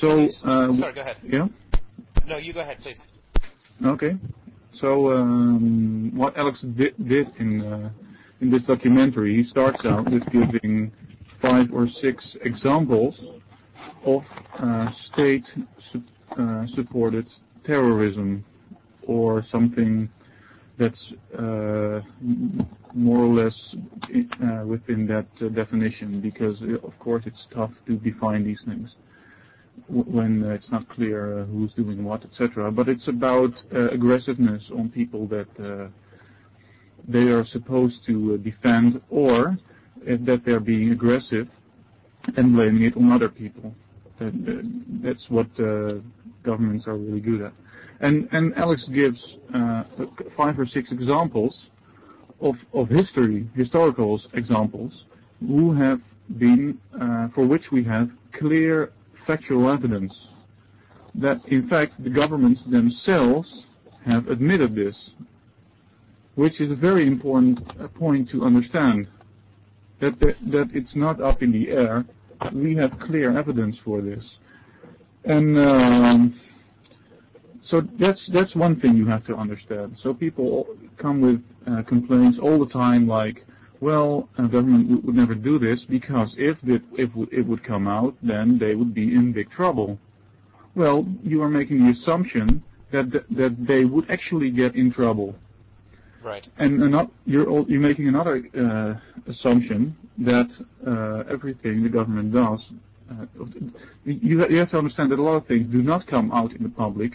So, 0.00 0.28
uh, 0.44 0.72
sorry, 0.74 0.92
go 0.92 1.00
ahead. 1.00 1.16
Yeah. 1.22 1.48
No, 2.26 2.38
you 2.38 2.52
go 2.52 2.60
ahead, 2.60 2.80
please. 2.82 3.02
Okay. 3.84 4.16
So, 4.80 5.12
um, 5.12 6.10
what 6.14 6.36
Alex 6.36 6.58
did, 6.76 6.94
did 7.08 7.28
in 7.38 7.60
uh, 7.60 7.90
in 8.40 8.50
this 8.50 8.62
documentary, 8.62 9.42
he 9.42 9.50
starts 9.50 9.84
out 9.84 10.10
with 10.10 10.24
giving 10.30 10.90
five 11.40 11.72
or 11.72 11.88
six 12.02 12.24
examples 12.42 13.14
of 14.04 14.24
uh, 14.58 14.88
state-supported 15.12 17.26
uh, 17.26 17.66
terrorism 17.66 18.44
or 19.06 19.44
something 19.50 20.08
that's 20.78 20.98
uh, 21.38 22.00
more 22.94 23.18
or 23.18 23.32
less 23.32 23.54
uh, 24.42 24.64
within 24.66 25.06
that 25.06 25.26
uh, 25.40 25.48
definition 25.48 26.20
because 26.20 26.60
of 26.82 26.98
course 26.98 27.22
it's 27.26 27.46
tough 27.54 27.70
to 27.86 27.96
define 27.96 28.44
these 28.44 28.58
things 28.66 28.90
when 29.88 30.42
it's 30.44 30.70
not 30.70 30.88
clear 30.88 31.44
who's 31.44 31.72
doing 31.74 32.04
what, 32.04 32.22
etc. 32.24 32.70
But 32.70 32.88
it's 32.88 33.06
about 33.08 33.52
aggressiveness 33.72 34.62
on 34.76 34.90
people 34.90 35.26
that 35.28 35.90
they 37.06 37.24
are 37.24 37.44
supposed 37.52 37.96
to 38.06 38.38
defend 38.38 39.00
or 39.10 39.56
that 40.06 40.42
they're 40.44 40.60
being 40.60 40.92
aggressive 40.92 41.48
and 42.36 42.54
blaming 42.54 42.84
it 42.84 42.96
on 42.96 43.12
other 43.12 43.28
people. 43.28 43.74
That's 44.18 45.24
what 45.28 45.48
uh, 45.58 45.94
governments 46.42 46.86
are 46.86 46.96
really 46.96 47.20
good 47.20 47.42
at. 47.42 47.52
Alex 48.56 48.82
gives 48.92 49.18
uh, 49.54 49.84
five 50.36 50.58
or 50.58 50.66
six 50.66 50.90
examples 50.92 51.54
of, 52.40 52.54
history, 52.88 53.48
historical 53.54 54.20
examples, 54.34 54.92
who 55.40 55.72
have 55.72 56.00
been, 56.38 56.78
uh, 57.00 57.28
for 57.34 57.46
which 57.46 57.64
we 57.72 57.84
have 57.84 58.10
clear 58.38 58.92
factual 59.26 59.70
evidence 59.72 60.12
that 61.14 61.40
in 61.46 61.68
fact 61.68 61.92
the 62.02 62.10
governments 62.10 62.60
themselves 62.70 63.48
have 64.04 64.28
admitted 64.28 64.74
this, 64.74 64.94
which 66.34 66.60
is 66.60 66.70
a 66.70 66.74
very 66.74 67.06
important 67.06 67.58
point 67.94 68.28
to 68.30 68.44
understand. 68.44 69.06
That, 70.00 70.18
that, 70.20 70.36
that 70.50 70.70
it's 70.74 70.94
not 70.94 71.22
up 71.22 71.42
in 71.42 71.52
the 71.52 71.70
air, 71.70 72.04
we 72.52 72.76
have 72.76 72.90
clear 73.06 73.38
evidence 73.38 73.76
for 73.84 74.02
this. 74.02 74.22
And 75.24 75.58
um, 75.58 76.40
so 77.70 77.82
that's 77.98 78.20
that's 78.32 78.54
one 78.54 78.78
thing 78.80 78.96
you 78.96 79.06
have 79.06 79.24
to 79.26 79.34
understand. 79.36 79.96
So 80.02 80.12
people 80.12 80.66
come 80.98 81.20
with 81.20 81.42
uh, 81.66 81.82
complaints 81.84 82.38
all 82.42 82.58
the 82.62 82.70
time, 82.70 83.08
like, 83.08 83.46
"Well, 83.88 84.08
a 84.38 84.46
government 84.56 85.04
would 85.04 85.16
never 85.22 85.36
do 85.50 85.54
this 85.66 85.80
because 85.96 86.30
if 86.50 86.56
it 86.74 86.82
if 87.04 87.10
it 87.38 87.44
would 87.48 87.62
come 87.72 87.86
out, 87.98 88.14
then 88.32 88.46
they 88.62 88.74
would 88.78 88.92
be 89.02 89.06
in 89.18 89.24
big 89.32 89.48
trouble." 89.58 89.90
Well, 90.80 90.98
you 91.22 91.38
are 91.44 91.52
making 91.60 91.78
the 91.84 91.90
assumption 91.96 92.46
that 92.94 93.06
th- 93.12 93.28
that 93.40 93.52
they 93.70 93.82
would 93.92 94.06
actually 94.16 94.50
get 94.62 94.74
in 94.82 94.86
trouble. 95.00 95.30
Right. 96.30 96.46
And 96.62 96.70
you're 97.32 97.48
you're 97.70 97.86
making 97.90 98.06
another 98.08 98.34
uh, 98.64 98.92
assumption 99.32 99.80
that 100.30 100.48
uh, 100.92 101.34
everything 101.34 101.82
the 101.82 101.92
government 101.98 102.28
does. 102.42 102.60
Uh, 103.10 103.26
you, 104.06 104.36
you 104.54 104.58
have 104.62 104.70
to 104.70 104.78
understand 104.78 105.12
that 105.12 105.18
a 105.18 105.26
lot 105.30 105.36
of 105.40 105.46
things 105.46 105.66
do 105.70 105.82
not 105.82 106.06
come 106.06 106.32
out 106.32 106.50
in 106.56 106.62
the 106.62 106.74
public, 106.84 107.12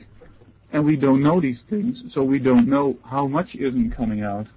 and 0.71 0.85
we 0.85 0.95
don't 0.95 1.23
know 1.27 1.37
these 1.41 1.61
things, 1.71 1.93
so 2.13 2.21
we 2.21 2.39
don't 2.49 2.67
know 2.75 2.87
how 3.03 3.25
much 3.25 3.49
isn't 3.55 3.89
coming 4.01 4.21
out. 4.21 4.47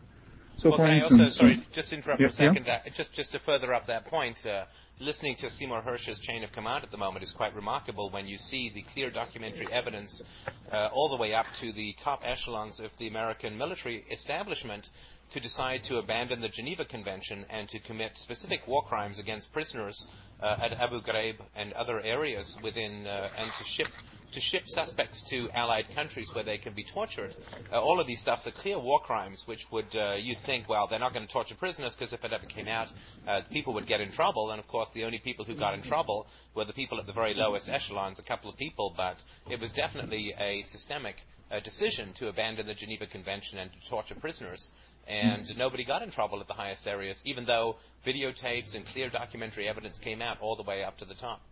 So 0.63 0.69
well, 0.69 0.79
can 0.79 0.91
I 0.91 1.01
also, 1.01 1.29
sorry, 1.31 1.67
just 1.73 1.93
interrupt 1.93 2.21
yeah, 2.21 2.29
for 2.29 2.31
a 2.31 2.37
second. 2.37 2.67
yeah? 2.67 2.83
Uh, 2.87 2.91
just, 2.91 3.13
just 3.13 3.33
to 3.33 3.41
further 3.41 3.75
up 3.75 3.89
that 3.89 4.05
point, 4.05 4.47
uh, 4.47 4.67
listening 5.01 5.35
to 5.37 5.51
Seymour 5.51 5.83
Hersh's 5.83 6.21
chain 6.21 6.45
of 6.45 6.53
command 6.53 6.85
at 6.85 6.93
the 6.93 6.97
moment 6.97 7.25
is 7.25 7.33
quite 7.33 7.53
remarkable 7.57 8.11
when 8.11 8.29
you 8.29 8.39
see 8.39 8.71
the 8.71 8.83
clear 8.83 9.11
documentary 9.11 9.67
evidence 9.73 10.23
uh, 10.71 10.89
all 10.93 11.09
the 11.09 11.17
way 11.17 11.35
up 11.35 11.47
to 11.55 11.73
the 11.73 11.95
top 11.95 12.23
echelons 12.25 12.79
of 12.79 12.97
the 12.99 13.09
American 13.09 13.59
military 13.59 14.05
establishment 14.09 14.91
to 15.33 15.41
decide 15.41 15.83
to 15.83 15.99
abandon 15.99 16.41
the 16.41 16.49
Geneva 16.49 16.85
Convention 16.85 17.45
and 17.51 17.69
to 17.71 17.81
commit 17.81 18.17
specific 18.17 18.61
war 18.69 18.85
crimes 18.85 19.19
against 19.19 19.53
prisoners 19.53 20.07
uh, 20.41 20.59
at 20.63 20.75
Abu 20.75 21.01
Ghraib 21.01 21.37
and 21.57 21.73
other 21.73 22.01
areas 22.03 22.57
within, 22.63 23.05
uh, 23.09 23.31
and 23.37 23.51
to 23.59 23.65
ship 23.65 23.89
to 24.33 24.41
ship 24.41 24.67
suspects 24.67 25.23
to 25.31 25.49
allied 25.55 25.87
countries 25.95 26.35
where 26.35 26.45
they 26.45 26.59
can 26.59 26.75
be 26.75 26.85
tortured. 26.85 27.35
Uh, 27.73 27.81
all 27.81 28.01
of 28.01 28.07
these 28.07 28.21
stuffs 28.21 28.47
are 28.47 28.51
clear 28.51 28.79
war 28.79 29.01
crimes, 29.01 29.43
which 29.47 29.71
would 29.71 29.95
uh, 29.95 30.15
you'd 30.19 30.41
think, 30.41 30.69
well, 30.69 30.87
they're 30.89 30.99
not 30.99 31.15
going 31.15 31.27
to 31.27 31.33
torture 31.33 31.55
prisoners 31.55 31.95
because 31.95 32.13
if 32.13 32.25
it 32.25 32.33
ever 32.33 32.47
came 32.47 32.69
out, 32.69 32.93
uh, 33.27 33.43
people 33.51 33.75
would 33.75 33.87
get 33.87 34.01
in 34.01 34.11
trouble. 34.13 34.51
And 34.51 34.59
of 34.59 34.69
course, 34.69 34.91
the 34.91 35.05
only 35.05 35.19
people 35.19 35.45
who 35.45 35.55
got 35.55 35.75
in 35.75 35.83
trouble 35.83 36.27
were 36.55 36.65
the 36.65 36.73
people 36.73 36.99
at 36.99 37.07
the 37.07 37.13
very 37.13 37.35
lowest 37.35 37.69
echelons, 37.69 38.19
a 38.19 38.23
couple 38.23 38.51
of 38.51 38.57
people. 38.57 38.93
But 38.97 39.17
it 39.51 39.61
was 39.61 39.73
definitely 39.73 40.35
a 40.39 40.63
systemic 40.63 41.17
uh, 41.51 41.61
decision 41.61 42.13
to 42.15 42.29
abandon 42.29 42.67
the 42.67 42.75
Geneva 42.75 43.07
Convention 43.07 43.59
and 43.59 43.71
to 43.73 43.89
torture 43.89 44.15
prisoners. 44.15 44.73
And 45.07 45.57
nobody 45.59 45.85
got 45.85 46.03
in 46.03 46.11
trouble 46.11 46.41
at 46.41 46.47
the 46.47 46.55
highest 46.55 46.87
areas, 46.87 47.21
even 47.25 47.45
though 47.45 47.77
videotapes 48.07 48.75
and 48.75 48.87
clear 48.87 49.11
documentary 49.11 49.69
evidence 49.69 49.99
came 49.99 50.23
out 50.23 50.39
all 50.41 50.57
the 50.57 50.63
way 50.63 50.85
up 50.85 50.99
to 50.99 51.05
the 51.05 51.15
top. 51.15 51.43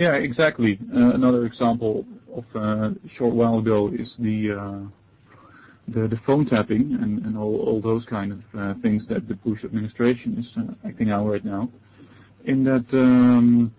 Yeah, 0.00 0.14
exactly. 0.14 0.78
Uh, 0.96 1.12
another 1.12 1.44
example 1.44 2.06
of 2.34 2.44
uh, 2.56 2.60
a 2.88 2.94
short 3.18 3.34
while 3.34 3.58
ago 3.58 3.88
is 3.92 4.08
the 4.18 4.90
uh, 5.92 6.16
phone 6.24 6.46
tapping 6.46 6.96
and, 7.02 7.36
all, 7.36 7.82
those 7.84 8.02
kind 8.06 8.32
of 8.32 8.40
uh, 8.58 8.74
things 8.80 9.02
that 9.10 9.28
the 9.28 9.34
Bush 9.34 9.62
administration 9.62 10.38
is 10.38 10.46
uh, 10.56 10.88
acting 10.88 11.10
out 11.10 11.26
right 11.26 11.44
now. 11.44 11.68
In 12.46 12.64
that 12.64 12.86
um, 12.94 13.74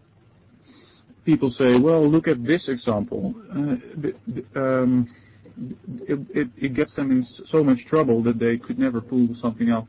people 1.25 1.51
say, 1.57 1.79
well, 1.79 2.07
look 2.07 2.27
at 2.27 2.43
this 2.43 2.61
example. 2.67 3.33
Uh, 3.51 4.59
um, 4.59 5.09
it, 6.07 6.75
gets 6.75 6.93
them 6.95 7.09
in 7.09 7.25
so 7.51 7.63
much 7.63 7.79
trouble 7.89 8.21
that 8.21 8.37
they 8.37 8.57
could 8.57 8.77
never 8.77 9.01
pull 9.01 9.27
something 9.41 9.71
up 9.71 9.87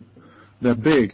that 0.63 0.83
big. 0.83 1.13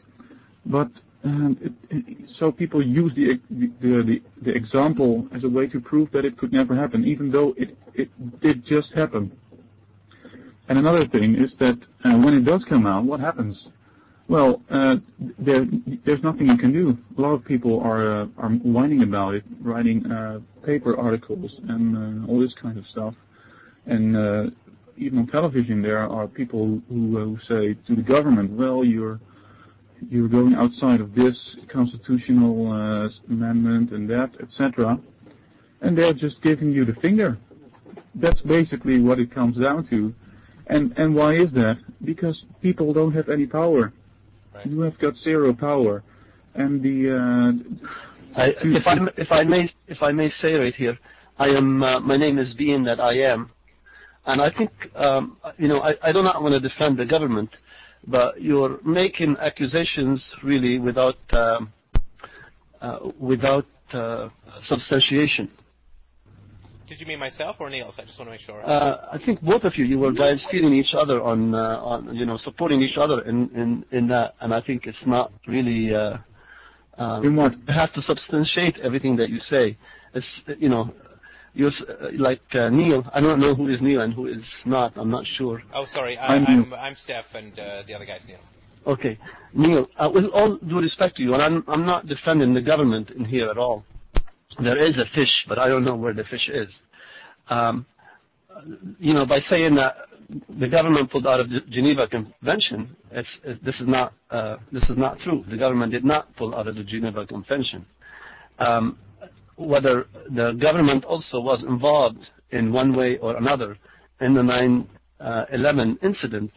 So 2.38 2.52
people 2.52 2.86
use 2.86 3.12
the, 3.14 4.20
example 4.46 5.26
as 5.34 5.44
a 5.44 5.48
way 5.48 5.66
to 5.66 5.80
prove 5.80 6.10
that 6.12 6.24
it 6.24 6.38
could 6.38 6.52
never 6.52 6.76
happen, 6.76 7.04
even 7.04 7.30
though 7.30 7.54
it 7.56 7.76
it 7.94 8.40
did 8.40 8.64
just 8.64 8.92
happen. 8.94 9.32
And 10.68 10.78
another 10.78 11.06
thing 11.08 11.34
is 11.34 11.50
that 11.58 11.78
uh, 12.04 12.16
when 12.18 12.34
it 12.34 12.44
does 12.44 12.62
come 12.68 12.86
out, 12.86 13.04
what 13.04 13.18
happens? 13.18 13.56
Well, 14.28 14.60
uh, 14.70 14.96
there, 15.38 15.66
there's 16.04 16.22
nothing 16.22 16.46
you 16.46 16.58
can 16.58 16.72
do. 16.72 16.96
A 17.16 17.20
lot 17.20 17.32
of 17.32 17.44
people 17.44 17.80
are 17.80 18.22
uh, 18.22 18.26
are 18.36 18.50
whining 18.50 19.02
about 19.02 19.34
it, 19.34 19.44
writing 19.60 20.04
paper 20.64 20.96
articles 20.96 21.50
and 21.68 22.28
all 22.28 22.38
this 22.38 22.54
kind 22.62 22.78
of 22.78 22.86
stuff. 22.92 23.14
And 23.86 24.52
even 24.96 25.18
on 25.18 25.26
television, 25.28 25.82
there 25.82 25.98
are 25.98 26.28
people 26.28 26.80
who 26.88 27.38
say 27.48 27.74
to 27.88 27.96
the 27.96 28.02
government, 28.02 28.52
"Well, 28.52 28.84
you're 28.84 29.18
you're 30.10 30.28
going 30.28 30.54
outside 30.54 31.00
of 31.00 31.14
this 31.14 31.36
constitutional 31.72 32.72
uh, 32.72 33.32
amendment 33.32 33.92
and 33.92 34.08
that, 34.10 34.30
etc." 34.40 34.98
And 35.80 35.96
they're 35.96 36.12
just 36.12 36.42
giving 36.42 36.72
you 36.72 36.84
the 36.84 36.94
finger. 36.94 37.38
That's 38.14 38.40
basically 38.42 39.00
what 39.00 39.18
it 39.18 39.32
comes 39.32 39.56
down 39.56 39.86
to. 39.90 40.14
And 40.66 40.92
and 40.98 41.14
why 41.14 41.34
is 41.34 41.50
that? 41.52 41.78
Because 42.04 42.36
people 42.60 42.92
don't 42.92 43.12
have 43.12 43.28
any 43.28 43.46
power. 43.46 43.92
Right. 44.54 44.66
You 44.66 44.80
have 44.82 44.98
got 44.98 45.14
zero 45.24 45.54
power, 45.54 46.02
and 46.54 46.82
the. 46.82 47.16
Uh, 47.16 48.38
I, 48.38 48.54
if 48.62 48.86
I 48.86 48.96
if 49.16 49.32
I 49.32 49.44
may 49.44 49.72
if 49.86 50.02
I 50.02 50.12
may 50.12 50.32
say 50.42 50.52
right 50.54 50.74
here, 50.74 50.98
I 51.38 51.48
am 51.48 51.82
uh, 51.82 52.00
my 52.00 52.16
name 52.16 52.38
is 52.38 52.52
being 52.54 52.84
that 52.84 53.00
I 53.00 53.14
am, 53.32 53.50
and 54.26 54.42
I 54.42 54.50
think 54.50 54.70
um, 54.94 55.38
you 55.56 55.68
know 55.68 55.80
I, 55.80 55.94
I 56.02 56.12
do 56.12 56.22
not 56.22 56.42
want 56.42 56.52
to 56.52 56.68
defend 56.68 56.98
the 56.98 57.06
government, 57.06 57.50
but 58.06 58.40
you're 58.40 58.78
making 58.84 59.36
accusations 59.40 60.20
really 60.42 60.78
without 60.78 61.18
um, 61.34 61.72
uh, 62.80 62.98
without 63.18 63.66
uh, 63.92 64.28
substantiation. 64.68 65.50
Did 66.86 67.00
you 67.00 67.06
mean 67.06 67.18
myself 67.18 67.56
or 67.60 67.68
Niels? 67.68 67.98
I 67.98 68.04
just 68.04 68.18
want 68.18 68.28
to 68.28 68.32
make 68.32 68.40
sure. 68.40 68.64
Uh, 68.64 69.08
I 69.12 69.18
think 69.18 69.42
both 69.42 69.64
of 69.64 69.76
you, 69.76 69.84
you 69.84 69.98
were 69.98 70.12
guys 70.12 70.38
feeding 70.50 70.72
each 70.72 70.94
other 70.96 71.20
on, 71.22 71.54
uh, 71.54 71.58
on 71.58 72.16
you 72.16 72.24
know, 72.24 72.38
supporting 72.44 72.80
each 72.80 72.96
other 72.96 73.20
in, 73.22 73.50
in, 73.54 73.84
in 73.90 74.08
that, 74.08 74.36
and 74.40 74.54
I 74.54 74.62
think 74.62 74.86
it's 74.86 75.04
not 75.06 75.32
really. 75.46 75.94
Uh. 75.94 76.18
You 77.22 77.30
have 77.68 77.92
to 77.92 78.02
substantiate 78.08 78.78
everything 78.82 79.14
that 79.18 79.28
you 79.28 79.38
say. 79.48 79.76
It's, 80.14 80.26
you 80.58 80.68
know, 80.68 80.92
you're 81.58 81.72
uh, 81.88 82.10
like 82.16 82.40
uh, 82.54 82.68
Neil. 82.68 83.04
I 83.12 83.20
don't 83.20 83.40
know 83.40 83.54
who 83.54 83.68
is 83.68 83.80
Neil 83.82 84.00
and 84.00 84.14
who 84.14 84.28
is 84.28 84.44
not. 84.64 84.92
I'm 84.96 85.10
not 85.10 85.24
sure. 85.36 85.60
Oh, 85.74 85.84
sorry. 85.84 86.16
I, 86.16 86.36
I'm 86.36 86.46
I'm, 86.46 86.74
I'm 86.74 86.94
Steph, 86.94 87.34
and 87.34 87.58
uh, 87.58 87.82
the 87.86 87.94
other 87.94 88.06
guy's 88.06 88.24
Neil. 88.26 88.38
Okay, 88.86 89.18
Neil. 89.52 89.86
Uh, 89.98 90.08
with 90.14 90.26
all 90.26 90.56
due 90.56 90.78
respect 90.78 91.16
to 91.16 91.22
you, 91.22 91.34
and 91.34 91.42
I'm 91.42 91.64
I'm 91.66 91.84
not 91.84 92.06
defending 92.06 92.54
the 92.54 92.60
government 92.60 93.10
in 93.10 93.24
here 93.24 93.50
at 93.50 93.58
all. 93.58 93.84
There 94.62 94.80
is 94.80 94.96
a 94.98 95.04
fish, 95.14 95.34
but 95.48 95.58
I 95.58 95.68
don't 95.68 95.84
know 95.84 95.96
where 95.96 96.14
the 96.14 96.24
fish 96.24 96.48
is. 96.48 96.68
Um, 97.50 97.86
you 99.00 99.12
know, 99.12 99.26
by 99.26 99.40
saying 99.50 99.74
that 99.74 99.96
the 100.60 100.68
government 100.68 101.10
pulled 101.10 101.26
out 101.26 101.40
of 101.40 101.50
the 101.50 101.60
Geneva 101.70 102.06
Convention, 102.06 102.94
it's, 103.10 103.28
it, 103.44 103.64
this 103.64 103.74
is 103.80 103.88
not 103.88 104.12
uh, 104.30 104.56
this 104.70 104.84
is 104.84 104.96
not 104.96 105.18
true. 105.24 105.44
The 105.50 105.56
government 105.56 105.90
did 105.90 106.04
not 106.04 106.34
pull 106.36 106.54
out 106.54 106.68
of 106.68 106.76
the 106.76 106.84
Geneva 106.84 107.26
Convention. 107.26 107.84
Um, 108.60 108.98
whether 109.58 110.06
the 110.30 110.52
government 110.52 111.04
also 111.04 111.40
was 111.40 111.62
involved 111.66 112.24
in 112.50 112.72
one 112.72 112.94
way 112.96 113.18
or 113.18 113.36
another 113.36 113.76
in 114.20 114.34
the 114.34 114.42
9/11 114.42 114.86
uh, 115.20 116.06
incident, 116.06 116.50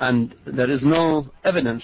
and 0.00 0.34
there 0.46 0.70
is 0.70 0.80
no 0.82 1.28
evidence 1.44 1.82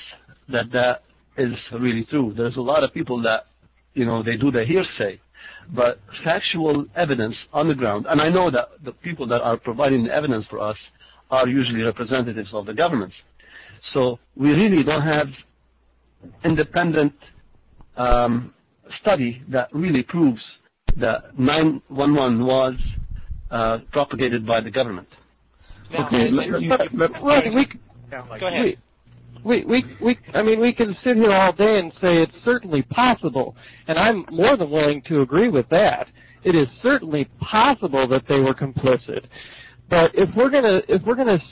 that 0.48 0.70
that 0.72 1.02
is 1.36 1.54
really 1.72 2.04
true. 2.04 2.34
There's 2.36 2.56
a 2.56 2.60
lot 2.60 2.84
of 2.84 2.92
people 2.92 3.22
that, 3.22 3.46
you 3.94 4.04
know, 4.04 4.22
they 4.22 4.36
do 4.36 4.50
the 4.50 4.64
hearsay 4.64 5.20
but 5.72 6.00
factual 6.24 6.84
evidence 6.96 7.36
on 7.52 7.68
the 7.68 7.74
ground, 7.74 8.06
and 8.08 8.20
I 8.20 8.28
know 8.28 8.50
that 8.50 8.70
the 8.84 8.92
people 8.92 9.26
that 9.28 9.40
are 9.40 9.56
providing 9.56 10.04
the 10.04 10.14
evidence 10.14 10.44
for 10.50 10.60
us 10.60 10.76
are 11.30 11.46
usually 11.46 11.82
representatives 11.82 12.48
of 12.52 12.66
the 12.66 12.74
governments. 12.74 13.14
So 13.94 14.18
we 14.36 14.50
really 14.50 14.82
don't 14.82 15.02
have 15.02 15.28
independent 16.44 17.14
um, 17.96 18.52
study 19.00 19.42
that 19.48 19.68
really 19.72 20.02
proves 20.02 20.40
that 20.96 21.38
911 21.38 22.44
was 22.44 22.74
uh, 23.50 23.78
propagated 23.92 24.46
by 24.46 24.60
the 24.60 24.70
government. 24.70 25.08
Now, 25.92 26.06
okay, 26.06 26.30
let, 26.30 26.50
let, 26.50 26.62
you, 26.62 26.70
right, 27.22 27.54
we, 27.54 27.66
go 28.38 28.46
ahead 28.46 28.76
we, 29.44 29.64
we, 29.64 29.84
we, 30.00 30.18
I 30.34 30.42
mean, 30.42 30.60
we 30.60 30.72
can 30.72 30.96
sit 31.04 31.16
here 31.16 31.32
all 31.32 31.52
day 31.52 31.78
and 31.78 31.92
say 32.00 32.22
it's 32.22 32.32
certainly 32.44 32.82
possible, 32.82 33.56
and 33.86 33.98
I'm 33.98 34.24
more 34.30 34.56
than 34.56 34.70
willing 34.70 35.02
to 35.08 35.22
agree 35.22 35.48
with 35.48 35.68
that. 35.70 36.06
It 36.44 36.54
is 36.54 36.68
certainly 36.82 37.28
possible 37.40 38.06
that 38.08 38.22
they 38.28 38.40
were 38.40 38.54
complicit, 38.54 39.24
but 39.88 40.10
if 40.14 40.28
we're 40.36 40.50
gonna, 40.50 40.80
if 40.88 41.02
we're 41.02 41.16
gonna 41.16 41.42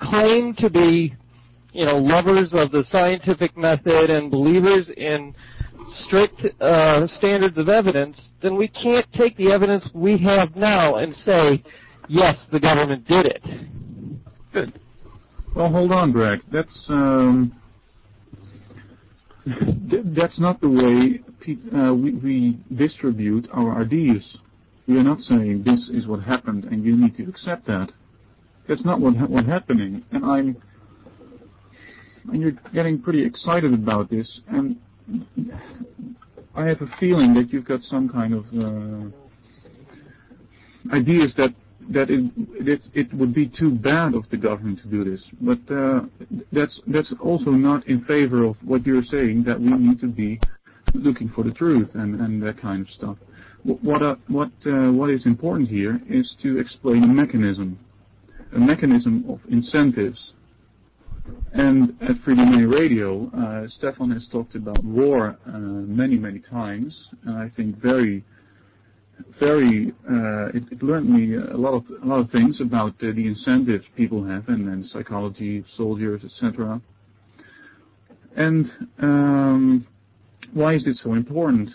claim 0.00 0.54
to 0.58 0.70
be, 0.70 1.14
you 1.72 1.84
know, 1.84 1.96
lovers 1.96 2.48
of 2.52 2.70
the 2.70 2.84
scientific 2.92 3.56
method 3.56 4.10
and 4.10 4.30
believers 4.30 4.86
in 4.96 5.34
strict 6.06 6.40
uh, 6.60 7.06
standards 7.18 7.56
of 7.58 7.68
evidence, 7.68 8.16
then 8.42 8.56
we 8.56 8.68
can't 8.68 9.06
take 9.18 9.36
the 9.36 9.50
evidence 9.52 9.84
we 9.94 10.18
have 10.18 10.54
now 10.56 10.96
and 10.96 11.14
say, 11.24 11.62
yes, 12.08 12.36
the 12.52 12.60
government 12.60 13.06
did 13.06 13.26
it. 13.26 13.42
Good. 14.52 14.78
Well, 15.54 15.70
hold 15.70 15.92
on, 15.92 16.12
Greg. 16.12 16.40
That's 16.52 16.68
um, 16.88 17.54
that's 20.14 20.38
not 20.38 20.60
the 20.60 20.68
way 20.68 21.20
uh, 21.78 21.94
we, 21.94 22.12
we 22.14 22.58
distribute 22.76 23.48
our 23.52 23.80
ideas. 23.80 24.22
We 24.86 24.96
are 24.98 25.02
not 25.02 25.18
saying 25.28 25.64
this 25.64 25.80
is 25.96 26.06
what 26.06 26.22
happened 26.22 26.64
and 26.64 26.84
you 26.84 26.96
need 26.96 27.16
to 27.16 27.24
accept 27.28 27.66
that. 27.66 27.88
That's 28.68 28.84
not 28.84 29.00
what 29.00 29.16
ha- 29.16 29.26
what's 29.26 29.46
happening. 29.46 30.04
And 30.10 30.24
I'm 30.24 30.56
and 32.32 32.42
you're 32.42 32.52
getting 32.74 33.00
pretty 33.00 33.24
excited 33.24 33.72
about 33.72 34.10
this. 34.10 34.26
And 34.48 34.76
I 36.54 36.64
have 36.64 36.80
a 36.80 36.90
feeling 36.98 37.34
that 37.34 37.52
you've 37.52 37.66
got 37.66 37.80
some 37.90 38.08
kind 38.08 38.32
of 38.34 38.44
uh, 38.54 39.10
ideas 40.94 41.32
that 41.36 41.54
it, 42.94 43.14
would 43.14 43.34
be 43.34 43.46
too 43.58 43.70
bad 43.70 44.14
of 44.14 44.28
the 44.30 44.36
government 44.36 44.80
to 44.82 44.88
do 44.88 45.04
this. 45.04 45.20
But 45.40 45.58
uh, 45.72 46.00
that's 46.52 46.72
that's 46.86 47.08
also 47.22 47.50
not 47.50 47.86
in 47.86 48.04
favor 48.04 48.44
of 48.44 48.56
what 48.64 48.86
you're 48.86 49.04
saying 49.10 49.44
that 49.44 49.60
we 49.60 49.70
need 49.70 50.00
to 50.00 50.08
be 50.08 50.40
looking 50.94 51.28
for 51.34 51.44
the 51.44 51.52
truth 51.52 51.90
and, 51.94 52.42
that 52.42 52.60
kind 52.60 52.82
of 52.82 52.88
stuff. 52.96 53.16
What 53.62 54.18
what 54.28 54.50
uh, 54.66 54.92
what 54.92 55.10
is 55.10 55.24
important 55.26 55.68
here 55.68 56.00
is 56.08 56.26
to 56.42 56.58
explain 56.58 57.04
a 57.04 57.08
mechanism, 57.08 57.78
a 58.54 58.58
mechanism 58.58 59.24
of 59.28 59.40
incentives. 59.48 60.18
And 61.52 61.96
at 62.02 62.16
Freedomain 62.24 62.72
Radio, 62.72 63.30
uh, 63.36 63.66
Stefan 63.78 64.10
has 64.10 64.22
talked 64.30 64.54
about 64.54 64.82
war 64.84 65.36
uh, 65.46 65.58
many 65.58 66.18
many 66.18 66.40
times, 66.40 66.94
and 67.24 67.36
I 67.36 67.48
think 67.56 67.76
very 67.80 68.24
very 69.40 69.94
uh, 70.10 70.48
it, 70.48 70.82
learned 70.82 71.08
me 71.08 71.36
a 71.36 71.56
lot 71.56 71.74
of 71.74 71.84
a 72.02 72.06
lot 72.06 72.20
of 72.20 72.30
things 72.30 72.56
about 72.60 72.98
the 72.98 73.08
incentives 73.08 73.84
people 73.96 74.24
have 74.24 74.48
and, 74.48 74.68
and 74.68 74.84
psychology, 74.92 75.64
soldiers, 75.76 76.22
etc. 76.24 76.80
And 78.36 78.70
um, 78.98 79.86
why 80.52 80.74
is 80.74 80.82
it 80.86 80.98
so 81.02 81.14
important? 81.14 81.70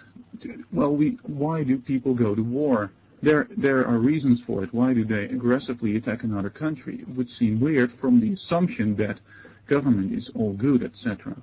Well, 0.72 0.96
we 0.96 1.18
why 1.24 1.64
do 1.64 1.78
people 1.78 2.14
go 2.14 2.36
to 2.36 2.42
war? 2.42 2.92
There 3.24 3.48
there 3.56 3.86
are 3.86 4.00
reasons 4.00 4.40
for 4.48 4.64
it. 4.64 4.74
Why 4.74 4.94
do 4.94 5.06
they 5.06 5.26
aggressively 5.26 5.96
attack 5.96 6.24
another 6.24 6.50
country? 6.50 7.02
It 7.02 7.10
would 7.16 7.28
seem 7.38 7.60
weird 7.60 7.92
from 8.02 8.20
the 8.20 8.34
assumption 8.34 8.96
that 8.98 9.20
government 9.68 10.14
is 10.14 10.28
all 10.36 10.54
good, 10.54 10.84
etc. 10.84 11.38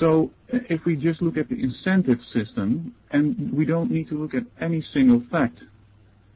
So 0.00 0.30
if 0.48 0.84
we 0.86 0.96
just 0.96 1.20
look 1.20 1.36
at 1.36 1.48
the 1.48 1.62
incentive 1.62 2.18
system, 2.32 2.94
and 3.10 3.52
we 3.52 3.66
don't 3.66 3.90
need 3.90 4.08
to 4.08 4.20
look 4.20 4.34
at 4.34 4.44
any 4.60 4.84
single 4.94 5.22
fact, 5.30 5.58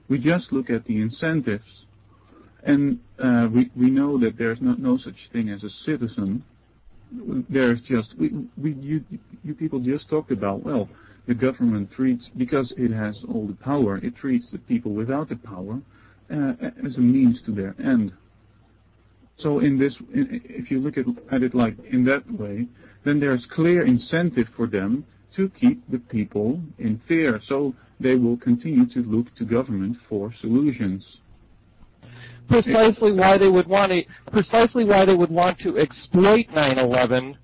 we 0.08 0.18
just 0.18 0.52
look 0.52 0.68
at 0.70 0.84
the 0.84 1.00
incentives, 1.00 1.64
and 2.62 3.00
uh, 3.18 3.48
we 3.74 3.90
know 3.90 4.18
that 4.20 4.36
there's 4.36 4.58
no 4.60 4.98
such 4.98 5.16
thing 5.32 5.48
as 5.48 5.64
a 5.64 5.70
citizen. 5.86 6.44
There's 7.48 7.80
just 7.88 8.08
we 8.18 8.30
we 8.56 8.74
you 8.74 9.04
you 9.42 9.54
people 9.54 9.80
just 9.80 10.08
talked 10.10 10.30
about 10.30 10.64
well 10.64 10.88
the 11.26 11.34
government 11.34 11.90
treats 11.92 12.24
because 12.36 12.72
it 12.76 12.92
has 12.92 13.14
all 13.32 13.46
the 13.46 13.54
power 13.54 13.98
it 13.98 14.16
treats 14.16 14.44
the 14.52 14.58
people 14.58 14.92
without 14.92 15.28
the 15.28 15.36
power 15.36 15.80
uh, 16.30 16.52
as 16.84 16.94
a 16.96 17.00
means 17.00 17.36
to 17.46 17.54
their 17.54 17.74
end. 17.78 18.12
So 19.42 19.60
in 19.60 19.78
this, 19.78 19.92
if 20.10 20.70
you 20.70 20.80
look 20.80 20.96
at, 20.96 21.42
it 21.42 21.54
like 21.54 21.76
in 21.92 22.04
that 22.06 22.30
way, 22.32 22.66
then 23.04 23.20
there's 23.20 23.44
clear 23.54 23.86
incentive 23.86 24.46
for 24.56 24.66
them 24.66 25.04
to 25.36 25.50
keep 25.60 25.88
the 25.90 25.98
people 25.98 26.60
in 26.78 27.00
fear. 27.06 27.40
So 27.48 27.74
they 28.00 28.14
will 28.14 28.38
continue 28.38 28.86
to 28.94 29.00
look 29.00 29.26
to 29.36 29.44
government 29.44 29.98
for 30.08 30.32
solutions. 30.40 31.02
Precisely 32.48 33.12
why 33.12 33.36
they 33.36 33.48
would 33.48 33.66
want 33.66 33.92
to, 33.92 34.02
precisely 34.30 34.84
why 34.84 35.04
they 35.04 35.14
would 35.14 35.30
want 35.30 35.58
to 35.60 35.78
exploit 35.78 36.46
9/11 36.48 37.34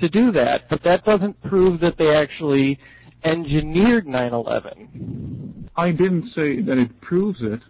to 0.00 0.08
do 0.08 0.32
that, 0.32 0.68
but 0.70 0.82
that 0.84 1.04
doesn't 1.04 1.40
prove 1.42 1.80
that 1.80 1.96
they 1.98 2.14
actually 2.14 2.78
engineered 3.24 4.06
9/11. 4.06 5.68
I 5.76 5.90
didn't 5.90 6.30
say 6.34 6.60
that 6.62 6.78
it 6.78 7.00
proves 7.00 7.38
it. 7.42 7.60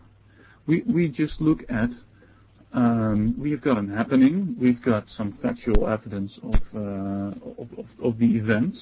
We 0.66 0.82
we 0.82 1.08
just 1.08 1.40
look 1.40 1.60
at 1.68 1.90
um, 2.72 3.34
we've 3.38 3.60
got 3.60 3.78
an 3.78 3.88
happening. 3.88 4.56
We've 4.60 4.82
got 4.82 5.06
some 5.16 5.38
factual 5.42 5.88
evidence 5.88 6.32
of 6.42 6.54
uh, 6.74 7.62
of, 7.62 7.68
of, 7.78 7.86
of, 8.02 8.18
the 8.18 8.36
events 8.36 8.76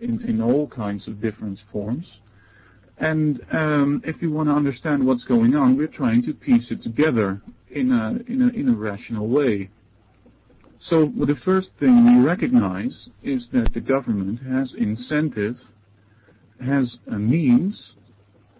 in 0.00 0.20
in 0.26 0.40
all 0.40 0.66
kinds 0.66 1.06
of 1.06 1.20
different 1.20 1.58
forms. 1.70 2.06
And 2.98 3.40
um, 3.52 4.02
if 4.04 4.16
we 4.20 4.28
want 4.28 4.48
to 4.48 4.54
understand 4.54 5.06
what's 5.06 5.24
going 5.24 5.54
on, 5.54 5.76
we're 5.76 5.86
trying 5.88 6.22
to 6.24 6.34
piece 6.34 6.64
it 6.70 6.82
together 6.82 7.40
in 7.70 7.92
a 7.92 8.30
in 8.30 8.42
a 8.42 8.48
in 8.58 8.68
a 8.68 8.74
rational 8.74 9.28
way. 9.28 9.70
So 10.88 11.12
the 11.14 11.36
first 11.44 11.68
thing 11.78 12.04
we 12.18 12.24
recognize 12.24 12.92
is 13.22 13.42
that 13.52 13.72
the 13.74 13.80
government 13.80 14.40
has 14.42 14.72
incentive, 14.78 15.56
has 16.64 16.86
a 17.08 17.18
means, 17.18 17.76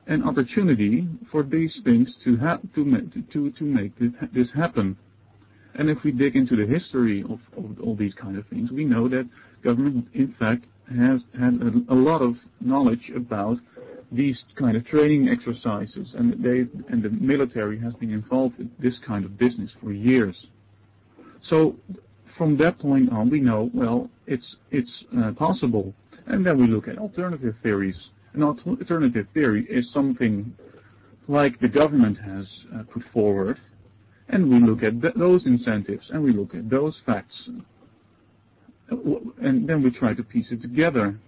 an 0.06 0.22
opportunity 0.24 1.08
for 1.30 1.42
these 1.42 1.72
things 1.84 2.08
to 2.24 2.36
make 3.64 3.94
this 4.32 4.48
happen. 4.54 4.96
And 5.74 5.88
if 5.88 6.02
we 6.02 6.12
dig 6.12 6.36
into 6.36 6.56
the 6.56 6.66
history 6.66 7.22
of, 7.22 7.40
all 7.80 7.94
these 7.94 8.14
kind 8.14 8.36
of 8.36 8.46
things, 8.48 8.70
we 8.70 8.84
know 8.84 9.08
that 9.08 9.28
government, 9.62 10.08
in 10.14 10.34
fact, 10.38 10.64
has 10.88 11.20
had 11.38 11.60
a, 11.88 11.94
lot 11.94 12.22
of 12.22 12.34
knowledge 12.60 13.10
about 13.14 13.58
these 14.10 14.36
kind 14.56 14.76
of 14.76 14.84
training 14.86 15.28
exercises, 15.28 16.08
and 16.14 16.32
the 16.42 17.10
military 17.10 17.78
has 17.78 17.94
been 17.94 18.10
involved 18.12 18.58
in 18.58 18.70
this 18.80 18.94
kind 19.06 19.24
of 19.24 19.38
business 19.38 19.70
for 19.80 19.92
years. 19.92 20.34
From 22.40 22.56
that 22.56 22.78
point 22.78 23.12
on, 23.12 23.28
we 23.28 23.38
know, 23.38 23.68
well, 23.74 24.08
it's 24.26 24.46
uh, 25.14 25.32
possible. 25.32 25.92
And 26.26 26.46
then 26.46 26.56
we 26.56 26.66
look 26.66 26.88
at 26.88 26.96
alternative 26.96 27.54
theories. 27.62 27.96
An 28.32 28.42
alternative 28.42 29.26
theory 29.34 29.66
is 29.68 29.84
something 29.92 30.54
like 31.28 31.60
the 31.60 31.68
government 31.68 32.16
has 32.18 32.46
uh, 32.74 32.84
put 32.90 33.02
forward, 33.12 33.58
and 34.30 34.48
we 34.48 34.58
look 34.58 34.82
at 34.82 34.94
those 35.18 35.44
incentives 35.44 36.06
and 36.14 36.24
we 36.24 36.32
look 36.32 36.54
at 36.54 36.70
those 36.70 36.94
facts, 37.04 37.34
and 38.88 39.68
then 39.68 39.82
we 39.82 39.90
try 39.90 40.14
to 40.14 40.22
piece 40.22 40.46
it 40.50 40.62
together. 40.62 41.18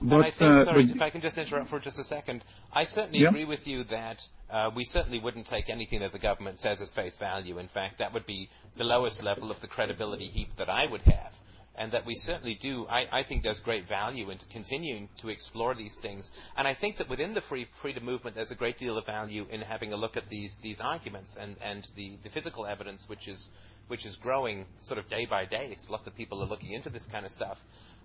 But, 0.00 0.24
I 0.24 0.30
think, 0.30 0.60
uh, 0.60 0.64
sorry, 0.64 0.84
if 0.84 1.02
I 1.02 1.10
can 1.10 1.20
just 1.20 1.38
interrupt 1.38 1.70
for 1.70 1.80
just 1.80 1.98
a 1.98 2.04
second, 2.04 2.44
I 2.72 2.84
certainly 2.84 3.20
yeah? 3.20 3.28
agree 3.28 3.44
with 3.44 3.66
you 3.66 3.84
that 3.84 4.26
uh, 4.50 4.70
we 4.74 4.84
certainly 4.84 5.18
wouldn't 5.18 5.46
take 5.46 5.68
anything 5.68 6.00
that 6.00 6.12
the 6.12 6.18
government 6.18 6.58
says 6.58 6.80
as 6.80 6.92
face 6.94 7.16
value. 7.16 7.58
In 7.58 7.68
fact, 7.68 7.98
that 7.98 8.12
would 8.12 8.26
be 8.26 8.48
the 8.76 8.84
lowest 8.84 9.22
level 9.22 9.50
of 9.50 9.60
the 9.60 9.66
credibility 9.66 10.26
heap 10.26 10.54
that 10.56 10.68
I 10.68 10.86
would 10.86 11.02
have. 11.02 11.32
And 11.74 11.92
that 11.92 12.04
we 12.04 12.16
certainly 12.16 12.54
do, 12.54 12.86
I, 12.88 13.06
I 13.12 13.22
think 13.22 13.44
there's 13.44 13.60
great 13.60 13.86
value 13.86 14.30
in 14.30 14.38
continuing 14.50 15.08
to 15.18 15.28
explore 15.28 15.76
these 15.76 15.96
things. 15.96 16.32
And 16.56 16.66
I 16.66 16.74
think 16.74 16.96
that 16.96 17.08
within 17.08 17.34
the 17.34 17.40
free 17.40 17.68
freedom 17.72 18.04
movement, 18.04 18.34
there's 18.34 18.50
a 18.50 18.56
great 18.56 18.78
deal 18.78 18.98
of 18.98 19.06
value 19.06 19.46
in 19.48 19.60
having 19.60 19.92
a 19.92 19.96
look 19.96 20.16
at 20.16 20.28
these 20.28 20.58
these 20.60 20.80
arguments 20.80 21.36
and, 21.36 21.54
and 21.62 21.88
the, 21.94 22.18
the 22.24 22.30
physical 22.30 22.66
evidence, 22.66 23.08
which 23.08 23.28
is 23.28 23.50
which 23.86 24.06
is 24.06 24.16
growing 24.16 24.66
sort 24.80 24.98
of 24.98 25.08
day 25.08 25.24
by 25.26 25.44
day. 25.44 25.76
So 25.78 25.92
lots 25.92 26.08
of 26.08 26.16
people 26.16 26.42
are 26.42 26.46
looking 26.46 26.72
into 26.72 26.90
this 26.90 27.06
kind 27.06 27.24
of 27.24 27.30
stuff. 27.30 27.58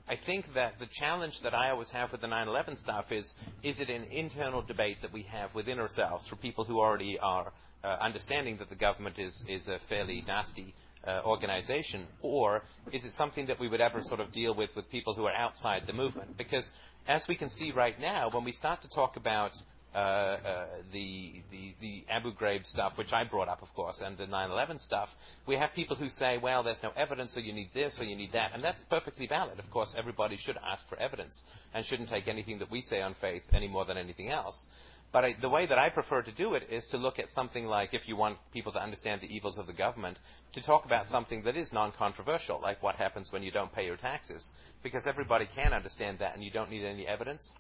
I 0.07 0.15
think 0.15 0.53
that 0.53 0.80
the 0.80 0.85
challenge 0.85 1.41
that 1.41 1.53
I 1.53 1.69
always 1.69 1.91
have 1.91 2.11
with 2.11 2.21
the 2.21 2.27
9/11 2.27 2.77
stuff 2.77 3.11
is 3.11 3.35
is 3.61 3.80
it 3.80 3.89
an 3.89 4.03
internal 4.11 4.61
debate 4.61 5.01
that 5.01 5.13
we 5.13 5.23
have 5.23 5.55
within 5.55 5.80
ourselves 5.80 6.27
for 6.27 6.35
people 6.35 6.65
who 6.65 6.80
already 6.80 7.19
are 7.19 7.53
uh, 7.84 7.97
understanding 8.01 8.57
that 8.57 8.69
the 8.69 8.75
government 8.75 9.17
is 9.17 9.45
is 9.47 9.67
a 9.67 9.80
fairly 9.80 10.23
nasty 10.27 10.73
uh, 11.05 11.21
organization, 11.25 12.05
or 12.21 12.63
is 12.91 13.05
it 13.05 13.11
something 13.13 13.45
that 13.47 13.59
we 13.59 13.67
would 13.67 13.81
ever 13.81 14.01
sort 14.01 14.19
of 14.19 14.31
deal 14.31 14.53
with 14.53 14.75
with 14.75 14.89
people 14.89 15.13
who 15.13 15.25
are 15.25 15.35
outside 15.35 15.84
the 15.88 15.93
movement? 15.93 16.38
Because 16.38 16.73
as 17.07 17.27
we 17.27 17.35
can 17.35 17.49
see 17.49 17.71
right 17.71 17.99
now, 17.99 18.30
when 18.30 18.43
we 18.43 18.51
start 18.51 18.81
to 18.81 18.89
talk 18.89 19.15
about 19.17 19.51
Uh, 19.94 19.98
uh, 20.44 20.65
the, 20.91 21.44
the, 21.52 21.74
the 21.80 22.03
Abu 22.10 22.34
Ghraib 22.34 22.65
stuff, 22.65 22.98
which 22.98 23.14
I 23.14 23.26
brought 23.26 23.48
up, 23.48 23.61
of 23.61 23.72
course, 23.76 24.02
and 24.02 24.18
the 24.18 24.26
9/11 24.26 24.80
stuff, 24.80 25.14
we 25.45 25.56
have 25.56 25.72
people 25.76 25.95
who 25.95 26.10
say, 26.10 26.40
well, 26.40 26.64
there's 26.64 26.82
no 26.82 26.91
evidence, 26.95 27.34
so 27.34 27.40
you 27.40 27.53
need 27.53 27.70
this, 27.76 28.02
or 28.02 28.06
you 28.06 28.15
need 28.15 28.32
that, 28.32 28.56
and 28.56 28.64
that's 28.64 28.82
perfectly 28.82 29.28
valid. 29.28 29.60
Of 29.60 29.70
course, 29.70 29.94
everybody 29.95 30.36
should 30.36 30.57
ask 30.65 30.88
for 30.90 30.98
evidence 30.98 31.44
and 31.76 31.86
shouldn't 31.86 32.10
take 32.10 32.28
anything 32.28 32.57
that 32.57 32.72
we 32.72 32.82
say 32.82 33.03
on 33.03 33.14
faith 33.14 33.44
any 33.53 33.68
more 33.68 33.86
than 33.86 33.98
anything 33.98 34.30
else. 34.30 34.65
But 35.11 35.26
I, 35.26 35.34
the 35.34 35.48
way 35.48 35.68
that 35.68 35.78
I 35.78 35.90
prefer 35.90 36.24
to 36.24 36.32
do 36.32 36.56
it 36.56 36.72
is 36.72 36.88
to 36.88 36.98
look 36.98 37.20
at 37.20 37.30
something 37.30 37.68
like, 37.68 37.94
if 37.94 38.07
you 38.07 38.15
want 38.15 38.40
people 38.52 38.72
to 38.72 38.82
understand 38.82 39.22
the 39.22 39.32
evils 39.34 39.60
of 39.60 39.68
the 39.68 39.74
government, 39.74 40.20
to 40.53 40.61
talk 40.61 40.86
about 40.86 41.06
something 41.06 41.44
that 41.44 41.56
is 41.56 41.72
non-controversial, 41.72 42.60
like 42.60 42.82
what 42.82 42.95
happens 42.95 43.32
when 43.32 43.44
you 43.44 43.52
don't 43.52 43.72
pay 43.72 43.86
your 43.86 43.95
taxes, 43.95 44.52
because 44.82 45.06
everybody 45.06 45.45
can 45.45 45.72
understand 45.72 46.18
that, 46.18 46.34
and 46.34 46.44
you 46.44 46.49
don't 46.49 46.72
need 46.72 46.84
any 46.84 47.06
evidence. 47.06 47.53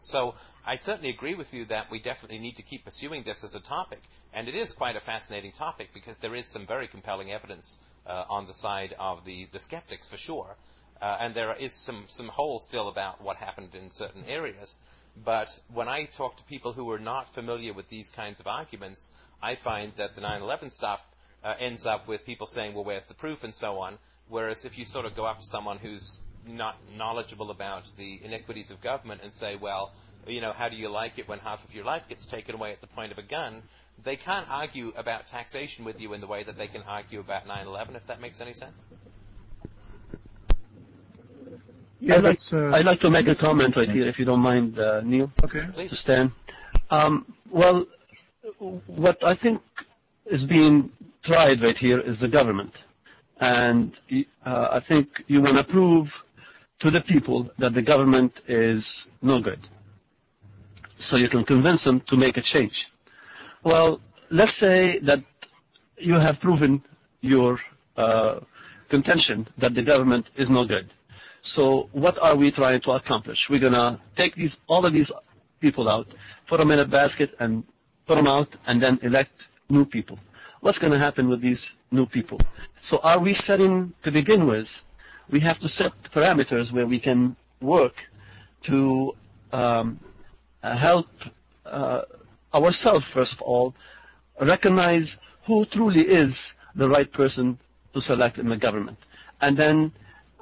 So 0.00 0.34
I 0.66 0.76
certainly 0.76 1.10
agree 1.10 1.34
with 1.34 1.52
you 1.54 1.64
that 1.66 1.90
we 1.90 1.98
definitely 1.98 2.38
need 2.38 2.56
to 2.56 2.62
keep 2.62 2.84
pursuing 2.84 3.22
this 3.22 3.44
as 3.44 3.54
a 3.54 3.60
topic, 3.60 4.02
and 4.32 4.48
it 4.48 4.54
is 4.54 4.72
quite 4.72 4.96
a 4.96 5.00
fascinating 5.00 5.52
topic 5.52 5.90
because 5.94 6.18
there 6.18 6.34
is 6.34 6.46
some 6.46 6.66
very 6.66 6.88
compelling 6.88 7.32
evidence 7.32 7.78
uh, 8.06 8.24
on 8.28 8.46
the 8.46 8.54
side 8.54 8.94
of 8.98 9.24
the, 9.24 9.46
the 9.52 9.58
skeptics 9.58 10.08
for 10.08 10.16
sure, 10.16 10.56
uh, 11.00 11.18
and 11.20 11.34
there 11.34 11.54
is 11.54 11.74
some 11.74 12.04
some 12.06 12.28
holes 12.28 12.64
still 12.64 12.88
about 12.88 13.20
what 13.22 13.36
happened 13.36 13.74
in 13.74 13.90
certain 13.90 14.24
areas. 14.26 14.78
But 15.16 15.58
when 15.72 15.88
I 15.88 16.04
talk 16.04 16.36
to 16.38 16.44
people 16.44 16.72
who 16.72 16.90
are 16.90 16.98
not 16.98 17.34
familiar 17.34 17.72
with 17.72 17.88
these 17.88 18.10
kinds 18.10 18.40
of 18.40 18.46
arguments, 18.46 19.10
I 19.40 19.54
find 19.54 19.92
that 19.96 20.14
the 20.14 20.22
9/11 20.22 20.70
stuff 20.70 21.04
uh, 21.42 21.54
ends 21.58 21.86
up 21.86 22.08
with 22.08 22.26
people 22.26 22.46
saying, 22.46 22.74
"Well, 22.74 22.84
where's 22.84 23.06
the 23.06 23.14
proof?" 23.14 23.44
and 23.44 23.54
so 23.54 23.78
on. 23.78 23.98
Whereas 24.28 24.64
if 24.64 24.78
you 24.78 24.84
sort 24.84 25.04
of 25.04 25.14
go 25.14 25.24
up 25.24 25.38
to 25.38 25.44
someone 25.44 25.78
who's 25.78 26.18
not 26.46 26.76
knowledgeable 26.96 27.50
about 27.50 27.90
the 27.96 28.20
iniquities 28.24 28.70
of 28.70 28.80
government 28.80 29.20
and 29.22 29.32
say, 29.32 29.56
well, 29.56 29.92
you 30.26 30.40
know, 30.40 30.52
how 30.52 30.68
do 30.68 30.76
you 30.76 30.88
like 30.88 31.18
it 31.18 31.28
when 31.28 31.38
half 31.38 31.64
of 31.64 31.74
your 31.74 31.84
life 31.84 32.02
gets 32.08 32.26
taken 32.26 32.54
away 32.54 32.72
at 32.72 32.80
the 32.80 32.86
point 32.86 33.12
of 33.12 33.18
a 33.18 33.22
gun? 33.22 33.62
They 34.02 34.16
can't 34.16 34.46
argue 34.50 34.92
about 34.96 35.26
taxation 35.28 35.84
with 35.84 36.00
you 36.00 36.14
in 36.14 36.20
the 36.20 36.26
way 36.26 36.42
that 36.42 36.58
they 36.58 36.66
can 36.66 36.82
argue 36.82 37.20
about 37.20 37.46
9/11. 37.46 37.94
If 37.96 38.06
that 38.06 38.20
makes 38.20 38.40
any 38.40 38.52
sense. 38.52 38.82
Yeah, 42.00 42.16
I'd, 42.16 42.24
like, 42.24 42.38
uh, 42.52 42.70
I'd 42.70 42.84
like 42.84 43.00
to 43.00 43.10
make 43.10 43.28
a 43.28 43.34
comment 43.34 43.76
right 43.76 43.88
here, 43.88 44.06
if 44.08 44.18
you 44.18 44.26
don't 44.26 44.40
mind, 44.40 44.78
uh, 44.78 45.00
Neil. 45.02 45.30
Okay. 45.42 45.62
Please. 45.72 45.98
Stan. 46.00 46.32
Um, 46.90 47.24
well, 47.50 47.86
what 48.86 49.24
I 49.24 49.36
think 49.36 49.62
is 50.26 50.44
being 50.44 50.90
tried 51.24 51.62
right 51.62 51.76
here 51.78 52.00
is 52.00 52.18
the 52.20 52.28
government. 52.28 52.72
And 53.40 53.92
uh, 54.44 54.68
I 54.72 54.80
think 54.88 55.08
you 55.28 55.40
want 55.40 55.56
to 55.56 55.64
prove 55.72 56.06
to 56.80 56.90
the 56.90 57.00
people 57.02 57.48
that 57.58 57.74
the 57.74 57.82
government 57.82 58.32
is 58.48 58.82
no 59.22 59.40
good. 59.40 59.60
So 61.10 61.16
you 61.16 61.28
can 61.28 61.44
convince 61.44 61.82
them 61.84 62.02
to 62.08 62.16
make 62.16 62.36
a 62.36 62.42
change. 62.52 62.72
Well, 63.64 64.00
let's 64.30 64.52
say 64.60 64.98
that 65.00 65.20
you 65.98 66.14
have 66.14 66.40
proven 66.40 66.82
your 67.20 67.58
uh, 67.96 68.40
contention 68.90 69.46
that 69.60 69.74
the 69.74 69.82
government 69.82 70.26
is 70.36 70.48
no 70.50 70.64
good. 70.64 70.90
So 71.56 71.88
what 71.92 72.18
are 72.18 72.36
we 72.36 72.50
trying 72.50 72.80
to 72.82 72.92
accomplish? 72.92 73.38
We're 73.48 73.60
going 73.60 73.72
to 73.72 74.00
take 74.16 74.34
all 74.68 74.84
of 74.84 74.92
these 74.92 75.06
people 75.60 75.88
out, 75.88 76.06
put 76.48 76.58
them 76.58 76.70
in 76.70 76.80
a 76.80 76.86
basket 76.86 77.30
and 77.38 77.64
put 78.06 78.16
them 78.16 78.26
out, 78.26 78.48
and 78.66 78.82
then 78.82 78.98
elect 79.02 79.32
new 79.70 79.84
people. 79.84 80.18
What's 80.60 80.78
going 80.78 80.92
to 80.92 80.98
happen 80.98 81.28
with 81.28 81.40
these 81.40 81.58
new 81.90 82.06
people? 82.06 82.38
So 82.90 82.98
are 82.98 83.20
we 83.20 83.36
setting, 83.46 83.92
to 84.04 84.10
begin 84.10 84.46
with, 84.46 84.66
we 85.30 85.40
have 85.40 85.58
to 85.60 85.68
set 85.78 85.92
parameters 86.14 86.72
where 86.72 86.86
we 86.86 86.98
can 86.98 87.36
work 87.60 87.94
to 88.66 89.12
um, 89.52 90.00
help 90.62 91.06
uh, 91.66 92.02
ourselves, 92.52 93.04
first 93.12 93.32
of 93.32 93.40
all, 93.42 93.74
recognize 94.40 95.06
who 95.46 95.64
truly 95.66 96.02
is 96.02 96.32
the 96.76 96.88
right 96.88 97.12
person 97.12 97.58
to 97.94 98.00
select 98.02 98.38
in 98.38 98.48
the 98.48 98.56
government. 98.56 98.98
And 99.40 99.58
then, 99.58 99.92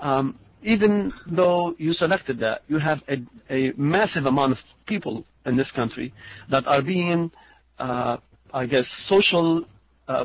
um, 0.00 0.38
even 0.62 1.12
though 1.26 1.74
you 1.78 1.92
selected 1.94 2.38
that, 2.40 2.62
you 2.68 2.78
have 2.78 3.00
a, 3.09 3.16
a, 3.50 3.72
massive 3.76 4.26
amount 4.26 4.52
of 4.52 4.59
people 4.86 5.24
in 5.44 5.56
this 5.56 5.66
country 5.74 6.14
that 6.50 6.66
are 6.66 6.82
being, 6.82 7.30
uh, 7.78 8.16
I 8.54 8.66
guess, 8.66 8.84
social, 9.09 9.64
uh, 10.09 10.24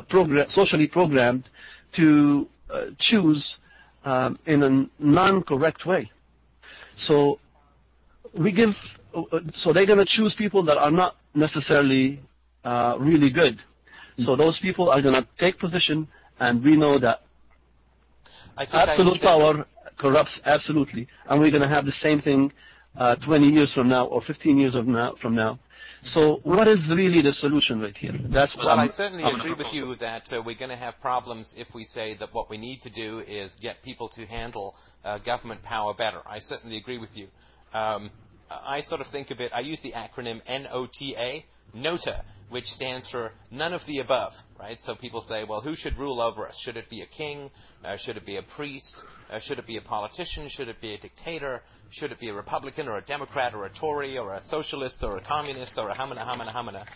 socially 0.54 0.86
programmed 0.86 1.44
to 1.96 2.48
uh, 2.72 2.82
choose 3.10 3.42
um, 4.08 4.38
in 4.46 4.62
a 4.62 4.86
non-correct 4.98 5.84
way. 5.84 6.10
So 7.06 7.38
we 8.32 8.52
give, 8.52 8.70
uh, 9.14 9.20
so 9.62 9.72
they're 9.72 9.86
going 9.86 9.98
to 9.98 10.10
choose 10.16 10.34
people 10.38 10.62
that 10.64 10.78
are 10.78 10.90
not 10.90 11.16
necessarily 11.34 12.20
uh, 12.64 12.96
really 12.98 13.30
good. 13.30 13.58
So 14.24 14.34
those 14.34 14.58
people 14.60 14.90
are 14.90 15.02
going 15.02 15.14
to 15.14 15.26
take 15.38 15.58
position, 15.60 16.08
and 16.40 16.64
we 16.64 16.76
know 16.76 16.98
that 16.98 17.22
absolute 18.56 19.20
power 19.20 19.66
corrupts 19.98 20.32
absolutely, 20.44 21.06
and 21.28 21.40
we're 21.40 21.50
going 21.50 21.62
to 21.62 21.68
have 21.68 21.84
the 21.84 21.98
same 22.02 22.20
thing 22.22 22.50
uh, 22.98 23.14
20 23.16 23.46
years 23.48 23.68
from 23.74 23.88
now 23.88 24.06
or 24.06 24.22
15 24.26 24.58
years 24.58 24.74
now, 24.86 25.14
from 25.20 25.34
now. 25.34 25.58
So 26.14 26.40
what 26.42 26.68
is 26.68 26.78
really 26.88 27.22
the 27.22 27.34
solution 27.40 27.80
right 27.80 27.96
here? 27.96 28.12
That's 28.12 28.54
what 28.56 28.66
well, 28.66 28.74
I'm, 28.74 28.80
I 28.80 28.86
certainly 28.86 29.24
I'm 29.24 29.40
agree 29.40 29.52
with 29.52 29.72
you 29.72 29.94
that 29.96 30.32
uh, 30.32 30.42
we're 30.44 30.54
going 30.56 30.70
to 30.70 30.76
have 30.76 31.00
problems 31.00 31.54
if 31.58 31.74
we 31.74 31.84
say 31.84 32.14
that 32.14 32.32
what 32.32 32.48
we 32.48 32.56
need 32.56 32.82
to 32.82 32.90
do 32.90 33.20
is 33.20 33.56
get 33.56 33.82
people 33.82 34.08
to 34.10 34.26
handle 34.26 34.76
uh, 35.04 35.18
government 35.18 35.62
power 35.62 35.94
better. 35.94 36.20
I 36.26 36.38
certainly 36.38 36.76
agree 36.76 36.98
with 36.98 37.16
you. 37.16 37.28
Um, 37.74 38.10
I 38.50 38.80
sort 38.80 39.00
of 39.00 39.06
think 39.08 39.30
of 39.30 39.40
it, 39.40 39.52
I 39.54 39.60
use 39.60 39.80
the 39.80 39.92
acronym 39.92 40.40
NOTA, 40.46 41.42
NOTA, 41.74 42.24
which 42.48 42.72
stands 42.72 43.06
for 43.06 43.32
none 43.50 43.74
of 43.74 43.84
the 43.86 43.98
above, 43.98 44.34
right? 44.58 44.80
So 44.80 44.94
people 44.94 45.20
say, 45.20 45.44
well, 45.44 45.60
who 45.60 45.74
should 45.74 45.98
rule 45.98 46.20
over 46.20 46.46
us? 46.46 46.58
Should 46.58 46.76
it 46.76 46.88
be 46.88 47.02
a 47.02 47.06
king? 47.06 47.50
Uh, 47.84 47.96
should 47.96 48.16
it 48.16 48.24
be 48.24 48.36
a 48.36 48.42
priest? 48.42 49.02
Uh, 49.30 49.38
should 49.38 49.58
it 49.58 49.66
be 49.66 49.76
a 49.76 49.82
politician? 49.82 50.48
Should 50.48 50.68
it 50.68 50.80
be 50.80 50.94
a 50.94 50.98
dictator? 50.98 51.62
Should 51.90 52.12
it 52.12 52.20
be 52.20 52.28
a 52.28 52.34
Republican 52.34 52.88
or 52.88 52.98
a 52.98 53.02
Democrat 53.02 53.54
or 53.54 53.66
a 53.66 53.70
Tory 53.70 54.18
or 54.18 54.32
a 54.32 54.40
socialist 54.40 55.04
or 55.04 55.18
a 55.18 55.20
communist 55.20 55.78
or 55.78 55.90
a 55.90 55.94
hamana, 55.94 56.24
hamana, 56.24 56.52
hamana? 56.52 56.86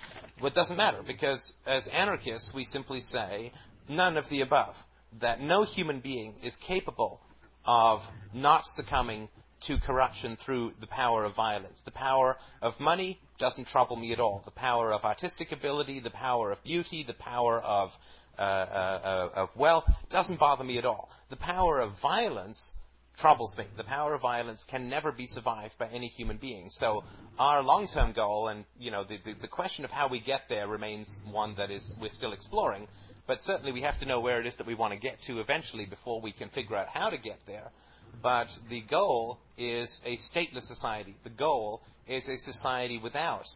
Well, 0.40 0.48
it 0.48 0.54
doesn't 0.54 0.76
matter 0.76 1.02
because 1.06 1.54
as 1.66 1.88
anarchists, 1.88 2.54
we 2.54 2.64
simply 2.64 3.00
say 3.00 3.52
none 3.88 4.16
of 4.16 4.28
the 4.28 4.40
above. 4.40 4.76
That 5.20 5.42
no 5.42 5.64
human 5.64 6.00
being 6.00 6.34
is 6.42 6.56
capable 6.56 7.20
of 7.66 8.08
not 8.32 8.66
succumbing 8.66 9.28
to 9.60 9.78
corruption 9.78 10.36
through 10.36 10.72
the 10.80 10.86
power 10.86 11.24
of 11.24 11.34
violence. 11.34 11.82
The 11.82 11.92
power 11.92 12.36
of 12.60 12.80
money 12.80 13.20
doesn't 13.42 13.66
trouble 13.66 13.96
me 13.96 14.12
at 14.12 14.20
all. 14.20 14.40
The 14.44 14.52
power 14.52 14.92
of 14.92 15.04
artistic 15.04 15.50
ability, 15.50 15.98
the 15.98 16.10
power 16.10 16.52
of 16.52 16.62
beauty, 16.62 17.02
the 17.02 17.12
power 17.12 17.58
of, 17.58 17.92
uh, 18.38 18.40
uh, 18.40 19.30
of 19.34 19.56
wealth 19.56 19.84
doesn't 20.10 20.38
bother 20.38 20.62
me 20.62 20.78
at 20.78 20.84
all. 20.84 21.10
The 21.28 21.36
power 21.36 21.80
of 21.80 22.00
violence 22.00 22.76
troubles 23.18 23.58
me. 23.58 23.64
The 23.76 23.82
power 23.82 24.14
of 24.14 24.20
violence 24.20 24.62
can 24.62 24.88
never 24.88 25.10
be 25.10 25.26
survived 25.26 25.76
by 25.76 25.88
any 25.88 26.06
human 26.06 26.36
being. 26.36 26.70
So 26.70 27.02
our 27.36 27.64
long-term 27.64 28.12
goal, 28.12 28.46
and 28.46 28.64
you 28.78 28.92
know, 28.92 29.02
the, 29.02 29.18
the, 29.24 29.32
the 29.32 29.48
question 29.48 29.84
of 29.84 29.90
how 29.90 30.06
we 30.06 30.20
get 30.20 30.42
there 30.48 30.68
remains 30.68 31.20
one 31.28 31.56
that 31.56 31.72
is 31.72 31.96
we're 32.00 32.10
still 32.10 32.32
exploring. 32.32 32.86
But 33.26 33.40
certainly 33.40 33.72
we 33.72 33.80
have 33.80 33.98
to 33.98 34.06
know 34.06 34.20
where 34.20 34.38
it 34.38 34.46
is 34.46 34.58
that 34.58 34.68
we 34.68 34.76
want 34.76 34.92
to 34.92 35.00
get 35.00 35.20
to 35.22 35.40
eventually 35.40 35.84
before 35.86 36.20
we 36.20 36.30
can 36.30 36.48
figure 36.48 36.76
out 36.76 36.86
how 36.86 37.10
to 37.10 37.18
get 37.18 37.40
there. 37.46 37.72
But 38.20 38.58
the 38.68 38.80
goal 38.80 39.38
is 39.56 40.02
a 40.04 40.16
stateless 40.16 40.62
society. 40.62 41.14
The 41.24 41.30
goal 41.30 41.82
is 42.06 42.28
a 42.28 42.36
society 42.36 42.98
without 42.98 43.54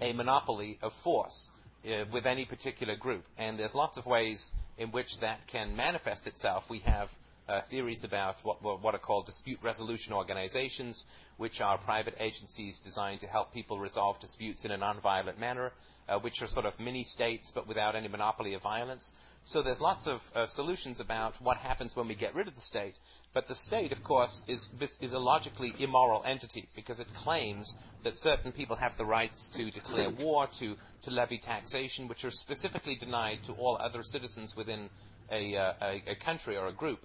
a 0.00 0.12
monopoly 0.12 0.78
of 0.82 0.92
force 0.92 1.50
uh, 1.86 2.04
with 2.12 2.26
any 2.26 2.44
particular 2.44 2.96
group. 2.96 3.24
And 3.38 3.58
there's 3.58 3.74
lots 3.74 3.96
of 3.96 4.06
ways 4.06 4.52
in 4.78 4.90
which 4.92 5.20
that 5.20 5.46
can 5.46 5.76
manifest 5.76 6.26
itself. 6.26 6.68
We 6.70 6.78
have 6.80 7.10
uh, 7.48 7.60
theories 7.62 8.04
about 8.04 8.36
what, 8.44 8.62
what, 8.62 8.94
are 8.94 8.98
called 8.98 9.26
dispute 9.26 9.58
resolution 9.62 10.12
organizations, 10.12 11.04
which 11.36 11.60
are 11.60 11.78
private 11.78 12.14
agencies 12.20 12.78
designed 12.78 13.20
to 13.20 13.26
help 13.26 13.52
people 13.52 13.78
resolve 13.78 14.20
disputes 14.20 14.64
in 14.64 14.70
a 14.70 14.78
nonviolent 14.78 15.38
manner, 15.38 15.72
uh, 16.08 16.18
which 16.18 16.40
are 16.42 16.46
sort 16.46 16.66
of 16.66 16.78
mini 16.78 17.02
states 17.02 17.50
but 17.54 17.66
without 17.66 17.96
any 17.96 18.08
monopoly 18.08 18.54
of 18.54 18.62
violence. 18.62 19.14
So 19.44 19.60
there's 19.60 19.80
lots 19.80 20.06
of 20.06 20.22
uh, 20.36 20.46
solutions 20.46 21.00
about 21.00 21.34
what 21.42 21.56
happens 21.56 21.96
when 21.96 22.06
we 22.06 22.14
get 22.14 22.34
rid 22.34 22.46
of 22.46 22.54
the 22.54 22.60
state. 22.60 22.96
But 23.34 23.48
the 23.48 23.56
state, 23.56 23.90
of 23.90 24.04
course, 24.04 24.44
is, 24.46 24.70
is 25.00 25.12
a 25.12 25.18
logically 25.18 25.74
immoral 25.80 26.22
entity 26.24 26.68
because 26.76 27.00
it 27.00 27.12
claims 27.12 27.76
that 28.04 28.16
certain 28.16 28.52
people 28.52 28.76
have 28.76 28.96
the 28.96 29.04
rights 29.04 29.48
to 29.50 29.70
declare 29.72 30.10
war, 30.10 30.46
to, 30.58 30.76
to 31.02 31.10
levy 31.10 31.38
taxation, 31.38 32.06
which 32.06 32.24
are 32.24 32.30
specifically 32.30 32.94
denied 32.94 33.40
to 33.46 33.52
all 33.54 33.76
other 33.80 34.04
citizens 34.04 34.54
within 34.54 34.88
a, 35.32 35.56
uh, 35.56 35.72
a, 35.82 36.02
a 36.12 36.14
country 36.14 36.56
or 36.56 36.68
a 36.68 36.72
group. 36.72 37.00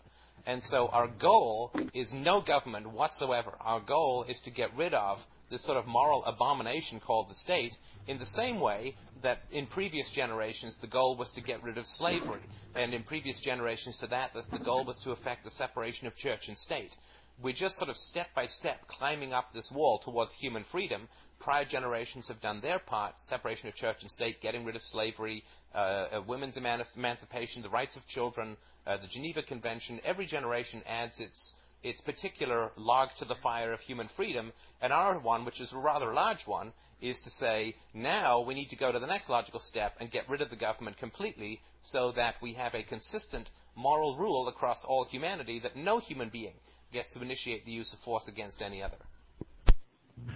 And 0.45 0.63
so 0.63 0.87
our 0.87 1.07
goal 1.07 1.71
is 1.93 2.13
no 2.13 2.41
government 2.41 2.91
whatsoever. 2.91 3.53
Our 3.59 3.79
goal 3.79 4.23
is 4.23 4.39
to 4.41 4.51
get 4.51 4.75
rid 4.75 4.93
of 4.93 5.25
this 5.49 5.63
sort 5.63 5.77
of 5.77 5.87
moral 5.87 6.23
abomination 6.25 6.99
called 6.99 7.29
the 7.29 7.33
state 7.33 7.77
in 8.07 8.17
the 8.17 8.25
same 8.25 8.59
way 8.59 8.95
that 9.21 9.39
in 9.51 9.65
previous 9.65 10.09
generations 10.09 10.77
the 10.77 10.87
goal 10.87 11.15
was 11.15 11.31
to 11.31 11.41
get 11.41 11.63
rid 11.63 11.77
of 11.77 11.87
slavery. 11.87 12.41
And 12.75 12.93
in 12.93 13.03
previous 13.03 13.39
generations 13.39 13.99
to 13.99 14.07
that, 14.07 14.33
the, 14.33 14.59
goal 14.59 14.85
was 14.85 14.97
to 14.99 15.11
effect 15.11 15.43
the 15.43 15.51
separation 15.51 16.07
of 16.07 16.15
church 16.15 16.47
and 16.47 16.57
state. 16.57 16.95
We're 17.39 17.53
just 17.53 17.77
sort 17.77 17.89
of 17.89 17.97
step 17.97 18.33
by 18.33 18.47
step 18.47 18.87
climbing 18.87 19.31
up 19.31 19.53
this 19.53 19.71
wall 19.71 19.99
towards 19.99 20.33
human 20.33 20.63
freedom. 20.63 21.07
Prior 21.39 21.65
generations 21.65 22.29
have 22.29 22.41
done 22.41 22.61
their 22.61 22.79
part, 22.79 23.19
separation 23.19 23.67
of 23.67 23.75
church 23.75 24.01
and 24.01 24.09
state, 24.09 24.41
getting 24.41 24.65
rid 24.65 24.75
of 24.75 24.81
slavery, 24.81 25.43
uh, 25.75 26.19
women's 26.25 26.57
emancipation, 26.57 27.61
the 27.61 27.69
rights 27.69 27.95
of 27.95 28.07
children, 28.07 28.57
uh, 28.87 28.97
the 28.97 29.05
Geneva 29.05 29.43
Convention. 29.43 30.01
Every 30.03 30.25
generation 30.25 30.81
adds 30.87 31.19
its 31.19 31.53
its 31.83 32.01
particular 32.01 32.71
log 32.75 33.13
to 33.17 33.25
the 33.25 33.35
fire 33.35 33.71
of 33.71 33.81
human 33.81 34.07
freedom, 34.07 34.51
and 34.81 34.91
our 34.91 35.19
one, 35.19 35.45
which 35.45 35.61
is 35.61 35.71
a 35.71 35.77
rather 35.77 36.11
large 36.13 36.47
one, 36.47 36.73
is 37.01 37.19
to 37.19 37.29
say 37.29 37.75
now 37.93 38.41
we 38.41 38.55
need 38.55 38.71
to 38.71 38.75
go 38.75 38.91
to 38.91 38.97
the 38.97 39.05
next 39.05 39.29
logical 39.29 39.59
step 39.59 39.95
and 39.99 40.09
get 40.09 40.27
rid 40.27 40.41
of 40.41 40.49
the 40.49 40.55
government 40.55 40.97
completely 40.97 41.61
so 41.83 42.11
that 42.13 42.33
we 42.41 42.53
have 42.53 42.73
a 42.73 42.81
consistent 42.81 43.51
moral 43.75 44.17
rule 44.17 44.47
across 44.47 44.83
all 44.83 45.05
humanity 45.05 45.59
that 45.59 45.75
no 45.75 45.99
human 45.99 46.29
being 46.29 46.55
gets 46.91 47.13
to 47.13 47.21
initiate 47.21 47.65
the 47.65 47.71
use 47.71 47.93
of 47.93 47.99
force 47.99 48.27
against 48.27 48.61
any 48.61 48.81
other. 48.81 48.97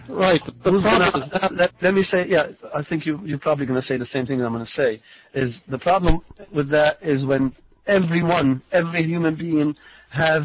Right. 0.08 0.42
The 0.64 0.72
problem 0.72 1.24
is, 1.24 1.52
let, 1.58 1.72
let, 1.82 1.94
me 1.94 2.06
say, 2.12 2.26
yeah, 2.28 2.48
I 2.76 2.84
think 2.84 3.06
you, 3.06 3.20
you're 3.24 3.40
probably 3.40 3.66
going 3.66 3.82
to 3.82 3.88
say 3.88 3.98
the 3.98 4.08
same 4.14 4.26
thing 4.26 4.42
I'm 4.42 4.54
going 4.54 4.66
to 4.66 4.72
say, 4.76 5.02
is 5.34 5.54
the 5.70 5.80
problem 5.80 6.20
with 6.54 6.70
that 6.70 6.98
is 7.02 7.24
when 7.26 7.54
everyone, 7.88 8.62
every 8.72 9.06
human 9.06 9.36
being 9.36 9.76
have 10.12 10.44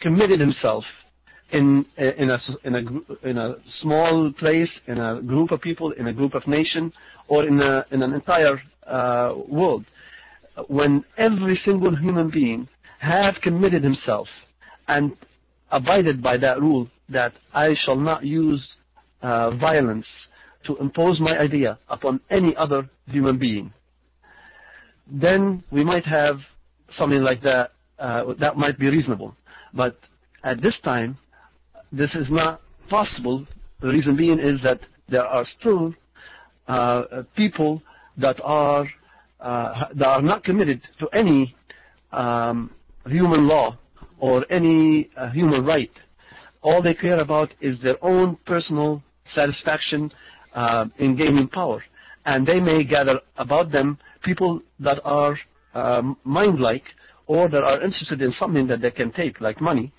committed 0.00 0.40
himself 0.40 0.84
in 1.52 1.84
in 1.96 2.30
a 2.30 2.38
in 2.64 2.74
a 2.74 3.28
in 3.28 3.38
a 3.38 3.54
small 3.80 4.32
place, 4.38 4.68
in 4.86 4.98
a 4.98 5.22
group 5.22 5.50
of 5.52 5.60
people, 5.60 5.92
in 5.92 6.08
a 6.08 6.12
group 6.12 6.34
of 6.34 6.46
nation, 6.46 6.92
or 7.28 7.46
in 7.46 7.60
a 7.60 7.84
in 7.90 8.02
an 8.02 8.12
entire 8.12 8.60
uh, 8.86 9.34
world. 9.46 9.84
When 10.68 11.04
every 11.16 11.60
single 11.64 11.94
human 11.96 12.30
being 12.30 12.68
have 12.98 13.34
committed 13.42 13.84
himself 13.84 14.28
and 14.88 15.12
abided 15.70 16.22
by 16.22 16.36
that 16.38 16.60
rule 16.60 16.88
that 17.08 17.32
I 17.52 17.74
shall 17.84 17.96
not 17.96 18.24
use 18.24 18.62
uh, 19.22 19.50
violence 19.50 20.06
to 20.66 20.76
impose 20.76 21.20
my 21.20 21.38
idea 21.38 21.78
upon 21.88 22.20
any 22.30 22.54
other 22.56 22.88
human 23.06 23.38
being, 23.38 23.72
then 25.06 25.62
we 25.70 25.84
might 25.84 26.06
have 26.06 26.38
something 26.98 27.20
like 27.22 27.42
that. 27.42 27.72
Uh, 27.98 28.34
that 28.40 28.56
might 28.56 28.78
be 28.78 28.88
reasonable. 28.88 29.36
But 29.72 29.98
at 30.42 30.60
this 30.62 30.74
time, 30.82 31.16
this 31.92 32.10
is 32.14 32.26
not 32.30 32.60
possible. 32.88 33.46
The 33.80 33.88
reason 33.88 34.16
being 34.16 34.40
is 34.40 34.60
that 34.64 34.80
there 35.08 35.24
are 35.24 35.46
still 35.60 35.94
uh, 36.66 37.22
people 37.36 37.82
that 38.16 38.36
are 38.42 38.86
uh, 39.40 39.84
that 39.94 40.06
are 40.06 40.22
not 40.22 40.42
committed 40.44 40.80
to 41.00 41.08
any 41.12 41.54
um, 42.12 42.70
human 43.06 43.46
law 43.46 43.76
or 44.24 44.36
any 44.50 45.10
uh, 45.18 45.30
human 45.38 45.62
right. 45.66 45.94
All 46.62 46.80
they 46.80 46.94
care 46.94 47.20
about 47.20 47.50
is 47.60 47.74
their 47.82 48.02
own 48.02 48.38
personal 48.46 49.02
satisfaction 49.34 50.10
uh, 50.54 50.86
in 50.96 51.10
gaining 51.14 51.48
power, 51.48 51.84
and 52.24 52.46
they 52.50 52.60
may 52.70 52.84
gather 52.84 53.16
about 53.36 53.70
them 53.70 53.98
people 54.22 54.52
that 54.80 54.98
are 55.04 55.34
um, 55.74 56.16
mind-like 56.24 56.86
or 57.26 57.50
that 57.50 57.62
are 57.70 57.82
interested 57.82 58.22
in 58.22 58.32
something 58.40 58.66
that 58.68 58.80
they 58.80 58.90
can 58.90 59.12
take, 59.12 59.42
like 59.42 59.60
money, 59.60 59.92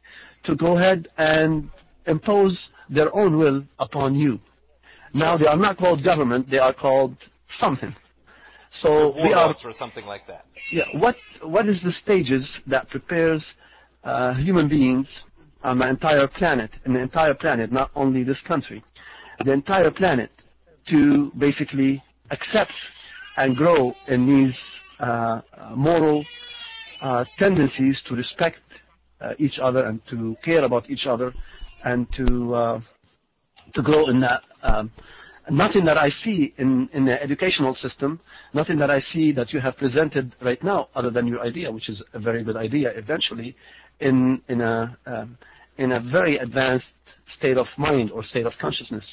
to 0.46 0.56
go 0.56 0.76
ahead 0.78 1.08
and 1.18 1.70
impose 2.08 2.58
their 2.90 3.16
own 3.16 3.38
will 3.38 3.60
upon 3.78 4.16
you. 4.16 4.40
Now 5.14 5.38
they 5.38 5.50
are 5.54 5.62
not 5.68 5.78
called 5.78 6.04
government; 6.04 6.50
they 6.50 6.62
are 6.68 6.74
called 6.74 7.16
something. 7.60 7.94
So 8.82 9.14
we 9.24 9.34
are 9.34 9.54
or 9.64 9.74
something 9.84 10.06
like 10.14 10.26
that. 10.32 10.46
Yeah. 10.72 10.86
What 11.04 11.16
What 11.56 11.66
is 11.74 11.78
the 11.88 11.94
stages 12.04 12.44
that 12.74 12.90
prepares 12.90 13.44
human 14.36 14.68
beings 14.68 15.08
on 15.64 15.80
the 15.80 15.88
entire 15.88 16.28
planet, 16.28 16.72
and 16.84 16.96
the 16.96 17.00
entire 17.00 17.34
planet, 17.34 17.72
not 17.72 17.90
only 17.96 18.24
this 18.24 18.38
country, 18.48 18.84
the 19.44 19.52
entire 19.52 19.92
planet, 19.92 20.30
to 20.90 21.32
basically 21.38 22.02
accept 22.32 22.72
and 23.38 23.56
grow 23.56 23.94
in 24.08 24.28
these 24.28 24.54
uh, 25.00 25.42
moral 25.76 26.24
uh, 27.02 27.26
tendencies 27.38 27.96
to 28.08 28.16
respect 28.16 28.60
uh, 29.22 29.34
each 29.40 29.60
other 29.62 29.86
and 29.86 30.02
to 30.10 30.36
care 30.44 30.64
about 30.64 30.90
each 30.90 31.06
other 31.08 31.34
and 31.84 32.08
to 32.16 32.56
uh, 32.56 32.80
to 33.74 33.82
grow 33.82 34.10
in 34.10 34.20
that. 34.22 34.42
Um, 34.64 34.92
nothing 35.50 35.86
that 35.86 35.98
I 35.98 36.10
see 36.24 36.54
in, 36.58 36.90
in 36.94 37.06
the 37.06 37.22
educational 37.22 37.76
system, 37.82 38.20
nothing 38.54 38.78
that 38.80 38.90
I 38.90 39.04
see 39.14 39.32
that 39.34 39.52
you 39.54 39.60
have 39.60 39.78
presented 39.78 40.34
right 40.42 40.64
now, 40.64 40.90
other 40.96 41.10
than 41.10 41.28
your 41.28 41.42
idea, 41.42 41.72
which 41.72 41.90
is 41.90 42.02
a 42.14 42.20
very 42.20 42.44
good 42.44 42.58
idea. 42.58 42.92
Eventually, 42.96 43.56
in 44.00 44.42
in 44.48 44.62
a 44.62 44.98
um, 45.06 45.38
in 45.78 45.92
a 45.92 46.00
very 46.00 46.38
advanced 46.38 46.86
state 47.38 47.58
of 47.58 47.68
mind 47.78 48.12
or 48.12 48.24
state 48.26 48.46
of 48.46 48.54
consciousness. 48.60 49.04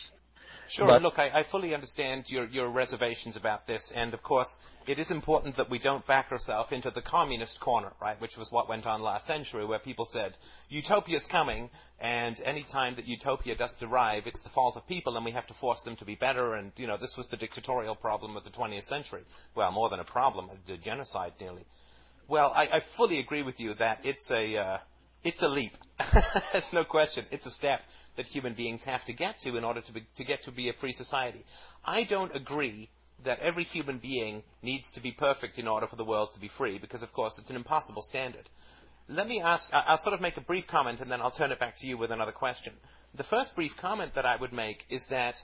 Sure. 0.68 0.86
But- 0.86 1.02
Look, 1.02 1.18
I, 1.18 1.30
I 1.40 1.42
fully 1.42 1.74
understand 1.74 2.30
your, 2.30 2.46
your 2.46 2.68
reservations 2.70 3.36
about 3.36 3.66
this, 3.66 3.90
and 3.94 4.14
of 4.14 4.22
course, 4.22 4.58
it 4.86 4.98
is 4.98 5.10
important 5.10 5.56
that 5.56 5.68
we 5.68 5.78
don't 5.78 6.06
back 6.06 6.32
ourselves 6.32 6.72
into 6.72 6.90
the 6.90 7.02
communist 7.02 7.60
corner, 7.60 7.92
right? 8.00 8.18
Which 8.20 8.38
was 8.38 8.50
what 8.50 8.70
went 8.70 8.86
on 8.86 9.02
last 9.02 9.26
century, 9.26 9.66
where 9.66 9.78
people 9.78 10.06
said 10.06 10.34
utopia's 10.70 11.26
coming, 11.26 11.68
and 12.00 12.40
any 12.44 12.62
time 12.62 12.94
that 12.94 13.06
utopia 13.06 13.54
doesn't 13.54 13.82
arrive, 13.82 14.26
it's 14.26 14.42
the 14.42 14.48
fault 14.48 14.76
of 14.76 14.86
people, 14.86 15.16
and 15.16 15.26
we 15.26 15.32
have 15.32 15.46
to 15.48 15.54
force 15.54 15.82
them 15.82 15.96
to 15.96 16.06
be 16.06 16.14
better. 16.14 16.54
And 16.54 16.72
you 16.76 16.86
know, 16.86 16.96
this 16.96 17.18
was 17.18 17.28
the 17.28 17.36
dictatorial 17.36 17.94
problem 17.94 18.36
of 18.36 18.44
the 18.44 18.50
20th 18.50 18.84
century. 18.84 19.24
Well, 19.54 19.72
more 19.72 19.90
than 19.90 20.00
a 20.00 20.04
problem, 20.04 20.48
a 20.68 20.76
genocide 20.78 21.34
nearly. 21.38 21.66
Well, 22.32 22.50
I, 22.56 22.66
I 22.72 22.80
fully 22.80 23.18
agree 23.18 23.42
with 23.42 23.60
you 23.60 23.74
that 23.74 24.06
it's 24.06 24.30
a 24.30 24.56
uh, 24.56 24.78
it's 25.22 25.42
a 25.42 25.48
leap. 25.48 25.76
There's 26.54 26.72
no 26.72 26.82
question. 26.82 27.26
It's 27.30 27.44
a 27.44 27.50
step 27.50 27.82
that 28.16 28.24
human 28.24 28.54
beings 28.54 28.84
have 28.84 29.04
to 29.04 29.12
get 29.12 29.40
to 29.40 29.58
in 29.58 29.64
order 29.64 29.82
to 29.82 29.92
be, 29.92 30.06
to 30.14 30.24
get 30.24 30.44
to 30.44 30.50
be 30.50 30.70
a 30.70 30.72
free 30.72 30.94
society. 30.94 31.44
I 31.84 32.04
don't 32.04 32.34
agree 32.34 32.88
that 33.24 33.40
every 33.40 33.64
human 33.64 33.98
being 33.98 34.44
needs 34.62 34.92
to 34.92 35.02
be 35.02 35.12
perfect 35.12 35.58
in 35.58 35.68
order 35.68 35.86
for 35.86 35.96
the 35.96 36.06
world 36.06 36.32
to 36.32 36.40
be 36.40 36.48
free, 36.48 36.78
because 36.78 37.02
of 37.02 37.12
course 37.12 37.38
it's 37.38 37.50
an 37.50 37.56
impossible 37.56 38.00
standard. 38.00 38.48
Let 39.08 39.28
me 39.28 39.42
ask. 39.42 39.68
I'll 39.70 39.98
sort 39.98 40.14
of 40.14 40.22
make 40.22 40.38
a 40.38 40.40
brief 40.40 40.66
comment, 40.66 41.02
and 41.02 41.12
then 41.12 41.20
I'll 41.20 41.30
turn 41.30 41.52
it 41.52 41.60
back 41.60 41.76
to 41.80 41.86
you 41.86 41.98
with 41.98 42.12
another 42.12 42.32
question. 42.32 42.72
The 43.14 43.24
first 43.24 43.54
brief 43.54 43.76
comment 43.76 44.14
that 44.14 44.24
I 44.24 44.36
would 44.36 44.54
make 44.54 44.86
is 44.88 45.08
that 45.08 45.36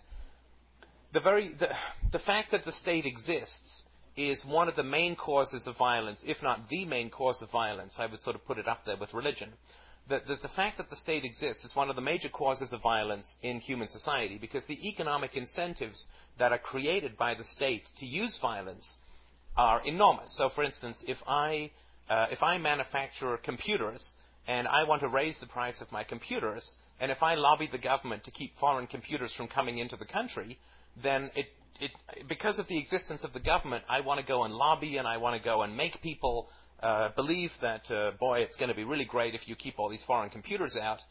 the 1.12 1.20
very 1.20 1.48
the, 1.48 1.69
the 2.12 2.19
fact 2.19 2.52
that 2.52 2.65
the 2.65 2.73
state 2.73 3.05
exists 3.05 3.85
is 4.19 4.45
one 4.45 4.69
of 4.69 4.74
the 4.74 4.82
main 4.82 5.15
causes 5.15 5.66
of 5.66 5.77
violence, 5.77 6.24
if 6.27 6.43
not 6.43 6.69
the 6.69 6.85
main 6.85 7.09
cause 7.09 7.40
of 7.40 7.51
violence. 7.51 8.01
I 8.01 8.07
would 8.07 8.20
sort 8.20 8.35
of 8.35 8.45
put 8.45 8.59
it 8.59 8.66
up 8.66 8.85
there 8.85 8.97
with 8.97 9.15
religion. 9.15 9.53
The, 10.09 10.23
the, 10.27 10.36
the 10.36 10.49
fact 10.49 10.78
that 10.78 10.90
the 10.90 10.97
state 10.97 11.24
exists 11.24 11.65
is 11.65 11.77
one 11.77 11.89
of 11.89 11.97
the 11.97 12.03
major 12.03 12.28
causes 12.28 12.73
of 12.73 12.81
violence 12.81 13.36
in 13.43 13.61
human 13.61 13.89
society 13.89 14.39
because 14.39 14.65
the 14.65 14.89
economic 14.89 15.36
incentives 15.36 16.09
that 16.39 16.51
are 16.51 16.59
created 16.59 17.16
by 17.16 17.35
the 17.35 17.45
state 17.45 17.90
to 17.99 18.07
use 18.07 18.39
violence 18.39 18.97
are 19.57 19.82
enormous. 19.85 20.32
So, 20.32 20.49
for 20.49 20.65
instance, 20.65 21.05
if 21.07 21.23
I 21.27 21.70
uh, 22.09 22.27
if 22.31 22.43
I 22.43 22.59
manufacture 22.59 23.36
computers 23.36 24.15
and 24.47 24.66
I 24.66 24.85
want 24.85 25.03
to 25.03 25.09
raise 25.09 25.39
the 25.40 25.47
price 25.47 25.81
of 25.81 25.93
my 25.93 26.05
computers, 26.05 26.77
and 27.01 27.12
if 27.12 27.23
I 27.23 27.35
lobby 27.35 27.69
the 27.70 27.78
government 27.78 28.24
to 28.24 28.31
keep 28.31 28.57
foreign 28.59 28.86
computers 28.86 29.35
from 29.35 29.47
coming 29.47 29.78
into 29.78 29.97
the 29.97 30.07
country, 30.07 30.59
then 31.03 31.31
it, 31.35 31.47
it 31.80 31.90
because 32.28 32.59
of 32.59 32.68
the 32.68 32.78
existence 32.78 33.24
of 33.24 33.32
the 33.32 33.40
government, 33.40 33.84
I 33.88 34.00
want 34.00 34.20
to 34.20 34.26
go 34.26 34.44
and 34.44 34.55
lobby 34.55 34.96
and 34.96 35.06
I 35.06 35.18
want 35.18 35.36
to 35.36 35.42
go 35.42 35.62
and 35.62 35.76
make 35.76 36.02
people 36.02 36.48
uh, 36.80 37.10
believe 37.10 37.52
that, 37.60 37.90
uh, 37.90 38.12
boy, 38.12 38.40
it's 38.40 38.56
going 38.56 38.68
to 38.68 38.74
be 38.74 38.84
really 38.84 39.05
great 39.05 39.34
if 39.34 39.48
you 39.48 39.56
keep 39.56 39.78
all 39.78 39.88
these 39.88 40.05
foreign 40.05 40.30
computers 40.30 40.76
out. 40.76 41.02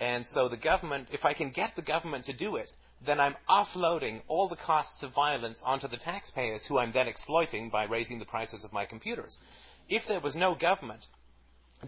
And 0.00 0.26
so 0.26 0.48
the 0.48 0.56
government, 0.56 1.08
if 1.12 1.24
I 1.24 1.32
can 1.32 1.50
get 1.50 1.76
the 1.76 1.82
government 1.82 2.26
to 2.26 2.32
do 2.32 2.56
it, 2.56 2.72
then 3.04 3.20
I'm 3.20 3.36
offloading 3.48 4.22
all 4.28 4.48
the 4.48 4.56
costs 4.56 5.02
of 5.02 5.12
violence 5.12 5.62
onto 5.64 5.88
the 5.88 5.96
taxpayers 5.96 6.66
who 6.66 6.78
I'm 6.78 6.92
then 6.92 7.08
exploiting 7.08 7.68
by 7.68 7.84
raising 7.84 8.18
the 8.18 8.24
prices 8.24 8.64
of 8.64 8.72
my 8.72 8.84
computers. 8.84 9.40
If 9.88 10.06
there 10.06 10.20
was 10.20 10.36
no 10.36 10.54
government, 10.54 11.06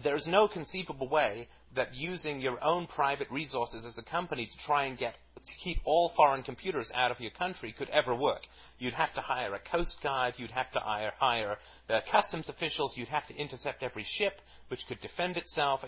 there's 0.01 0.27
no 0.27 0.47
conceivable 0.47 1.07
way 1.07 1.47
that 1.73 1.95
using 1.95 2.41
your 2.41 2.61
own 2.63 2.87
private 2.87 3.31
resources 3.31 3.85
as 3.85 3.97
a 3.97 4.03
company 4.03 4.45
to 4.45 4.57
try 4.57 4.85
and 4.85 4.97
get 4.97 5.15
to 5.45 5.55
keep 5.55 5.79
all 5.85 6.09
foreign 6.09 6.43
computers 6.43 6.91
out 6.93 7.11
of 7.11 7.19
your 7.19 7.31
country 7.31 7.71
could 7.71 7.89
ever 7.89 8.13
work. 8.13 8.47
You'd 8.79 8.93
have 8.93 9.13
to 9.13 9.21
hire 9.21 9.53
a 9.53 9.59
coast 9.59 10.01
guard, 10.01 10.35
you'd 10.37 10.51
have 10.51 10.71
to 10.71 10.79
hire, 10.79 11.13
hire 11.17 11.57
uh, 11.89 12.01
customs 12.09 12.49
officials, 12.49 12.97
you'd 12.97 13.07
have 13.07 13.27
to 13.27 13.35
intercept 13.35 13.83
every 13.83 14.03
ship 14.03 14.41
which 14.67 14.87
could 14.87 14.99
defend 15.01 15.37
itself. 15.37 15.85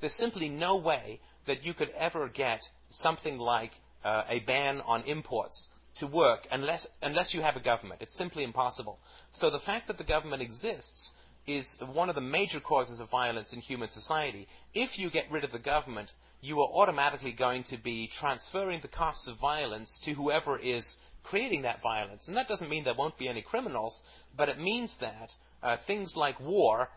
There's 0.00 0.14
simply 0.14 0.48
no 0.48 0.76
way 0.76 1.20
that 1.46 1.64
you 1.64 1.74
could 1.74 1.90
ever 1.90 2.28
get 2.28 2.68
something 2.90 3.38
like 3.38 3.72
uh, 4.04 4.24
a 4.28 4.40
ban 4.40 4.80
on 4.82 5.02
imports 5.02 5.70
to 5.96 6.06
work 6.06 6.46
unless 6.52 6.86
unless 7.02 7.34
you 7.34 7.42
have 7.42 7.56
a 7.56 7.60
government. 7.60 8.02
It's 8.02 8.14
simply 8.14 8.44
impossible. 8.44 8.98
So 9.32 9.50
the 9.50 9.58
fact 9.58 9.88
that 9.88 9.98
the 9.98 10.04
government 10.04 10.42
exists 10.42 11.14
is 11.46 11.78
one 11.80 12.08
of 12.08 12.14
the 12.14 12.20
major 12.20 12.60
causes 12.60 13.00
of 13.00 13.08
violence 13.08 13.52
in 13.52 13.60
human 13.60 13.88
society. 13.88 14.46
If 14.74 14.98
you 14.98 15.10
get 15.10 15.30
rid 15.30 15.44
of 15.44 15.50
the 15.50 15.58
government, 15.58 16.12
you 16.40 16.60
are 16.60 16.68
automatically 16.68 17.32
going 17.32 17.64
to 17.64 17.76
be 17.76 18.08
transferring 18.18 18.80
the 18.80 18.88
costs 18.88 19.26
of 19.26 19.36
violence 19.38 19.98
to 20.04 20.12
whoever 20.12 20.58
is 20.58 20.96
creating 21.24 21.62
that 21.62 21.82
violence. 21.82 22.28
And 22.28 22.36
that 22.36 22.48
doesn't 22.48 22.70
mean 22.70 22.84
there 22.84 22.94
won't 22.94 23.18
be 23.18 23.28
any 23.28 23.42
criminals, 23.42 24.02
but 24.36 24.48
it 24.48 24.58
means 24.58 24.96
that 24.98 25.34
uh, 25.62 25.76
things 25.76 26.16
like 26.16 26.38
war 26.40 26.88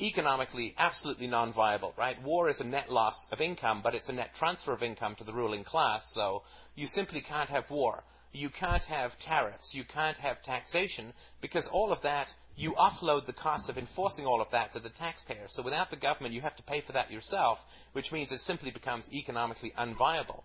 economically 0.00 0.74
absolutely 0.78 1.26
non-viable, 1.26 1.94
right? 1.98 2.22
War 2.22 2.48
is 2.48 2.60
a 2.60 2.64
net 2.64 2.90
loss 2.90 3.26
of 3.32 3.40
income, 3.40 3.80
but 3.82 3.94
it's 3.94 4.08
a 4.08 4.12
net 4.12 4.34
transfer 4.34 4.72
of 4.72 4.82
income 4.82 5.14
to 5.16 5.24
the 5.24 5.32
ruling 5.32 5.64
class, 5.64 6.12
so 6.12 6.42
you 6.74 6.86
simply 6.86 7.20
can't 7.20 7.50
have 7.50 7.70
war. 7.70 8.02
You 8.32 8.48
can't 8.48 8.84
have 8.84 9.18
tariffs. 9.18 9.74
You 9.74 9.84
can't 9.84 10.16
have 10.18 10.40
taxation 10.42 11.12
because 11.40 11.66
all 11.68 11.92
of 11.92 12.02
that, 12.02 12.32
you 12.60 12.72
offload 12.72 13.24
the 13.24 13.32
cost 13.32 13.70
of 13.70 13.78
enforcing 13.78 14.26
all 14.26 14.42
of 14.42 14.50
that 14.50 14.70
to 14.72 14.80
the 14.80 14.90
taxpayer. 14.90 15.46
So 15.48 15.62
without 15.62 15.88
the 15.88 15.96
government, 15.96 16.34
you 16.34 16.42
have 16.42 16.56
to 16.56 16.62
pay 16.62 16.82
for 16.82 16.92
that 16.92 17.10
yourself, 17.10 17.58
which 17.92 18.12
means 18.12 18.30
it 18.30 18.40
simply 18.40 18.70
becomes 18.70 19.10
economically 19.10 19.72
unviable. 19.78 20.42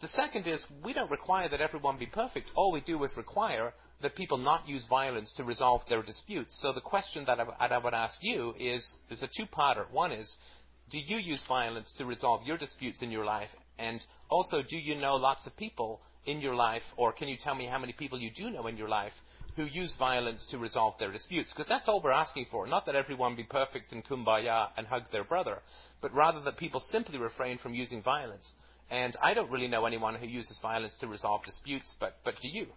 The 0.00 0.06
second 0.06 0.46
is 0.46 0.68
we 0.84 0.92
don't 0.92 1.10
require 1.10 1.48
that 1.48 1.60
everyone 1.60 1.98
be 1.98 2.06
perfect. 2.06 2.52
All 2.54 2.70
we 2.70 2.80
do 2.80 3.02
is 3.02 3.16
require 3.16 3.74
that 4.00 4.14
people 4.14 4.38
not 4.38 4.68
use 4.68 4.86
violence 4.86 5.32
to 5.32 5.42
resolve 5.42 5.82
their 5.88 6.00
disputes. 6.00 6.60
So 6.60 6.72
the 6.72 6.80
question 6.80 7.24
that 7.24 7.40
I, 7.40 7.44
that 7.44 7.72
I 7.72 7.78
would 7.78 7.92
ask 7.92 8.22
you 8.22 8.54
is, 8.56 8.94
is 9.10 9.24
a 9.24 9.26
two-parter. 9.26 9.90
One 9.90 10.12
is, 10.12 10.38
do 10.90 10.98
you 10.98 11.16
use 11.16 11.42
violence 11.42 11.92
to 11.94 12.04
resolve 12.04 12.46
your 12.46 12.56
disputes 12.56 13.02
in 13.02 13.10
your 13.10 13.24
life? 13.24 13.50
And 13.80 14.06
also, 14.28 14.62
do 14.62 14.76
you 14.76 14.94
know 14.94 15.16
lots 15.16 15.48
of 15.48 15.56
people 15.56 16.00
in 16.24 16.40
your 16.40 16.54
life, 16.54 16.84
or 16.96 17.12
can 17.12 17.26
you 17.26 17.36
tell 17.36 17.56
me 17.56 17.66
how 17.66 17.80
many 17.80 17.94
people 17.94 18.20
you 18.20 18.30
do 18.30 18.48
know 18.48 18.68
in 18.68 18.76
your 18.76 18.88
life 18.88 19.14
who 19.58 19.64
use 19.64 19.96
violence 19.96 20.46
to 20.46 20.56
resolve 20.56 20.96
their 21.00 21.10
disputes? 21.10 21.52
Because 21.52 21.66
that's 21.66 21.88
all 21.88 22.00
we're 22.00 22.12
asking 22.12 22.46
for. 22.48 22.68
Not 22.68 22.86
that 22.86 22.94
everyone 22.94 23.34
be 23.34 23.42
perfect 23.42 23.90
and 23.90 24.04
kumbaya 24.04 24.68
and 24.76 24.86
hug 24.86 25.10
their 25.10 25.24
brother, 25.24 25.58
but 26.00 26.14
rather 26.14 26.40
that 26.42 26.56
people 26.56 26.78
simply 26.78 27.18
refrain 27.18 27.58
from 27.58 27.74
using 27.74 28.00
violence. 28.00 28.54
And 28.88 29.16
I 29.20 29.34
don't 29.34 29.50
really 29.50 29.66
know 29.66 29.84
anyone 29.84 30.14
who 30.14 30.28
uses 30.28 30.60
violence 30.62 30.96
to 30.98 31.08
resolve 31.08 31.44
disputes, 31.44 31.96
but, 31.98 32.18
but 32.22 32.40
do 32.40 32.46
you? 32.46 32.68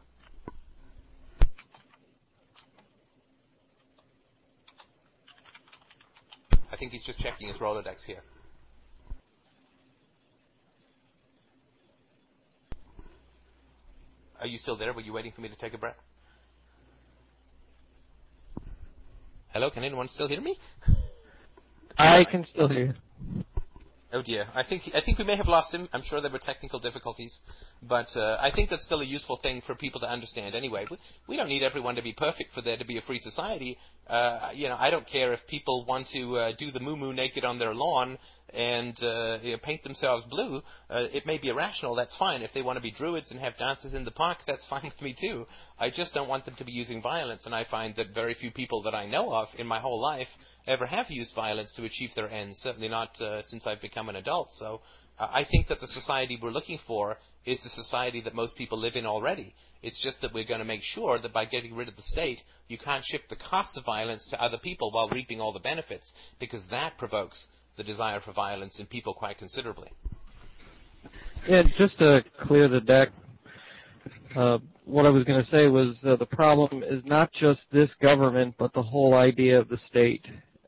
I 6.71 6.77
think 6.79 6.93
he's 6.93 7.03
just 7.03 7.19
checking 7.19 7.47
his 7.47 7.57
Rolodex 7.57 8.03
here. 8.03 8.23
Are 14.39 14.47
you 14.47 14.57
still 14.57 14.77
there? 14.77 14.91
Were 14.93 15.01
you 15.01 15.13
waiting 15.13 15.31
for 15.31 15.41
me 15.41 15.49
to 15.49 15.55
take 15.55 15.75
a 15.75 15.77
breath? 15.77 15.97
Hello, 19.53 19.69
can 19.69 19.83
anyone 19.83 20.07
still 20.07 20.29
hear 20.29 20.39
me? 20.39 20.57
I 21.97 22.23
can 22.23 22.45
still 22.45 22.69
hear. 22.69 22.85
you. 22.85 22.93
Oh 24.13 24.21
dear, 24.21 24.47
I 24.55 24.63
think 24.63 24.91
I 24.93 25.01
think 25.01 25.17
we 25.19 25.25
may 25.25 25.35
have 25.35 25.47
lost 25.47 25.73
him. 25.73 25.89
I'm 25.91 26.01
sure 26.01 26.21
there 26.21 26.31
were 26.31 26.39
technical 26.39 26.79
difficulties, 26.79 27.41
but 27.81 28.15
uh, 28.15 28.37
I 28.41 28.49
think 28.49 28.69
that's 28.69 28.83
still 28.83 29.01
a 29.01 29.05
useful 29.05 29.37
thing 29.37 29.61
for 29.61 29.75
people 29.75 29.99
to 30.01 30.07
understand. 30.07 30.55
Anyway, 30.55 30.85
we, 30.89 30.97
we 31.27 31.37
don't 31.37 31.49
need 31.49 31.63
everyone 31.63 31.95
to 31.95 32.01
be 32.01 32.13
perfect 32.13 32.53
for 32.53 32.61
there 32.61 32.77
to 32.77 32.85
be 32.85 32.97
a 32.97 33.01
free 33.01 33.19
society. 33.19 33.77
Uh, 34.07 34.51
you 34.53 34.69
know, 34.69 34.75
I 34.77 34.89
don't 34.89 35.07
care 35.07 35.33
if 35.33 35.45
people 35.47 35.85
want 35.85 36.07
to 36.07 36.37
uh, 36.37 36.51
do 36.57 36.71
the 36.71 36.79
moo 36.79 36.95
moo 36.95 37.13
naked 37.13 37.43
on 37.45 37.57
their 37.59 37.73
lawn 37.73 38.17
and 38.53 39.01
uh, 39.03 39.39
you 39.41 39.51
know, 39.51 39.57
paint 39.57 39.83
themselves 39.83 40.25
blue. 40.25 40.61
Uh, 40.89 41.07
it 41.11 41.25
may 41.25 41.37
be 41.37 41.49
irrational. 41.49 41.95
That's 41.95 42.15
fine. 42.15 42.41
If 42.41 42.53
they 42.53 42.61
want 42.61 42.77
to 42.77 42.81
be 42.81 42.91
druids 42.91 43.31
and 43.31 43.39
have 43.39 43.57
dances 43.57 43.93
in 43.93 44.05
the 44.05 44.11
park, 44.11 44.39
that's 44.47 44.65
fine 44.65 44.83
with 44.83 45.01
me 45.01 45.13
too. 45.13 45.47
I 45.79 45.89
just 45.89 46.13
don't 46.13 46.29
want 46.29 46.45
them 46.45 46.55
to 46.55 46.65
be 46.65 46.71
using 46.71 47.01
violence, 47.01 47.45
and 47.45 47.55
I 47.55 47.63
find 47.63 47.95
that 47.95 48.13
very 48.13 48.33
few 48.33 48.51
people 48.51 48.83
that 48.83 48.95
I 48.95 49.05
know 49.05 49.33
of 49.33 49.53
in 49.57 49.67
my 49.67 49.79
whole 49.79 49.99
life 49.99 50.37
ever 50.67 50.85
have 50.85 51.09
used 51.09 51.33
violence 51.33 51.73
to 51.73 51.85
achieve 51.85 52.13
their 52.13 52.29
ends. 52.29 52.59
Certainly 52.59 52.89
not 52.89 53.19
uh, 53.21 53.41
since 53.41 53.65
I've 53.65 53.81
become 53.81 54.09
an 54.09 54.15
adult. 54.15 54.51
So 54.51 54.81
uh, 55.19 55.27
I 55.31 55.43
think 55.43 55.67
that 55.67 55.79
the 55.79 55.87
society 55.87 56.37
we're 56.41 56.51
looking 56.51 56.77
for 56.77 57.17
is 57.45 57.63
the 57.63 57.69
society 57.69 58.21
that 58.21 58.35
most 58.35 58.55
people 58.55 58.77
live 58.77 58.95
in 58.95 59.05
already. 59.05 59.55
It's 59.81 59.99
just 59.99 60.21
that 60.21 60.33
we're 60.33 60.43
going 60.45 60.59
to 60.59 60.65
make 60.65 60.83
sure 60.83 61.17
that 61.17 61.33
by 61.33 61.45
getting 61.45 61.75
rid 61.75 61.87
of 61.87 61.95
the 61.95 62.03
state, 62.03 62.43
you 62.67 62.77
can't 62.77 63.03
shift 63.03 63.29
the 63.29 63.35
costs 63.35 63.77
of 63.77 63.85
violence 63.85 64.25
to 64.25 64.41
other 64.41 64.57
people 64.57 64.91
while 64.91 65.09
reaping 65.09 65.41
all 65.41 65.51
the 65.51 65.59
benefits, 65.59 66.13
because 66.39 66.65
that 66.67 66.97
provokes 66.97 67.47
the 67.77 67.83
desire 67.83 68.19
for 68.19 68.31
violence 68.31 68.79
in 68.79 68.85
people 68.85 69.13
quite 69.13 69.37
considerably. 69.37 69.89
Yeah, 71.47 71.63
just 71.77 71.97
to 71.99 72.23
clear 72.43 72.67
the 72.67 72.81
deck, 72.81 73.09
uh, 74.35 74.59
what 74.85 75.05
I 75.05 75.09
was 75.09 75.23
going 75.23 75.43
to 75.43 75.51
say 75.51 75.67
was 75.67 75.95
uh, 76.05 76.15
the 76.15 76.25
problem 76.25 76.83
is 76.83 77.03
not 77.05 77.31
just 77.33 77.61
this 77.71 77.89
government, 78.01 78.55
but 78.57 78.73
the 78.73 78.83
whole 78.83 79.15
idea 79.15 79.59
of 79.59 79.69
the 79.69 79.77
state 79.89 80.25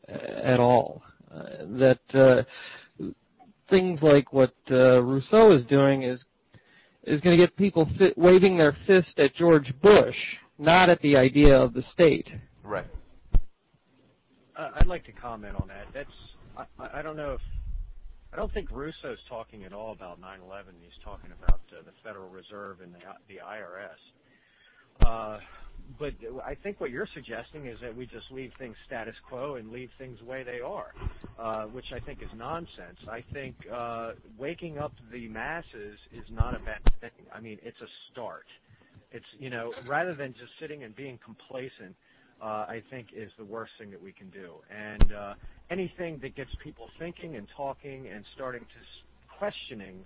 uh, 0.09 0.13
at 0.43 0.59
all. 0.59 1.01
Uh, 1.33 1.43
that 1.79 1.99
uh, 2.13 2.43
things 3.69 3.99
like 4.01 4.31
what 4.33 4.53
uh, 4.71 5.01
Russo 5.01 5.57
is 5.57 5.65
doing 5.67 6.03
is 6.03 6.19
is 7.05 7.19
going 7.21 7.37
to 7.37 7.43
get 7.43 7.55
people 7.57 7.89
fi- 7.97 8.13
waving 8.15 8.57
their 8.57 8.77
fist 8.87 9.17
at 9.17 9.35
George 9.35 9.73
Bush, 9.81 10.15
not 10.57 10.89
at 10.89 11.01
the 11.01 11.17
idea 11.17 11.55
of 11.55 11.73
the 11.73 11.83
state. 11.91 12.27
Right. 12.63 12.87
Uh, 14.55 14.69
I'd 14.75 14.87
like 14.87 15.03
to 15.05 15.11
comment 15.11 15.55
on 15.59 15.67
that. 15.67 15.87
That's 15.93 16.09
I, 16.57 17.01
don't 17.01 17.17
know 17.17 17.33
if 17.33 17.41
I 18.31 18.37
don't 18.37 18.53
think 18.53 18.69
Russo's 18.71 19.19
talking 19.29 19.63
at 19.63 19.73
all 19.73 19.91
about 19.91 20.21
9/11. 20.21 20.73
He's 20.81 20.91
talking 21.03 21.31
about 21.31 21.61
uh, 21.71 21.81
the 21.85 21.91
Federal 22.03 22.29
Reserve 22.29 22.81
and 22.81 22.93
the, 22.93 22.99
the 23.27 23.39
IRS. 23.45 24.01
Uh, 25.05 25.39
but 25.99 26.13
I 26.45 26.55
think 26.55 26.79
what 26.79 26.91
you're 26.91 27.09
suggesting 27.13 27.65
is 27.65 27.77
that 27.81 27.95
we 27.95 28.05
just 28.05 28.31
leave 28.31 28.51
things 28.57 28.75
status 28.85 29.15
quo 29.27 29.55
and 29.55 29.71
leave 29.71 29.89
things 29.97 30.19
the 30.19 30.25
way 30.25 30.43
they 30.43 30.61
are, 30.61 30.93
uh, 31.37 31.63
which 31.65 31.91
I 31.93 31.99
think 31.99 32.21
is 32.21 32.29
nonsense. 32.35 32.99
I 33.09 33.23
think 33.33 33.55
waking 34.37 34.77
up 34.77 34.93
the 35.11 35.27
masses 35.27 35.97
is 36.13 36.25
not 36.31 36.55
a 36.55 36.59
bad 36.59 36.81
thing. 37.01 37.11
I 37.33 37.39
mean, 37.39 37.59
it's 37.63 37.81
a 37.81 37.87
start. 38.11 38.45
It's 39.11 39.25
you 39.39 39.49
know 39.49 39.73
rather 39.87 40.15
than 40.15 40.33
just 40.33 40.51
sitting 40.59 40.83
and 40.83 40.95
being 40.95 41.19
complacent, 41.23 41.95
I 42.41 42.83
think 42.89 43.07
is 43.15 43.31
the 43.37 43.45
worst 43.45 43.71
thing 43.79 43.91
that 43.91 44.01
we 44.01 44.11
can 44.11 44.29
do. 44.29 44.51
And 44.69 45.13
uh, 45.13 45.33
anything 45.69 46.19
that 46.21 46.35
gets 46.35 46.51
people 46.63 46.89
thinking 46.99 47.35
and 47.35 47.47
talking 47.55 48.07
and 48.07 48.25
starting 48.35 48.61
to 48.61 49.37
questioning 49.37 50.05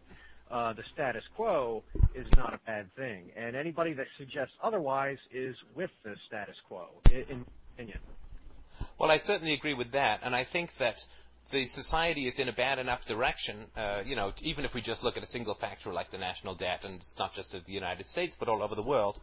uh, 0.49 0.73
the 0.73 0.83
status 0.93 1.23
quo 1.35 1.83
is 2.15 2.25
not 2.37 2.53
a 2.53 2.59
bad 2.65 2.93
thing. 2.95 3.31
And 3.35 3.55
anybody 3.55 3.93
that 3.93 4.07
suggests 4.17 4.53
otherwise 4.63 5.17
is 5.33 5.55
with 5.75 5.89
the 6.03 6.15
status 6.27 6.55
quo, 6.67 6.87
in, 7.11 7.45
opinion. 7.73 7.99
Well, 8.99 9.11
I 9.11 9.17
certainly 9.17 9.53
agree 9.53 9.73
with 9.73 9.91
that, 9.91 10.21
and 10.23 10.35
I 10.35 10.43
think 10.43 10.71
that 10.79 11.03
the 11.51 11.65
society 11.65 12.27
is 12.27 12.39
in 12.39 12.49
a 12.49 12.53
bad 12.53 12.79
enough 12.79 13.05
direction. 13.05 13.65
Uh, 13.75 14.03
you 14.05 14.15
know, 14.15 14.33
even 14.41 14.65
if 14.65 14.73
we 14.73 14.81
just 14.81 15.03
look 15.03 15.17
at 15.17 15.23
a 15.23 15.27
single 15.27 15.53
factor 15.53 15.93
like 15.93 16.11
the 16.11 16.17
national 16.17 16.55
debt, 16.55 16.83
and 16.83 16.95
it's 16.95 17.17
not 17.17 17.33
just 17.33 17.53
of 17.53 17.65
the 17.65 17.73
United 17.73 18.07
States 18.07 18.35
but 18.39 18.49
all 18.49 18.63
over 18.63 18.75
the 18.75 18.83
world, 18.83 19.19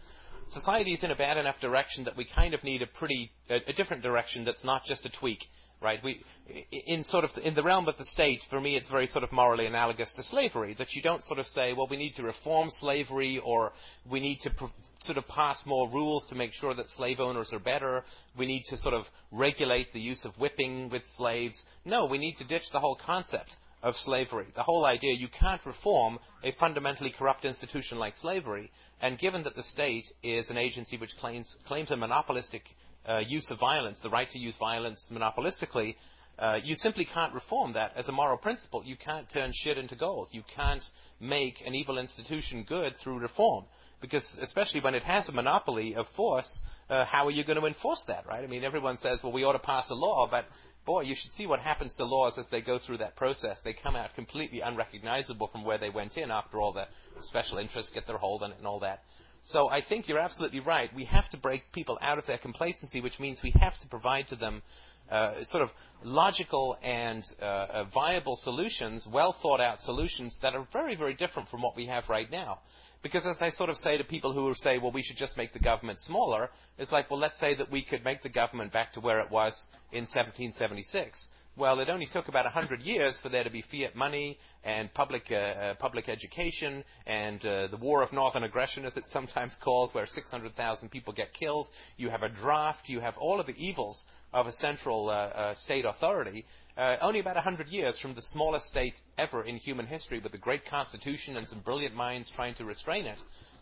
society 0.47 0.93
is 0.93 1.03
in 1.03 1.11
a 1.11 1.17
bad 1.17 1.37
enough 1.37 1.61
direction 1.61 2.05
that 2.05 2.17
we 2.17 2.25
kind 2.25 2.55
of 2.55 2.65
need 2.65 2.83
a 2.83 2.87
pretty 2.87 3.31
a, 3.51 3.57
a 3.67 3.73
different 3.73 4.03
direction 4.03 4.45
that's 4.45 4.65
not 4.65 4.85
just 4.85 5.07
a 5.07 5.11
tweak 5.11 5.47
right? 5.85 6.03
We, 6.03 6.23
in 6.71 7.05
sort 7.05 7.25
of 7.25 7.37
in 7.37 7.55
the 7.55 7.63
realm 7.63 7.87
of 7.89 7.99
the 7.99 8.07
state, 8.07 8.43
for 8.49 8.59
me, 8.59 8.75
it's 8.75 8.89
very 8.89 9.07
sort 9.07 9.23
of 9.23 9.33
morally 9.33 9.67
analogous 9.67 10.15
to 10.15 10.23
slavery. 10.23 10.75
That 10.75 10.95
you 10.95 11.03
don't 11.03 11.23
sort 11.23 11.39
of 11.39 11.47
say, 11.47 11.75
well, 11.75 11.87
we 11.89 11.99
need 11.99 12.17
to 12.17 12.23
reform 12.23 12.71
slavery, 12.71 13.39
or 13.39 13.73
we 14.11 14.19
need 14.19 14.41
to 14.41 14.51
pr- 14.51 14.65
sort 15.01 15.19
of 15.19 15.29
pass 15.29 15.67
more 15.67 15.89
rules 15.91 16.25
to 16.27 16.35
make 16.35 16.55
sure 16.55 16.73
that 16.75 16.89
slave 16.89 17.21
owners 17.21 17.53
are 17.53 17.59
better. 17.59 18.03
We 18.37 18.47
need 18.47 18.65
to 18.71 18.79
sort 18.79 18.95
of 18.95 19.07
regulate 19.31 19.93
the 19.93 20.01
use 20.01 20.25
of 20.25 20.39
whipping 20.39 20.89
with 20.89 21.07
slaves. 21.07 21.67
No, 21.85 22.07
we 22.07 22.19
need 22.19 22.39
to 22.39 22.45
ditch 22.45 22.71
the 22.73 22.81
whole 22.81 22.97
concept 22.97 23.57
of 23.85 23.99
slavery. 23.99 24.47
The 24.55 24.63
whole 24.63 24.87
idea 24.87 25.13
you 25.13 25.29
can't 25.29 25.65
reform 25.67 26.19
a 26.43 26.53
fundamentally 26.53 27.11
corrupt 27.11 27.45
institution 27.45 27.99
like 27.99 28.17
slavery. 28.17 28.73
And 29.01 29.19
given 29.19 29.43
that 29.43 29.55
the 29.55 29.63
state 29.63 30.11
is 30.23 30.51
an 30.51 30.57
agency 30.57 30.97
which 30.97 31.19
claims 31.19 31.59
claims 31.67 31.91
a 31.91 31.97
monopolistic 31.97 32.65
uh, 33.07 33.23
use 33.29 33.51
of 33.51 33.59
violence, 33.59 34.01
the 34.01 34.09
right 34.09 34.29
to 34.31 34.39
use 34.39 34.57
violence 34.57 35.11
monopolistically, 35.13 35.97
uh, 36.39 36.59
you 36.65 36.75
simply 36.75 37.05
can't 37.05 37.35
reform 37.35 37.75
that 37.75 37.93
as 37.95 38.09
a 38.09 38.13
moral 38.13 38.39
principle. 38.39 38.83
You 38.83 38.97
can't 38.97 39.29
turn 39.29 39.53
shit 39.53 39.77
into 39.77 39.97
gold. 39.97 40.29
You 40.33 40.43
can't 40.57 40.89
make 41.21 41.63
an 41.67 41.75
evil 41.75 41.99
institution 41.99 42.65
good 42.67 42.97
through 42.97 43.19
reform. 43.19 43.67
Because 44.01 44.39
especially 44.39 44.81
when 44.81 44.95
it 44.95 45.05
has 45.05 45.29
a 45.29 45.33
monopoly 45.33 45.95
of 45.95 46.09
force, 46.09 46.63
uh, 46.89 47.05
how 47.05 47.27
are 47.27 47.31
you 47.31 47.45
going 47.45 47.61
to 47.61 47.67
enforce 47.67 48.05
that, 48.05 48.27
right? 48.27 48.43
I 48.43 48.47
mean, 48.47 48.65
everyone 48.65 48.99
says, 48.99 49.23
well, 49.23 49.33
we 49.33 49.45
ought 49.45 49.53
to 49.53 49.59
pass 49.59 49.91
a 49.91 49.95
law, 49.95 50.27
but 50.27 50.47
boy, 50.85 51.03
you 51.03 51.15
should 51.15 51.33
see 51.33 51.47
what 51.47 51.61
happens 51.61 51.95
to 51.97 52.05
laws 52.05 52.39
as 52.39 52.49
they 52.49 52.61
go 52.61 52.79
through 52.79 52.99
that 52.99 53.17
process. 53.17 53.61
They 53.61 53.73
come 53.73 53.97
out 53.97 54.15
completely 54.15 54.61
unrecognizable 54.61 55.47
from 55.47 55.65
where 55.65 55.79
they 55.79 55.91
went 55.91 56.17
in 56.17 56.31
after 56.31 56.61
all 56.61 56.73
the 56.73 56.87
special 57.21 57.59
interests 57.59 57.91
get 57.91 58.07
their 58.07 58.19
hold 58.19 58.43
on 58.43 58.53
it 58.53 58.59
and 58.59 58.67
all 58.67 58.81
that. 58.81 59.03
So 59.43 59.69
I 59.69 59.83
think 59.83 60.09
you're 60.09 60.19
absolutely 60.19 60.61
right. 60.61 60.95
We 60.95 61.05
have 61.05 61.29
to 61.31 61.37
break 61.37 61.71
people 61.73 61.99
out 62.01 62.19
of 62.19 62.27
their 62.27 62.39
complacency, 62.39 63.03
which 63.03 63.21
means 63.21 63.43
we 63.43 63.53
have 63.61 63.77
to 63.79 63.87
provide 63.89 64.29
to 64.29 64.37
them 64.37 64.63
uh, 65.11 65.43
sort 65.43 65.63
of 65.63 65.73
logical 66.03 66.79
and 66.83 67.23
uh, 67.41 67.45
uh, 67.45 67.85
viable 67.85 68.37
solutions, 68.37 69.07
well 69.07 69.33
thought 69.33 69.61
out 69.61 69.83
solutions 69.83 70.39
that 70.41 70.55
are 70.55 70.67
very, 70.73 70.95
very 70.95 71.13
different 71.13 71.49
from 71.51 71.61
what 71.61 71.77
we 71.77 71.87
have 71.87 72.09
right 72.09 72.31
now. 72.31 72.61
Because 73.05 73.27
as 73.27 73.43
I 73.43 73.51
sort 73.51 73.69
of 73.69 73.77
say 73.77 73.99
to 73.99 74.03
people 74.03 74.33
who 74.33 74.55
say, 74.55 74.79
well, 74.79 74.91
we 74.91 75.03
should 75.03 75.19
just 75.19 75.37
make 75.37 75.53
the 75.53 75.59
government 75.59 76.01
smaller, 76.01 76.49
it's 76.79 76.91
like, 76.91 77.11
well, 77.11 77.21
let's 77.21 77.39
say 77.39 77.53
that 77.53 77.71
we 77.71 77.83
could 77.83 78.03
make 78.03 78.23
the 78.23 78.31
government 78.31 78.73
back 78.73 78.95
to 78.95 79.01
where 79.01 79.21
it 79.21 79.31
was 79.31 79.69
in 79.93 80.07
1776. 80.07 81.29
Well, 81.55 81.81
it 81.81 81.91
only 81.91 82.07
took 82.07 82.29
about 82.29 82.47
100 82.47 82.81
years 82.81 83.21
for 83.21 83.29
there 83.29 83.45
to 83.45 83.51
be 83.51 83.61
fiat 83.61 83.95
money 83.95 84.39
and 84.65 84.93
public 84.93 85.31
uh, 85.31 85.35
uh, 85.35 85.75
public 85.75 86.09
education 86.09 86.83
and 87.07 87.45
uh, 87.45 87.67
the 87.67 87.77
war 87.77 88.03
of 88.03 88.15
northern 88.15 88.43
aggression, 88.43 88.87
as 88.87 88.97
it's 88.97 89.13
sometimes 89.13 89.55
called, 89.55 89.93
where 89.93 90.07
600,000 90.07 90.89
people 90.89 91.13
get 91.13 91.35
killed. 91.35 91.69
You 91.99 92.09
have 92.09 92.23
a 92.23 92.31
draft. 92.31 92.89
You 92.89 93.01
have 93.01 93.19
all 93.19 93.39
of 93.39 93.47
the 93.47 93.55
evils 93.63 94.07
of 94.33 94.47
a 94.47 94.53
central 94.53 95.11
uh, 95.11 95.13
uh, 95.13 95.55
state 95.55 95.85
authority. 95.85 96.47
Uh, 96.77 96.97
only 97.01 97.21
about 97.21 97.37
100 97.37 97.69
years 97.69 98.01
from 98.01 98.15
the 98.15 98.23
smallest 98.23 98.67
state 98.67 99.01
ever 99.17 99.45
in 99.45 99.57
human 99.57 99.87
history, 99.87 100.19
with 100.19 100.35
a 100.35 100.39
great 100.39 100.67
constitution 100.67 101.37
and 101.37 101.47
some 101.47 101.61
brilliant 101.61 101.95
minds 101.95 102.31
trying 102.31 102.55
to 102.55 102.65
restrain 102.65 103.07
it. 103.07 103.19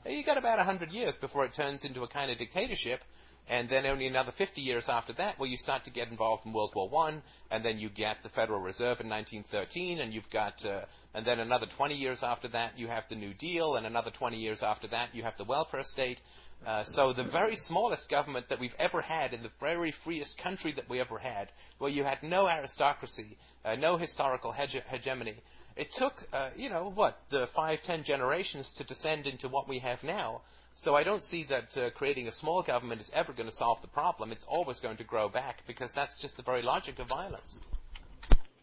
You 0.06 0.24
got 0.24 0.38
about 0.38 0.56
100 0.56 0.90
years 0.92 1.16
before 1.16 1.44
it 1.44 1.52
turns 1.52 1.84
into 1.84 2.02
a 2.02 2.08
kind 2.08 2.30
of 2.30 2.38
dictatorship 2.38 3.02
and 3.48 3.68
then 3.68 3.86
only 3.86 4.06
another 4.06 4.32
50 4.32 4.60
years 4.60 4.88
after 4.88 5.12
that, 5.14 5.38
where 5.38 5.48
you 5.48 5.56
start 5.56 5.84
to 5.84 5.90
get 5.90 6.08
involved 6.08 6.46
in 6.46 6.52
World 6.52 6.72
War 6.74 6.88
One, 6.88 7.22
and 7.50 7.64
then 7.64 7.78
you 7.78 7.88
get 7.88 8.22
the 8.22 8.28
Federal 8.28 8.60
Reserve 8.60 9.00
in 9.00 9.08
1913, 9.08 9.98
and 9.98 10.14
you've 10.14 10.30
got, 10.30 10.64
uh, 10.64 10.82
and 11.14 11.26
then 11.26 11.40
another 11.40 11.66
20 11.66 11.94
years 11.94 12.22
after 12.22 12.48
that, 12.48 12.78
you 12.78 12.88
have 12.88 13.08
the 13.08 13.16
New 13.16 13.34
Deal, 13.34 13.76
and 13.76 13.86
another 13.86 14.10
20 14.10 14.36
years 14.36 14.62
after 14.62 14.86
that, 14.88 15.14
you 15.14 15.22
have 15.22 15.36
the 15.36 15.44
welfare 15.44 15.82
state. 15.82 16.20
Uh, 16.64 16.84
so 16.84 17.12
the 17.12 17.24
very 17.24 17.56
smallest 17.56 18.08
government 18.08 18.48
that 18.48 18.60
we've 18.60 18.76
ever 18.78 19.02
had 19.02 19.34
in 19.34 19.42
the 19.42 19.50
very 19.58 19.90
freest 19.90 20.38
country 20.38 20.70
that 20.72 20.88
we 20.88 21.00
ever 21.00 21.18
had, 21.18 21.50
where 21.78 21.90
you 21.90 22.04
had 22.04 22.22
no 22.22 22.48
aristocracy, 22.48 23.36
uh, 23.64 23.74
no 23.74 23.96
historical 23.96 24.52
hege- 24.52 24.84
hegemony, 24.88 25.34
it 25.76 25.90
took, 25.90 26.14
uh, 26.32 26.50
you 26.56 26.68
know, 26.68 26.92
what, 26.94 27.18
uh, 27.32 27.46
five, 27.46 27.82
ten 27.82 28.04
generations 28.04 28.72
to 28.74 28.84
descend 28.84 29.26
into 29.26 29.48
what 29.48 29.68
we 29.68 29.80
have 29.80 30.04
now. 30.04 30.42
So 30.74 30.94
I 30.94 31.04
don't 31.04 31.22
see 31.22 31.44
that 31.44 31.76
uh, 31.76 31.90
creating 31.90 32.28
a 32.28 32.32
small 32.32 32.62
government 32.62 33.00
is 33.00 33.10
ever 33.14 33.32
going 33.32 33.48
to 33.48 33.54
solve 33.54 33.82
the 33.82 33.88
problem. 33.88 34.32
It's 34.32 34.44
always 34.44 34.80
going 34.80 34.96
to 34.96 35.04
grow 35.04 35.28
back 35.28 35.62
because 35.66 35.92
that's 35.92 36.18
just 36.18 36.36
the 36.36 36.42
very 36.42 36.62
logic 36.62 36.98
of 36.98 37.08
violence. 37.08 37.58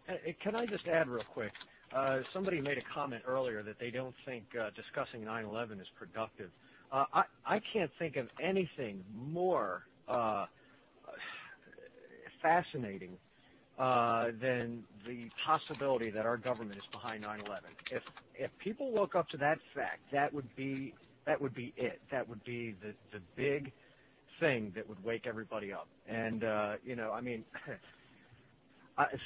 Uh, 0.07 0.13
Can 0.41 0.55
I 0.55 0.65
just 0.65 0.87
add 0.87 1.07
real 1.07 1.23
quick? 1.33 1.51
Uh, 1.95 2.19
somebody 2.33 2.61
made 2.61 2.77
a 2.77 2.83
comment 2.93 3.23
earlier 3.27 3.63
that 3.63 3.79
they 3.79 3.89
don't 3.89 4.13
think 4.25 4.43
uh, 4.59 4.69
discussing 4.75 5.21
9/11 5.25 5.81
is 5.81 5.87
productive. 5.97 6.49
Uh, 6.91 7.05
I 7.13 7.23
I 7.45 7.61
can't 7.73 7.91
think 7.99 8.15
of 8.15 8.27
anything 8.41 9.03
more 9.15 9.83
uh, 10.07 10.45
fascinating 12.41 13.17
uh, 13.79 14.27
than 14.41 14.83
the 15.07 15.29
possibility 15.45 16.09
that 16.11 16.25
our 16.25 16.37
government 16.37 16.77
is 16.77 16.85
behind 16.91 17.23
9/11. 17.23 17.59
If 17.91 18.03
if 18.35 18.51
people 18.59 18.91
woke 18.91 19.15
up 19.15 19.27
to 19.29 19.37
that 19.37 19.57
fact, 19.73 19.99
that 20.11 20.31
would 20.33 20.55
be 20.55 20.93
that 21.29 21.39
would 21.39 21.53
be 21.53 21.71
it. 21.77 22.01
That 22.11 22.27
would 22.27 22.43
be 22.43 22.75
the 22.81 22.93
the 23.13 23.21
big 23.35 23.71
thing 24.39 24.71
that 24.75 24.89
would 24.89 25.01
wake 25.03 25.27
everybody 25.27 25.71
up. 25.71 25.87
And 26.07 26.43
uh, 26.43 26.73
you 26.83 26.95
know, 26.95 27.11
I 27.13 27.21
mean. 27.21 27.45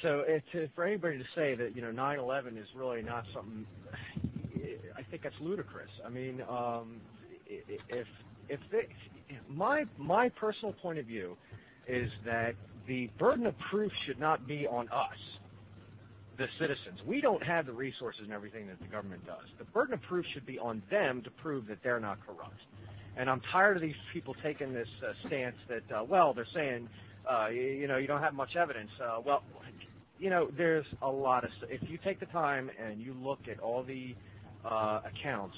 So 0.02 0.20
uh, 0.20 0.58
for 0.76 0.84
anybody 0.84 1.18
to 1.18 1.24
say 1.34 1.56
that 1.56 1.74
you 1.74 1.82
know 1.82 1.90
9/11 1.90 2.56
is 2.56 2.68
really 2.76 3.02
not 3.02 3.24
something, 3.34 3.66
I 4.96 5.02
think 5.10 5.24
that's 5.24 5.34
ludicrous. 5.40 5.90
I 6.06 6.10
mean, 6.10 6.40
um, 6.48 7.00
if 7.48 8.06
if 8.48 8.60
they, 8.70 8.86
my 9.48 9.82
my 9.98 10.28
personal 10.28 10.74
point 10.74 11.00
of 11.00 11.06
view 11.06 11.36
is 11.88 12.08
that 12.24 12.54
the 12.86 13.10
burden 13.18 13.46
of 13.46 13.54
proof 13.68 13.90
should 14.06 14.20
not 14.20 14.46
be 14.46 14.64
on 14.64 14.88
us, 14.90 15.18
the 16.36 16.46
citizens. 16.58 17.00
We 17.06 17.20
don't 17.20 17.42
have 17.42 17.66
the 17.66 17.72
resources 17.72 18.22
and 18.24 18.32
everything 18.32 18.66
that 18.66 18.78
the 18.80 18.86
government 18.86 19.24
does. 19.26 19.44
The 19.58 19.64
burden 19.64 19.94
of 19.94 20.02
proof 20.02 20.24
should 20.34 20.46
be 20.46 20.58
on 20.58 20.82
them 20.90 21.22
to 21.22 21.30
prove 21.30 21.66
that 21.68 21.78
they're 21.82 22.00
not 22.00 22.18
corrupt. 22.26 22.60
And 23.16 23.30
I'm 23.30 23.40
tired 23.52 23.76
of 23.76 23.82
these 23.82 23.94
people 24.12 24.34
taking 24.42 24.72
this 24.72 24.88
uh, 25.06 25.12
stance 25.28 25.56
that, 25.68 25.96
uh, 25.96 26.04
well, 26.04 26.34
they're 26.34 26.46
saying, 26.54 26.88
uh, 27.30 27.48
you, 27.48 27.62
you 27.62 27.86
know, 27.86 27.96
you 27.96 28.06
don't 28.06 28.22
have 28.22 28.34
much 28.34 28.56
evidence. 28.56 28.90
Uh, 29.02 29.20
well, 29.24 29.42
you 30.18 30.30
know, 30.30 30.48
there's 30.56 30.86
a 31.02 31.08
lot 31.08 31.44
of. 31.44 31.50
If 31.68 31.88
you 31.88 31.98
take 32.04 32.20
the 32.20 32.26
time 32.26 32.70
and 32.82 33.00
you 33.00 33.14
look 33.14 33.40
at 33.50 33.60
all 33.60 33.82
the 33.82 34.14
uh, 34.64 35.00
accounts, 35.06 35.56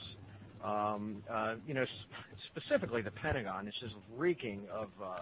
um, 0.63 1.23
uh, 1.31 1.55
you 1.67 1.75
know, 1.75 1.85
sp- 1.85 2.37
specifically 2.53 3.03
the 3.03 3.11
Pentagon, 3.11 3.67
it's 3.67 3.79
just 3.81 3.95
reeking 4.17 4.63
of. 4.73 4.89
Uh, 5.03 5.19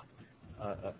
uh, 0.60 0.64
uh, 0.64 0.92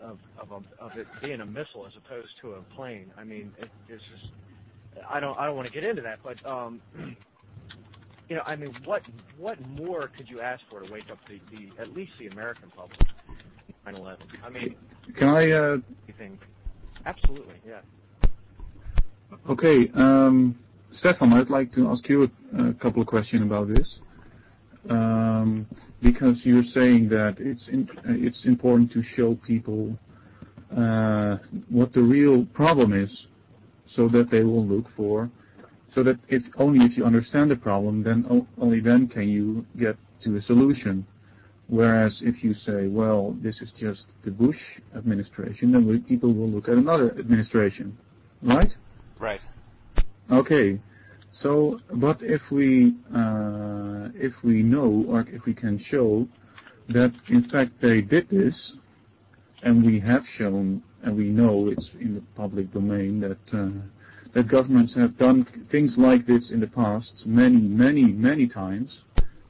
of 0.00 0.18
of, 0.38 0.50
a, 0.50 0.84
of 0.84 0.96
it 0.96 1.06
being 1.22 1.40
a 1.40 1.46
missile 1.46 1.86
as 1.86 1.92
opposed 1.96 2.30
to 2.42 2.52
a 2.52 2.62
plane. 2.74 3.10
I 3.16 3.24
mean, 3.24 3.52
it, 3.58 3.68
it's 3.88 4.02
just 4.12 4.32
I 5.08 5.20
don't 5.20 5.38
I 5.38 5.46
don't 5.46 5.56
want 5.56 5.68
to 5.68 5.74
get 5.74 5.84
into 5.84 6.02
that, 6.02 6.18
but 6.22 6.44
um, 6.46 6.80
you 8.28 8.36
know, 8.36 8.42
I 8.46 8.56
mean, 8.56 8.74
what 8.84 9.02
what 9.38 9.58
more 9.68 10.10
could 10.16 10.28
you 10.28 10.40
ask 10.40 10.62
for 10.70 10.80
to 10.80 10.92
wake 10.92 11.10
up 11.10 11.18
the, 11.28 11.40
the 11.50 11.82
at 11.82 11.94
least 11.94 12.12
the 12.18 12.26
American 12.28 12.70
public? 12.70 13.00
9/11. 13.86 14.16
I 14.44 14.50
mean, 14.50 14.74
Can 15.16 15.28
I? 15.28 15.50
Uh, 15.50 15.76
anything? 16.08 16.38
Absolutely, 17.04 17.54
yeah. 17.64 17.80
okay, 19.48 19.88
um, 19.94 20.58
Stefan, 20.98 21.32
I'd 21.32 21.50
like 21.50 21.72
to 21.76 21.88
ask 21.88 22.08
you 22.08 22.24
a, 22.24 22.68
a 22.70 22.74
couple 22.74 23.00
of 23.00 23.06
questions 23.06 23.42
about 23.42 23.68
this. 23.68 23.86
Um, 24.88 25.66
because 26.02 26.36
you're 26.44 26.64
saying 26.74 27.08
that 27.08 27.36
it's 27.38 27.62
in, 27.68 27.88
it's 28.04 28.44
important 28.44 28.92
to 28.92 29.02
show 29.16 29.34
people 29.46 29.96
uh, 30.76 31.38
what 31.68 31.92
the 31.92 32.02
real 32.02 32.44
problem 32.46 32.92
is. 32.92 33.10
so 33.96 34.08
that 34.08 34.30
they 34.30 34.42
will 34.42 34.64
look 34.66 34.84
for, 34.96 35.30
so 35.94 36.02
that 36.02 36.18
it's 36.28 36.44
only 36.58 36.84
if 36.84 36.96
you 36.96 37.04
understand 37.04 37.50
the 37.50 37.56
problem, 37.56 38.02
then 38.02 38.46
only 38.58 38.80
then 38.80 39.08
can 39.08 39.28
you 39.28 39.64
get 39.78 39.96
to 40.22 40.36
a 40.36 40.42
solution. 40.42 41.06
Whereas 41.68 42.12
if 42.20 42.44
you 42.44 42.54
say, 42.66 42.86
well, 42.86 43.34
this 43.42 43.56
is 43.60 43.70
just 43.80 44.02
the 44.24 44.30
Bush 44.30 44.58
administration, 44.94 45.72
then 45.72 45.86
we, 45.86 45.98
people 45.98 46.32
will 46.32 46.48
look 46.48 46.68
at 46.68 46.74
another 46.74 47.10
administration, 47.18 47.96
right? 48.42 48.72
Right. 49.18 49.44
Okay. 50.30 50.78
So, 51.42 51.80
but 51.94 52.18
if 52.22 52.40
we 52.50 52.94
uh, 53.14 54.08
if 54.14 54.32
we 54.42 54.62
know 54.62 55.04
or 55.08 55.20
if 55.28 55.44
we 55.44 55.54
can 55.54 55.82
show 55.90 56.26
that 56.88 57.12
in 57.28 57.48
fact 57.50 57.72
they 57.82 58.00
did 58.00 58.28
this, 58.30 58.54
and 59.62 59.84
we 59.84 60.00
have 60.00 60.22
shown 60.38 60.82
and 61.02 61.16
we 61.16 61.24
know 61.24 61.68
it's 61.68 61.88
in 62.00 62.14
the 62.14 62.22
public 62.34 62.72
domain 62.72 63.20
that 63.20 63.38
uh, 63.52 63.68
that 64.34 64.48
governments 64.48 64.94
have 64.94 65.16
done 65.18 65.46
things 65.70 65.92
like 65.96 66.26
this 66.26 66.42
in 66.50 66.60
the 66.60 66.66
past 66.66 67.12
many 67.24 67.60
many 67.60 68.04
many 68.04 68.48
times. 68.48 68.90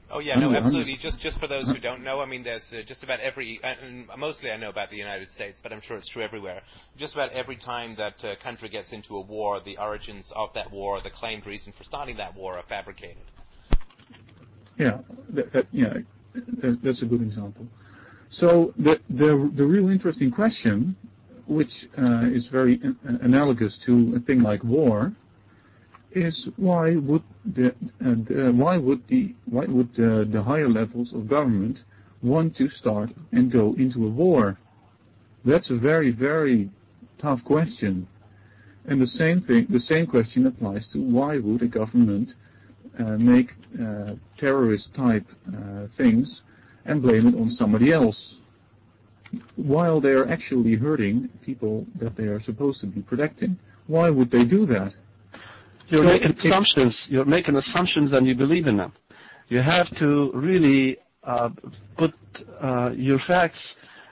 Oh 0.09 0.19
yeah, 0.19 0.39
no, 0.39 0.55
absolutely. 0.55 0.95
Just 0.95 1.19
just 1.19 1.37
for 1.39 1.47
those 1.47 1.69
who 1.69 1.79
don't 1.79 2.01
know, 2.01 2.21
I 2.21 2.25
mean, 2.25 2.43
there's 2.43 2.71
uh, 2.71 2.81
just 2.81 3.03
about 3.03 3.19
every, 3.19 3.59
uh, 3.61 3.75
and 3.83 4.07
mostly 4.17 4.51
I 4.51 4.57
know 4.57 4.69
about 4.69 4.89
the 4.89 4.95
United 4.95 5.29
States, 5.29 5.59
but 5.61 5.73
I'm 5.73 5.81
sure 5.81 5.97
it's 5.97 6.07
true 6.07 6.23
everywhere. 6.23 6.61
Just 6.95 7.13
about 7.13 7.31
every 7.31 7.57
time 7.57 7.95
that 7.95 8.23
a 8.23 8.37
country 8.37 8.69
gets 8.69 8.93
into 8.93 9.17
a 9.17 9.21
war, 9.21 9.59
the 9.59 9.77
origins 9.77 10.31
of 10.33 10.53
that 10.53 10.71
war, 10.71 11.01
the 11.01 11.09
claimed 11.09 11.45
reason 11.45 11.73
for 11.73 11.83
starting 11.83 12.15
that 12.17 12.35
war, 12.35 12.57
are 12.57 12.63
fabricated. 12.63 13.23
Yeah, 14.77 14.99
that, 15.31 15.51
that, 15.51 15.67
yeah, 15.71 15.93
that, 16.33 16.79
that's 16.83 17.01
a 17.01 17.05
good 17.05 17.21
example. 17.21 17.67
So 18.39 18.73
the 18.77 18.99
the 19.09 19.51
the 19.55 19.65
real 19.65 19.89
interesting 19.89 20.31
question, 20.31 20.95
which 21.47 21.71
uh, 21.97 22.27
is 22.27 22.45
very 22.47 22.79
uh, 22.85 23.17
analogous 23.21 23.73
to 23.87 24.13
a 24.15 24.19
thing 24.21 24.41
like 24.41 24.63
war, 24.63 25.11
is 26.17 26.33
why 26.57 26.95
would 26.95 27.23
the, 27.45 27.67
uh, 28.05 28.51
would 28.77 29.07
the 29.95 30.43
higher 30.45 30.69
levels 30.69 31.09
of 31.13 31.27
government 31.27 31.77
want 32.21 32.55
to 32.57 32.69
start 32.79 33.09
and 33.31 33.51
go 33.51 33.75
into 33.77 34.05
a 34.05 34.09
war? 34.09 34.57
That's 35.45 35.69
a 35.69 35.77
very 35.77 36.11
very 36.11 36.69
tough 37.21 37.43
question. 37.45 38.07
And 38.85 39.01
the 39.01 39.11
same 39.17 39.41
thing, 39.41 39.67
the 39.69 39.81
same 39.89 40.07
question 40.07 40.47
applies 40.47 40.83
to 40.93 40.99
why 41.01 41.39
would 41.39 41.61
a 41.61 41.67
government 41.67 42.29
uh, 42.99 43.17
make 43.17 43.49
uh, 43.79 44.13
terrorist 44.39 44.85
type 44.95 45.25
uh, 45.47 45.87
things 45.97 46.27
and 46.85 47.01
blame 47.01 47.27
it 47.27 47.35
on 47.35 47.55
somebody 47.59 47.91
else, 47.91 48.15
while 49.55 49.99
they 49.99 50.09
are 50.09 50.27
actually 50.29 50.75
hurting 50.75 51.29
people 51.45 51.85
that 51.99 52.15
they 52.15 52.23
are 52.23 52.41
supposed 52.43 52.79
to 52.79 52.87
be 52.87 53.01
protecting. 53.01 53.59
Why 53.87 54.09
would 54.09 54.31
they 54.31 54.45
do 54.45 54.65
that? 54.67 54.93
You're 55.89 56.03
making 56.03 56.35
assumptions. 56.45 56.93
You're 57.09 57.25
making 57.25 57.55
assumptions, 57.55 58.11
and 58.13 58.27
you 58.27 58.35
believe 58.35 58.67
in 58.67 58.77
them. 58.77 58.93
You 59.49 59.61
have 59.61 59.87
to 59.99 60.31
really 60.33 60.97
uh, 61.23 61.49
put 61.97 62.13
uh, 62.61 62.89
your 62.91 63.19
facts. 63.27 63.59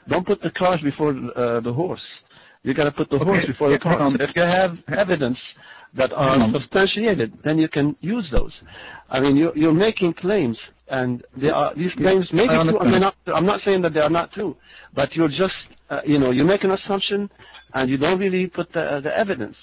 Don't 0.08 0.26
put 0.26 0.42
the 0.42 0.52
cart 0.52 0.80
before 0.84 1.12
uh, 1.36 1.60
the 1.62 1.74
horse. 1.74 2.02
You 2.64 2.74
got 2.74 2.86
to 2.86 2.92
put 2.92 3.10
the 3.10 3.18
horse 3.20 3.46
before 3.46 3.70
the 3.70 3.80
cart. 3.80 4.00
um, 4.02 4.16
if 4.20 4.30
you 4.36 4.42
have 4.42 4.78
evidence 4.98 5.38
that 5.96 6.12
are 6.14 6.40
Um, 6.42 6.54
substantiated, 6.54 7.30
then 7.44 7.58
you 7.60 7.68
can 7.68 7.96
use 8.02 8.28
those. 8.38 8.52
I 9.10 9.20
mean, 9.20 9.36
you're, 9.38 9.56
you're 9.56 9.74
making 9.88 10.14
claims, 10.14 10.58
and 10.90 11.24
they 11.42 11.50
are 11.50 11.74
these 11.76 11.92
claims 11.98 12.26
may 12.34 12.44
be 12.48 12.50
I 12.50 12.64
true. 12.64 12.78
or 12.78 12.86
may 12.86 12.96
understand. 12.96 13.02
not. 13.02 13.16
I'm 13.38 13.46
not 13.46 13.60
saying 13.66 13.82
that 13.84 13.94
they 13.94 14.00
are 14.00 14.10
not 14.10 14.32
true, 14.34 14.56
but 14.94 15.14
you're 15.16 15.30
just, 15.44 15.54
uh, 15.90 16.00
you 16.06 16.18
know, 16.20 16.32
you 16.32 16.44
make 16.44 16.64
an 16.64 16.72
assumption, 16.72 17.30
and 17.74 17.90
you 17.90 17.98
don't 17.98 18.20
really 18.20 18.48
put 18.48 18.72
the, 18.74 19.02
the 19.04 19.16
evidence. 19.18 19.58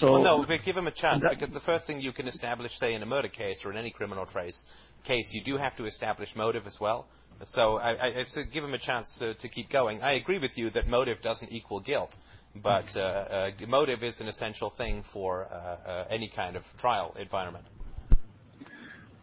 So 0.00 0.12
Well, 0.12 0.22
no, 0.22 0.44
but 0.44 0.62
give 0.62 0.76
him 0.76 0.86
a 0.86 0.92
chance 0.92 1.22
that- 1.22 1.30
because 1.30 1.52
the 1.52 1.60
first 1.60 1.86
thing 1.86 2.00
you 2.00 2.12
can 2.12 2.28
establish, 2.28 2.78
say, 2.78 2.94
in 2.94 3.02
a 3.02 3.06
murder 3.06 3.28
case 3.28 3.64
or 3.64 3.72
in 3.72 3.76
any 3.76 3.90
criminal 3.90 4.26
trace 4.26 4.64
case, 5.04 5.34
you 5.34 5.42
do 5.42 5.56
have 5.56 5.76
to 5.76 5.86
establish 5.86 6.36
motive 6.36 6.66
as 6.66 6.80
well. 6.80 7.08
So 7.42 7.78
I, 7.78 7.90
I, 7.94 8.06
I 8.18 8.24
say 8.24 8.44
give 8.44 8.64
him 8.64 8.74
a 8.74 8.78
chance 8.78 9.18
to, 9.18 9.34
to 9.34 9.48
keep 9.48 9.70
going. 9.70 10.02
I 10.02 10.12
agree 10.12 10.38
with 10.38 10.58
you 10.58 10.70
that 10.70 10.88
motive 10.88 11.20
doesn't 11.22 11.52
equal 11.52 11.80
guilt, 11.80 12.18
but 12.54 12.96
uh, 12.96 13.00
uh, 13.00 13.50
motive 13.68 14.02
is 14.02 14.20
an 14.20 14.28
essential 14.28 14.70
thing 14.70 15.02
for 15.02 15.44
uh, 15.44 15.54
uh, 15.54 16.04
any 16.10 16.28
kind 16.28 16.56
of 16.56 16.64
trial 16.78 17.14
environment. 17.18 17.64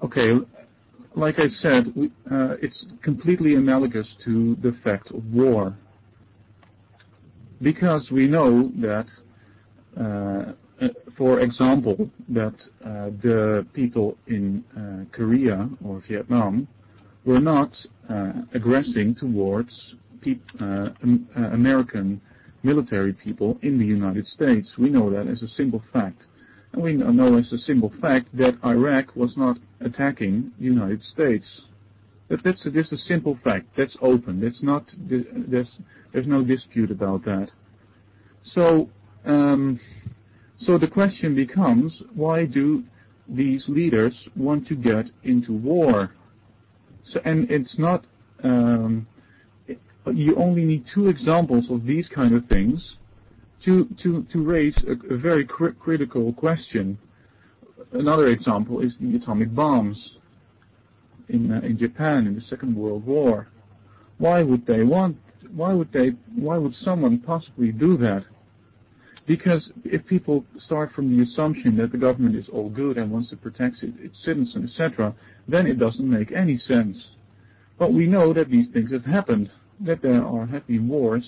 Okay, 0.03 0.31
like 1.15 1.35
I 1.39 1.47
said, 1.61 1.93
we, 1.95 2.07
uh, 2.29 2.55
it's 2.61 2.85
completely 3.01 3.55
analogous 3.55 4.07
to 4.25 4.55
the 4.61 4.73
fact 4.83 5.11
of 5.11 5.25
war. 5.33 5.75
Because 7.61 8.03
we 8.11 8.27
know 8.27 8.71
that, 8.75 9.05
uh, 9.99 10.53
for 11.17 11.39
example, 11.39 12.09
that 12.29 12.53
uh, 12.85 13.09
the 13.21 13.65
people 13.73 14.17
in 14.27 14.63
uh, 14.75 15.05
Korea 15.15 15.69
or 15.83 16.03
Vietnam 16.07 16.67
were 17.25 17.39
not 17.39 17.71
uh, 18.09 18.33
aggressing 18.53 19.15
towards 19.15 19.69
uh, 20.27 20.65
uh, 20.65 20.89
American 21.53 22.19
military 22.63 23.13
people 23.13 23.57
in 23.61 23.77
the 23.77 23.85
United 23.85 24.25
States. 24.35 24.67
We 24.77 24.89
know 24.89 25.09
that 25.11 25.27
as 25.27 25.41
a 25.43 25.47
simple 25.55 25.83
fact. 25.93 26.21
We 26.75 26.93
know 26.93 27.37
as 27.37 27.45
a 27.53 27.57
simple 27.65 27.93
fact 28.01 28.35
that 28.35 28.57
Iraq 28.65 29.15
was 29.15 29.31
not 29.37 29.57
attacking 29.81 30.51
the 30.59 30.65
United 30.65 31.01
States. 31.13 31.45
That's 32.27 32.41
that's 32.43 32.91
a 32.91 32.97
simple 33.07 33.37
fact. 33.43 33.67
That's 33.77 33.95
open. 34.01 34.41
There's 34.41 35.67
there's 36.11 36.27
no 36.27 36.43
dispute 36.43 36.91
about 36.91 37.23
that. 37.25 37.49
So 40.61 40.77
the 40.77 40.87
question 40.87 41.35
becomes, 41.35 41.91
why 42.13 42.45
do 42.45 42.83
these 43.27 43.63
leaders 43.67 44.13
want 44.35 44.67
to 44.67 44.75
get 44.75 45.07
into 45.23 45.53
war? 45.53 46.11
So 47.11 47.19
and 47.25 47.49
it's 47.51 47.77
not. 47.77 48.05
Um, 48.43 49.07
it- 49.67 49.79
you 50.13 50.35
only 50.35 50.65
need 50.65 50.85
two 50.93 51.07
examples 51.09 51.69
of 51.71 51.85
these 51.85 52.07
kind 52.09 52.35
of 52.35 52.45
things 52.47 52.79
to 53.65 53.85
to 54.03 54.23
to 54.31 54.43
raise 54.43 54.75
a, 54.87 55.13
a 55.13 55.17
very 55.17 55.45
cri- 55.45 55.73
critical 55.73 56.31
question. 56.33 56.97
Another 57.91 58.27
example 58.27 58.81
is 58.81 58.93
the 58.99 59.15
atomic 59.15 59.53
bombs 59.53 59.97
in 61.29 61.51
uh, 61.51 61.59
in 61.61 61.77
Japan 61.77 62.27
in 62.27 62.35
the 62.35 62.41
Second 62.41 62.75
World 62.75 63.05
War. 63.05 63.47
Why 64.19 64.43
would 64.43 64.65
they 64.65 64.83
want? 64.83 65.17
Why 65.53 65.73
would 65.73 65.91
they? 65.91 66.09
Why 66.35 66.57
would 66.57 66.75
someone 66.83 67.19
possibly 67.19 67.71
do 67.71 67.97
that? 67.97 68.25
Because 69.25 69.69
if 69.83 70.05
people 70.05 70.45
start 70.65 70.91
from 70.93 71.15
the 71.15 71.23
assumption 71.23 71.75
that 71.77 71.91
the 71.91 71.97
government 71.97 72.35
is 72.35 72.45
all 72.53 72.69
good 72.69 72.97
and 72.97 73.11
wants 73.11 73.31
to 73.31 73.37
protect 73.37 73.77
its, 73.81 74.15
citizens, 74.23 74.71
etc., 74.71 75.15
then 75.47 75.65
it 75.65 75.79
doesn't 75.79 76.07
make 76.07 76.31
any 76.31 76.61
sense. 76.67 76.97
But 77.79 77.91
we 77.91 78.05
know 78.05 78.33
that 78.33 78.49
these 78.49 78.67
things 78.71 78.91
have 78.91 79.05
happened. 79.05 79.49
That 79.81 80.01
there 80.01 80.23
are 80.23 80.45
have 80.45 80.65
been 80.67 80.87
wars 80.87 81.23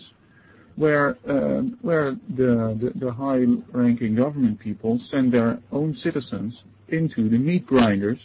where 0.78 1.18
uh, 1.28 1.64
where 1.82 2.16
the, 2.30 2.78
the, 2.80 2.92
the 2.96 3.12
high-ranking 3.12 4.16
government 4.16 4.60
people 4.60 5.02
send 5.12 5.34
their 5.34 5.60
own 5.72 5.98
citizens 6.04 6.54
into 6.88 7.30
the 7.30 7.38
meat 7.38 7.66
grinders 7.66 8.20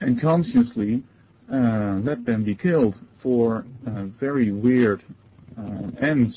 and 0.00 0.20
consciously 0.20 1.02
uh, 1.52 2.00
let 2.02 2.24
them 2.24 2.44
be 2.44 2.54
killed 2.54 2.94
for 3.22 3.64
uh, 3.86 4.04
very 4.18 4.50
weird 4.50 5.02
uh, 5.58 5.90
ends 6.02 6.34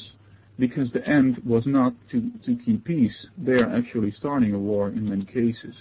because 0.62 0.90
the 0.94 1.06
end 1.08 1.42
was 1.46 1.64
not 1.66 1.94
to, 2.12 2.18
to 2.46 2.56
keep 2.64 2.86
peace. 2.86 3.18
They 3.38 3.58
are 3.64 3.76
actually 3.76 4.14
starting 4.18 4.54
a 4.54 4.60
war 4.60 4.90
in 4.90 5.10
many 5.10 5.26
cases. 5.26 5.76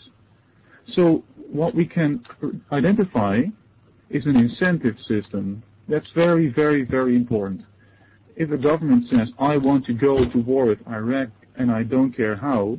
So 0.96 1.22
what 1.60 1.74
we 1.74 1.86
can 1.86 2.24
identify 2.72 3.42
is 4.08 4.26
an 4.26 4.36
incentive 4.36 4.96
system. 5.06 5.62
That's 5.88 6.10
very, 6.14 6.48
very, 6.48 6.82
very 6.84 7.14
important 7.14 7.62
if 8.40 8.50
a 8.50 8.56
government 8.56 9.04
says, 9.10 9.28
I 9.38 9.58
want 9.58 9.84
to 9.84 9.92
go 9.92 10.24
to 10.24 10.38
war 10.38 10.64
with 10.64 10.78
Iraq 10.88 11.28
and 11.56 11.70
I 11.70 11.82
don't 11.82 12.10
care 12.10 12.36
how, 12.36 12.78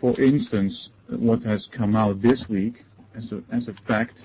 for 0.00 0.18
instance, 0.20 0.72
what 1.08 1.42
has 1.42 1.60
come 1.76 1.96
out 1.96 2.22
this 2.22 2.38
week 2.48 2.74
as 3.16 3.24
a, 3.32 3.42
as 3.52 3.66
a 3.66 3.74
fact 3.88 4.16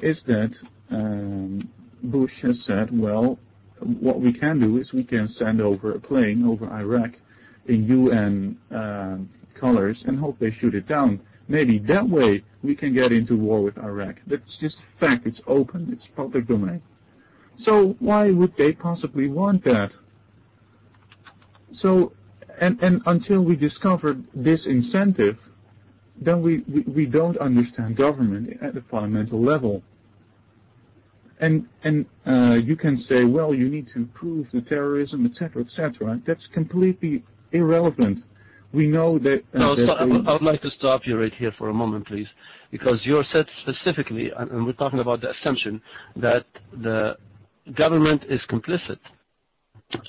is 0.00 0.16
that 0.26 0.50
um, 0.90 1.70
Bush 2.02 2.32
has 2.42 2.56
said, 2.66 2.88
well, 2.90 3.38
what 3.86 4.20
we 4.20 4.32
can 4.32 4.60
do 4.60 4.78
is 4.78 4.92
we 4.92 5.04
can 5.04 5.32
send 5.38 5.60
over 5.60 5.92
a 5.92 6.00
plane 6.00 6.44
over 6.46 6.66
Iraq 6.72 7.10
in 7.66 7.84
UN 7.84 8.56
um 8.70 9.28
colors 9.58 9.96
and 10.06 10.18
hope 10.18 10.38
they 10.40 10.50
shoot 10.60 10.74
it 10.74 10.88
down. 10.88 11.20
Maybe 11.48 11.78
that 11.88 12.08
way 12.08 12.42
we 12.62 12.74
can 12.74 12.94
get 12.94 13.12
into 13.12 13.36
war 13.36 13.62
with 13.62 13.78
Iraq. 13.78 14.16
That's 14.26 14.42
just 14.60 14.76
fact. 15.00 15.26
It's 15.26 15.40
open. 15.46 15.88
It's 15.92 16.02
public 16.16 16.48
domain. 16.48 16.82
So 17.64 17.94
why 18.00 18.30
would 18.30 18.54
they 18.56 18.72
possibly 18.72 19.28
want 19.28 19.62
that? 19.64 19.90
So, 21.80 22.12
and, 22.60 22.80
and 22.82 23.02
until 23.06 23.42
we 23.42 23.56
discover 23.56 24.16
this 24.34 24.60
incentive, 24.66 25.36
then 26.20 26.42
we, 26.42 26.58
we, 26.68 26.80
we 26.82 27.06
don't 27.06 27.36
understand 27.38 27.96
government 27.96 28.58
at 28.62 28.74
the 28.74 28.82
fundamental 28.90 29.42
level. 29.42 29.82
And, 31.42 31.66
and 31.82 32.06
uh, 32.24 32.54
you 32.54 32.76
can 32.76 33.04
say, 33.08 33.24
well, 33.24 33.52
you 33.52 33.68
need 33.68 33.88
to 33.94 34.06
prove 34.14 34.46
the 34.52 34.60
terrorism, 34.62 35.26
etc., 35.26 35.64
etc. 35.64 36.20
That's 36.24 36.46
completely 36.54 37.24
irrelevant. 37.50 38.20
We 38.72 38.86
know 38.86 39.18
that. 39.18 39.42
Uh, 39.52 39.58
no, 39.58 39.74
that 39.74 39.86
so 39.86 39.92
I, 39.92 40.04
would, 40.04 40.28
I 40.28 40.32
would 40.32 40.42
like 40.42 40.62
to 40.62 40.70
stop 40.78 41.02
you 41.04 41.20
right 41.20 41.34
here 41.34 41.52
for 41.58 41.68
a 41.68 41.74
moment, 41.74 42.06
please, 42.06 42.28
because 42.70 43.00
you 43.04 43.18
are 43.18 43.26
said 43.32 43.46
specifically, 43.62 44.30
and 44.38 44.50
and 44.50 44.64
we're 44.64 44.72
talking 44.72 45.00
about 45.00 45.20
the 45.20 45.30
assumption 45.30 45.82
that 46.16 46.46
the 46.72 47.16
government 47.74 48.22
is 48.30 48.40
complicit 48.48 48.98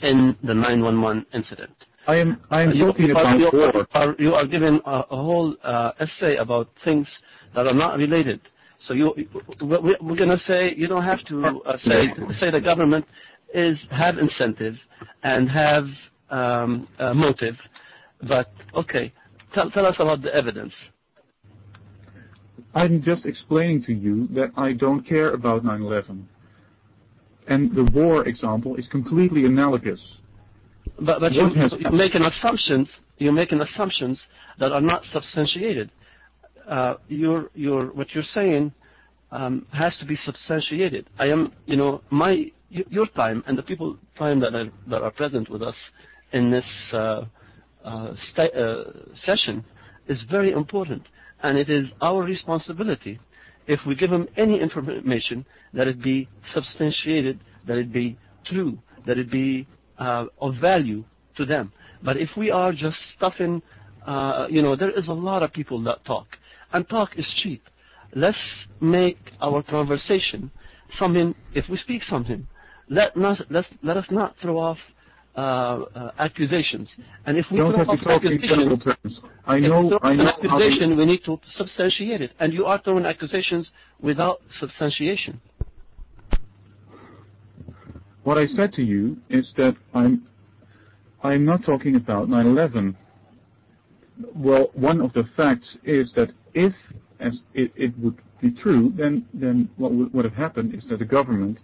in 0.01 0.35
the 0.43 0.53
911 0.53 1.26
incident. 1.34 1.76
I 2.07 2.18
am. 2.18 2.41
I 2.51 2.61
am 2.61 2.72
you, 2.72 2.85
talking 2.85 3.07
you 3.07 3.15
are, 3.15 3.22
about 3.22 3.39
you 3.39 3.49
war. 3.53 3.88
are, 3.93 4.15
you 4.19 4.34
are 4.34 4.45
giving 4.45 4.80
a, 4.85 4.99
a 5.11 5.15
whole 5.15 5.55
uh, 5.64 5.91
essay 5.99 6.38
about 6.38 6.69
things 6.85 7.07
that 7.55 7.65
are 7.65 7.73
not 7.73 7.97
related. 7.97 8.39
So 8.88 8.93
you, 8.93 9.14
we're, 9.61 10.15
going 10.15 10.30
to 10.30 10.41
say 10.47 10.73
you 10.76 10.88
don't 10.88 11.03
have 11.05 11.23
to 11.26 11.45
uh, 11.45 11.77
say 11.85 12.07
say 12.39 12.51
the 12.51 12.60
government 12.60 13.05
is 13.53 13.77
have 13.91 14.18
incentive 14.18 14.76
and 15.23 15.49
have 15.49 15.85
um, 16.30 16.88
uh, 16.99 17.14
motive, 17.14 17.55
but 18.27 18.51
okay, 18.76 19.14
tell 19.53 19.69
tell 19.72 19.85
us 19.85 19.95
about 19.99 20.22
the 20.22 20.35
evidence. 20.35 20.73
I'm 22.76 23.03
just 23.03 23.26
explaining 23.26 23.84
to 23.85 23.93
you 23.93 24.27
that 24.34 24.51
I 24.57 24.73
don't 24.73 25.07
care 25.07 25.31
about 25.34 25.64
9/11, 25.64 26.23
and 27.47 27.73
the 27.76 27.84
war 27.93 28.27
example 28.27 28.76
is 28.76 28.85
completely 28.91 29.45
analogous. 29.45 29.99
But 30.99 31.22
but 31.22 31.31
you, 31.31 31.43
What 31.43 31.55
has- 31.55 31.73
you're 31.80 31.91
making 31.91 32.23
assumptions. 32.23 32.88
You're 33.18 33.31
making 33.31 33.61
assumptions 33.61 34.18
that 34.60 34.72
are 34.73 34.81
not 34.81 35.03
substantiated. 35.14 35.89
Uh, 36.68 36.95
you're 37.07 37.88
what 37.88 38.07
you're 38.14 38.23
saying 38.34 38.72
um, 39.31 39.65
has 39.73 39.94
to 39.99 40.06
be 40.06 40.18
substantiated. 40.26 41.10
I 41.19 41.27
am, 41.27 41.52
you 41.65 41.76
know, 41.76 42.02
my 42.10 42.52
your 42.69 43.07
time 43.07 43.44
and 43.48 43.57
the 43.57 43.64
people 43.64 43.98
time 44.18 44.40
that 44.40 44.53
are, 44.56 45.11
present 45.11 45.49
with 45.49 45.61
us 45.61 45.76
in 46.31 46.49
this 46.52 46.65
uh, 46.94 47.26
uh, 47.84 48.14
session 49.26 49.64
is 50.07 50.18
very 50.30 50.52
important, 50.52 51.03
and 51.41 51.57
it 51.57 51.69
is 51.69 51.85
our 52.02 52.23
responsibility 52.23 53.19
if 53.68 53.80
we 53.88 53.95
give 53.95 54.10
them 54.10 54.27
any 54.38 54.60
information 54.60 55.45
that 55.73 55.88
it 55.88 56.02
be 56.02 56.27
substantiated, 56.53 57.40
that 57.65 57.77
it 57.77 57.91
be 57.91 58.18
true, 58.45 58.77
that 59.06 59.18
it 59.18 59.31
be 59.31 59.68
of 59.98 60.56
value 60.60 61.03
to 61.38 61.45
them. 61.45 61.72
But 62.03 62.18
if 62.18 62.30
we 62.35 62.52
are 62.52 62.73
just 62.73 62.98
stuffing, 63.15 63.61
you 64.49 64.61
know, 64.61 64.76
there 64.76 64.91
is 64.91 65.07
a 65.07 65.14
lot 65.14 65.44
of 65.44 65.53
people 65.53 65.81
that 65.84 66.03
talk, 66.06 66.27
and 66.73 66.87
talk 66.89 67.09
is 67.17 67.25
cheap. 67.41 67.63
Let's 68.15 68.37
make 68.81 69.17
our 69.41 69.63
conversation 69.63 70.51
something. 70.99 71.33
If 71.53 71.65
we 71.69 71.77
speak 71.77 72.01
something, 72.09 72.47
let 72.89 73.15
not 73.15 73.39
let 73.49 73.65
let 73.81 73.97
us 73.97 74.05
not 74.11 74.35
throw 74.41 74.59
off 74.59 74.77
uh, 75.35 75.39
uh, 75.39 76.11
accusations. 76.19 76.87
And 77.25 77.37
if 77.37 77.45
we 77.51 77.57
don't 77.57 77.71
throw 77.71 77.79
have 77.79 77.89
off 77.89 77.99
to 77.99 78.05
talk 78.05 78.23
in 78.23 78.33
accusations, 78.33 78.59
general 78.59 78.77
terms. 78.77 79.19
I 79.45 79.59
know. 79.59 79.99
I 80.01 80.13
know. 80.13 80.27
accusation, 80.27 80.95
we 80.97 81.05
need 81.05 81.23
to 81.25 81.39
substantiate 81.57 82.21
it. 82.21 82.31
And 82.39 82.53
you 82.53 82.65
are 82.65 82.79
throwing 82.83 83.05
accusations 83.05 83.67
without 83.99 84.41
substantiation. 84.59 85.41
What 88.23 88.37
I 88.37 88.45
said 88.55 88.73
to 88.73 88.83
you 88.83 89.17
is 89.29 89.45
that 89.57 89.75
I'm 89.93 90.27
I'm 91.23 91.45
not 91.45 91.65
talking 91.65 91.95
about 91.95 92.27
9/11. 92.29 92.95
Well, 94.35 94.69
one 94.73 95.02
of 95.02 95.14
the 95.14 95.23
facts 95.35 95.68
is 95.84 96.11
that 96.15 96.30
if 96.53 96.73
as 97.19 97.34
it, 97.53 97.98
would 97.99 98.18
be 98.41 98.52
true, 98.52 98.94
then 98.95 99.26
then 99.34 99.69
what 99.77 99.94
would, 99.94 100.26
have 100.26 100.34
happened 100.34 100.76
is 100.76 100.84
that 100.90 100.99
the 100.99 101.06
government 101.06 101.57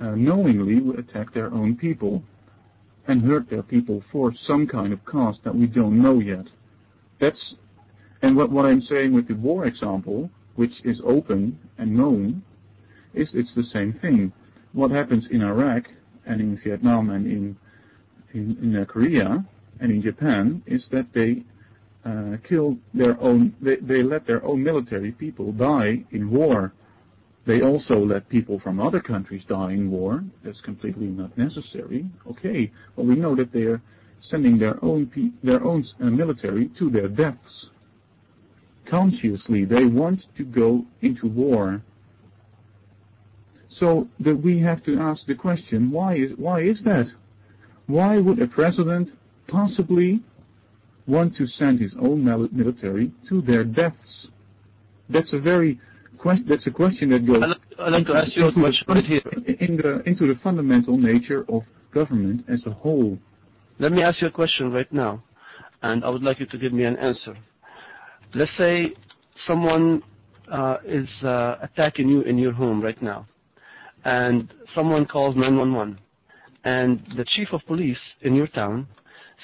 uh, 0.00 0.12
knowingly 0.12 0.80
would 0.80 0.98
attack 0.98 1.34
their 1.34 1.52
own 1.52 1.76
people 1.76 2.22
and 3.08 3.22
hurt 3.22 3.50
their 3.50 3.62
people 3.62 4.02
for 4.12 4.32
some 4.46 4.66
kind 4.66 4.92
of 4.92 5.04
cause 5.04 5.36
that 5.44 5.54
we 5.54 5.66
don't 5.66 6.00
know 6.00 6.20
yet. 6.20 6.46
That's 7.20 7.54
and 8.22 8.36
what 8.36 8.50
what 8.50 8.66
I'm 8.66 8.82
saying 8.82 9.12
with 9.12 9.28
the 9.28 9.34
war 9.34 9.66
example, 9.66 10.30
which 10.54 10.72
is 10.84 10.98
open 11.04 11.58
and 11.78 11.96
known, 11.96 12.42
is 13.14 13.28
it's 13.34 13.54
the 13.56 13.64
same 13.72 13.92
thing. 14.00 14.32
What 14.72 14.90
happens 14.90 15.24
in 15.30 15.42
Iraq 15.42 15.84
and 16.26 16.40
in 16.40 16.60
Vietnam 16.64 17.10
and 17.10 17.26
in 17.26 17.56
in, 18.32 18.56
in 18.62 18.76
uh, 18.76 18.84
Korea 18.84 19.44
and 19.80 19.90
in 19.90 20.02
Japan 20.02 20.62
is 20.66 20.82
that 20.92 21.06
they 21.14 21.42
uh, 22.04 22.36
kill 22.48 22.76
their 22.94 23.20
own. 23.20 23.54
They, 23.60 23.76
they 23.76 24.02
let 24.02 24.26
their 24.26 24.44
own 24.44 24.62
military 24.62 25.12
people 25.12 25.52
die 25.52 26.04
in 26.12 26.30
war. 26.30 26.72
They 27.46 27.62
also 27.62 28.04
let 28.04 28.28
people 28.28 28.60
from 28.60 28.80
other 28.80 29.00
countries 29.00 29.42
die 29.48 29.72
in 29.72 29.90
war. 29.90 30.22
That's 30.44 30.60
completely 30.62 31.06
not 31.06 31.36
necessary. 31.36 32.06
Okay, 32.28 32.70
but 32.96 33.04
we 33.06 33.16
know 33.16 33.34
that 33.36 33.52
they 33.52 33.62
are 33.62 33.82
sending 34.30 34.58
their 34.58 34.82
own 34.84 35.06
pe- 35.06 35.32
their 35.42 35.62
own 35.64 35.86
uh, 36.00 36.04
military 36.04 36.70
to 36.78 36.90
their 36.90 37.08
deaths. 37.08 37.66
Consciously, 38.88 39.64
they 39.64 39.84
want 39.84 40.20
to 40.36 40.44
go 40.44 40.84
into 41.02 41.26
war. 41.26 41.82
So 43.78 44.08
that 44.20 44.36
we 44.36 44.60
have 44.60 44.84
to 44.84 44.98
ask 44.98 45.22
the 45.26 45.34
question: 45.34 45.90
Why 45.90 46.16
is 46.16 46.30
why 46.36 46.62
is 46.62 46.78
that? 46.84 47.06
Why 47.86 48.18
would 48.18 48.40
a 48.40 48.46
president 48.46 49.08
possibly 49.48 50.20
want 51.10 51.36
to 51.36 51.46
send 51.58 51.80
his 51.80 51.92
own 52.00 52.24
military 52.24 53.12
to 53.28 53.42
their 53.42 53.64
deaths? 53.64 53.96
That's 55.08 55.32
a 55.32 55.38
very 55.38 55.78
that's 56.44 56.66
a 56.66 56.70
question 56.70 57.10
that 57.10 57.26
goes 57.26 57.42
I'd 57.42 57.92
like- 57.92 58.06
to 58.06 58.14
ask 58.14 58.36
you 58.36 58.44
a 58.44 58.48
into 58.48 58.60
the 58.60 58.84
question 58.84 59.44
in 59.66 59.76
the 59.78 60.02
into 60.10 60.26
the 60.26 60.38
fundamental 60.42 60.96
nature 60.98 61.42
of 61.48 61.62
government 61.92 62.44
as 62.48 62.60
a 62.66 62.70
whole. 62.82 63.18
Let 63.78 63.92
me 63.92 64.02
ask 64.02 64.20
you 64.20 64.28
a 64.28 64.30
question 64.42 64.70
right 64.70 64.92
now, 64.92 65.22
and 65.82 66.04
I 66.04 66.08
would 66.10 66.22
like 66.22 66.38
you 66.40 66.46
to 66.54 66.58
give 66.58 66.72
me 66.72 66.84
an 66.84 66.96
answer. 66.96 67.34
Let's 68.34 68.50
say 68.58 68.92
someone 69.46 70.02
uh, 70.52 70.76
is 70.84 71.08
uh, 71.22 71.56
attacking 71.62 72.08
you 72.08 72.20
in 72.22 72.36
your 72.38 72.52
home 72.52 72.82
right 72.82 73.00
now, 73.00 73.26
and 74.04 74.52
someone 74.74 75.06
calls 75.06 75.34
911, 75.36 75.98
and 76.64 77.02
the 77.16 77.24
chief 77.24 77.48
of 77.52 77.60
police 77.66 78.02
in 78.20 78.34
your 78.34 78.48
town 78.48 78.86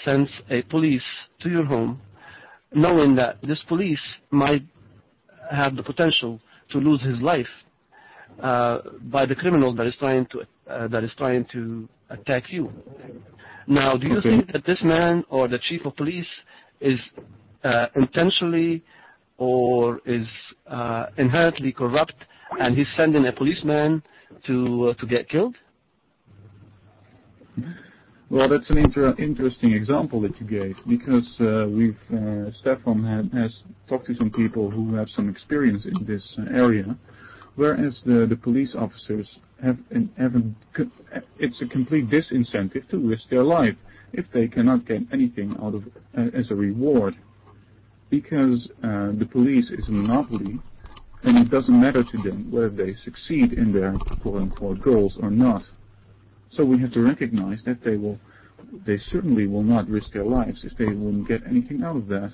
sends 0.05 0.31
a 0.51 0.63
police 0.63 1.03
to 1.43 1.49
your 1.49 1.65
home, 1.65 2.01
knowing 2.75 3.15
that 3.17 3.39
this 3.43 3.59
police 3.69 3.99
might 4.31 4.63
have 5.51 5.77
the 5.77 5.83
potential 5.83 6.41
to 6.73 6.79
lose 6.79 7.01
his 7.03 7.21
life 7.23 7.47
uh, 8.43 8.79
by 9.05 9.25
the 9.27 9.35
criminal 9.35 9.75
that 9.75 9.87
is 9.87 9.95
trying 9.99 10.27
to 10.27 10.43
uh, 10.69 10.89
that 10.89 11.05
is 11.05 11.11
trying 11.17 11.47
to 11.53 11.89
attack 12.11 12.45
you. 12.51 12.73
Now, 13.67 13.97
do 13.97 14.07
you 14.09 14.19
Okay. 14.19 14.31
think 14.31 14.53
that 14.53 14.65
this 14.67 14.79
man 14.83 15.25
or 15.31 15.49
the 15.49 15.59
chief 15.69 15.85
of 15.87 15.97
police 15.97 16.27
is 16.81 16.99
uh, 17.65 17.87
intentionally 17.97 18.83
or 19.39 20.01
is 20.07 20.27
uh, 20.69 21.07
inherently 21.19 21.73
corrupt, 21.73 22.15
and 22.61 22.77
he's 22.77 22.87
sending 22.97 23.27
a 23.27 23.33
policeman 23.33 24.03
to 24.47 24.89
uh, 24.91 24.95
to 24.95 25.07
get 25.07 25.29
killed? 25.29 25.57
Well, 28.29 28.49
that's 28.49 28.69
an 28.71 28.79
inter- 28.79 29.15
interesting 29.19 29.73
example 29.73 30.21
that 30.23 30.41
you 30.41 30.47
gave 30.47 30.77
because 30.89 31.27
uh, 31.41 31.69
we've 31.69 31.97
uh, 32.13 32.51
Stefan 32.61 33.05
has 33.33 33.53
talked 33.89 34.09
to 34.09 34.17
some 34.17 34.31
people 34.31 34.69
who 34.69 34.95
have 34.97 35.07
some 35.15 35.29
experience 35.29 35.85
in 35.85 36.05
this 36.05 36.23
area, 36.53 36.99
whereas 37.55 37.95
the, 38.05 38.37
police 38.43 38.71
officers 38.77 39.29
have 39.63 39.79
it's 41.39 41.63
a 41.63 41.67
complete 41.67 42.11
disincentive 42.11 42.89
to 42.91 42.99
risk 42.99 43.23
their 43.31 43.45
life 43.45 43.77
if 44.13 44.27
they 44.35 44.49
cannot 44.49 44.87
get 44.87 45.03
anything 45.13 45.57
out 45.63 45.77
of 45.77 45.85
uh, 46.19 46.23
as 46.37 46.51
a 46.51 46.55
reward, 46.55 47.15
because 48.11 48.69
the 48.83 49.29
police 49.31 49.67
is 49.71 49.87
a 49.87 49.93
monopoly, 49.93 50.61
and 51.23 51.39
it 51.39 51.49
doesn't 51.49 51.81
matter 51.81 52.03
to 52.03 52.19
them 52.19 52.51
whether 52.51 52.71
they 52.71 52.97
succeed 53.05 53.53
in 53.53 53.73
their 53.73 54.01
quote-unquote 54.21 54.83
goals 54.83 55.13
or 55.23 55.31
not. 55.31 55.63
So 56.57 56.65
we 56.65 56.79
have 56.81 56.93
to 56.93 57.01
recognize 57.01 57.59
that 57.67 57.85
they 57.85 57.97
will, 57.97 58.19
they 58.87 58.99
certainly 59.13 59.47
will 59.47 59.63
not 59.63 59.89
risk 59.89 60.13
their 60.13 60.25
lives 60.25 60.61
if 60.65 60.77
they 60.79 60.87
wouldn't 60.87 61.29
get 61.29 61.43
anything 61.47 61.83
out 61.83 61.97
of 61.97 62.07
that. 62.09 62.33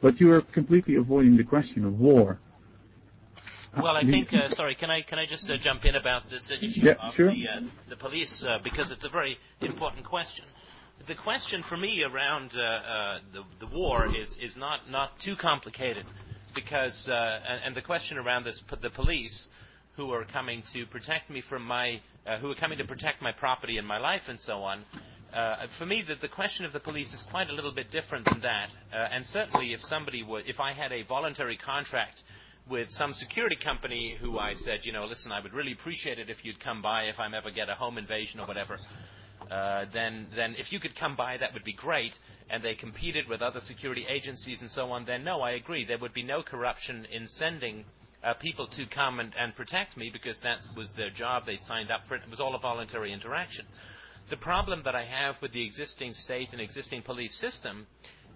But 0.00 0.20
you 0.20 0.30
are 0.32 0.40
completely 0.40 0.94
avoiding 0.94 1.36
the 1.36 1.44
question 1.44 1.84
of 1.84 1.98
war. 1.98 2.38
Well, 3.76 3.96
I 3.96 4.02
think. 4.04 4.32
Uh, 4.32 4.50
sorry, 4.54 4.74
can 4.74 4.90
I 4.90 5.02
can 5.02 5.18
I 5.18 5.26
just 5.26 5.50
uh, 5.50 5.56
jump 5.56 5.84
in 5.84 5.94
about 5.94 6.30
this 6.30 6.50
issue 6.50 6.86
Yeah, 6.86 6.94
of 7.00 7.14
sure. 7.14 7.30
the 7.30 7.48
uh, 7.48 7.60
the 7.88 7.96
police 7.96 8.44
uh, 8.44 8.58
because 8.64 8.90
it's 8.90 9.04
a 9.04 9.08
very 9.08 9.38
important 9.60 10.04
question. 10.04 10.44
The 11.06 11.14
question 11.14 11.62
for 11.62 11.76
me 11.76 12.02
around 12.02 12.52
uh, 12.56 12.60
uh, 12.62 13.18
the 13.32 13.42
the 13.60 13.66
war 13.66 14.06
is 14.16 14.38
is 14.38 14.56
not 14.56 14.90
not 14.90 15.18
too 15.18 15.36
complicated 15.36 16.06
because 16.54 17.08
uh, 17.08 17.70
the 17.74 17.82
question 17.82 18.18
around 18.18 18.44
this 18.44 18.64
the 18.80 18.90
police 18.90 19.48
who 19.96 20.12
are 20.12 20.24
coming 20.24 20.62
to 20.72 20.86
protect 20.86 21.28
me 21.28 21.40
from 21.40 21.62
my 21.62 22.00
uh, 22.28 22.36
who 22.38 22.50
are 22.50 22.54
coming 22.54 22.78
to 22.78 22.84
protect 22.84 23.22
my 23.22 23.32
property 23.32 23.78
and 23.78 23.86
my 23.86 23.98
life 23.98 24.28
and 24.28 24.38
so 24.38 24.58
on. 24.58 24.84
Uh, 25.32 25.66
for 25.78 25.86
me, 25.86 26.02
the, 26.02 26.14
the 26.14 26.28
question 26.28 26.64
of 26.64 26.72
the 26.72 26.80
police 26.80 27.12
is 27.14 27.22
quite 27.22 27.50
a 27.50 27.52
little 27.52 27.72
bit 27.72 27.90
different 27.90 28.24
than 28.24 28.40
that. 28.40 28.70
Uh, 28.92 28.96
and 29.10 29.24
certainly, 29.24 29.72
if 29.72 29.84
somebody 29.84 30.22
would, 30.22 30.46
if 30.46 30.60
I 30.60 30.72
had 30.72 30.92
a 30.92 31.02
voluntary 31.02 31.56
contract 31.56 32.22
with 32.68 32.90
some 32.90 33.12
security 33.12 33.56
company 33.56 34.16
who 34.20 34.38
I 34.38 34.54
said, 34.54 34.84
you 34.84 34.92
know, 34.92 35.04
listen, 35.06 35.32
I 35.32 35.40
would 35.40 35.54
really 35.54 35.72
appreciate 35.72 36.18
it 36.18 36.30
if 36.30 36.44
you'd 36.44 36.60
come 36.60 36.82
by 36.82 37.04
if 37.04 37.18
I 37.18 37.26
ever 37.34 37.50
get 37.50 37.68
a 37.68 37.74
home 37.74 37.98
invasion 37.98 38.40
or 38.40 38.46
whatever. 38.46 38.78
uh, 39.50 39.86
then 39.92 40.26
then 40.34 40.54
if 40.58 40.72
you 40.72 40.80
could 40.80 40.94
come 40.94 41.16
by, 41.16 41.36
that 41.38 41.54
would 41.54 41.64
be 41.64 41.72
great. 41.72 42.18
And 42.50 42.62
they 42.62 42.74
competed 42.74 43.28
with 43.28 43.42
other 43.42 43.60
security 43.60 44.06
agencies 44.08 44.62
and 44.62 44.70
so 44.70 44.90
on. 44.92 45.04
Then 45.04 45.24
no, 45.24 45.40
I 45.40 45.52
agree. 45.52 45.84
There 45.84 45.98
would 45.98 46.14
be 46.14 46.22
no 46.22 46.42
corruption 46.42 47.06
in 47.10 47.26
sending 47.26 47.84
uh, 48.22 48.34
people 48.34 48.66
to 48.66 48.86
come 48.86 49.20
and, 49.20 49.32
and 49.38 49.54
protect 49.54 49.96
me 49.96 50.10
because 50.12 50.40
that 50.40 50.66
was 50.76 50.88
their 50.94 51.10
job. 51.10 51.46
They'd 51.46 51.62
signed 51.62 51.90
up 51.90 52.06
for 52.06 52.16
it. 52.16 52.22
It 52.24 52.30
was 52.30 52.40
all 52.40 52.54
a 52.54 52.58
voluntary 52.58 53.12
interaction. 53.12 53.66
The 54.30 54.36
problem 54.36 54.82
that 54.84 54.94
I 54.94 55.04
have 55.04 55.40
with 55.40 55.52
the 55.52 55.64
existing 55.64 56.12
state 56.12 56.52
and 56.52 56.60
existing 56.60 57.02
police 57.02 57.34
system 57.34 57.86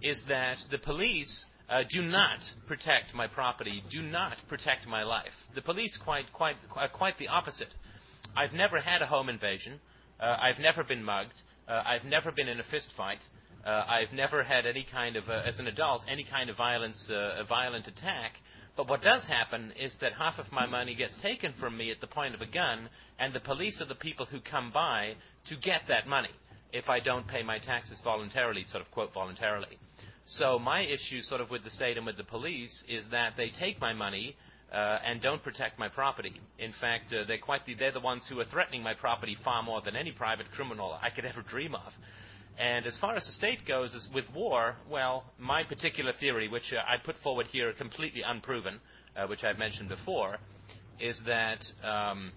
is 0.02 0.24
that 0.24 0.58
the 0.70 0.78
police 0.78 1.46
uh, 1.68 1.82
do 1.88 2.02
not 2.02 2.52
protect 2.66 3.14
my 3.14 3.26
property, 3.26 3.82
do 3.90 4.02
not 4.02 4.36
protect 4.48 4.86
my 4.86 5.02
life. 5.02 5.34
The 5.54 5.62
police 5.62 5.96
quite 5.96 6.32
quite 6.32 6.56
uh, 6.76 6.88
quite 6.88 7.18
the 7.18 7.28
opposite. 7.28 7.68
I've 8.36 8.52
never 8.52 8.80
had 8.80 9.02
a 9.02 9.06
home 9.06 9.28
invasion. 9.28 9.80
Uh, 10.20 10.36
I've 10.40 10.58
never 10.58 10.84
been 10.84 11.02
mugged. 11.02 11.42
Uh, 11.68 11.82
I've 11.84 12.04
never 12.04 12.32
been 12.32 12.48
in 12.48 12.60
a 12.60 12.62
fist 12.62 12.92
fight. 12.92 13.26
Uh, 13.64 13.84
I've 13.86 14.12
never 14.12 14.42
had 14.42 14.66
any 14.66 14.84
kind 14.84 15.16
of, 15.16 15.28
uh, 15.28 15.42
as 15.46 15.60
an 15.60 15.66
adult, 15.66 16.04
any 16.08 16.24
kind 16.24 16.50
of 16.50 16.56
violence, 16.56 17.10
a 17.10 17.44
violent 17.48 17.86
attack. 17.86 18.32
But 18.76 18.88
what 18.88 19.02
does 19.02 19.26
happen 19.26 19.72
is 19.78 19.96
that 19.96 20.14
half 20.14 20.38
of 20.38 20.50
my 20.50 20.66
money 20.66 20.94
gets 20.94 21.16
taken 21.16 21.52
from 21.52 21.76
me 21.76 21.90
at 21.90 22.00
the 22.00 22.06
point 22.06 22.34
of 22.34 22.40
a 22.40 22.46
gun, 22.46 22.88
and 23.18 23.32
the 23.32 23.40
police 23.40 23.80
are 23.80 23.86
the 23.86 23.94
people 23.94 24.26
who 24.26 24.40
come 24.40 24.70
by 24.72 25.16
to 25.46 25.56
get 25.56 25.82
that 25.88 26.06
money 26.06 26.30
if 26.72 26.88
I 26.88 27.00
don't 27.00 27.26
pay 27.26 27.42
my 27.42 27.58
taxes 27.58 28.00
voluntarily, 28.00 28.64
sort 28.64 28.82
of 28.82 28.90
quote 28.90 29.12
voluntarily. 29.12 29.78
So 30.24 30.58
my 30.58 30.82
issue 30.82 31.20
sort 31.20 31.40
of 31.40 31.50
with 31.50 31.64
the 31.64 31.70
state 31.70 31.98
and 31.98 32.06
with 32.06 32.16
the 32.16 32.24
police 32.24 32.84
is 32.88 33.08
that 33.08 33.36
they 33.36 33.50
take 33.50 33.80
my 33.80 33.92
money 33.92 34.36
uh, 34.72 34.98
and 35.04 35.20
don't 35.20 35.42
protect 35.42 35.78
my 35.78 35.88
property. 35.88 36.40
In 36.58 36.72
fact, 36.72 37.12
uh, 37.12 37.24
they're 37.24 37.36
quite 37.36 37.66
the, 37.66 37.74
they're 37.74 37.92
the 37.92 38.00
ones 38.00 38.26
who 38.26 38.40
are 38.40 38.44
threatening 38.44 38.82
my 38.82 38.94
property 38.94 39.34
far 39.44 39.62
more 39.62 39.82
than 39.82 39.96
any 39.96 40.12
private 40.12 40.50
criminal 40.50 40.96
I 41.02 41.10
could 41.10 41.26
ever 41.26 41.42
dream 41.42 41.74
of. 41.74 41.92
And 42.58 42.86
as 42.86 42.96
far 42.96 43.14
as 43.14 43.26
the 43.26 43.32
state 43.32 43.66
goes, 43.66 43.94
is 43.94 44.10
with 44.12 44.32
war, 44.32 44.76
well, 44.88 45.24
my 45.38 45.64
particular 45.64 46.12
theory, 46.12 46.48
which 46.48 46.72
uh, 46.72 46.78
I 46.86 46.96
put 46.98 47.16
forward 47.18 47.46
here, 47.46 47.72
completely 47.72 48.22
unproven, 48.22 48.80
uh, 49.16 49.26
which 49.26 49.42
I've 49.44 49.58
mentioned 49.58 49.88
before, 49.88 50.38
is 51.00 51.22
that 51.24 51.72
um, 51.82 52.32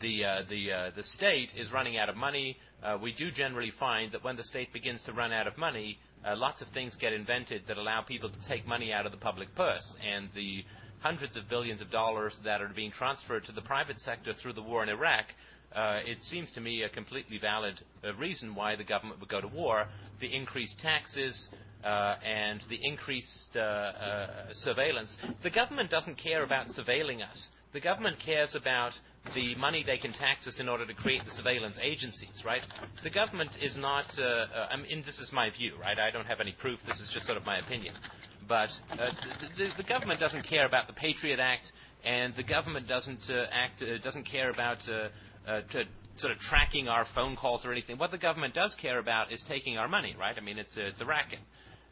the 0.00 0.24
uh, 0.24 0.42
the 0.48 0.72
uh, 0.72 0.90
the 0.94 1.02
state 1.02 1.54
is 1.56 1.72
running 1.72 1.98
out 1.98 2.08
of 2.08 2.16
money. 2.16 2.56
Uh, 2.82 2.98
we 3.00 3.12
do 3.12 3.30
generally 3.30 3.70
find 3.70 4.12
that 4.12 4.22
when 4.22 4.36
the 4.36 4.44
state 4.44 4.72
begins 4.72 5.02
to 5.02 5.12
run 5.12 5.32
out 5.32 5.46
of 5.46 5.58
money, 5.58 5.98
uh, 6.26 6.36
lots 6.36 6.62
of 6.62 6.68
things 6.68 6.96
get 6.96 7.12
invented 7.12 7.62
that 7.68 7.76
allow 7.78 8.02
people 8.02 8.28
to 8.30 8.48
take 8.48 8.66
money 8.66 8.92
out 8.92 9.06
of 9.06 9.12
the 9.12 9.18
public 9.18 9.54
purse, 9.54 9.96
and 10.06 10.28
the 10.34 10.64
hundreds 11.00 11.36
of 11.36 11.48
billions 11.48 11.80
of 11.80 11.90
dollars 11.90 12.38
that 12.44 12.60
are 12.62 12.68
being 12.68 12.90
transferred 12.90 13.44
to 13.44 13.52
the 13.52 13.60
private 13.60 14.00
sector 14.00 14.32
through 14.32 14.52
the 14.52 14.62
war 14.62 14.82
in 14.82 14.88
Iraq 14.88 15.26
uh, 15.76 16.00
it 16.06 16.24
seems 16.24 16.50
to 16.52 16.60
me 16.60 16.82
a 16.82 16.88
completely 16.88 17.38
valid 17.38 17.80
uh, 18.02 18.14
reason 18.14 18.54
why 18.54 18.76
the 18.76 18.84
government 18.84 19.20
would 19.20 19.28
go 19.28 19.42
to 19.42 19.48
war. 19.48 19.86
The 20.20 20.34
increased 20.34 20.80
taxes 20.80 21.50
uh, 21.84 22.16
and 22.24 22.62
the 22.70 22.78
increased 22.82 23.56
uh, 23.56 23.60
uh, 23.60 24.52
surveillance. 24.52 25.18
The 25.42 25.50
government 25.50 25.90
doesn't 25.90 26.16
care 26.16 26.42
about 26.42 26.68
surveilling 26.68 27.22
us. 27.22 27.50
The 27.74 27.80
government 27.80 28.18
cares 28.18 28.54
about 28.54 28.98
the 29.34 29.54
money 29.56 29.84
they 29.84 29.98
can 29.98 30.14
tax 30.14 30.46
us 30.46 30.60
in 30.60 30.68
order 30.68 30.86
to 30.86 30.94
create 30.94 31.26
the 31.26 31.30
surveillance 31.30 31.78
agencies, 31.82 32.42
right? 32.44 32.62
The 33.02 33.10
government 33.10 33.58
is 33.60 33.76
not, 33.76 34.18
uh, 34.18 34.46
I 34.70 34.76
mean, 34.76 35.02
this 35.04 35.20
is 35.20 35.30
my 35.30 35.50
view, 35.50 35.74
right? 35.78 35.98
I 35.98 36.10
don't 36.10 36.26
have 36.26 36.40
any 36.40 36.52
proof. 36.52 36.80
This 36.86 37.00
is 37.00 37.10
just 37.10 37.26
sort 37.26 37.36
of 37.36 37.44
my 37.44 37.58
opinion. 37.58 37.94
But 38.48 38.70
the, 39.58 39.72
the, 39.76 39.82
government 39.82 40.20
doesn't 40.20 40.44
care 40.44 40.64
about 40.64 40.86
the 40.86 40.92
Patriot 40.92 41.40
Act, 41.40 41.72
and 42.04 42.34
the 42.36 42.44
government 42.44 42.86
doesn't 42.86 43.28
act, 43.30 43.82
doesn't 44.02 44.24
care 44.24 44.50
about 44.50 44.88
uh, 44.88 45.08
to 45.46 45.84
sort 46.16 46.32
of 46.32 46.38
tracking 46.38 46.88
our 46.88 47.04
phone 47.04 47.36
calls 47.36 47.64
or 47.64 47.72
anything. 47.72 47.98
What 47.98 48.10
the 48.10 48.18
government 48.18 48.54
does 48.54 48.74
care 48.74 48.98
about 48.98 49.32
is 49.32 49.42
taking 49.42 49.78
our 49.78 49.88
money, 49.88 50.16
right? 50.18 50.34
I 50.36 50.40
mean, 50.40 50.58
it's 50.58 50.76
a, 50.76 50.86
it's 50.86 51.00
a 51.00 51.06
racket. 51.06 51.40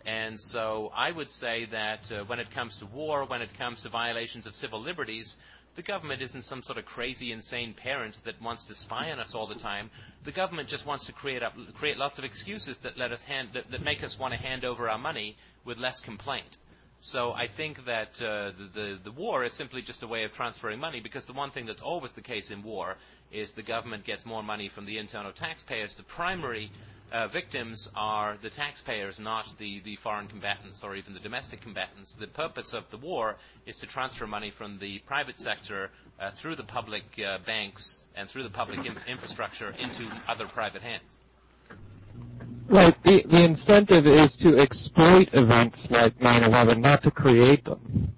And 0.07 0.39
so 0.41 0.91
I 0.95 1.11
would 1.11 1.31
say 1.31 1.67
that 1.67 2.11
uh, 2.13 2.25
when 2.25 2.39
it 2.39 2.51
comes 2.51 2.77
to 2.79 2.87
war, 2.87 3.25
when 3.25 3.43
it 3.43 3.57
comes 3.57 3.83
to 3.83 3.89
violations 3.89 4.47
of 4.47 4.55
civil 4.55 4.81
liberties, 4.81 5.37
the 5.77 5.83
government 5.83 6.23
isn't 6.23 6.43
some 6.43 6.63
sort 6.63 6.79
of 6.79 6.85
crazy, 6.85 7.33
insane 7.33 7.75
parent 7.75 8.17
that 8.25 8.41
wants 8.41 8.65
to 8.65 8.75
spy 8.75 9.11
on 9.11 9.19
us 9.19 9.35
all 9.35 9.47
the 9.47 9.55
time. 9.55 9.91
The 10.25 10.31
government 10.31 10.69
just 10.69 10.87
wants 10.87 11.07
to 11.07 11.13
create 11.13 11.43
up, 11.43 11.55
create 11.75 11.97
lots 11.97 12.19
of 12.19 12.25
excuses 12.25 12.79
that 12.79 12.97
let 12.97 13.13
us 13.13 13.23
hand, 13.23 13.51
that, 13.55 13.71
that 13.71 13.83
make 13.83 14.05
us 14.05 14.19
want 14.19 14.35
to 14.35 14.39
hand 14.39 14.65
over 14.65 14.89
our 14.89 14.99
money 14.99 15.37
with 15.65 15.79
less 15.79 16.01
complaint. 16.01 16.57
So 17.01 17.33
I 17.33 17.49
think 17.49 17.85
that 17.85 18.21
uh, 18.23 18.53
the, 18.57 18.71
the, 18.75 18.99
the 19.05 19.13
war 19.13 19.45
is 19.45 19.53
simply 19.53 19.83
just 19.83 20.03
a 20.03 20.07
way 20.07 20.25
of 20.25 20.33
transferring 20.33 20.81
money 20.81 21.01
because 21.01 21.27
the 21.27 21.35
one 21.35 21.51
thing 21.51 21.67
that's 21.67 21.83
always 21.83 22.13
the 22.13 22.23
case 22.23 22.51
in 22.51 22.63
war 22.63 22.97
is 23.31 23.53
the 23.53 23.63
government 23.63 24.05
gets 24.05 24.25
more 24.25 24.43
money 24.43 24.69
from 24.69 24.87
the 24.87 24.97
internal 24.97 25.33
taxpayers. 25.33 25.95
The 25.97 26.03
primary 26.05 26.71
uh, 27.13 27.29
victims 27.29 27.89
are 27.95 28.39
the 28.43 28.51
taxpayers, 28.51 29.21
not 29.21 29.47
the, 29.59 29.81
the 29.85 29.97
foreign 29.97 30.29
combatants 30.29 30.83
or 30.83 30.97
even 30.97 31.15
the 31.15 31.21
domestic 31.21 31.61
combatants. 31.61 32.15
The 32.15 32.27
purpose 32.27 32.73
of 32.73 32.85
the 32.91 32.97
war 32.97 33.37
is 33.67 33.77
to 33.79 33.87
transfer 33.87 34.27
money 34.27 34.51
from 34.51 34.79
the 34.79 34.99
private 35.01 35.39
sector 35.39 35.91
uh, 36.19 36.31
through 36.33 36.57
the 36.57 36.65
public 36.65 37.05
uh, 37.19 37.39
banks 37.45 37.99
and 38.17 38.29
through 38.29 38.45
the 38.45 38.51
public 38.51 38.81
infrastructure 39.07 39.71
into 39.71 40.09
other 40.29 40.47
private 40.49 40.83
hands. 40.83 41.19
Right. 42.69 42.95
The, 43.05 43.23
the 43.31 43.45
incentive 43.45 44.07
is 44.07 44.31
to 44.43 44.59
exploit 44.59 45.29
events 45.33 45.77
like 45.91 46.19
9/11, 46.19 46.81
not 46.81 47.03
to 47.03 47.11
create 47.11 47.65
them. 47.65 48.15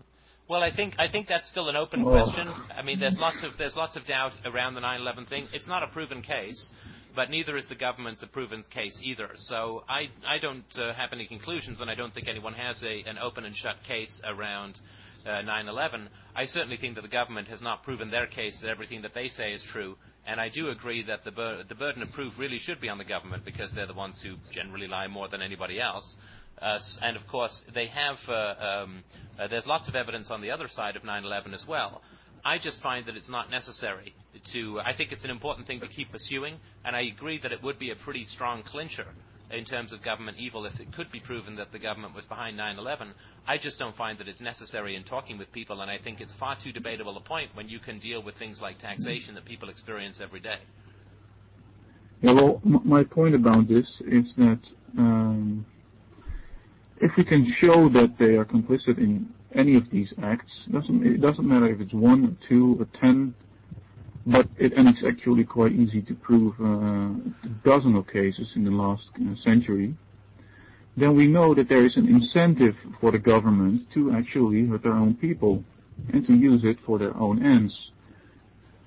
Well, 0.48 0.62
I 0.62 0.70
think 0.70 0.94
I 0.98 1.09
think 1.09 1.27
that's 1.27 1.48
still 1.48 1.68
an 1.68 1.77
open 1.77 2.05
question. 2.05 2.48
I 2.74 2.82
mean, 2.82 3.01
there's 3.01 3.18
lots 3.18 3.43
of 3.43 3.59
there's 3.59 3.77
lots 3.77 3.97
of 3.97 4.06
doubt 4.06 4.39
around 4.44 4.74
the 4.74 4.81
9/11 4.81 5.27
thing. 5.27 5.48
It's 5.52 5.66
not 5.66 5.82
a 5.82 5.89
proven 5.89 6.23
case, 6.23 6.70
but 7.16 7.31
neither 7.31 7.56
is 7.56 7.66
the 7.66 7.74
government's 7.74 8.23
a 8.23 8.28
proven 8.28 8.62
case 8.70 9.01
either. 9.02 9.31
So 9.35 9.82
I 9.89 10.10
I 10.24 10.39
don't 10.39 10.64
uh, 10.78 10.93
have 10.94 11.12
any 11.12 11.27
conclusions, 11.27 11.81
and 11.81 11.90
I 11.90 11.97
don't 11.97 12.14
think 12.14 12.28
anyone 12.28 12.55
has 12.55 12.85
a 12.85 13.02
an 13.06 13.18
open 13.18 13.44
and 13.44 13.56
shut 13.56 13.82
case 13.82 14.23
around 14.24 14.81
9/11. 15.27 16.09
I 16.35 16.47
certainly 16.47 16.77
think 16.77 16.94
that 16.94 17.03
the 17.03 17.09
government 17.09 17.48
has 17.48 17.62
not 17.62 17.82
proven 17.82 18.11
their 18.11 18.27
case 18.27 18.61
that 18.61 18.70
everything 18.70 19.03
that 19.03 19.15
they 19.15 19.28
say 19.28 19.53
is 19.53 19.62
true, 19.62 19.97
and 20.27 20.40
I 20.40 20.48
do 20.48 20.69
agree 20.69 21.03
that 21.05 21.24
the, 21.24 21.31
bur- 21.31 21.65
the 21.69 21.74
burden 21.74 22.03
of 22.03 22.12
proof 22.12 22.39
really 22.39 22.59
should 22.59 22.81
be 22.81 22.89
on 22.89 22.98
the 22.98 23.05
government 23.05 23.44
because 23.44 23.73
they're 23.73 23.86
the 23.86 23.94
ones 23.94 24.20
who 24.20 24.36
generally 24.51 24.89
lie 24.89 25.07
more 25.07 25.28
than 25.28 25.43
anybody 25.43 25.81
else. 25.81 26.16
Uh, 26.61 26.78
and 27.03 27.16
of 27.16 27.27
course, 27.28 27.65
they 27.74 27.86
have. 27.86 28.19
Uh, 28.28 28.55
um, 28.59 29.03
uh, 29.39 29.47
there's 29.48 29.66
lots 29.66 29.89
of 29.89 29.94
evidence 29.94 30.31
on 30.31 30.40
the 30.40 30.51
other 30.51 30.69
side 30.69 30.97
of 30.97 31.03
9/11 31.03 31.53
as 31.53 31.66
well. 31.66 32.03
I 32.44 32.59
just 32.59 32.81
find 32.81 33.07
that 33.07 33.16
it's 33.16 33.28
not 33.28 33.51
necessary 33.51 34.15
to. 34.53 34.81
I 34.81 34.94
think 34.94 35.12
it's 35.12 35.24
an 35.24 35.31
important 35.31 35.66
thing 35.66 35.81
to 35.81 35.89
keep 35.89 36.12
pursuing, 36.12 36.59
and 36.85 36.97
I 36.97 37.03
agree 37.03 37.39
that 37.39 37.53
it 37.53 37.62
would 37.62 37.78
be 37.78 37.90
a 37.90 37.97
pretty 37.97 38.24
strong 38.24 38.62
clincher 38.62 39.07
in 39.51 39.64
terms 39.64 39.93
of 39.93 40.02
government 40.02 40.36
evil 40.39 40.66
if 40.66 40.78
it 40.81 40.93
could 40.93 41.10
be 41.12 41.20
proven 41.20 41.56
that 41.56 41.73
the 41.73 41.78
government 41.78 42.14
was 42.14 42.24
behind 42.27 42.56
9/11. 42.59 43.12
I 43.47 43.59
just 43.59 43.78
don't 43.78 43.97
find 43.97 44.18
that 44.18 44.28
it's 44.28 44.40
necessary 44.40 44.97
in 44.97 45.05
talking 45.05 45.39
with 45.39 45.52
people, 45.52 45.81
and 45.81 45.90
I 45.90 45.98
think 45.98 46.20
it's 46.20 46.32
far 46.32 46.56
too 46.56 46.73
debatable 46.73 47.16
a 47.16 47.20
point 47.20 47.51
when 47.55 47.68
you 47.68 47.78
can 47.78 47.98
deal 47.98 48.23
with 48.23 48.36
things 48.36 48.60
like 48.60 48.78
taxation 48.78 49.35
that 49.35 49.44
people 49.44 49.68
experience 49.68 50.20
every 50.20 50.40
day. 50.40 50.59
Yeah, 52.23 52.32
well, 52.32 52.60
my 52.64 53.05
point 53.05 53.35
about 53.35 53.68
this 53.68 53.86
is 54.01 54.24
that 54.36 54.60
um, 54.98 55.66
if 57.01 57.12
we 57.16 57.24
can 57.24 57.55
show 57.60 57.89
that 57.90 58.16
they 58.18 58.36
are 58.36 58.44
complicit 58.44 58.98
in 58.98 59.28
any 59.55 59.77
of 59.77 59.89
these 59.90 60.09
acts, 60.23 60.51
doesn't 60.73 61.06
it 61.06 61.20
doesn't 61.20 61.47
matter 61.47 61.66
if 61.66 61.81
it's 61.81 61.93
one, 61.93 62.24
or 62.24 62.48
two, 62.48 62.77
or 62.81 62.86
ten 63.01 63.35
it's 64.27 64.98
actually 65.07 65.44
quite 65.44 65.73
easy 65.73 66.03
to 66.03 66.15
prove 66.15 66.55
uh, 66.61 66.65
a 66.65 67.48
dozen 67.65 67.94
of 67.97 68.07
cases 68.09 68.48
in 68.57 68.65
the 68.65 68.70
last 68.70 69.05
uh, 69.16 69.35
century, 69.44 69.94
then 70.97 71.15
we 71.15 71.27
know 71.27 71.55
that 71.55 71.69
there 71.69 71.85
is 71.85 71.97
an 71.97 72.09
incentive 72.09 72.74
for 73.01 73.12
the 73.12 73.19
government 73.19 73.82
to 73.94 74.12
actually 74.12 74.66
hurt 74.66 74.82
their 74.82 74.94
own 74.94 75.15
people 75.15 75.62
and 76.12 76.27
to 76.27 76.35
use 76.35 76.62
it 76.65 76.78
for 76.86 76.98
their 76.98 77.16
own 77.16 77.44
ends. 77.44 77.73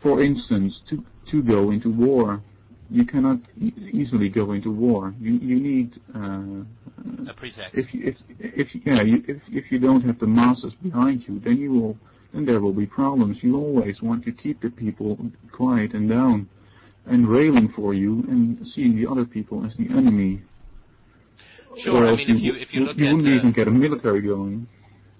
For 0.01 0.21
instance, 0.21 0.73
to 0.89 1.03
to 1.31 1.43
go 1.43 1.69
into 1.71 1.91
war, 1.91 2.41
you 2.89 3.05
cannot 3.05 3.39
e- 3.61 3.73
easily 3.93 4.29
go 4.29 4.53
into 4.53 4.71
war. 4.71 5.13
You 5.19 5.33
you 5.33 5.59
need 5.59 5.99
uh, 6.15 7.29
a 7.29 7.33
pretext. 7.35 7.75
If 7.77 7.87
if 7.93 8.15
if 8.39 8.67
yeah 8.85 9.03
you, 9.03 9.23
if 9.27 9.41
if 9.49 9.71
you 9.71 9.79
don't 9.79 10.01
have 10.01 10.19
the 10.19 10.27
masses 10.27 10.73
behind 10.81 11.23
you, 11.27 11.39
then 11.39 11.57
you 11.57 11.71
will 11.73 11.97
and 12.33 12.47
there 12.47 12.59
will 12.59 12.73
be 12.73 12.85
problems. 12.85 13.37
You 13.41 13.57
always 13.57 14.01
want 14.01 14.23
to 14.25 14.31
keep 14.31 14.61
the 14.61 14.69
people 14.69 15.17
quiet 15.51 15.93
and 15.93 16.09
down 16.09 16.49
and 17.05 17.27
railing 17.27 17.73
for 17.75 17.93
you 17.93 18.23
and 18.27 18.65
seeing 18.75 18.95
the 18.95 19.09
other 19.09 19.25
people 19.25 19.65
as 19.65 19.75
the 19.77 19.89
enemy. 19.89 20.41
Sure, 21.77 22.07
I 22.07 22.15
mean, 22.15 22.29
if 22.29 22.41
you, 22.41 22.53
if 22.55 22.73
you 22.73 22.81
look 22.81 22.97
you 22.97 23.07
at... 23.07 23.13
wouldn't 23.13 23.33
uh, 23.33 23.37
even 23.37 23.51
get 23.51 23.67
a 23.67 23.71
military 23.71 24.21
going. 24.21 24.67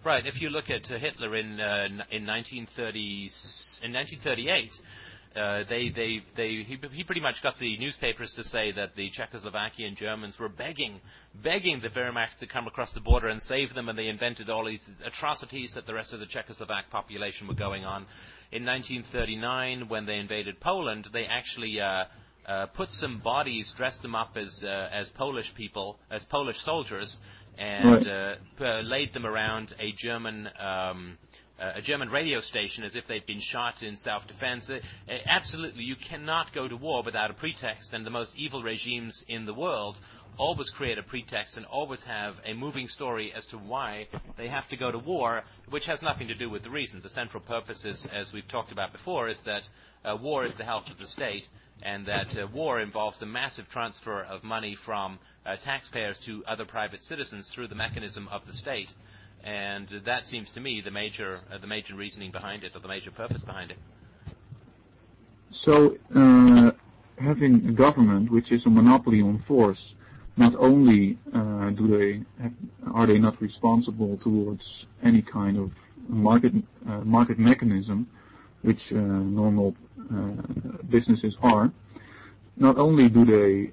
Right, 0.04 0.26
if 0.26 0.42
you 0.42 0.50
look 0.50 0.70
at 0.70 0.92
uh, 0.92 0.98
Hitler 0.98 1.36
in, 1.36 1.60
uh, 1.60 1.88
in 2.12 2.26
1930, 2.26 3.00
in 3.84 3.94
1938, 3.94 4.82
uh, 5.36 5.64
they, 5.70 5.90
they, 5.90 6.22
they, 6.36 6.50
he, 6.64 6.80
he 6.92 7.04
pretty 7.04 7.22
much 7.22 7.44
got 7.44 7.60
the 7.60 7.78
newspapers 7.78 8.34
to 8.36 8.44
say 8.44 8.72
that 8.72 8.96
the 8.96 9.10
Czechoslovakian 9.12 9.96
Germans 9.96 10.40
were 10.40 10.50
begging, 10.50 11.00
begging 11.36 11.80
the 11.82 11.90
Wehrmacht 11.90 12.38
to 12.40 12.48
come 12.48 12.68
across 12.68 12.94
the 12.94 13.00
border 13.00 13.28
and 13.28 13.42
save 13.42 13.74
them, 13.74 13.90
and 13.90 13.98
they 13.98 14.08
invented 14.08 14.50
all 14.50 14.66
these 14.66 14.90
atrocities 15.06 15.74
that 15.74 15.86
the 15.86 15.94
rest 15.94 16.14
of 16.14 16.20
the 16.20 16.26
Czechoslovak 16.26 16.90
population 16.90 17.48
were 17.48 17.54
going 17.54 17.86
on. 17.86 18.06
In 18.52 18.66
1939, 18.66 19.88
when 19.88 20.06
they 20.08 20.18
invaded 20.18 20.60
Poland, 20.60 21.08
they 21.14 21.26
actually 21.26 21.80
uh, 21.80 22.06
uh, 22.48 22.66
put 22.68 22.92
some 22.92 23.20
bodies, 23.20 23.72
dressed 23.74 24.02
them 24.02 24.16
up 24.16 24.36
as 24.36 24.64
uh, 24.64 24.90
as 24.92 25.12
Polish 25.12 25.54
people, 25.54 26.00
as 26.10 26.26
Polish 26.26 26.60
soldiers, 26.60 27.20
and 27.60 28.06
Right. 28.08 28.38
uh, 28.60 28.82
laid 28.82 29.14
them 29.14 29.26
around 29.26 29.76
a 29.80 29.92
German. 29.92 30.50
Um, 30.60 31.18
a 31.60 31.82
German 31.82 32.10
radio 32.10 32.40
station 32.40 32.84
as 32.84 32.96
if 32.96 33.08
they'd 33.08 33.26
been 33.26 33.40
shot 33.40 33.84
in 33.84 33.96
self-defense. 33.96 34.70
Uh, 34.70 34.80
uh, 35.08 35.18
absolutely, 35.26 35.84
you 35.84 35.96
cannot 35.96 36.54
go 36.54 36.68
to 36.68 36.78
war 36.78 37.04
without 37.04 37.32
a 37.32 37.34
pretext, 37.34 37.94
and 37.94 38.06
the 38.06 38.12
most 38.12 38.36
evil 38.38 38.64
regimes 38.64 39.24
in 39.28 39.46
the 39.46 39.54
world 39.54 40.00
always 40.38 40.70
create 40.70 40.98
a 40.98 41.04
pretext 41.04 41.58
and 41.58 41.66
always 41.66 42.02
have 42.04 42.40
a 42.46 42.54
moving 42.54 42.88
story 42.88 43.34
as 43.36 43.46
to 43.48 43.58
why 43.58 44.08
they 44.38 44.48
have 44.48 44.68
to 44.70 44.78
go 44.78 44.90
to 44.90 44.98
war, 44.98 45.44
which 45.70 45.86
has 45.86 46.02
nothing 46.02 46.30
to 46.30 46.36
do 46.36 46.50
with 46.50 46.64
the 46.64 46.70
reason. 46.70 47.02
The 47.02 47.10
central 47.10 47.44
purpose 47.44 47.84
is, 47.84 48.06
as 48.08 48.32
we've 48.32 48.48
talked 48.48 48.72
about 48.72 48.94
before, 48.94 49.28
is 49.28 49.42
that 49.42 49.68
uh, 50.06 50.16
war 50.16 50.46
is 50.46 50.56
the 50.56 50.64
health 50.64 50.90
of 50.90 50.98
the 50.98 51.08
state, 51.08 51.50
and 51.84 52.06
that 52.06 52.38
uh, 52.38 52.48
war 52.48 52.80
involves 52.80 53.20
the 53.20 53.26
massive 53.26 53.70
transfer 53.70 54.24
of 54.24 54.44
money 54.44 54.76
from 54.76 55.20
uh, 55.46 55.58
taxpayers 55.58 56.20
to 56.20 56.44
other 56.48 56.66
private 56.66 57.04
citizens 57.04 57.50
through 57.50 57.68
the 57.68 57.76
mechanism 57.76 58.30
of 58.30 58.46
the 58.48 58.54
state. 58.54 58.94
And 59.44 59.88
that 60.06 60.26
seems 60.26 60.52
to 60.52 60.60
me 60.60 60.82
the 60.82 60.92
major, 60.92 61.42
uh, 61.52 61.58
the 61.58 61.68
major 61.68 61.96
reasoning 61.96 62.32
behind 62.32 62.64
it, 62.64 62.76
or 62.76 62.80
the 62.80 62.88
major 62.88 63.12
purpose 63.12 63.42
behind 63.42 63.72
it. 63.72 63.78
So, 65.66 65.98
uh, 66.16 66.72
having 67.22 67.66
a 67.68 67.72
government 67.72 68.32
which 68.32 68.52
is 68.52 68.62
a 68.66 68.70
monopoly 68.70 69.22
on 69.22 69.44
force, 69.48 69.80
not 70.38 70.56
only 70.56 71.18
uh, 71.34 71.70
do 71.72 71.88
they 71.88 72.44
have, 72.44 72.54
are 72.94 73.08
they 73.08 73.18
not 73.18 73.42
responsible 73.42 74.18
towards 74.24 74.62
any 75.04 75.22
kind 75.22 75.58
of 75.58 75.72
market 76.08 76.54
market 77.04 77.38
mechanism, 77.38 78.08
which 78.62 78.80
normal 78.92 79.76
businesses 80.90 81.36
are. 81.42 81.72
Not 82.58 82.78
only 82.78 83.10
do 83.10 83.26
they 83.26 83.72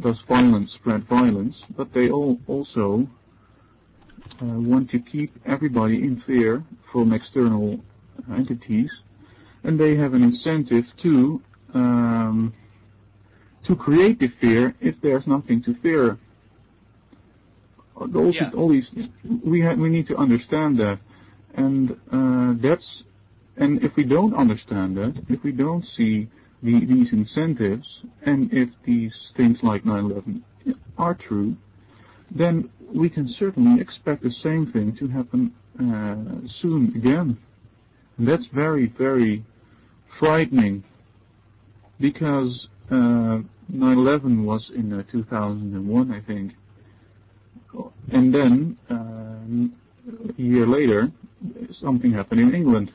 does 0.00 0.16
violence 0.28 0.70
spread 0.80 1.06
violence, 1.08 1.54
but 1.76 1.92
they 1.92 2.08
also 2.10 3.06
want 4.40 4.90
to 4.90 4.98
keep 4.98 5.30
everybody 5.46 5.96
in 6.02 6.22
fear 6.26 6.64
from 6.92 7.12
external 7.12 7.80
entities, 8.30 8.90
and 9.64 9.78
they 9.78 9.96
have 9.96 10.14
an 10.14 10.22
incentive 10.22 10.84
to 11.02 11.42
um, 11.74 12.52
to 13.66 13.76
create 13.76 14.18
the 14.18 14.28
fear 14.40 14.74
if 14.80 14.94
there's 15.02 15.26
nothing 15.26 15.62
to 15.62 15.74
fear. 15.82 16.18
All, 17.96 18.34
Yeah. 18.34 18.50
all 18.56 18.68
these 18.68 18.86
we 19.44 19.60
ha- 19.60 19.74
we 19.74 19.88
need 19.88 20.06
to 20.08 20.16
understand 20.16 20.78
that, 20.78 20.98
and 21.54 21.92
uh, 22.10 22.54
that's 22.60 22.88
and 23.56 23.82
if 23.84 23.94
we 23.96 24.04
don't 24.04 24.34
understand 24.34 24.96
that, 24.96 25.14
if 25.28 25.42
we 25.44 25.52
don't 25.52 25.84
see 25.96 26.28
the, 26.62 26.84
these 26.84 27.12
incentives, 27.12 27.86
and 28.24 28.52
if 28.52 28.68
these 28.84 29.12
things 29.36 29.58
like 29.62 29.84
9/11 29.84 30.42
are 30.98 31.14
true, 31.14 31.56
then 32.34 32.70
we 32.94 33.08
can 33.08 33.32
certainly 33.38 33.80
expect 33.80 34.22
the 34.22 34.32
same 34.42 34.70
thing 34.72 34.96
to 34.98 35.08
happen 35.08 35.52
uh, 35.78 36.46
soon 36.60 36.92
again. 36.96 37.38
And 38.18 38.28
that's 38.28 38.44
very, 38.54 38.92
very 38.98 39.44
frightening 40.18 40.84
because 42.00 42.68
uh, 42.90 43.40
9/11 43.72 44.44
was 44.44 44.62
in 44.76 44.92
uh, 44.92 45.02
2001, 45.10 46.12
I 46.12 46.20
think, 46.20 46.52
and 48.12 48.34
then 48.34 48.76
um, 48.90 49.72
a 50.38 50.42
year 50.42 50.66
later, 50.66 51.10
something 51.80 52.12
happened 52.12 52.40
in 52.40 52.54
England. 52.54 52.92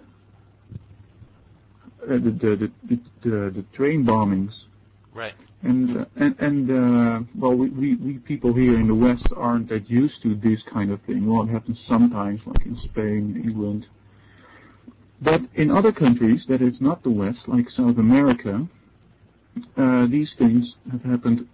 Uh, 2.04 2.14
the, 2.14 2.20
the, 2.20 2.56
the, 2.56 2.72
the, 2.90 3.00
the, 3.24 3.52
the 3.56 3.66
train 3.76 4.06
bombings 4.06 4.52
Right. 5.18 5.34
And 5.64 6.72
uh, 6.72 7.20
well, 7.36 7.56
we, 7.56 8.20
people 8.26 8.54
here 8.54 8.76
in 8.76 8.88
the 8.88 8.96
West 8.96 9.28
aren't 9.36 9.70
that 9.70 9.90
used 9.90 10.22
to 10.24 10.36
this 10.36 10.60
kind 10.72 10.92
of 10.92 11.02
thing. 11.02 11.26
Well, 11.26 11.44
it 11.44 11.52
happens 11.52 11.78
sometimes, 11.88 12.42
like 12.46 12.66
in 12.66 12.78
Spain, 12.86 13.42
England. 13.44 13.86
But 15.22 15.42
in 15.56 15.72
other 15.72 15.92
countries 15.92 16.42
that 16.48 16.62
is 16.62 16.76
not 16.80 17.04
the 17.04 17.10
West, 17.10 17.40
like 17.48 17.66
South 17.76 17.98
America, 17.98 18.68
uh, 19.76 20.06
these 20.06 20.30
things 20.38 20.76
have 20.92 21.02
happened 21.02 21.48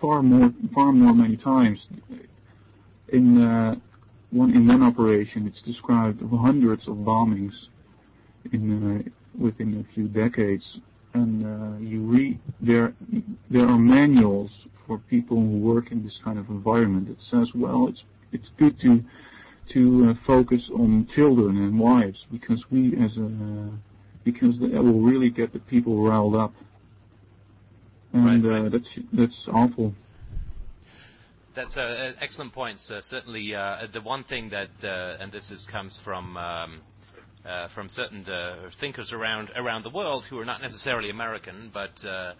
far 0.00 0.22
more, 0.22 0.52
far 0.74 0.92
more 0.92 1.14
many 1.14 1.38
times. 1.38 1.78
In 3.08 3.42
uh, 3.42 3.74
one 4.30 4.50
in 4.54 4.66
one 4.66 4.82
operation, 4.82 5.46
it's 5.46 5.62
described 5.66 6.20
hundreds 6.20 6.86
of 6.88 6.96
bombings 6.96 7.52
in 8.52 9.10
within 9.38 9.86
a 9.88 9.94
few 9.94 10.08
decades 10.08 10.64
and 11.14 11.44
uh, 11.44 11.78
you 11.78 12.00
read 12.00 12.38
there 12.60 12.94
there 13.50 13.66
are 13.66 13.78
manuals 13.78 14.50
for 14.86 14.98
people 14.98 15.36
who 15.36 15.58
work 15.58 15.92
in 15.92 16.02
this 16.04 16.18
kind 16.24 16.38
of 16.38 16.48
environment 16.48 17.08
that 17.08 17.18
says 17.30 17.48
well 17.54 17.88
it's 17.88 18.02
it's 18.32 18.48
good 18.58 18.78
to 18.80 19.04
to 19.72 20.10
uh, 20.10 20.14
focus 20.26 20.62
on 20.74 21.08
children 21.14 21.56
and 21.56 21.78
wives 21.78 22.18
because 22.30 22.62
we 22.70 22.94
as 22.96 23.16
a 23.16 23.70
because 24.24 24.58
that 24.60 24.70
will 24.70 25.00
really 25.00 25.30
get 25.30 25.52
the 25.52 25.58
people 25.58 26.02
riled 26.02 26.34
up. 26.34 26.54
And 28.12 28.44
uh, 28.44 28.68
that's 28.68 29.06
that's 29.12 29.48
awful. 29.52 29.94
That's 31.54 31.76
uh, 31.76 31.82
uh, 31.82 32.12
excellent 32.20 32.52
points. 32.52 32.90
Uh, 32.90 33.00
certainly, 33.00 33.54
uh, 33.54 33.86
the 33.92 34.00
one 34.00 34.22
thing 34.22 34.50
that, 34.50 34.70
uh, 34.82 35.16
and 35.20 35.30
this 35.30 35.50
is, 35.50 35.66
comes 35.66 35.98
from 35.98 36.36
um, 36.36 36.80
uh, 37.46 37.68
from 37.68 37.88
certain 37.88 38.28
uh, 38.28 38.70
thinkers 38.80 39.12
around 39.12 39.50
around 39.56 39.84
the 39.84 39.90
world 39.90 40.24
who 40.24 40.38
are 40.38 40.44
not 40.44 40.62
necessarily 40.62 41.10
American, 41.10 41.70
but 41.72 42.04
uh, 42.04 42.32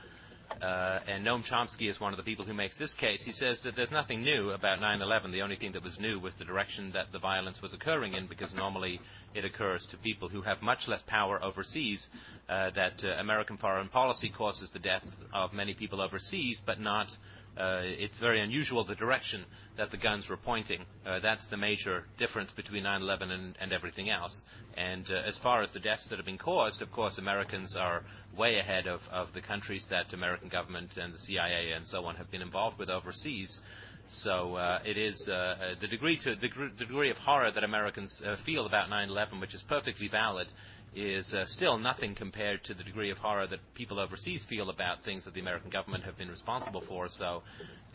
uh, 0.60 1.00
and 1.06 1.26
Noam 1.26 1.44
Chomsky 1.44 1.88
is 1.88 2.00
one 2.00 2.12
of 2.12 2.16
the 2.16 2.22
people 2.22 2.44
who 2.44 2.52
makes 2.52 2.76
this 2.76 2.94
case. 2.94 3.22
He 3.22 3.32
says 3.32 3.62
that 3.62 3.74
there's 3.74 3.90
nothing 3.90 4.22
new 4.22 4.50
about 4.50 4.80
9/11. 4.80 5.32
The 5.32 5.42
only 5.42 5.56
thing 5.56 5.72
that 5.72 5.82
was 5.82 5.98
new 5.98 6.18
was 6.18 6.34
the 6.34 6.44
direction 6.44 6.92
that 6.92 7.10
the 7.12 7.18
violence 7.18 7.62
was 7.62 7.72
occurring 7.72 8.14
in, 8.14 8.26
because 8.26 8.54
normally 8.54 9.00
it 9.34 9.44
occurs 9.44 9.86
to 9.86 9.96
people 9.96 10.28
who 10.28 10.42
have 10.42 10.62
much 10.62 10.88
less 10.88 11.02
power 11.02 11.42
overseas. 11.42 12.10
Uh, 12.48 12.70
that 12.70 13.02
uh, 13.04 13.08
American 13.20 13.56
foreign 13.56 13.88
policy 13.88 14.28
causes 14.28 14.70
the 14.70 14.78
death 14.78 15.04
of 15.32 15.52
many 15.52 15.74
people 15.74 16.00
overseas, 16.00 16.60
but 16.64 16.78
not 16.80 17.16
it's 17.56 18.18
very 18.18 18.40
unusual 18.40 18.84
the 18.84 18.94
direction 18.94 19.44
that 19.76 19.90
the 19.90 19.96
guns 19.96 20.28
were 20.28 20.36
pointing. 20.36 20.84
Uh, 21.06 21.20
that's 21.20 21.48
the 21.48 21.56
major 21.56 22.04
difference 22.18 22.50
between 22.52 22.84
9/11 22.84 23.30
and, 23.30 23.56
and 23.60 23.72
everything 23.72 24.10
else. 24.10 24.44
And 24.76 25.08
uh, 25.10 25.22
as 25.26 25.36
far 25.36 25.62
as 25.62 25.72
the 25.72 25.80
deaths 25.80 26.06
that 26.08 26.16
have 26.16 26.26
been 26.26 26.38
caused, 26.38 26.82
of 26.82 26.90
course, 26.92 27.18
Americans 27.18 27.76
are 27.76 28.02
way 28.36 28.58
ahead 28.58 28.86
of, 28.86 29.02
the 29.34 29.40
countries 29.40 29.86
that 29.88 30.12
American 30.12 30.48
government 30.48 30.96
and 30.96 31.12
the 31.12 31.18
CIA 31.18 31.72
and 31.72 31.86
so 31.86 32.04
on 32.06 32.16
have 32.16 32.30
been 32.30 32.42
involved 32.42 32.78
with 32.78 32.90
overseas. 32.90 33.60
So 34.08 34.56
uh, 34.56 34.80
it 34.84 34.98
is 34.98 35.28
uh, 35.28 35.32
uh, 35.32 35.74
the 35.80 35.86
degree 35.86 37.10
of 37.10 37.18
horror 37.18 37.50
that 37.50 37.64
Americans 37.64 38.22
uh, 38.26 38.36
feel 38.36 38.66
about 38.66 38.90
9/11, 38.90 39.40
which 39.40 39.54
is 39.54 39.62
perfectly 39.62 40.08
valid, 40.08 40.48
is 40.94 41.32
uh, 41.32 41.44
still 41.46 41.78
nothing 41.78 42.14
compared 42.14 42.62
to 42.64 42.74
the 42.74 42.82
degree 42.82 43.10
of 43.10 43.18
horror 43.18 43.46
that 43.46 43.60
people 43.74 43.98
overseas 43.98 44.44
feel 44.44 44.68
about 44.70 45.04
things 45.04 45.24
that 45.24 45.34
the 45.34 45.40
American 45.40 45.70
government 45.70 46.04
have 46.04 46.18
been 46.18 46.28
responsible 46.28 46.82
for. 46.82 47.08
So 47.08 47.42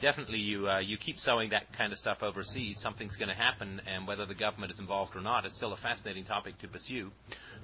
definitely, 0.02 0.40
you 0.40 0.70
uh, 0.70 0.80
you 0.80 0.98
keep 0.98 1.20
sowing 1.20 1.52
that 1.52 1.74
kind 1.78 1.92
of 1.92 2.00
stuff 2.00 2.24
overseas, 2.24 2.80
something's 2.80 3.16
going 3.16 3.30
to 3.30 3.36
happen, 3.36 3.82
and 3.88 4.08
whether 4.08 4.26
the 4.26 4.36
government 4.36 4.72
is 4.72 4.80
involved 4.80 5.16
or 5.16 5.22
not 5.22 5.46
is 5.46 5.54
still 5.54 5.74
a 5.74 5.78
fascinating 5.78 6.26
topic 6.26 6.58
to 6.60 6.68
pursue. 6.68 7.12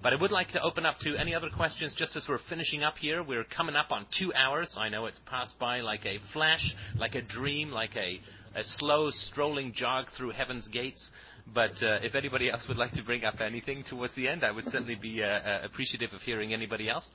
But 0.02 0.14
I 0.14 0.18
would 0.18 0.32
like 0.32 0.52
to 0.52 0.62
open 0.62 0.86
up 0.86 1.00
to 1.00 1.16
any 1.16 1.34
other 1.34 1.50
questions 1.50 1.94
just 1.94 2.16
as 2.16 2.28
we're 2.28 2.38
finishing 2.38 2.84
up 2.84 2.98
here. 2.98 3.24
We're 3.24 3.44
coming 3.46 3.76
up 3.76 3.92
on 3.92 4.06
two 4.12 4.34
hours. 4.34 4.78
I 4.80 4.90
know 4.90 5.06
it's 5.06 5.20
passed 5.20 5.58
by 5.58 5.82
like 5.82 6.06
a 6.06 6.20
flash, 6.20 6.76
like 6.98 7.16
a 7.16 7.22
dream, 7.22 7.72
like 7.72 7.96
a 7.96 8.22
a 8.56 8.64
slow 8.64 9.10
strolling 9.10 9.74
jog 9.74 10.10
through 10.10 10.30
heaven's 10.32 10.68
gates. 10.68 11.12
But 11.48 11.82
uh, 11.84 12.00
if 12.02 12.16
anybody 12.16 12.50
else 12.50 12.68
would 12.68 12.78
like 12.78 12.94
to 12.94 13.04
bring 13.04 13.26
up 13.26 13.42
anything 13.42 13.84
towards 13.84 14.16
the 14.16 14.28
end, 14.28 14.44
I 14.44 14.52
would 14.52 14.66
certainly 14.66 14.96
be 14.96 15.24
uh, 15.24 15.28
uh, 15.28 15.60
appreciative 15.64 16.14
of 16.14 16.22
hearing 16.22 16.54
anybody 16.54 16.90
else. 16.90 17.12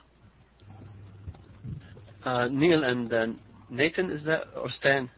Uh, 2.24 2.46
Neil 2.48 2.84
and 2.84 3.12
uh, 3.12 3.26
Nathan, 3.70 4.10
is 4.10 4.24
that 4.26 4.48
or 4.56 4.70
Stan? 4.78 5.10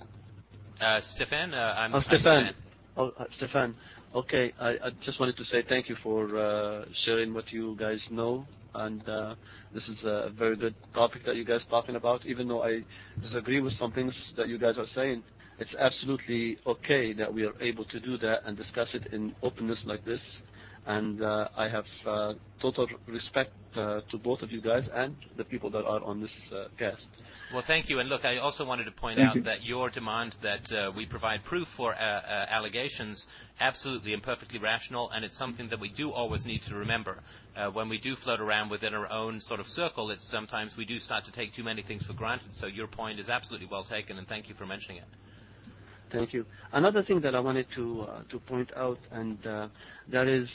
Uh, 0.81 1.01
Stefan, 1.03 1.53
uh, 1.53 1.75
I'm, 1.77 1.95
Oh, 1.95 2.01
Stefan. 2.07 2.55
Oh, 2.97 3.11
Stefan. 3.37 3.75
Okay, 4.15 4.53
I, 4.61 4.69
I 4.71 4.91
just 5.05 5.21
wanted 5.21 5.37
to 5.37 5.45
say 5.53 5.63
thank 5.69 5.89
you 5.89 5.97
for 6.03 6.37
uh, 6.39 6.85
sharing 7.05 7.33
what 7.35 7.45
you 7.53 7.77
guys 7.79 7.99
know, 8.11 8.47
and 8.75 9.07
uh, 9.09 9.35
this 9.73 9.83
is 9.85 10.05
a 10.05 10.31
very 10.37 10.57
good 10.57 10.75
topic 10.95 11.25
that 11.27 11.37
you 11.37 11.45
guys 11.45 11.61
are 11.67 11.71
talking 11.71 11.97
about. 11.97 12.25
Even 12.27 12.49
though 12.49 12.65
I 12.65 12.83
disagree 13.23 13.61
with 13.61 13.73
some 13.79 13.93
things 13.93 14.13
that 14.37 14.49
you 14.49 14.59
guys 14.59 14.75
are 14.79 14.87
saying, 14.95 15.23
it's 15.61 15.75
absolutely 15.79 16.57
okay 16.67 17.13
that 17.13 17.33
we 17.33 17.45
are 17.45 17.53
able 17.61 17.85
to 17.85 18.01
do 18.01 18.17
that 18.19 18.39
and 18.47 18.57
discuss 18.57 18.89
it 18.95 19.13
in 19.13 19.35
openness 19.43 19.79
like 19.85 20.05
this. 20.05 20.21
And 20.87 21.23
uh, 21.23 21.49
I 21.57 21.69
have 21.69 21.85
uh, 22.07 22.33
total 22.63 22.89
respect 23.07 23.53
uh, 23.77 24.01
to 24.11 24.19
both 24.19 24.41
of 24.41 24.51
you 24.51 24.63
guys 24.63 24.85
and 24.95 25.15
the 25.37 25.45
people 25.45 25.71
that 25.71 25.85
are 25.85 26.03
on 26.03 26.23
this 26.23 26.31
uh, 26.51 26.65
cast. 26.79 27.03
Well, 27.53 27.63
thank 27.63 27.91
you. 27.91 27.99
And 27.99 28.09
look, 28.09 28.25
I 28.25 28.39
also 28.39 28.65
wanted 28.65 28.85
to 28.85 28.93
point 28.93 29.19
Thank 29.19 29.29
out 29.29 29.37
you. 29.37 29.43
that 29.43 29.63
your 29.65 29.91
demand 29.91 30.37
that 30.41 30.73
uh, 30.73 30.93
we 30.97 31.05
provide 31.05 31.45
proof 31.45 31.69
for 31.69 31.95
uh, 31.95 31.99
uh, 31.99 32.47
allegations, 32.49 33.27
absolutely 33.61 34.15
and 34.15 34.23
perfectly 34.23 34.59
rational, 34.59 35.11
and 35.11 35.25
it's 35.25 35.37
something 35.37 35.69
that 35.69 35.81
we 35.81 35.91
do 35.91 36.11
always 36.13 36.47
need 36.47 36.63
to 36.63 36.77
remember. 36.77 37.19
Uh, 37.57 37.69
when 37.69 37.89
we 37.89 37.99
do 37.99 38.17
float 38.17 38.41
around 38.41 38.71
within 38.71 38.95
our 38.95 39.11
own 39.11 39.41
sort 39.41 39.61
of 39.61 39.69
circle, 39.69 40.11
it's 40.11 40.27
sometimes 40.29 40.77
we 40.77 40.85
do 40.85 40.99
start 40.99 41.25
to 41.25 41.33
take 41.33 41.53
too 41.53 41.65
many 41.65 41.83
things 41.83 42.07
for 42.07 42.15
granted. 42.15 42.55
So 42.55 42.67
your 42.67 42.87
point 42.87 43.19
is 43.19 43.29
absolutely 43.29 43.69
well 43.71 43.85
taken, 43.85 44.17
and 44.17 44.27
thank 44.29 44.49
you 44.49 44.55
for 44.55 44.65
mentioning 44.65 44.99
it. 44.99 45.09
Thank 46.13 46.33
you. 46.33 46.45
Another 46.73 47.03
thing 47.03 47.21
that 47.21 47.35
I 47.35 47.41
wanted 47.41 47.67
to 47.77 48.03
uh, 48.03 48.39
point 48.49 48.71
out, 48.77 48.99
and 49.13 49.47
uh, 49.47 49.69
that 50.13 50.27
is, 50.27 50.49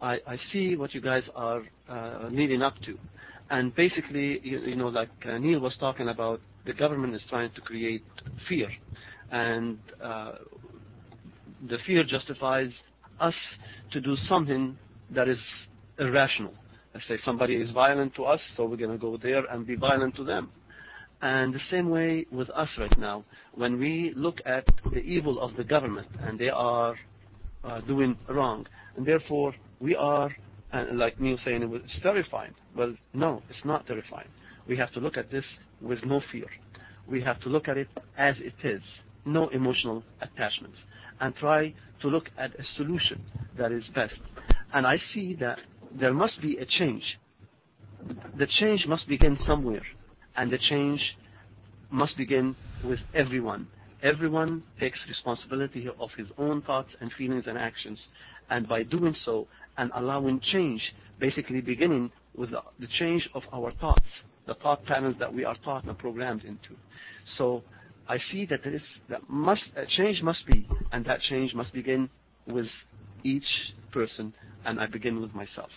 I, 0.00 0.18
see 0.52 0.76
what 0.76 0.94
you 0.94 1.00
guys 1.00 1.22
are 1.34 1.62
uh, 1.88 2.28
leading 2.30 2.62
up 2.62 2.74
to, 2.86 2.96
and 3.50 3.74
basically, 3.74 4.40
you, 4.44 4.76
know, 4.76 4.88
like 4.88 5.10
Neil 5.26 5.58
was 5.60 5.72
talking 5.80 6.08
about, 6.08 6.40
the 6.64 6.72
government 6.72 7.14
is 7.14 7.20
trying 7.28 7.50
to 7.54 7.60
create 7.60 8.04
fear, 8.48 8.68
and 9.32 9.78
the 11.68 11.76
fear 11.86 12.04
justifies 12.04 12.70
us 13.20 13.34
to 13.92 14.00
do 14.00 14.16
something 14.28 14.78
that 15.14 15.28
is 15.28 15.38
irrational. 15.98 16.54
Let's 16.94 17.06
say 17.06 17.18
somebody 17.24 17.56
is 17.56 17.70
violent 17.70 18.14
to 18.16 18.24
us, 18.24 18.40
so 18.56 18.64
we're 18.64 18.76
going 18.76 18.90
to 18.90 18.98
go 18.98 19.16
there 19.16 19.44
and 19.46 19.66
be 19.66 19.76
violent 19.76 20.16
to 20.16 20.24
them. 20.24 20.50
And 21.22 21.52
the 21.52 21.60
same 21.70 21.90
way 21.90 22.26
with 22.32 22.48
us 22.50 22.68
right 22.78 22.98
now, 22.98 23.24
when 23.54 23.78
we 23.78 24.12
look 24.16 24.38
at 24.46 24.66
the 24.90 25.00
evil 25.00 25.40
of 25.40 25.54
the 25.56 25.64
government 25.64 26.08
and 26.20 26.38
they 26.38 26.48
are 26.48 26.94
uh, 27.62 27.80
doing 27.82 28.16
wrong, 28.28 28.66
and 28.96 29.04
therefore 29.04 29.54
we 29.80 29.94
are, 29.94 30.34
uh, 30.72 30.84
like 30.94 31.20
Neil 31.20 31.36
saying, 31.44 31.62
it's 31.74 32.02
terrifying. 32.02 32.54
Well, 32.74 32.94
no, 33.12 33.42
it's 33.50 33.64
not 33.66 33.86
terrifying. 33.86 34.28
We 34.66 34.78
have 34.78 34.92
to 34.92 35.00
look 35.00 35.18
at 35.18 35.30
this 35.30 35.44
with 35.82 35.98
no 36.06 36.22
fear. 36.32 36.46
We 37.06 37.20
have 37.22 37.38
to 37.40 37.50
look 37.50 37.68
at 37.68 37.76
it 37.76 37.88
as 38.16 38.36
it 38.38 38.54
is, 38.66 38.80
no 39.26 39.48
emotional 39.48 40.02
attachments, 40.22 40.78
and 41.20 41.34
try 41.36 41.74
to 42.00 42.08
look 42.08 42.30
at 42.38 42.52
a 42.58 42.64
solution 42.78 43.22
that 43.58 43.72
is 43.72 43.84
best. 43.94 44.14
And 44.72 44.86
I 44.86 44.96
see 45.12 45.36
that 45.40 45.58
there 45.98 46.14
must 46.14 46.40
be 46.40 46.56
a 46.56 46.64
change. 46.78 47.02
The 48.38 48.46
change 48.58 48.86
must 48.86 49.06
begin 49.06 49.38
somewhere 49.46 49.82
and 50.40 50.50
the 50.50 50.58
change 50.70 51.00
must 51.90 52.16
begin 52.16 52.56
with 52.82 52.98
everyone. 53.14 53.68
Everyone 54.02 54.62
takes 54.80 54.98
responsibility 55.06 55.86
of 56.00 56.08
his 56.16 56.28
own 56.38 56.62
thoughts 56.62 56.88
and 57.02 57.12
feelings 57.18 57.44
and 57.46 57.58
actions, 57.58 57.98
and 58.48 58.66
by 58.66 58.82
doing 58.82 59.14
so 59.26 59.46
and 59.76 59.90
allowing 59.94 60.40
change, 60.50 60.80
basically 61.18 61.60
beginning 61.60 62.10
with 62.34 62.50
the, 62.52 62.62
the 62.78 62.86
change 62.98 63.28
of 63.34 63.42
our 63.52 63.70
thoughts, 63.82 64.10
the 64.46 64.54
thought 64.54 64.82
patterns 64.86 65.16
that 65.18 65.30
we 65.30 65.44
are 65.44 65.56
taught 65.62 65.84
and 65.84 65.98
programmed 65.98 66.44
into. 66.44 66.74
So 67.36 67.62
I 68.08 68.16
see 68.32 68.46
that 68.46 68.60
there 68.64 68.74
is 68.74 68.82
that 69.10 69.28
must 69.28 69.64
a 69.76 69.84
change 69.98 70.22
must 70.22 70.46
be, 70.46 70.66
and 70.90 71.04
that 71.04 71.18
change 71.28 71.52
must 71.52 71.70
begin 71.74 72.08
with 72.46 72.70
each 73.24 73.50
person, 73.92 74.32
and 74.64 74.80
I 74.80 74.86
begin 74.86 75.20
with 75.20 75.34
myself. 75.34 75.68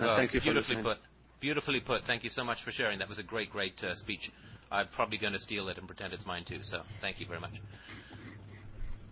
Oh, 0.00 0.16
thank 0.16 0.34
you 0.34 0.40
for 0.40 0.46
beautifully 0.46 0.76
listening. 0.78 0.96
put. 0.96 1.07
Beautifully 1.40 1.80
put. 1.80 2.04
Thank 2.04 2.24
you 2.24 2.30
so 2.30 2.42
much 2.44 2.62
for 2.64 2.70
sharing. 2.72 2.98
That 2.98 3.08
was 3.08 3.18
a 3.18 3.22
great, 3.22 3.50
great 3.50 3.82
uh, 3.84 3.94
speech. 3.94 4.30
I'm 4.70 4.88
probably 4.88 5.18
going 5.18 5.32
to 5.32 5.38
steal 5.38 5.68
it 5.68 5.78
and 5.78 5.86
pretend 5.86 6.12
it's 6.12 6.26
mine 6.26 6.44
too. 6.44 6.58
So 6.62 6.82
thank 7.00 7.20
you 7.20 7.26
very 7.26 7.40
much. 7.40 7.60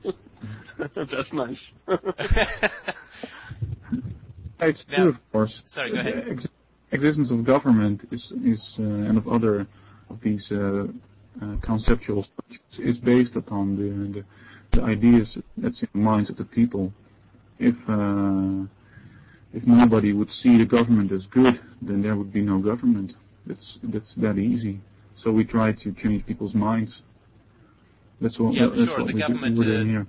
That's 0.78 1.32
nice. 1.32 1.59
It's 4.59 4.78
Now- 4.90 4.97
true, 4.97 5.09
of 5.11 5.32
course. 5.32 5.53
Sorry, 5.65 5.90
go 5.93 6.01
ahead. 6.01 6.24
Ex- 6.31 6.47
existence 6.93 7.31
of 7.31 7.44
government 7.44 8.01
is 8.11 8.23
is 8.44 8.59
uh, 8.78 8.82
and 8.82 9.19
of 9.19 9.28
other 9.28 9.66
of 10.09 10.19
these 10.23 10.40
uh, 10.51 10.57
uh, 11.43 11.57
conceptual 11.61 12.24
structures 12.32 12.61
is 12.78 12.97
based 13.05 13.36
upon 13.36 13.77
the, 13.77 14.20
the 14.20 14.24
the 14.78 14.82
ideas 14.82 15.27
that's 15.59 15.78
in 15.82 15.89
the 15.93 15.98
minds 15.98 16.31
of 16.31 16.36
the 16.39 16.44
people. 16.44 16.90
If 17.59 17.74
uh, 17.86 18.66
if 19.57 19.62
nobody 19.66 20.12
would 20.12 20.28
see 20.43 20.59
the 20.59 20.65
government 20.77 21.11
as 21.12 21.23
good, 21.31 21.55
then 21.89 22.03
there 22.03 22.15
would 22.15 22.33
be 22.33 22.43
no 22.43 22.59
government. 22.59 23.11
That's 23.47 23.69
that's 23.95 24.12
that 24.19 24.37
easy. 24.39 24.81
So 25.24 25.31
we 25.39 25.45
try 25.45 25.73
to 25.73 25.93
change 26.03 26.27
people's 26.27 26.55
minds. 26.55 26.93
That's 28.20 28.39
what 28.39 28.55
Yeah, 28.55 28.66
that's 28.69 28.85
sure. 28.85 28.99
what 28.99 29.07
The 29.09 29.15
we 29.15 29.20
do, 29.23 29.28
government, 29.28 29.59
we're 29.59 29.65
doing 29.65 29.89
uh, 29.89 29.93
here. 29.95 30.07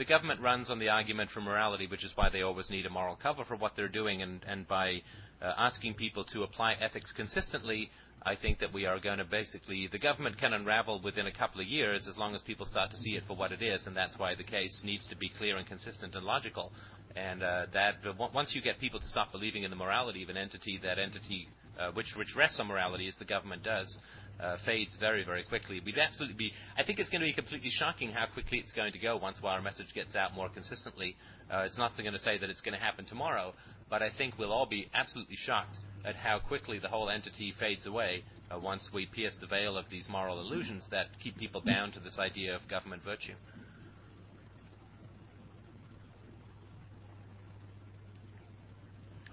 The 0.00 0.06
government 0.06 0.40
runs 0.40 0.70
on 0.70 0.78
the 0.78 0.88
argument 0.88 1.28
for 1.28 1.42
morality, 1.42 1.86
which 1.86 2.04
is 2.04 2.16
why 2.16 2.30
they 2.30 2.40
always 2.40 2.70
need 2.70 2.86
a 2.86 2.90
moral 2.90 3.16
cover 3.16 3.44
for 3.44 3.54
what 3.54 3.76
they're 3.76 3.86
doing, 3.86 4.22
and, 4.22 4.42
and 4.48 4.66
by 4.66 5.02
uh, 5.42 5.52
asking 5.58 5.92
people 5.92 6.24
to 6.24 6.42
apply 6.42 6.72
ethics 6.80 7.12
consistently, 7.12 7.90
I 8.22 8.34
think 8.34 8.60
that 8.60 8.72
we 8.72 8.86
are 8.86 8.98
going 8.98 9.18
to 9.18 9.26
basically, 9.26 9.88
the 9.88 9.98
government 9.98 10.38
can 10.38 10.54
unravel 10.54 11.02
within 11.02 11.26
a 11.26 11.30
couple 11.30 11.60
of 11.60 11.66
years 11.66 12.08
as 12.08 12.16
long 12.16 12.34
as 12.34 12.40
people 12.40 12.64
start 12.64 12.90
to 12.92 12.96
see 12.96 13.14
it 13.14 13.24
for 13.26 13.36
what 13.36 13.52
it 13.52 13.60
is, 13.60 13.86
and 13.86 13.94
that's 13.94 14.18
why 14.18 14.34
the 14.34 14.42
case 14.42 14.82
needs 14.84 15.06
to 15.08 15.16
be 15.16 15.28
clear 15.28 15.58
and 15.58 15.66
consistent 15.66 16.14
and 16.14 16.24
logical. 16.24 16.72
And 17.14 17.42
uh, 17.42 17.66
that 17.74 17.96
once 18.32 18.54
you 18.54 18.62
get 18.62 18.78
people 18.78 19.00
to 19.00 19.06
stop 19.06 19.32
believing 19.32 19.64
in 19.64 19.70
the 19.70 19.76
morality 19.76 20.22
of 20.22 20.30
an 20.30 20.38
entity, 20.38 20.80
that 20.82 20.98
entity 20.98 21.46
which 21.92 22.16
which 22.16 22.36
rests 22.36 22.60
on 22.60 22.66
morality, 22.66 23.08
as 23.08 23.16
the 23.16 23.24
government 23.24 23.62
does, 23.62 23.98
uh, 24.40 24.56
fades 24.58 24.94
very 24.96 25.24
very 25.24 25.42
quickly. 25.42 25.80
We'd 25.84 25.98
absolutely 25.98 26.36
be. 26.36 26.52
I 26.76 26.82
think 26.82 26.98
it's 26.98 27.10
going 27.10 27.20
to 27.20 27.26
be 27.26 27.32
completely 27.32 27.70
shocking 27.70 28.12
how 28.12 28.26
quickly 28.26 28.58
it's 28.58 28.72
going 28.72 28.92
to 28.92 28.98
go 28.98 29.16
once 29.16 29.38
our 29.42 29.60
message 29.62 29.94
gets 29.94 30.14
out 30.14 30.34
more 30.34 30.48
consistently. 30.48 31.16
Uh, 31.50 31.64
it's 31.66 31.78
not 31.78 31.96
going 31.96 32.12
to 32.12 32.18
say 32.18 32.38
that 32.38 32.50
it's 32.50 32.60
going 32.60 32.78
to 32.78 32.84
happen 32.84 33.04
tomorrow, 33.04 33.54
but 33.88 34.02
I 34.02 34.10
think 34.10 34.38
we'll 34.38 34.52
all 34.52 34.66
be 34.66 34.88
absolutely 34.94 35.36
shocked 35.36 35.78
at 36.04 36.16
how 36.16 36.38
quickly 36.38 36.78
the 36.78 36.88
whole 36.88 37.10
entity 37.10 37.52
fades 37.52 37.86
away 37.86 38.24
uh, 38.50 38.58
once 38.58 38.92
we 38.92 39.06
pierce 39.06 39.36
the 39.36 39.46
veil 39.46 39.76
of 39.76 39.88
these 39.90 40.08
moral 40.08 40.40
illusions 40.40 40.86
that 40.88 41.06
keep 41.18 41.36
people 41.36 41.60
bound 41.60 41.94
to 41.94 42.00
this 42.00 42.18
idea 42.18 42.54
of 42.54 42.66
government 42.68 43.02
virtue. 43.02 43.34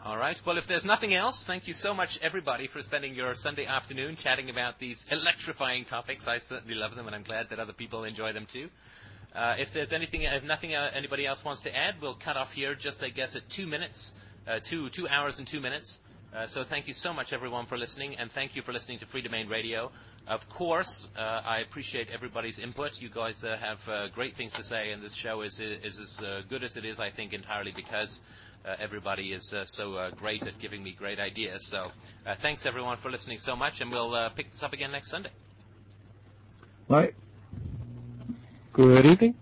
All 0.07 0.15
right. 0.15 0.41
Well, 0.45 0.57
if 0.57 0.67
there's 0.67 0.85
nothing 0.85 1.13
else, 1.13 1.43
thank 1.43 1.67
you 1.67 1.73
so 1.73 1.93
much, 1.93 2.17
everybody, 2.21 2.67
for 2.67 2.81
spending 2.81 3.13
your 3.13 3.35
Sunday 3.35 3.65
afternoon 3.65 4.15
chatting 4.15 4.49
about 4.49 4.79
these 4.79 5.05
electrifying 5.11 5.83
topics. 5.83 6.29
I 6.29 6.37
certainly 6.37 6.75
love 6.75 6.95
them, 6.95 7.07
and 7.07 7.13
I'm 7.13 7.23
glad 7.23 7.49
that 7.49 7.59
other 7.59 7.73
people 7.73 8.05
enjoy 8.05 8.31
them 8.31 8.47
too. 8.49 8.69
Uh, 9.35 9.55
if 9.59 9.73
there's 9.73 9.91
anything, 9.91 10.21
if 10.21 10.45
nothing 10.45 10.73
uh, 10.73 10.91
anybody 10.93 11.25
else 11.27 11.43
wants 11.43 11.59
to 11.63 11.75
add, 11.75 11.95
we'll 12.01 12.13
cut 12.13 12.37
off 12.37 12.53
here 12.53 12.73
just, 12.73 13.03
I 13.03 13.09
guess, 13.09 13.35
at 13.35 13.49
two 13.49 13.67
minutes, 13.67 14.13
uh, 14.47 14.59
two 14.63 14.89
two 14.89 15.09
hours 15.09 15.39
and 15.39 15.47
two 15.47 15.59
minutes. 15.59 15.99
Uh, 16.33 16.45
so 16.45 16.63
thank 16.63 16.87
you 16.87 16.93
so 16.93 17.11
much, 17.11 17.33
everyone, 17.33 17.65
for 17.65 17.77
listening, 17.77 18.15
and 18.15 18.31
thank 18.31 18.55
you 18.55 18.61
for 18.61 18.71
listening 18.71 18.99
to 18.99 19.05
Freedomain 19.07 19.49
Radio. 19.49 19.91
Of 20.25 20.47
course, 20.47 21.09
uh, 21.17 21.21
I 21.21 21.59
appreciate 21.59 22.07
everybody's 22.13 22.59
input. 22.59 23.01
You 23.01 23.09
guys 23.09 23.43
uh, 23.43 23.57
have 23.57 24.13
great 24.13 24.37
things 24.37 24.53
to 24.53 24.63
say, 24.63 24.91
and 24.91 25.03
this 25.03 25.13
show 25.13 25.41
is 25.41 25.59
is 25.59 25.99
as 25.99 26.45
good 26.47 26.63
as 26.63 26.77
it 26.77 26.85
is, 26.85 26.97
I 26.97 27.09
think, 27.09 27.33
entirely 27.33 27.73
because 27.75 28.21
everybody 28.79 29.33
is 29.33 29.53
uh, 29.53 29.65
so 29.65 29.95
uh, 29.95 30.11
great 30.11 30.43
at 30.43 30.59
giving 30.59 30.83
me 30.83 30.93
great 30.97 31.19
ideas. 31.19 31.65
So 31.65 31.91
uh, 32.25 32.35
thanks, 32.41 32.65
everyone, 32.65 32.97
for 32.97 33.09
listening 33.09 33.37
so 33.37 33.55
much, 33.55 33.81
and 33.81 33.91
we'll 33.91 34.13
uh, 34.13 34.29
pick 34.29 34.51
this 34.51 34.63
up 34.63 34.73
again 34.73 34.91
next 34.91 35.09
Sunday. 35.09 35.31
Right. 36.89 37.13
Good 38.73 39.05
evening. 39.05 39.35